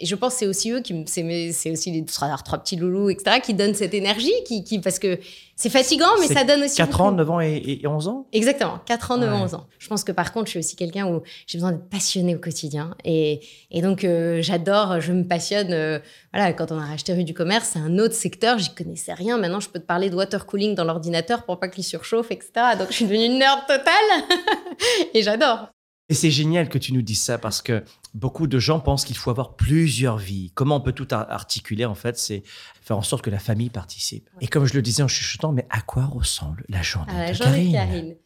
Et 0.00 0.06
je 0.06 0.14
pense 0.16 0.32
que 0.32 0.38
c'est 0.40 0.46
aussi 0.46 0.70
eux 0.70 0.80
qui. 0.80 0.94
me- 0.94 1.04
C'est, 1.06 1.70
aussi 1.70 1.90
les 1.90 2.04
trois, 2.04 2.34
trois 2.38 2.58
petits 2.58 2.76
loulous, 2.76 3.10
etc., 3.10 3.38
qui 3.42 3.54
donnent 3.54 3.74
cette 3.74 3.92
énergie, 3.94 4.32
qui, 4.46 4.64
qui, 4.64 4.78
parce 4.78 4.98
que 4.98 5.18
c'est 5.54 5.68
fatigant, 5.68 6.08
mais 6.20 6.26
ça 6.26 6.42
donne 6.44 6.62
aussi. 6.62 6.76
4 6.78 6.90
beaucoup. 6.90 7.02
ans, 7.02 7.12
9 7.12 7.30
ans 7.30 7.40
et, 7.40 7.80
et 7.82 7.86
11 7.86 8.08
ans? 8.08 8.26
Exactement, 8.32 8.78
4 8.86 9.10
ans, 9.10 9.18
9 9.18 9.30
ans, 9.30 9.36
Ouais. 9.36 9.42
11 9.44 9.54
ans. 9.54 9.66
Je 9.78 9.88
pense 9.88 10.02
que 10.04 10.12
par 10.12 10.32
contre, 10.32 10.46
je 10.46 10.50
suis 10.52 10.58
aussi 10.58 10.74
quelqu'un 10.74 11.06
où 11.06 11.20
j'ai 11.46 11.58
besoin 11.58 11.72
d'être 11.72 11.88
passionnée 11.90 12.34
au 12.34 12.38
quotidien. 12.38 12.94
Et, 13.04 13.40
et 13.70 13.82
donc, 13.82 14.04
euh, 14.04 14.40
j'adore, 14.40 15.00
je 15.00 15.12
me 15.12 15.24
passionne. 15.24 15.72
euh, 15.72 15.98
voilà, 16.32 16.52
quand 16.54 16.72
on 16.72 16.78
a 16.78 16.86
racheté 16.86 17.12
Rue 17.12 17.24
du 17.24 17.34
Commerce, 17.34 17.70
c'est 17.74 17.78
un 17.78 17.98
autre 17.98 18.14
secteur, 18.14 18.58
j'y 18.58 18.72
connaissais 18.74 19.12
rien. 19.12 19.36
Maintenant, 19.36 19.60
je 19.60 19.68
peux 19.68 19.80
te 19.80 19.84
parler 19.86 20.08
de 20.08 20.16
water 20.16 20.46
cooling 20.46 20.74
dans 20.74 20.84
l'ordinateur 20.84 21.44
pour 21.44 21.58
pas 21.60 21.68
qu'il 21.68 21.84
surchauffe, 21.84 22.30
etc. 22.30 22.50
Donc, 22.78 22.88
je 22.88 22.94
suis 22.94 23.04
devenue 23.04 23.26
une 23.26 23.38
nerd 23.38 23.60
totale. 23.68 24.38
et 25.14 25.22
j'adore. 25.22 25.68
Et 26.10 26.14
c'est 26.14 26.30
génial 26.30 26.68
que 26.68 26.76
tu 26.76 26.92
nous 26.92 27.02
dises 27.02 27.22
ça 27.22 27.38
parce 27.38 27.62
que 27.62 27.84
beaucoup 28.14 28.46
de 28.48 28.58
gens 28.58 28.80
pensent 28.80 29.04
qu'il 29.04 29.16
faut 29.16 29.30
avoir 29.30 29.54
plusieurs 29.54 30.18
vies. 30.18 30.50
Comment 30.54 30.76
on 30.76 30.80
peut 30.80 30.92
tout 30.92 31.06
ar- 31.12 31.30
articuler 31.30 31.84
en 31.84 31.94
fait 31.94 32.18
C'est 32.18 32.42
faire 32.82 32.98
en 32.98 33.02
sorte 33.02 33.22
que 33.22 33.30
la 33.30 33.38
famille 33.38 33.70
participe. 33.70 34.28
Et 34.40 34.48
comme 34.48 34.66
je 34.66 34.74
le 34.74 34.82
disais 34.82 35.02
en 35.04 35.08
chuchotant, 35.08 35.52
mais 35.52 35.66
à 35.70 35.80
quoi 35.80 36.04
ressemble 36.06 36.64
la 36.68 36.82
journée 36.82 37.12
À 37.12 37.22
la 37.26 37.28
de 37.30 37.34
journée 37.34 37.68
de 37.68 37.72
Karine, 37.72 37.90
Karine. 37.92 38.16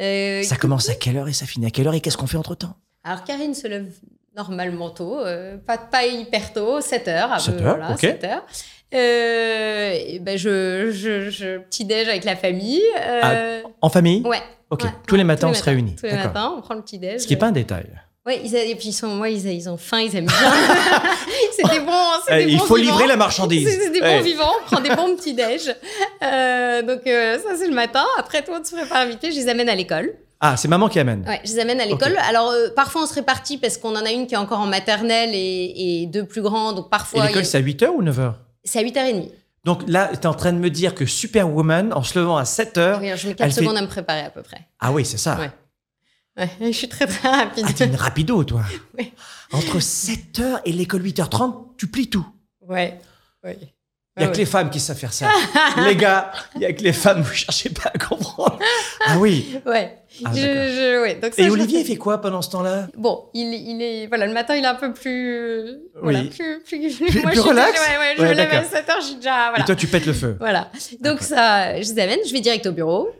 Euh, 0.00 0.42
Ça 0.44 0.56
commence 0.56 0.88
à 0.90 0.94
quelle 0.94 1.16
heure 1.16 1.28
et 1.28 1.32
ça 1.32 1.46
finit 1.46 1.66
à 1.66 1.70
quelle 1.70 1.86
heure 1.88 1.94
et 1.94 2.00
qu'est-ce 2.00 2.16
qu'on 2.18 2.26
fait 2.26 2.36
entre 2.36 2.54
temps 2.54 2.76
Alors, 3.04 3.24
Karine 3.24 3.54
se 3.54 3.66
lève 3.66 3.90
normalement 4.36 4.90
tôt, 4.90 5.18
euh, 5.18 5.56
pas, 5.58 5.78
pas 5.78 6.04
hyper 6.06 6.52
tôt, 6.52 6.80
7 6.80 7.08
heures. 7.08 7.32
à 7.32 7.36
peu- 7.36 7.42
7 7.42 7.54
heures, 7.62 7.76
voilà, 7.78 7.92
ok. 7.94 8.00
7 8.00 8.24
heures. 8.24 8.46
Euh, 8.92 9.92
et 9.98 10.18
ben 10.18 10.36
je, 10.36 10.90
je, 10.90 11.30
je 11.30 11.58
petit-déj 11.58 12.08
avec 12.08 12.24
la 12.24 12.36
famille. 12.36 12.82
euh, 13.00 13.62
En 13.80 13.88
famille? 13.88 14.22
Ouais. 14.26 14.40
Ok. 14.70 14.84
ouais, 14.84 14.90
Tous 15.06 15.16
les 15.16 15.24
matins, 15.24 15.48
on 15.48 15.54
se 15.54 15.62
réunit. 15.62 15.96
Tous 15.96 16.06
les 16.06 16.12
matins, 16.14 16.54
on 16.56 16.60
prend 16.62 16.74
le 16.74 16.82
petit-déj. 16.82 17.20
Ce 17.22 17.26
qui 17.26 17.32
n'est 17.34 17.38
pas 17.38 17.46
un 17.48 17.52
détail. 17.52 17.86
Ouais, 18.26 18.40
ils, 18.44 18.54
a- 18.54 18.62
et 18.64 18.74
puis 18.74 18.88
ils 18.88 18.92
sont, 18.92 19.08
moi, 19.08 19.28
ils, 19.30 19.46
ils 19.46 19.68
ont 19.68 19.76
faim, 19.78 20.00
ils 20.00 20.14
aiment 20.14 20.26
bien. 20.26 20.52
c'est 21.52 21.68
des 21.70 21.80
bons, 21.80 21.92
c'est 22.26 22.42
Eh, 22.44 22.48
il 22.52 22.58
bons 22.58 22.64
faut 22.64 22.74
vivants. 22.76 22.92
livrer 22.92 23.06
la 23.08 23.16
marchandise. 23.16 23.68
c'est 23.82 23.90
des 23.90 23.98
Eh. 24.02 24.16
bons 24.16 24.20
vivants, 24.20 24.52
on 24.62 24.64
prend 24.70 24.80
des 24.82 24.90
bons 24.94 25.16
petits-déj. 25.16 25.74
Euh, 26.22 26.82
donc, 26.82 27.00
euh, 27.06 27.38
ça, 27.38 27.56
c'est 27.58 27.66
le 27.66 27.74
matin. 27.74 28.04
Après, 28.18 28.44
le 28.46 28.52
monde 28.52 28.64
se 28.66 28.74
prépare 28.76 28.98
à 28.98 29.00
inviter, 29.02 29.30
je 29.32 29.36
les 29.36 29.48
amène 29.48 29.68
à 29.68 29.74
l'école. 29.74 30.12
Ah, 30.38 30.56
c'est 30.56 30.68
maman 30.68 30.88
qui 30.88 30.98
amène. 30.98 31.24
Ouais, 31.26 31.40
je 31.44 31.52
les 31.52 31.60
amène 31.60 31.80
à 31.80 31.86
l'école. 31.86 32.16
Alors, 32.28 32.50
euh, 32.50 32.68
parfois, 32.74 33.02
on 33.02 33.06
se 33.06 33.14
répartit 33.14 33.58
parce 33.58 33.76
qu'on 33.78 33.94
en 33.96 34.04
a 34.04 34.10
une 34.10 34.26
qui 34.26 34.34
est 34.34 34.38
encore 34.38 34.60
en 34.60 34.66
maternelle 34.66 35.30
et, 35.34 36.02
et 36.02 36.06
deux 36.06 36.24
plus 36.24 36.40
grands. 36.42 36.72
Donc, 36.72 36.88
parfois, 36.90 37.26
l'école, 37.26 37.42
a- 37.42 37.44
c'est 37.44 37.58
à 37.58 37.62
8h 37.62 37.88
ou 37.88 38.02
9h 38.02 38.34
c'est 38.62 38.78
à 38.78 38.82
8h30. 38.82 39.30
Donc 39.64 39.82
là, 39.88 40.08
tu 40.12 40.20
es 40.20 40.26
en 40.26 40.34
train 40.34 40.52
de 40.52 40.58
me 40.58 40.70
dire 40.70 40.94
que 40.94 41.04
Superwoman, 41.06 41.92
en 41.92 42.02
se 42.02 42.18
levant 42.18 42.36
à 42.38 42.44
7h. 42.44 42.98
Oui, 43.00 43.06
alors 43.08 43.18
je 43.18 43.26
mets 43.26 43.30
Elle 43.32 43.36
4 43.36 43.54
fait- 43.54 43.60
secondes 43.60 43.76
à 43.76 43.82
me 43.82 43.86
préparer 43.88 44.22
à 44.22 44.30
peu 44.30 44.42
près. 44.42 44.68
Ah 44.78 44.92
oui, 44.92 45.04
c'est 45.04 45.18
ça. 45.18 45.38
Ouais. 45.38 45.50
Ouais, 46.38 46.50
je 46.72 46.76
suis 46.76 46.88
très 46.88 47.06
très 47.06 47.28
rapide. 47.28 47.64
Ah, 47.68 47.72
t'es 47.72 47.86
une 47.86 47.96
rapido, 47.96 48.42
toi. 48.44 48.62
Oui. 48.98 49.12
Entre 49.52 49.78
7h 49.78 50.60
et 50.64 50.72
l'école 50.72 51.02
8h30, 51.02 51.76
tu 51.76 51.88
plies 51.88 52.08
tout. 52.08 52.26
Ouais. 52.62 52.98
ouais. 53.44 53.58
Il 54.20 54.24
n'y 54.24 54.24
a 54.24 54.28
Ouais, 54.28 54.32
que 54.34 54.38
les 54.38 54.46
femmes 54.46 54.68
qui 54.70 54.80
savent 54.80 54.98
faire 54.98 55.12
ça. 55.12 55.28
les 55.86 55.96
gars, 55.96 56.30
il 56.54 56.60
n'y 56.60 56.66
a 56.66 56.72
que 56.72 56.82
les 56.82 56.92
femmes, 56.92 57.22
vous 57.22 57.32
cherchez 57.32 57.70
pas 57.70 57.90
à 57.94 57.98
comprendre. 57.98 58.58
Ah 59.06 59.16
oui. 59.18 59.58
Ouais. 59.64 59.96
Ah, 60.24 60.30
Je- 60.34 60.40
d'accord. 60.42 60.54
je- 60.54 61.02
ouais. 61.02 61.14
Donc 61.22 61.32
ça, 61.34 61.42
Et 61.42 61.46
je 61.46 61.50
Olivier, 61.50 61.84
fait 61.84 61.96
quoi 61.96 62.20
pendant 62.20 62.42
ce 62.42 62.50
temps-là? 62.50 62.88
Bon, 62.96 63.24
il, 63.32 63.54
il 63.54 63.80
est 63.80 64.06
voilà 64.08 64.26
le 64.26 64.32
matin, 64.34 64.54
il 64.56 64.64
est 64.64 64.66
un 64.68 64.74
peu 64.74 64.92
plus 64.92 65.78
voilà, 66.02 66.20
Oui. 66.20 66.28
plus 66.28 66.60
plus, 66.66 66.94
Plus- 66.96 67.20
moi, 67.22 67.30
plus 67.30 67.36
je 67.36 67.40
suis 67.40 67.48
relax 67.50 67.72
déjà- 67.72 67.82
ouais, 67.92 67.98
ouais, 67.98 68.14
je 68.18 68.22
me 68.22 68.28
lève 68.34 68.48
à 68.50 68.52
d'accord. 68.56 68.70
7 68.70 68.90
heures, 68.90 69.00
je 69.00 69.06
suis 69.06 69.14
déjà 69.16 69.48
voilà. 69.50 69.60
Et 69.60 69.64
toi, 69.64 69.74
tu 69.76 69.86
pètes 69.86 70.06
le 70.06 70.12
feu. 70.12 70.36
Voilà. 70.38 70.68
Donc 71.00 71.20
ça, 71.22 71.80
je 71.80 71.92
les 71.92 71.98
amène, 72.00 72.18
je 72.26 72.32
vais 72.32 72.40
direct 72.40 72.66
au 72.66 72.72
bureau. 72.72 73.10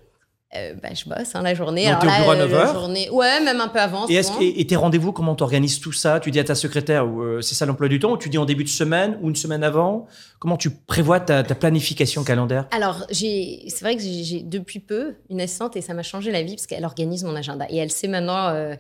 Euh, 0.56 0.74
bah, 0.82 0.88
je 0.92 1.04
bosse 1.08 1.34
hein, 1.34 1.42
la 1.42 1.54
journée. 1.54 1.88
Donc, 1.88 2.00
t'es 2.00 2.06
au 2.06 2.10
bureau 2.10 2.30
à 2.32 2.34
euh, 2.34 2.38
9 2.38 2.50
la 2.50 2.58
heures 2.58 2.74
journée... 2.74 3.08
Ouais, 3.10 3.40
même 3.40 3.60
un 3.60 3.68
peu 3.68 3.78
avant. 3.78 4.06
Et, 4.08 4.66
tes 4.66 4.76
rendez-vous, 4.76 5.12
comment 5.12 5.36
tu 5.36 5.44
organises 5.44 5.78
tout 5.78 5.92
ça? 5.92 6.18
Tu 6.18 6.30
dis 6.30 6.40
à 6.40 6.44
ta 6.44 6.54
secrétaire, 6.56 7.06
ou, 7.06 7.22
euh, 7.22 7.40
c'est 7.40 7.54
ça 7.54 7.66
l'emploi 7.66 7.88
du 7.88 8.00
temps, 8.00 8.12
ou 8.12 8.16
tu 8.16 8.28
dis 8.28 8.38
en 8.38 8.44
début 8.46 8.64
de 8.64 8.68
semaine 8.68 9.16
ou 9.22 9.28
une 9.28 9.36
semaine 9.36 9.62
avant? 9.62 10.06
Comment 10.40 10.56
tu 10.56 10.70
prévois 10.70 11.20
ta, 11.20 11.44
ta 11.44 11.54
planification 11.54 12.24
calendaire? 12.24 12.66
Alors, 12.72 13.06
c'est 13.10 13.80
vrai 13.80 13.94
que 13.96 14.02
j'ai, 14.02 14.24
j'ai 14.24 14.40
depuis 14.40 14.80
peu 14.80 15.14
une 15.28 15.40
assistante 15.40 15.76
et 15.76 15.80
ça 15.80 15.94
m'a 15.94 16.02
changé 16.02 16.32
la 16.32 16.42
vie 16.42 16.56
parce 16.56 16.66
qu'elle 16.66 16.84
organise 16.84 17.22
mon 17.22 17.36
agenda 17.36 17.66
et 17.70 17.76
elle 17.76 17.90
sait 17.90 18.08
maintenant. 18.08 18.48
euh, 18.48 18.74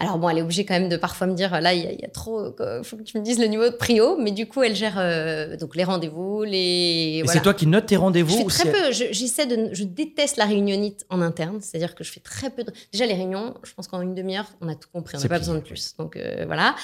alors 0.00 0.18
bon, 0.18 0.28
elle 0.28 0.38
est 0.38 0.42
obligée 0.42 0.64
quand 0.64 0.74
même 0.74 0.88
de 0.88 0.96
parfois 0.96 1.26
me 1.26 1.34
dire 1.34 1.60
là, 1.60 1.72
il 1.74 1.84
y, 1.84 1.86
a- 1.86 1.92
il 1.92 2.00
y 2.00 2.04
a 2.04 2.08
trop, 2.08 2.46
il 2.48 2.84
faut 2.84 2.96
que 2.96 3.02
tu 3.02 3.18
me 3.18 3.22
dises 3.22 3.38
le 3.38 3.46
niveau 3.46 3.64
de 3.64 3.74
prio, 3.76 4.16
mais 4.18 4.30
du 4.32 4.48
coup, 4.48 4.62
elle 4.62 4.74
gère 4.74 4.94
euh, 4.98 5.56
donc 5.56 5.76
les 5.76 5.84
rendez-vous, 5.84 6.42
les. 6.42 7.20
Voilà. 7.24 7.38
c'est 7.38 7.42
toi 7.44 7.54
qui 7.54 7.66
notes 7.66 7.86
tes 7.86 7.94
Je 7.96 8.00
rendez-vous 8.00 8.36
fais 8.36 8.44
ou 8.44 8.48
très 8.48 8.70
peu. 8.72 8.92
Je, 8.92 9.04
j'essaie 9.12 9.46
de. 9.46 9.68
Je 9.72 9.84
déteste 9.84 10.36
la 10.38 10.46
réunionnite 10.46 11.04
en 11.10 11.20
interne, 11.20 11.60
c'est-à-dire 11.60 11.94
que 11.94 12.02
je 12.02 12.10
fais 12.12 12.20
très 12.20 12.50
peu 12.50 12.64
de. 12.64 12.72
Déjà 12.92 13.06
les 13.06 13.14
réunions, 13.14 13.54
je 13.62 13.72
pense 13.74 13.86
qu'en 13.88 14.00
une 14.00 14.14
demi-heure, 14.14 14.46
on 14.60 14.68
a 14.68 14.74
tout 14.74 14.88
compris. 14.92 15.16
On 15.16 15.20
n'a 15.20 15.28
pas 15.28 15.38
besoin 15.38 15.54
de 15.56 15.60
plus. 15.60 15.94
Donc 15.98 16.16
euh, 16.16 16.44
voilà. 16.46 16.74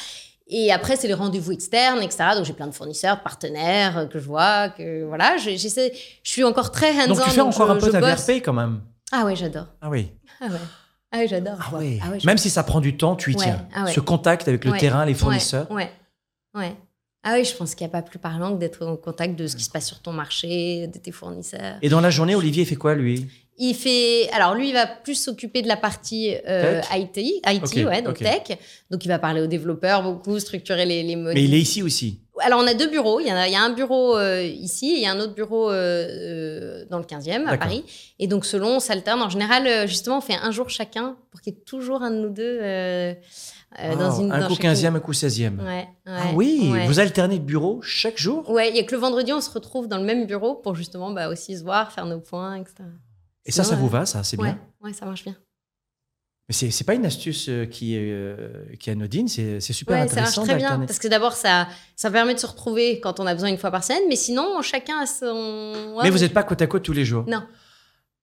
Et 0.49 0.71
après, 0.71 0.95
c'est 0.95 1.09
les 1.09 1.14
rendez-vous 1.14 1.51
externes, 1.53 2.01
etc. 2.03 2.25
Donc 2.37 2.45
j'ai 2.45 2.53
plein 2.53 2.69
de 2.69 2.75
fournisseurs, 2.75 3.23
partenaires 3.23 3.99
euh, 3.99 4.07
que 4.07 4.19
je 4.21 4.27
vois, 4.27 4.69
que 4.69 5.05
voilà. 5.05 5.37
Je- 5.39 5.57
J'essaie. 5.57 5.93
Je 6.23 6.31
suis 6.31 6.45
encore 6.45 6.71
très 6.71 6.91
hands-on. 6.93 7.14
Donc 7.14 7.25
tu 7.25 7.31
fais 7.31 7.41
encore 7.41 7.67
je- 7.67 7.73
un 7.73 7.77
peu 7.77 7.87
je 7.87 7.91
ta 7.93 8.01
bosse. 8.01 8.27
VRP 8.29 8.43
quand 8.45 8.53
même 8.53 8.81
Ah 9.11 9.25
ouais, 9.25 9.35
j'adore. 9.35 9.67
Ah 9.81 9.89
oui. 9.91 10.12
Ah 10.41 10.47
ouais. 10.47 10.51
Ah 11.17 11.21
ouais, 11.21 11.29
j'adore. 11.29 11.57
Ah 11.61 11.71
oui. 11.79 11.99
Ah 12.03 12.11
ouais, 12.11 12.21
je- 12.21 12.27
Même 12.27 12.39
si 12.39 12.51
ça 12.51 12.62
prend 12.62 12.81
du 12.81 12.97
temps, 12.97 13.17
tu 13.17 13.33
y 13.33 13.37
Ouais, 13.37 13.43
tiens. 13.45 13.67
ah 13.75 13.85
ouais. 13.85 13.93
Ce 13.93 14.01
contact 14.01 14.47
avec 14.49 14.64
le 14.64 14.73
Ouais, 14.73 14.79
terrain, 14.79 15.05
les 15.07 15.14
fournisseurs. 15.14 15.71
Ouais. 15.71 15.91
Ouais. 16.55 16.75
Ah 17.23 17.35
oui, 17.35 17.45
je 17.45 17.55
pense 17.57 17.75
qu'il 17.75 17.85
n'y 17.87 17.91
a 17.91 17.93
pas 17.93 18.03
plus 18.03 18.19
parlant 18.21 18.55
que 18.55 18.59
d'être 18.61 18.87
en 18.87 18.97
contact 18.97 19.37
de 19.37 19.47
ce 19.49 19.57
qui 19.57 19.64
se 19.64 19.71
passe 19.71 19.87
sur 19.87 20.01
ton 20.01 20.12
marché, 20.12 20.87
de 20.87 20.99
tes 20.99 21.11
fournisseurs. 21.11 21.77
Et 21.83 21.89
dans 21.89 22.01
la 22.01 22.11
journée, 22.11 22.35
Olivier 22.37 22.64
fait 22.64 22.77
quoi 22.77 22.95
lui? 22.95 23.27
Il 23.59 23.75
fait. 23.75 24.29
Alors, 24.33 24.55
lui, 24.55 24.69
il 24.69 24.73
va 24.75 24.87
plus 24.87 25.14
s'occuper 25.14 25.62
de 25.62 25.67
la 25.69 25.77
partie 25.79 26.35
euh, 26.47 26.81
IT, 26.93 27.17
IT 27.17 27.87
ouais, 27.87 28.03
donc 28.03 28.19
tech. 28.19 28.59
Donc, 28.91 29.05
il 29.05 29.09
va 29.09 29.19
parler 29.19 29.41
aux 29.41 29.47
développeurs 29.47 30.03
beaucoup, 30.03 30.39
structurer 30.39 30.85
les, 30.85 31.03
les 31.03 31.17
modules. 31.17 31.35
Mais 31.35 31.45
il 31.45 31.55
est 31.55 31.61
ici 31.61 31.83
aussi. 31.83 32.21
Alors, 32.43 32.61
on 32.62 32.66
a 32.66 32.74
deux 32.74 32.89
bureaux. 32.91 33.20
Il 33.20 33.26
y, 33.26 33.32
en 33.32 33.37
a, 33.37 33.47
il 33.49 33.53
y 33.53 33.57
a 33.57 33.62
un 33.62 33.70
bureau 33.70 34.16
euh, 34.16 34.43
ici 34.43 34.91
et 34.93 34.97
il 34.97 35.03
y 35.03 35.07
a 35.07 35.12
un 35.12 35.20
autre 35.20 35.34
bureau 35.34 35.70
euh, 35.70 35.74
euh, 35.74 36.84
dans 36.91 36.99
le 36.99 37.05
15e, 37.05 37.47
à. 37.47 37.57
Paris. 37.57 37.84
Et 38.18 38.26
donc, 38.26 38.45
selon, 38.45 38.76
on 38.76 38.80
s'alterne. 38.80 39.22
En 39.22 39.30
général, 39.30 39.87
justement, 39.89 40.18
on 40.18 40.20
fait 40.20 40.37
un 40.41 40.51
jour 40.51 40.68
chacun 40.68 41.16
pour 41.30 41.41
qu'il 41.41 41.55
y 41.55 41.57
ait 41.57 41.61
toujours 41.61 42.03
un 42.03 42.11
de 42.11 42.16
nous 42.16 42.28
deux 42.30 42.59
euh, 42.62 43.14
dans 43.78 44.16
Ah, 44.16 44.20
une. 44.20 44.32
un 44.32 44.41
dans 44.41 44.47
coup 44.49 44.55
chacune- 44.55 44.70
15e, 44.72 44.97
un 44.97 45.01
coup 45.01 45.12
16e. 45.12 45.59
Ouais, 45.59 45.64
ouais, 45.66 45.89
ah 46.07 46.22
oui, 46.34 46.70
ouais. 46.72 46.87
vous 46.87 47.01
alternez 47.01 47.39
de 47.39 47.45
bureau 47.45 47.80
chaque 47.82 48.18
jour? 48.18 48.49
Ouais, 48.51 48.70
il 48.70 48.76
y 48.76 48.80
a 48.80 48.84
que 48.84 48.95
le 48.95 49.01
vendredi, 49.01 49.32
on 49.32 49.41
se 49.41 49.51
retrouve 49.51 49.89
dans 49.89 49.99
le 49.99 50.05
même 50.05 50.26
bureau 50.26 50.55
pour 50.55 50.74
justement 50.74 51.11
bah, 51.11 51.28
aussi 51.28 51.57
se 51.57 51.62
voir, 51.64 51.93
faire 51.93 52.07
nos 52.07 52.20
points, 52.20 52.57
etc. 52.57 52.84
Et 53.45 53.53
ça, 53.53 53.64
ça 53.64 53.76
vous 53.76 53.89
va, 53.89 54.07
ça? 54.07 54.22
C'est 54.24 54.37
bien? 54.37 54.59
ouais, 54.82 54.93
ça 54.93 55.07
marche 55.07 55.24
bien. 55.24 55.37
Mais 56.49 56.55
c'est 56.55 56.70
c'est 56.70 56.84
pas 56.84 56.94
une 56.94 57.05
astuce 57.05 57.47
euh, 57.49 57.66
qui 57.66 57.97
est, 57.97 58.11
euh, 58.12 58.36
qui 58.78 58.88
est 58.88 58.92
anodine, 58.92 59.26
c'est 59.26 59.61
super 59.61 59.94
Ouais, 59.94 60.09
ça 60.09 60.14
marche 60.20 60.38
intéressant 60.38 60.44
très 60.44 60.55
bien. 60.55 60.78
Parce 60.86 61.01
que 61.01 61.09
d'abord, 61.09 61.32
ça, 61.32 61.66
ça 61.97 62.09
permet 62.11 62.34
de 62.34 62.38
se 62.38 62.47
retrouver 62.47 63.01
quand 63.01 63.18
on 63.18 63.26
a 63.26 63.34
besoin 63.34 63.49
une 63.49 63.59
fois 63.59 63.72
par 63.72 63.82
semaine, 63.82 64.03
mais 64.09 64.14
sinon, 64.16 64.62
chacun 64.62 64.99
a 65.01 65.07
son. 65.07 65.94
ouais, 65.97 66.05
Mais 66.05 66.11
vous 66.11 66.18
n'êtes 66.18 66.32
pas 66.32 66.44
côte 66.44 66.62
à 66.62 66.66
côte 66.68 66.84
tous 66.84 66.92
les 66.92 67.05
jours 67.05 67.24
Non. 67.26 67.42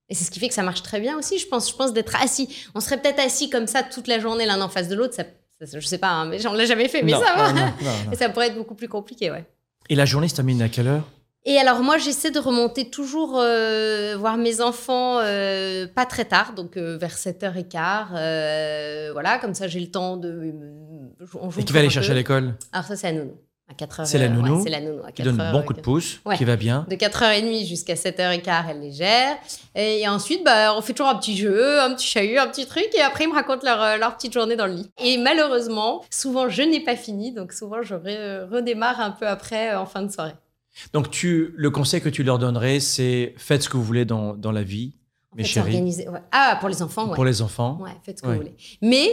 Et 0.10 0.16
c'est 0.16 0.24
ce 0.24 0.32
qui 0.32 0.40
fait 0.40 0.48
que 0.48 0.54
ça 0.54 0.64
marche 0.64 0.84
très 0.84 1.00
bien 1.02 1.18
aussi, 1.18 1.38
je 1.38 1.48
pense. 1.48 1.70
Je 1.70 1.76
pense 1.76 1.92
d'être 1.92 2.16
assis. 2.22 2.48
On 2.76 2.80
serait 2.80 3.02
peut-être 3.02 3.20
assis 3.20 3.50
comme 3.50 3.68
ça 3.68 3.84
toute 3.84 4.08
la 4.08 4.20
journée 4.20 4.46
l'un 4.46 4.62
en 4.62 4.70
face 4.70 4.88
de 4.88 4.96
l'autre. 4.96 5.14
Ça, 5.16 5.24
ça- 5.66 5.80
je 5.80 5.86
sais 5.86 5.98
pas, 5.98 6.10
hein, 6.12 6.26
mais 6.26 6.46
on 6.48 6.54
l'a 6.54 6.66
jamais 6.66 6.88
fait, 6.88 7.02
mais 7.04 7.12
Non, 7.14 7.22
ça 7.22 7.36
va. 7.36 7.52
non, 7.52 7.60
non, 7.60 7.66
non, 7.82 7.92
non. 8.06 8.12
Et 8.14 8.16
ça 8.16 8.30
pourrait 8.30 8.48
être 8.48 8.56
beaucoup 8.58 8.76
plus 8.76 8.88
compliqué, 8.90 9.32
ouais. 9.32 9.44
Et 9.90 9.96
la 9.96 10.06
journée 10.06 10.28
se 10.30 10.36
termine 10.36 10.62
à 10.62 10.70
quelle 10.70 10.88
heure? 10.88 11.10
Et 11.46 11.58
alors 11.58 11.80
moi, 11.82 11.98
j'essaie 11.98 12.32
de 12.32 12.40
remonter 12.40 12.90
toujours 12.90 13.38
euh, 13.38 14.16
voir 14.18 14.38
mes 14.38 14.62
enfants 14.62 15.20
euh, 15.20 15.88
pas 15.94 16.06
très 16.06 16.26
tard, 16.26 16.54
donc 16.54 16.78
euh, 16.78 16.98
vers 16.98 17.16
7h15. 17.16 18.08
euh, 18.16 19.10
voilà, 19.12 19.40
comme 19.40 19.54
ça 19.54 19.68
j'ai 19.68 19.80
le 19.82 19.92
temps 19.92 20.16
de... 20.18 20.54
on 21.42 21.50
joue 21.50 21.60
Et 21.60 21.64
qui 21.66 21.74
va 21.74 21.80
aller 21.80 21.88
un 21.88 21.92
chercher 21.92 22.10
peu. 22.10 22.14
à 22.14 22.18
l'école? 22.18 22.54
Alors 22.72 22.86
ça, 22.86 22.96
c'est 22.96 23.12
la 23.12 23.20
nounou. 23.20 23.34
À 23.70 23.74
4h. 23.74 24.06
C'est 24.06 24.18
la 24.18 24.28
nounou 24.28 24.62
c'est 24.64 24.70
la 24.70 24.82
nounou. 24.82 25.02
À 25.06 25.12
Qui 25.14 25.24
donne 25.24 25.38
4 25.38 25.52
bon 25.54 25.64
coup 25.64 25.74
de 25.74 25.80
pouce, 25.82 26.20
Ouais. 26.26 26.38
qui 26.38 26.44
va 26.46 26.58
bien. 26.58 26.86
De 26.90 26.96
4h30 26.96 27.66
jusqu'à 27.66 27.94
7h15, 27.96 28.64
elle 28.70 28.82
les 28.82 28.92
gère. 28.92 29.36
Et 29.76 30.08
ensuite, 30.08 30.44
bah, 30.44 30.74
on 30.78 30.82
fait 30.82 30.94
toujours 30.94 31.10
un 31.10 31.16
petit 31.16 31.36
jeu, 31.38 31.80
un 31.82 31.94
petit 31.94 32.06
chahut, 32.08 32.38
un 32.38 32.48
petit 32.48 32.66
truc. 32.66 32.88
Et 32.94 33.02
après, 33.02 33.24
ils 33.24 33.30
me 33.30 33.34
racontent 33.34 33.62
leur, 33.66 33.98
leur 33.98 34.16
petite 34.18 34.34
journée 34.34 34.56
dans 34.58 34.68
le 34.68 34.74
lit. 34.74 34.92
Et 35.04 35.18
malheureusement, 35.18 36.04
souvent, 36.10 36.50
je 36.50 36.62
n'ai 36.62 36.82
pas 36.82 36.96
fini. 36.98 37.32
Donc 37.34 37.54
souvent, 37.54 37.82
je 37.82 37.96
re- 37.96 38.50
redémarre 38.50 39.00
un 39.00 39.12
peu 39.12 39.28
après, 39.28 39.74
en 39.76 39.86
fin 39.86 40.02
de 40.04 40.12
soirée. 40.12 40.34
Donc 40.94 41.10
tu, 41.12 41.54
le 41.56 41.70
conseil 41.70 42.02
que 42.02 42.10
tu 42.10 42.24
leur 42.24 42.40
donnerais, 42.40 42.80
c'est 42.80 43.34
faites 43.38 43.64
ce 43.64 43.70
que 43.70 43.78
vous 43.78 43.84
voulez 43.84 44.06
dans, 44.06 44.34
dans 44.34 44.52
la 44.52 44.64
vie, 44.64 44.94
En 45.32 45.38
mes 45.38 45.44
fait, 45.44 45.50
chéris, 45.50 45.74
organisé- 45.76 46.10
ouais. 46.10 46.20
Ah, 46.32 46.58
pour 46.60 46.70
les 46.70 46.82
enfants, 46.82 47.08
ouais. 47.10 47.16
pour 47.16 47.26
les 47.26 47.42
enfants. 47.42 47.78
Ouais, 47.82 47.92
faites 48.04 48.18
ce 48.20 48.24
que 48.24 48.28
vous 48.28 48.36
voulez. 48.36 48.56
Mais 48.82 49.10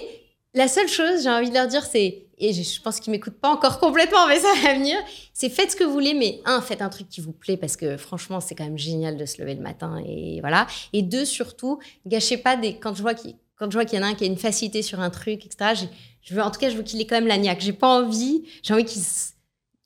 la 0.55 0.69
seule 0.69 0.89
chose, 0.89 1.23
j'ai 1.23 1.31
envie 1.31 1.49
de 1.51 1.55
leur 1.55 1.69
dire, 1.69 1.85
c'est, 1.85 2.27
et 2.39 2.53
je 2.55 2.81
pense 2.83 2.99
qu'ils 2.99 3.11
m'écoutent 3.13 3.39
pas 3.41 3.51
encore 3.51 3.79
complètement, 3.79 4.27
mais 4.27 4.41
ça 4.41 4.49
va 4.65 4.75
venir, 4.75 4.97
c'est 5.35 5.51
faites 5.51 5.73
ce 5.73 5.77
que 5.77 5.85
vous 5.85 5.93
voulez, 5.93 6.15
mais 6.15 6.41
un, 6.47 6.61
faites 6.63 6.81
un 6.83 6.89
truc 6.89 7.09
qui 7.09 7.21
vous 7.21 7.33
plaît, 7.33 7.57
parce 7.59 7.77
que 7.77 7.97
franchement, 7.99 8.41
c'est 8.41 8.55
quand 8.55 8.65
même 8.65 8.79
génial 8.79 9.17
de 9.19 9.27
se 9.27 9.41
lever 9.41 9.55
le 9.55 9.61
matin, 9.63 10.03
et 10.07 10.41
voilà. 10.41 10.67
Et 10.95 11.03
deux, 11.03 11.25
surtout, 11.27 11.79
gâchez 12.07 12.39
pas 12.39 12.57
des, 12.57 12.77
quand 12.77 12.95
je 12.95 13.03
vois 13.03 13.15
qu'il, 13.15 13.35
quand 13.57 13.71
je 13.71 13.77
vois 13.77 13.85
qu'il 13.85 13.99
y 13.99 14.03
en 14.03 14.05
a 14.07 14.09
un 14.09 14.15
qui 14.15 14.25
a 14.25 14.27
une 14.27 14.39
facilité 14.39 14.81
sur 14.81 15.01
un 15.01 15.11
truc, 15.11 15.45
etc., 15.45 15.87
je 16.23 16.35
veux, 16.35 16.41
en 16.43 16.51
tout 16.51 16.59
cas, 16.59 16.71
je 16.71 16.77
veux 16.77 16.83
qu'il 16.83 16.99
ait 17.01 17.07
quand 17.07 17.17
même 17.17 17.27
la 17.27 17.37
niaque. 17.37 17.61
J'ai 17.61 17.75
pas 17.75 18.01
envie, 18.03 18.45
j'ai 18.63 18.73
envie 18.75 18.85
qu'ils, 18.87 19.03
s- 19.03 19.35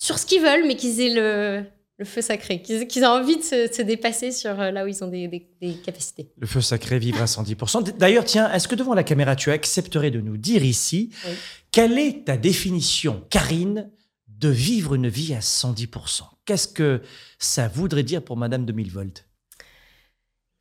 sur 0.05 0.19
ce 0.19 0.27
qu'ils 0.27 0.43
veulent, 0.43 0.67
mais 0.67 0.77
qu'ils 0.77 1.01
aient 1.01 1.15
le, 1.15 1.65
le 1.99 2.05
feu 2.05 2.21
sacré, 2.21 2.61
qu'ils, 2.61 2.83
aient 2.83 3.07
envie 3.07 3.37
de 3.39 3.43
se, 3.43 3.69
de 3.69 3.73
se 3.73 3.83
dépasser 3.83 4.33
sur 4.33 4.61
euh, 4.61 4.71
là 4.71 4.85
où 4.85 4.89
ils 4.89 5.03
ont 5.03 5.09
des, 5.09 5.29
des- 5.29 5.49
des 5.63 5.75
capacités. 5.77 6.31
Le 6.39 6.47
feu 6.47 6.61
sacré 6.61 6.99
vivre 6.99 7.23
à 7.23 7.25
110%. 7.27 7.97
D'ailleurs, 7.97 8.25
tiens, 8.25 8.53
est-ce 8.53 8.69
que 8.69 8.75
devant 8.75 8.95
la 8.95 9.03
caméra, 9.05 9.35
tu 9.37 9.51
accepterais 9.51 10.11
de 10.11 10.21
nous 10.21 10.37
dire 10.37 10.63
ici 10.65 11.11
Oui. 11.27 11.33
quelle 11.71 11.99
est 11.99 12.27
ta 12.27 12.37
définition, 12.37 13.25
Karine, 13.31 13.91
de 14.29 14.49
vivre 14.51 14.95
une 14.95 15.09
vie 15.09 15.33
à 15.35 15.41
110% 15.41 16.23
Qu'est-ce 16.45 16.69
que 16.69 17.01
ça 17.39 17.69
voudrait 17.69 18.03
dire 18.03 18.23
pour 18.23 18.37
Madame 18.37 18.67
de 18.67 18.73
1000 18.73 18.91
volts 18.91 19.25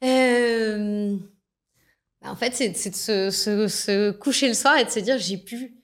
Euh, 0.03 1.17
bah, 2.21 2.31
en 2.31 2.35
fait, 2.35 2.53
c'est 2.55 2.73
c'est 2.75 2.91
de 2.91 2.95
se, 2.95 3.29
se- 3.31 3.67
se 3.67 4.11
coucher 4.11 4.47
le 4.47 4.53
soir 4.53 4.77
et 4.77 4.85
de 4.85 4.89
se 4.89 4.99
dire 4.99 5.17
j'ai 5.17 5.37
pu 5.37 5.75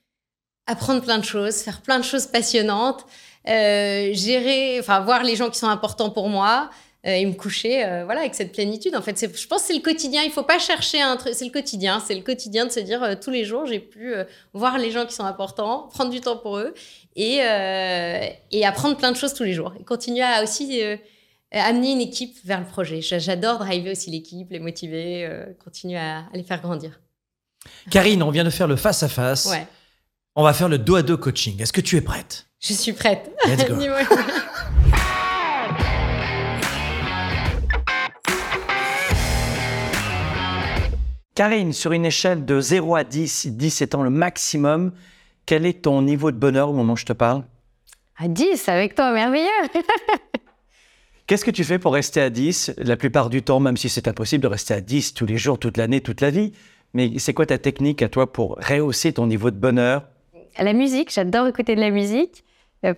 apprendre 0.67 1.01
plein 1.01 1.17
de 1.17 1.25
choses, 1.25 1.57
faire 1.57 1.81
plein 1.81 1.99
de 1.99 2.03
choses 2.05 2.27
passionnantes, 2.27 3.05
euh, 3.47 4.09
gérer, 4.13 4.79
enfin 4.79 4.99
voir 5.01 5.23
les 5.23 5.35
gens 5.35 5.49
qui 5.49 5.57
sont 5.57 5.67
importants 5.69 6.09
pour 6.09 6.27
moi 6.29 6.69
euh, 7.05 7.11
et 7.11 7.25
me 7.25 7.33
coucher, 7.33 7.85
euh, 7.85 8.03
voilà, 8.05 8.19
avec 8.21 8.35
cette 8.35 8.51
plénitude. 8.51 8.95
En 8.95 9.01
fait, 9.01 9.17
je 9.19 9.47
pense 9.47 9.61
que 9.61 9.67
c'est 9.67 9.73
le 9.73 9.79
quotidien. 9.81 10.21
Il 10.23 10.31
faut 10.31 10.43
pas 10.43 10.59
chercher 10.59 11.01
un 11.01 11.15
truc. 11.15 11.33
C'est 11.33 11.45
le 11.45 11.51
quotidien. 11.51 12.03
C'est 12.05 12.15
le 12.15 12.21
quotidien 12.21 12.65
de 12.65 12.71
se 12.71 12.79
dire 12.81 13.17
tous 13.21 13.31
les 13.31 13.45
jours 13.45 13.65
j'ai 13.65 13.79
pu 13.79 14.13
voir 14.53 14.77
les 14.77 14.91
gens 14.91 15.05
qui 15.05 15.13
sont 15.15 15.23
importants, 15.25 15.87
prendre 15.93 16.11
du 16.11 16.19
temps 16.21 16.37
pour 16.37 16.57
eux 16.57 16.73
et 17.15 17.37
et 18.51 18.65
apprendre 18.65 18.97
plein 18.97 19.11
de 19.11 19.17
choses 19.17 19.33
tous 19.33 19.43
les 19.43 19.53
jours 19.53 19.73
et 19.79 19.83
continuer 19.83 20.23
à 20.23 20.43
aussi 20.43 20.81
amener 21.51 21.91
une 21.93 22.01
équipe 22.01 22.35
vers 22.43 22.59
le 22.59 22.65
projet. 22.67 23.01
J'a- 23.01 23.17
J'adore 23.19 23.59
driver 23.59 23.91
aussi 23.93 24.11
l'équipe, 24.11 24.51
les 24.51 24.59
motiver, 24.59 25.27
continuer 25.63 25.97
à, 25.97 26.19
à 26.31 26.35
les 26.35 26.43
faire 26.43 26.61
grandir. 26.61 26.99
Karine, 27.89 28.21
on 28.23 28.29
vient 28.31 28.43
de 28.43 28.49
faire 28.49 28.67
le 28.67 28.75
face-à-face. 28.75 29.45
Ouais, 29.47 29.65
On 30.35 30.43
va 30.43 30.53
faire 30.53 30.69
le 30.69 30.77
dos 30.77 30.95
à 30.95 31.01
dos 31.01 31.17
coaching. 31.17 31.61
Est-ce 31.61 31.73
que 31.73 31.81
tu 31.81 31.95
es 31.97 32.01
prête? 32.01 32.45
Je 32.59 32.73
suis 32.73 32.93
prête. 32.93 33.31
Let's 33.47 33.67
go. 33.67 33.75
Karine, 41.35 41.71
sur 41.71 41.93
une 41.93 42.05
échelle 42.05 42.43
de 42.43 42.59
0 42.59 42.95
à 42.95 43.05
10, 43.05 43.47
10 43.47 43.81
étant 43.81 44.03
le 44.03 44.09
maximum, 44.09 44.91
quel 45.45 45.65
est 45.65 45.83
ton 45.83 46.01
niveau 46.01 46.31
de 46.31 46.37
bonheur 46.37 46.69
au 46.69 46.73
moment 46.73 46.93
où 46.93 46.97
je 46.97 47.05
te 47.05 47.13
parle? 47.13 47.45
À 48.17 48.27
10 48.27 48.67
avec 48.67 48.93
toi, 48.93 49.13
merveilleux. 49.13 49.47
Qu'est-ce 51.27 51.45
que 51.45 51.51
tu 51.51 51.63
fais 51.63 51.79
pour 51.79 51.93
rester 51.93 52.19
à 52.19 52.29
10 52.29 52.73
la 52.77 52.97
plupart 52.97 53.29
du 53.29 53.41
temps, 53.41 53.61
même 53.61 53.77
si 53.77 53.87
c'est 53.87 54.09
impossible 54.09 54.43
de 54.43 54.47
rester 54.47 54.73
à 54.73 54.81
10 54.81 55.13
tous 55.13 55.25
les 55.25 55.37
jours, 55.37 55.57
toute 55.59 55.77
l'année, 55.77 56.01
toute 56.01 56.19
la 56.19 56.29
vie 56.29 56.51
Mais 56.93 57.17
c'est 57.19 57.33
quoi 57.33 57.45
ta 57.45 57.57
technique 57.57 58.01
à 58.01 58.09
toi 58.09 58.33
pour 58.33 58.57
rehausser 58.57 59.13
ton 59.13 59.25
niveau 59.25 59.49
de 59.49 59.55
bonheur? 59.55 60.03
La 60.59 60.73
musique, 60.73 61.13
j'adore 61.13 61.47
écouter 61.47 61.75
de 61.75 61.79
la 61.79 61.91
musique, 61.91 62.43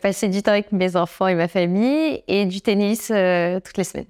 passer 0.02 0.30
du 0.30 0.44
temps 0.44 0.52
avec 0.52 0.72
mes 0.72 0.96
enfants 0.96 1.28
et 1.28 1.36
ma 1.36 1.48
famille 1.48 2.24
et 2.28 2.46
du 2.46 2.62
tennis 2.62 3.12
euh, 3.12 3.60
toutes 3.60 3.78
les 3.78 3.84
semaines. 3.84 4.06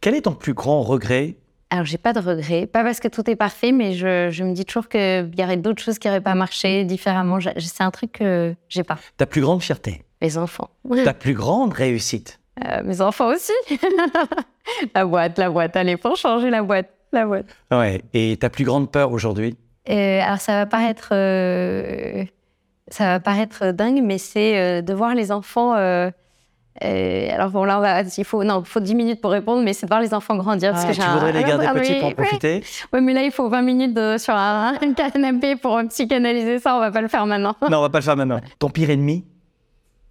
Quel 0.00 0.14
est 0.14 0.22
ton 0.22 0.34
plus 0.34 0.54
grand 0.54 0.82
regret? 0.82 1.36
Alors, 1.70 1.86
j'ai 1.86 1.98
pas 1.98 2.12
de 2.12 2.20
regrets, 2.20 2.66
pas 2.66 2.84
parce 2.84 3.00
que 3.00 3.08
tout 3.08 3.28
est 3.28 3.36
parfait, 3.36 3.72
mais 3.72 3.94
je, 3.94 4.28
je 4.30 4.44
me 4.44 4.52
dis 4.52 4.64
toujours 4.64 4.88
qu'il 4.88 5.30
y 5.36 5.42
aurait 5.42 5.56
d'autres 5.56 5.82
choses 5.82 5.98
qui 5.98 6.06
n'auraient 6.06 6.20
pas 6.20 6.34
marché 6.34 6.84
différemment. 6.84 7.38
C'est 7.40 7.82
un 7.82 7.90
truc 7.90 8.12
que 8.12 8.54
j'ai 8.68 8.84
pas. 8.84 8.98
Ta 9.16 9.26
plus 9.26 9.40
grande 9.40 9.62
fierté? 9.62 10.04
Les 10.20 10.38
enfants. 10.38 10.70
Ta 11.04 11.14
plus 11.14 11.34
grande 11.34 11.72
réussite? 11.72 12.38
Euh, 12.64 12.82
mes 12.84 13.00
enfants 13.00 13.32
aussi. 13.32 13.52
la 14.94 15.04
boîte, 15.04 15.38
la 15.38 15.50
boîte. 15.50 15.76
Allez, 15.76 15.96
pour 15.96 16.16
changer 16.16 16.50
la 16.50 16.62
boîte, 16.62 16.90
la 17.12 17.26
boîte. 17.26 17.46
Ouais. 17.72 18.02
Et 18.12 18.36
ta 18.36 18.50
plus 18.50 18.64
grande 18.64 18.92
peur 18.92 19.10
aujourd'hui? 19.10 19.56
Euh, 19.88 20.20
alors, 20.22 20.40
ça 20.40 20.52
va 20.58 20.66
paraître, 20.66 21.08
ça 22.88 23.04
va 23.06 23.20
paraître 23.20 23.70
dingue, 23.72 24.00
mais 24.02 24.18
c'est 24.18 24.58
euh, 24.58 24.82
de 24.82 24.92
voir 24.94 25.14
les 25.14 25.30
enfants 25.32 25.74
euh, 25.76 26.10
Euh, 26.82 27.28
alors 27.32 27.50
bon, 27.50 27.62
là, 27.64 27.78
on 27.78 27.80
va, 27.80 28.02
il 28.02 28.24
faut, 28.24 28.42
non, 28.42 28.64
faut 28.64 28.80
10 28.80 28.96
minutes 28.96 29.20
pour 29.20 29.30
répondre, 29.30 29.62
mais 29.62 29.72
c'est 29.74 29.86
de 29.86 29.90
voir 29.90 30.00
les 30.00 30.12
enfants 30.12 30.36
grandir. 30.36 30.72
parce 30.72 30.84
Ah, 30.84 30.88
que 30.88 30.92
tu 30.94 31.00
j'ai 31.00 31.06
un- 31.06 31.14
voudrais 31.14 31.30
les 31.32 31.44
garder 31.44 31.66
ah, 31.68 31.72
petits 31.72 31.92
oui, 31.92 31.98
pour 32.00 32.06
en 32.06 32.08
oui. 32.08 32.14
profiter 32.16 32.64
Ouais, 32.92 33.00
mais 33.00 33.12
là, 33.12 33.22
il 33.22 33.30
faut 33.30 33.48
20 33.48 33.62
minutes 33.62 33.94
de- 33.94 34.16
sur 34.18 34.34
un, 34.34 34.74
un 34.82 34.92
canapé 34.92 35.54
pour 35.54 35.80
psychanalyser 35.88 36.58
ça. 36.58 36.74
On 36.74 36.80
va 36.80 36.90
pas 36.90 37.00
le 37.00 37.06
faire 37.06 37.26
maintenant. 37.26 37.54
Non, 37.70 37.78
on 37.78 37.82
va 37.82 37.90
pas 37.90 37.98
le 38.00 38.04
faire 38.04 38.16
maintenant. 38.16 38.40
Ton 38.58 38.70
pire 38.70 38.90
ennemi? 38.90 39.24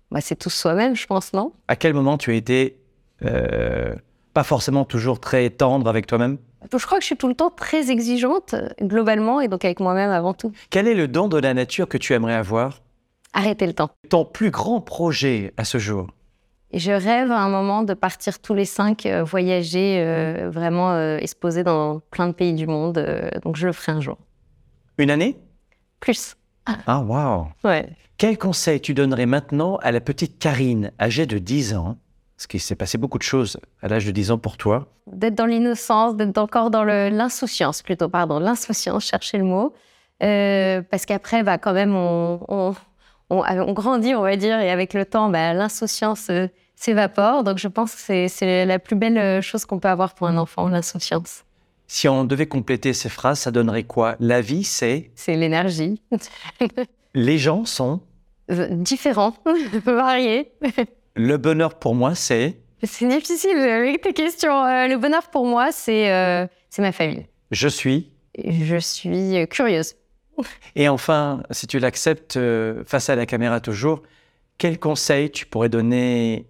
Bah, 0.10 0.22
c'est 0.22 0.38
tout 0.38 0.50
soi-même, 0.50 0.96
je 0.96 1.06
pense, 1.06 1.34
non? 1.34 1.52
À 1.68 1.76
quel 1.76 1.94
moment 1.94 2.18
tu 2.18 2.32
as 2.32 2.36
été 2.36 2.78
euh, 3.26 3.94
pas 4.34 4.44
forcément 4.44 4.86
toujours 4.86 5.20
très 5.20 5.50
tendre 5.50 5.90
avec 5.90 6.08
toi-même? 6.08 6.38
Je 6.72 6.86
crois 6.86 6.98
que 6.98 7.04
je 7.04 7.08
suis 7.08 7.18
tout 7.18 7.28
le 7.28 7.36
temps 7.36 7.50
très 7.50 7.92
exigeante, 7.92 8.56
globalement, 8.82 9.42
et 9.42 9.48
donc 9.48 9.66
avec 9.66 9.80
moi-même 9.80 10.10
avant 10.12 10.34
tout. 10.34 10.52
Quel 10.70 10.88
est 10.88 10.94
le 10.96 11.08
don 11.08 11.28
de 11.28 11.38
la 11.38 11.54
nature 11.54 11.88
que 11.88 11.98
tu 11.98 12.14
aimerais 12.14 12.36
avoir? 12.36 12.82
Arrêter 13.34 13.66
le 13.66 13.74
temps. 13.74 13.90
Ton 14.10 14.26
plus 14.26 14.52
grand 14.52 14.82
projet 14.82 15.54
à 15.58 15.64
ce 15.64 15.78
jour? 15.78 16.08
Et 16.72 16.80
je 16.80 16.92
rêve 16.92 17.32
à 17.32 17.40
un 17.40 17.50
moment 17.50 17.84
de 17.84 17.94
partir 17.94 18.40
tous 18.40 18.56
les 18.56 18.66
cinq 18.66 19.06
euh, 19.06 19.24
voyager, 19.24 20.00
euh, 20.00 20.50
vraiment 20.50 20.92
euh, 20.94 21.18
et 21.22 21.28
se 21.28 21.36
poser 21.36 21.64
dans 21.64 22.00
plein 22.10 22.28
de 22.28 22.34
pays 22.34 22.54
du 22.54 22.66
monde. 22.66 23.04
donc 23.44 23.56
je 23.56 23.68
le 23.68 23.74
ferai 23.74 23.92
un 23.92 24.02
jour. 24.02 24.18
Une 24.98 25.12
année? 25.12 25.38
Plus. 26.00 26.36
Ah, 26.66 27.02
waouh 27.02 27.48
Ouais. 27.64 27.90
Quel 28.18 28.38
conseil 28.38 28.80
tu 28.80 28.94
donnerais 28.94 29.26
maintenant 29.26 29.78
à 29.78 29.92
la 29.92 30.02
petite 30.02 30.40
Karine, 30.40 30.92
âgée 31.00 31.26
de 31.26 31.38
10 31.38 31.76
ans? 31.76 31.98
Parce 32.44 32.48
qu'il 32.50 32.60
s'est 32.60 32.76
passé 32.76 32.98
beaucoup 32.98 33.18
de 33.18 33.24
choses 33.24 33.58
à 33.82 33.88
l'âge 33.88 34.06
de 34.06 34.12
10 34.12 34.32
ans 34.32 34.38
pour 34.38 34.58
toi. 34.58 34.90
D'être 35.08 35.34
dans 35.36 35.46
l'innocence, 35.46 36.18
d'être 36.18 36.38
encore 36.38 36.72
dans 36.72 36.84
l'insouciance 36.84 37.82
plutôt, 37.82 38.10
pardon, 38.10 38.38
l'insouciance, 38.38 39.06
chercher 39.06 39.38
le 39.38 39.46
mot. 39.46 39.72
Euh, 40.22 40.82
parce 40.92 41.06
qu'après, 41.06 41.44
bah, 41.44 41.58
quand 41.58 41.72
même, 41.72 41.96
on, 41.96 42.42
on, 42.50 42.76
on- 43.30 43.44
on 43.48 43.72
grandit, 43.72 44.14
on 44.14 44.24
va 44.24 44.36
dire, 44.36 44.60
et 44.60 44.70
avec 44.72 44.94
le 44.94 45.06
temps, 45.06 45.30
bah, 45.30 45.54
l'insouciance 45.54 46.30
euh, 46.32 46.48
s'évapore. 46.76 47.46
Donc 47.46 47.60
je 47.60 47.70
pense 47.70 47.96
que 47.96 48.28
c'est- 48.28 48.66
la 48.66 48.78
plus 48.78 48.98
belle 48.98 49.18
euh, 49.18 49.42
chose 49.42 49.64
qu'on 49.64 49.80
peut 49.80 49.88
avoir 49.88 50.14
pour 50.14 50.28
un 50.28 50.36
enfant, 50.36 50.68
l'insouciance. 50.68 51.46
Si 51.88 52.10
on 52.10 52.26
devait 52.26 52.48
compléter 52.48 52.92
ces 52.92 53.08
phrases, 53.08 53.40
ça 53.40 53.52
donnerait 53.52 53.84
quoi? 53.84 54.18
La 54.20 54.42
vie, 54.42 54.66
c'est? 54.66 55.12
C'est 55.16 55.38
l'énergie. 55.38 56.02
les 57.14 57.38
gens 57.38 57.64
sont? 57.64 58.02
Euh, 58.52 58.68
Différent, 58.72 59.34
varié. 59.86 60.52
Le 61.16 61.38
bonheur 61.38 61.76
pour 61.76 61.96
moi, 61.96 62.16
c'est. 62.16 62.60
C'est 62.84 63.08
difficile 63.08 63.58
avec 63.58 64.02
tes 64.02 64.14
questions. 64.14 64.66
Euh, 64.66 64.88
le 64.88 64.98
bonheur 64.98 65.30
pour 65.30 65.46
moi, 65.46 65.72
c'est 65.72 66.12
euh, 66.12 66.48
c'est 66.70 66.82
ma 66.82 66.92
famille. 66.92 67.28
Je 67.52 67.68
suis. 67.68 68.12
Je 68.44 68.78
suis 68.78 69.38
euh, 69.38 69.46
curieuse. 69.46 69.96
Et 70.76 70.90
enfin, 70.90 71.44
si 71.52 71.68
tu 71.68 71.80
l'acceptes 71.80 72.38
euh, 72.38 72.84
face 72.86 73.10
à 73.10 73.16
la 73.16 73.26
caméra 73.26 73.60
toujours, 73.60 74.02
quel 74.58 74.80
conseil 74.80 75.30
tu 75.30 75.46
pourrais 75.46 75.70
donner 75.70 76.48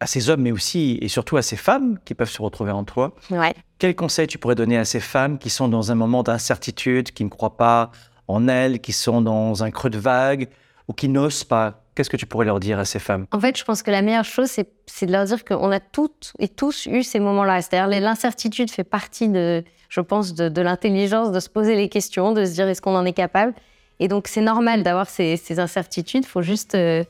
à 0.00 0.06
ces 0.06 0.30
hommes, 0.30 0.42
mais 0.42 0.52
aussi 0.52 0.98
et 1.02 1.08
surtout 1.08 1.36
à 1.36 1.42
ces 1.42 1.56
femmes 1.56 1.98
qui 2.04 2.14
peuvent 2.14 2.30
se 2.30 2.40
retrouver 2.40 2.70
en 2.70 2.84
toi? 2.84 3.14
Ouais. 3.30 3.54
Quel 3.78 3.94
conseil 3.94 4.26
tu 4.26 4.38
pourrais 4.38 4.54
donner 4.54 4.78
à 4.78 4.84
ces 4.84 5.00
femmes 5.00 5.38
qui 5.38 5.50
sont 5.50 5.68
dans 5.68 5.92
un 5.92 5.94
moment 5.94 6.22
d'incertitude, 6.22 7.10
qui 7.12 7.24
ne 7.24 7.28
croient 7.28 7.56
pas 7.56 7.90
en 8.26 8.48
elles, 8.48 8.80
qui 8.80 8.92
sont 8.92 9.20
dans 9.20 9.62
un 9.62 9.70
creux 9.70 9.90
de 9.90 9.98
vague 9.98 10.48
ou 10.88 10.94
qui 10.94 11.08
n'osent 11.08 11.44
pas 11.44 11.84
Qu'est-ce 11.98 12.10
que 12.10 12.16
tu 12.16 12.26
pourrais 12.26 12.46
leur 12.46 12.60
dire 12.60 12.78
à 12.78 12.84
ces 12.84 13.00
femmes? 13.00 13.26
En 13.32 13.40
fait, 13.40 13.58
je 13.58 13.64
pense 13.64 13.82
que 13.82 13.90
la 13.90 14.02
meilleure 14.02 14.24
chose, 14.24 14.48
c'est 14.48 15.06
de 15.06 15.10
leur 15.10 15.24
dire 15.24 15.44
qu'on 15.44 15.72
a 15.72 15.80
toutes 15.80 16.32
et 16.38 16.46
tous 16.46 16.86
eu 16.86 17.02
ces 17.02 17.18
moments-là. 17.18 17.60
C'est-à-dire, 17.60 18.00
l'incertitude 18.00 18.70
fait 18.70 18.84
partie 18.84 19.28
de, 19.28 19.64
je 19.88 20.00
pense, 20.00 20.32
de, 20.32 20.48
de 20.48 20.62
l'intelligence, 20.62 21.32
de 21.32 21.40
se 21.40 21.48
poser 21.48 21.74
les 21.74 21.88
questions, 21.88 22.30
de 22.30 22.44
se 22.44 22.52
dire 22.52 22.68
est-ce 22.68 22.80
qu'on 22.80 22.94
en 22.94 23.04
est 23.04 23.12
capable? 23.12 23.52
Et 23.98 24.06
donc, 24.06 24.28
c'est 24.28 24.42
normal 24.42 24.84
d'avoir 24.84 25.08
ces, 25.08 25.36
ces 25.36 25.58
incertitudes. 25.58 26.22
Il 26.22 26.28
faut 26.28 26.40
juste 26.40 26.76
euh, 26.76 27.02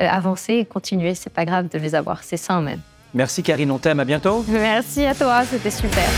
euh, 0.00 0.08
avancer 0.08 0.54
et 0.54 0.64
continuer. 0.64 1.14
C'est 1.14 1.32
pas 1.32 1.44
grave 1.44 1.68
de 1.68 1.78
les 1.78 1.94
avoir. 1.94 2.24
C'est 2.24 2.36
ça 2.36 2.60
même. 2.60 2.80
Merci 3.14 3.44
Karine, 3.44 3.70
on 3.70 3.78
t'aime, 3.78 4.00
à 4.00 4.04
bientôt 4.04 4.44
Merci 4.48 5.04
à 5.04 5.14
toi, 5.14 5.44
c'était 5.44 5.70
super. 5.70 6.08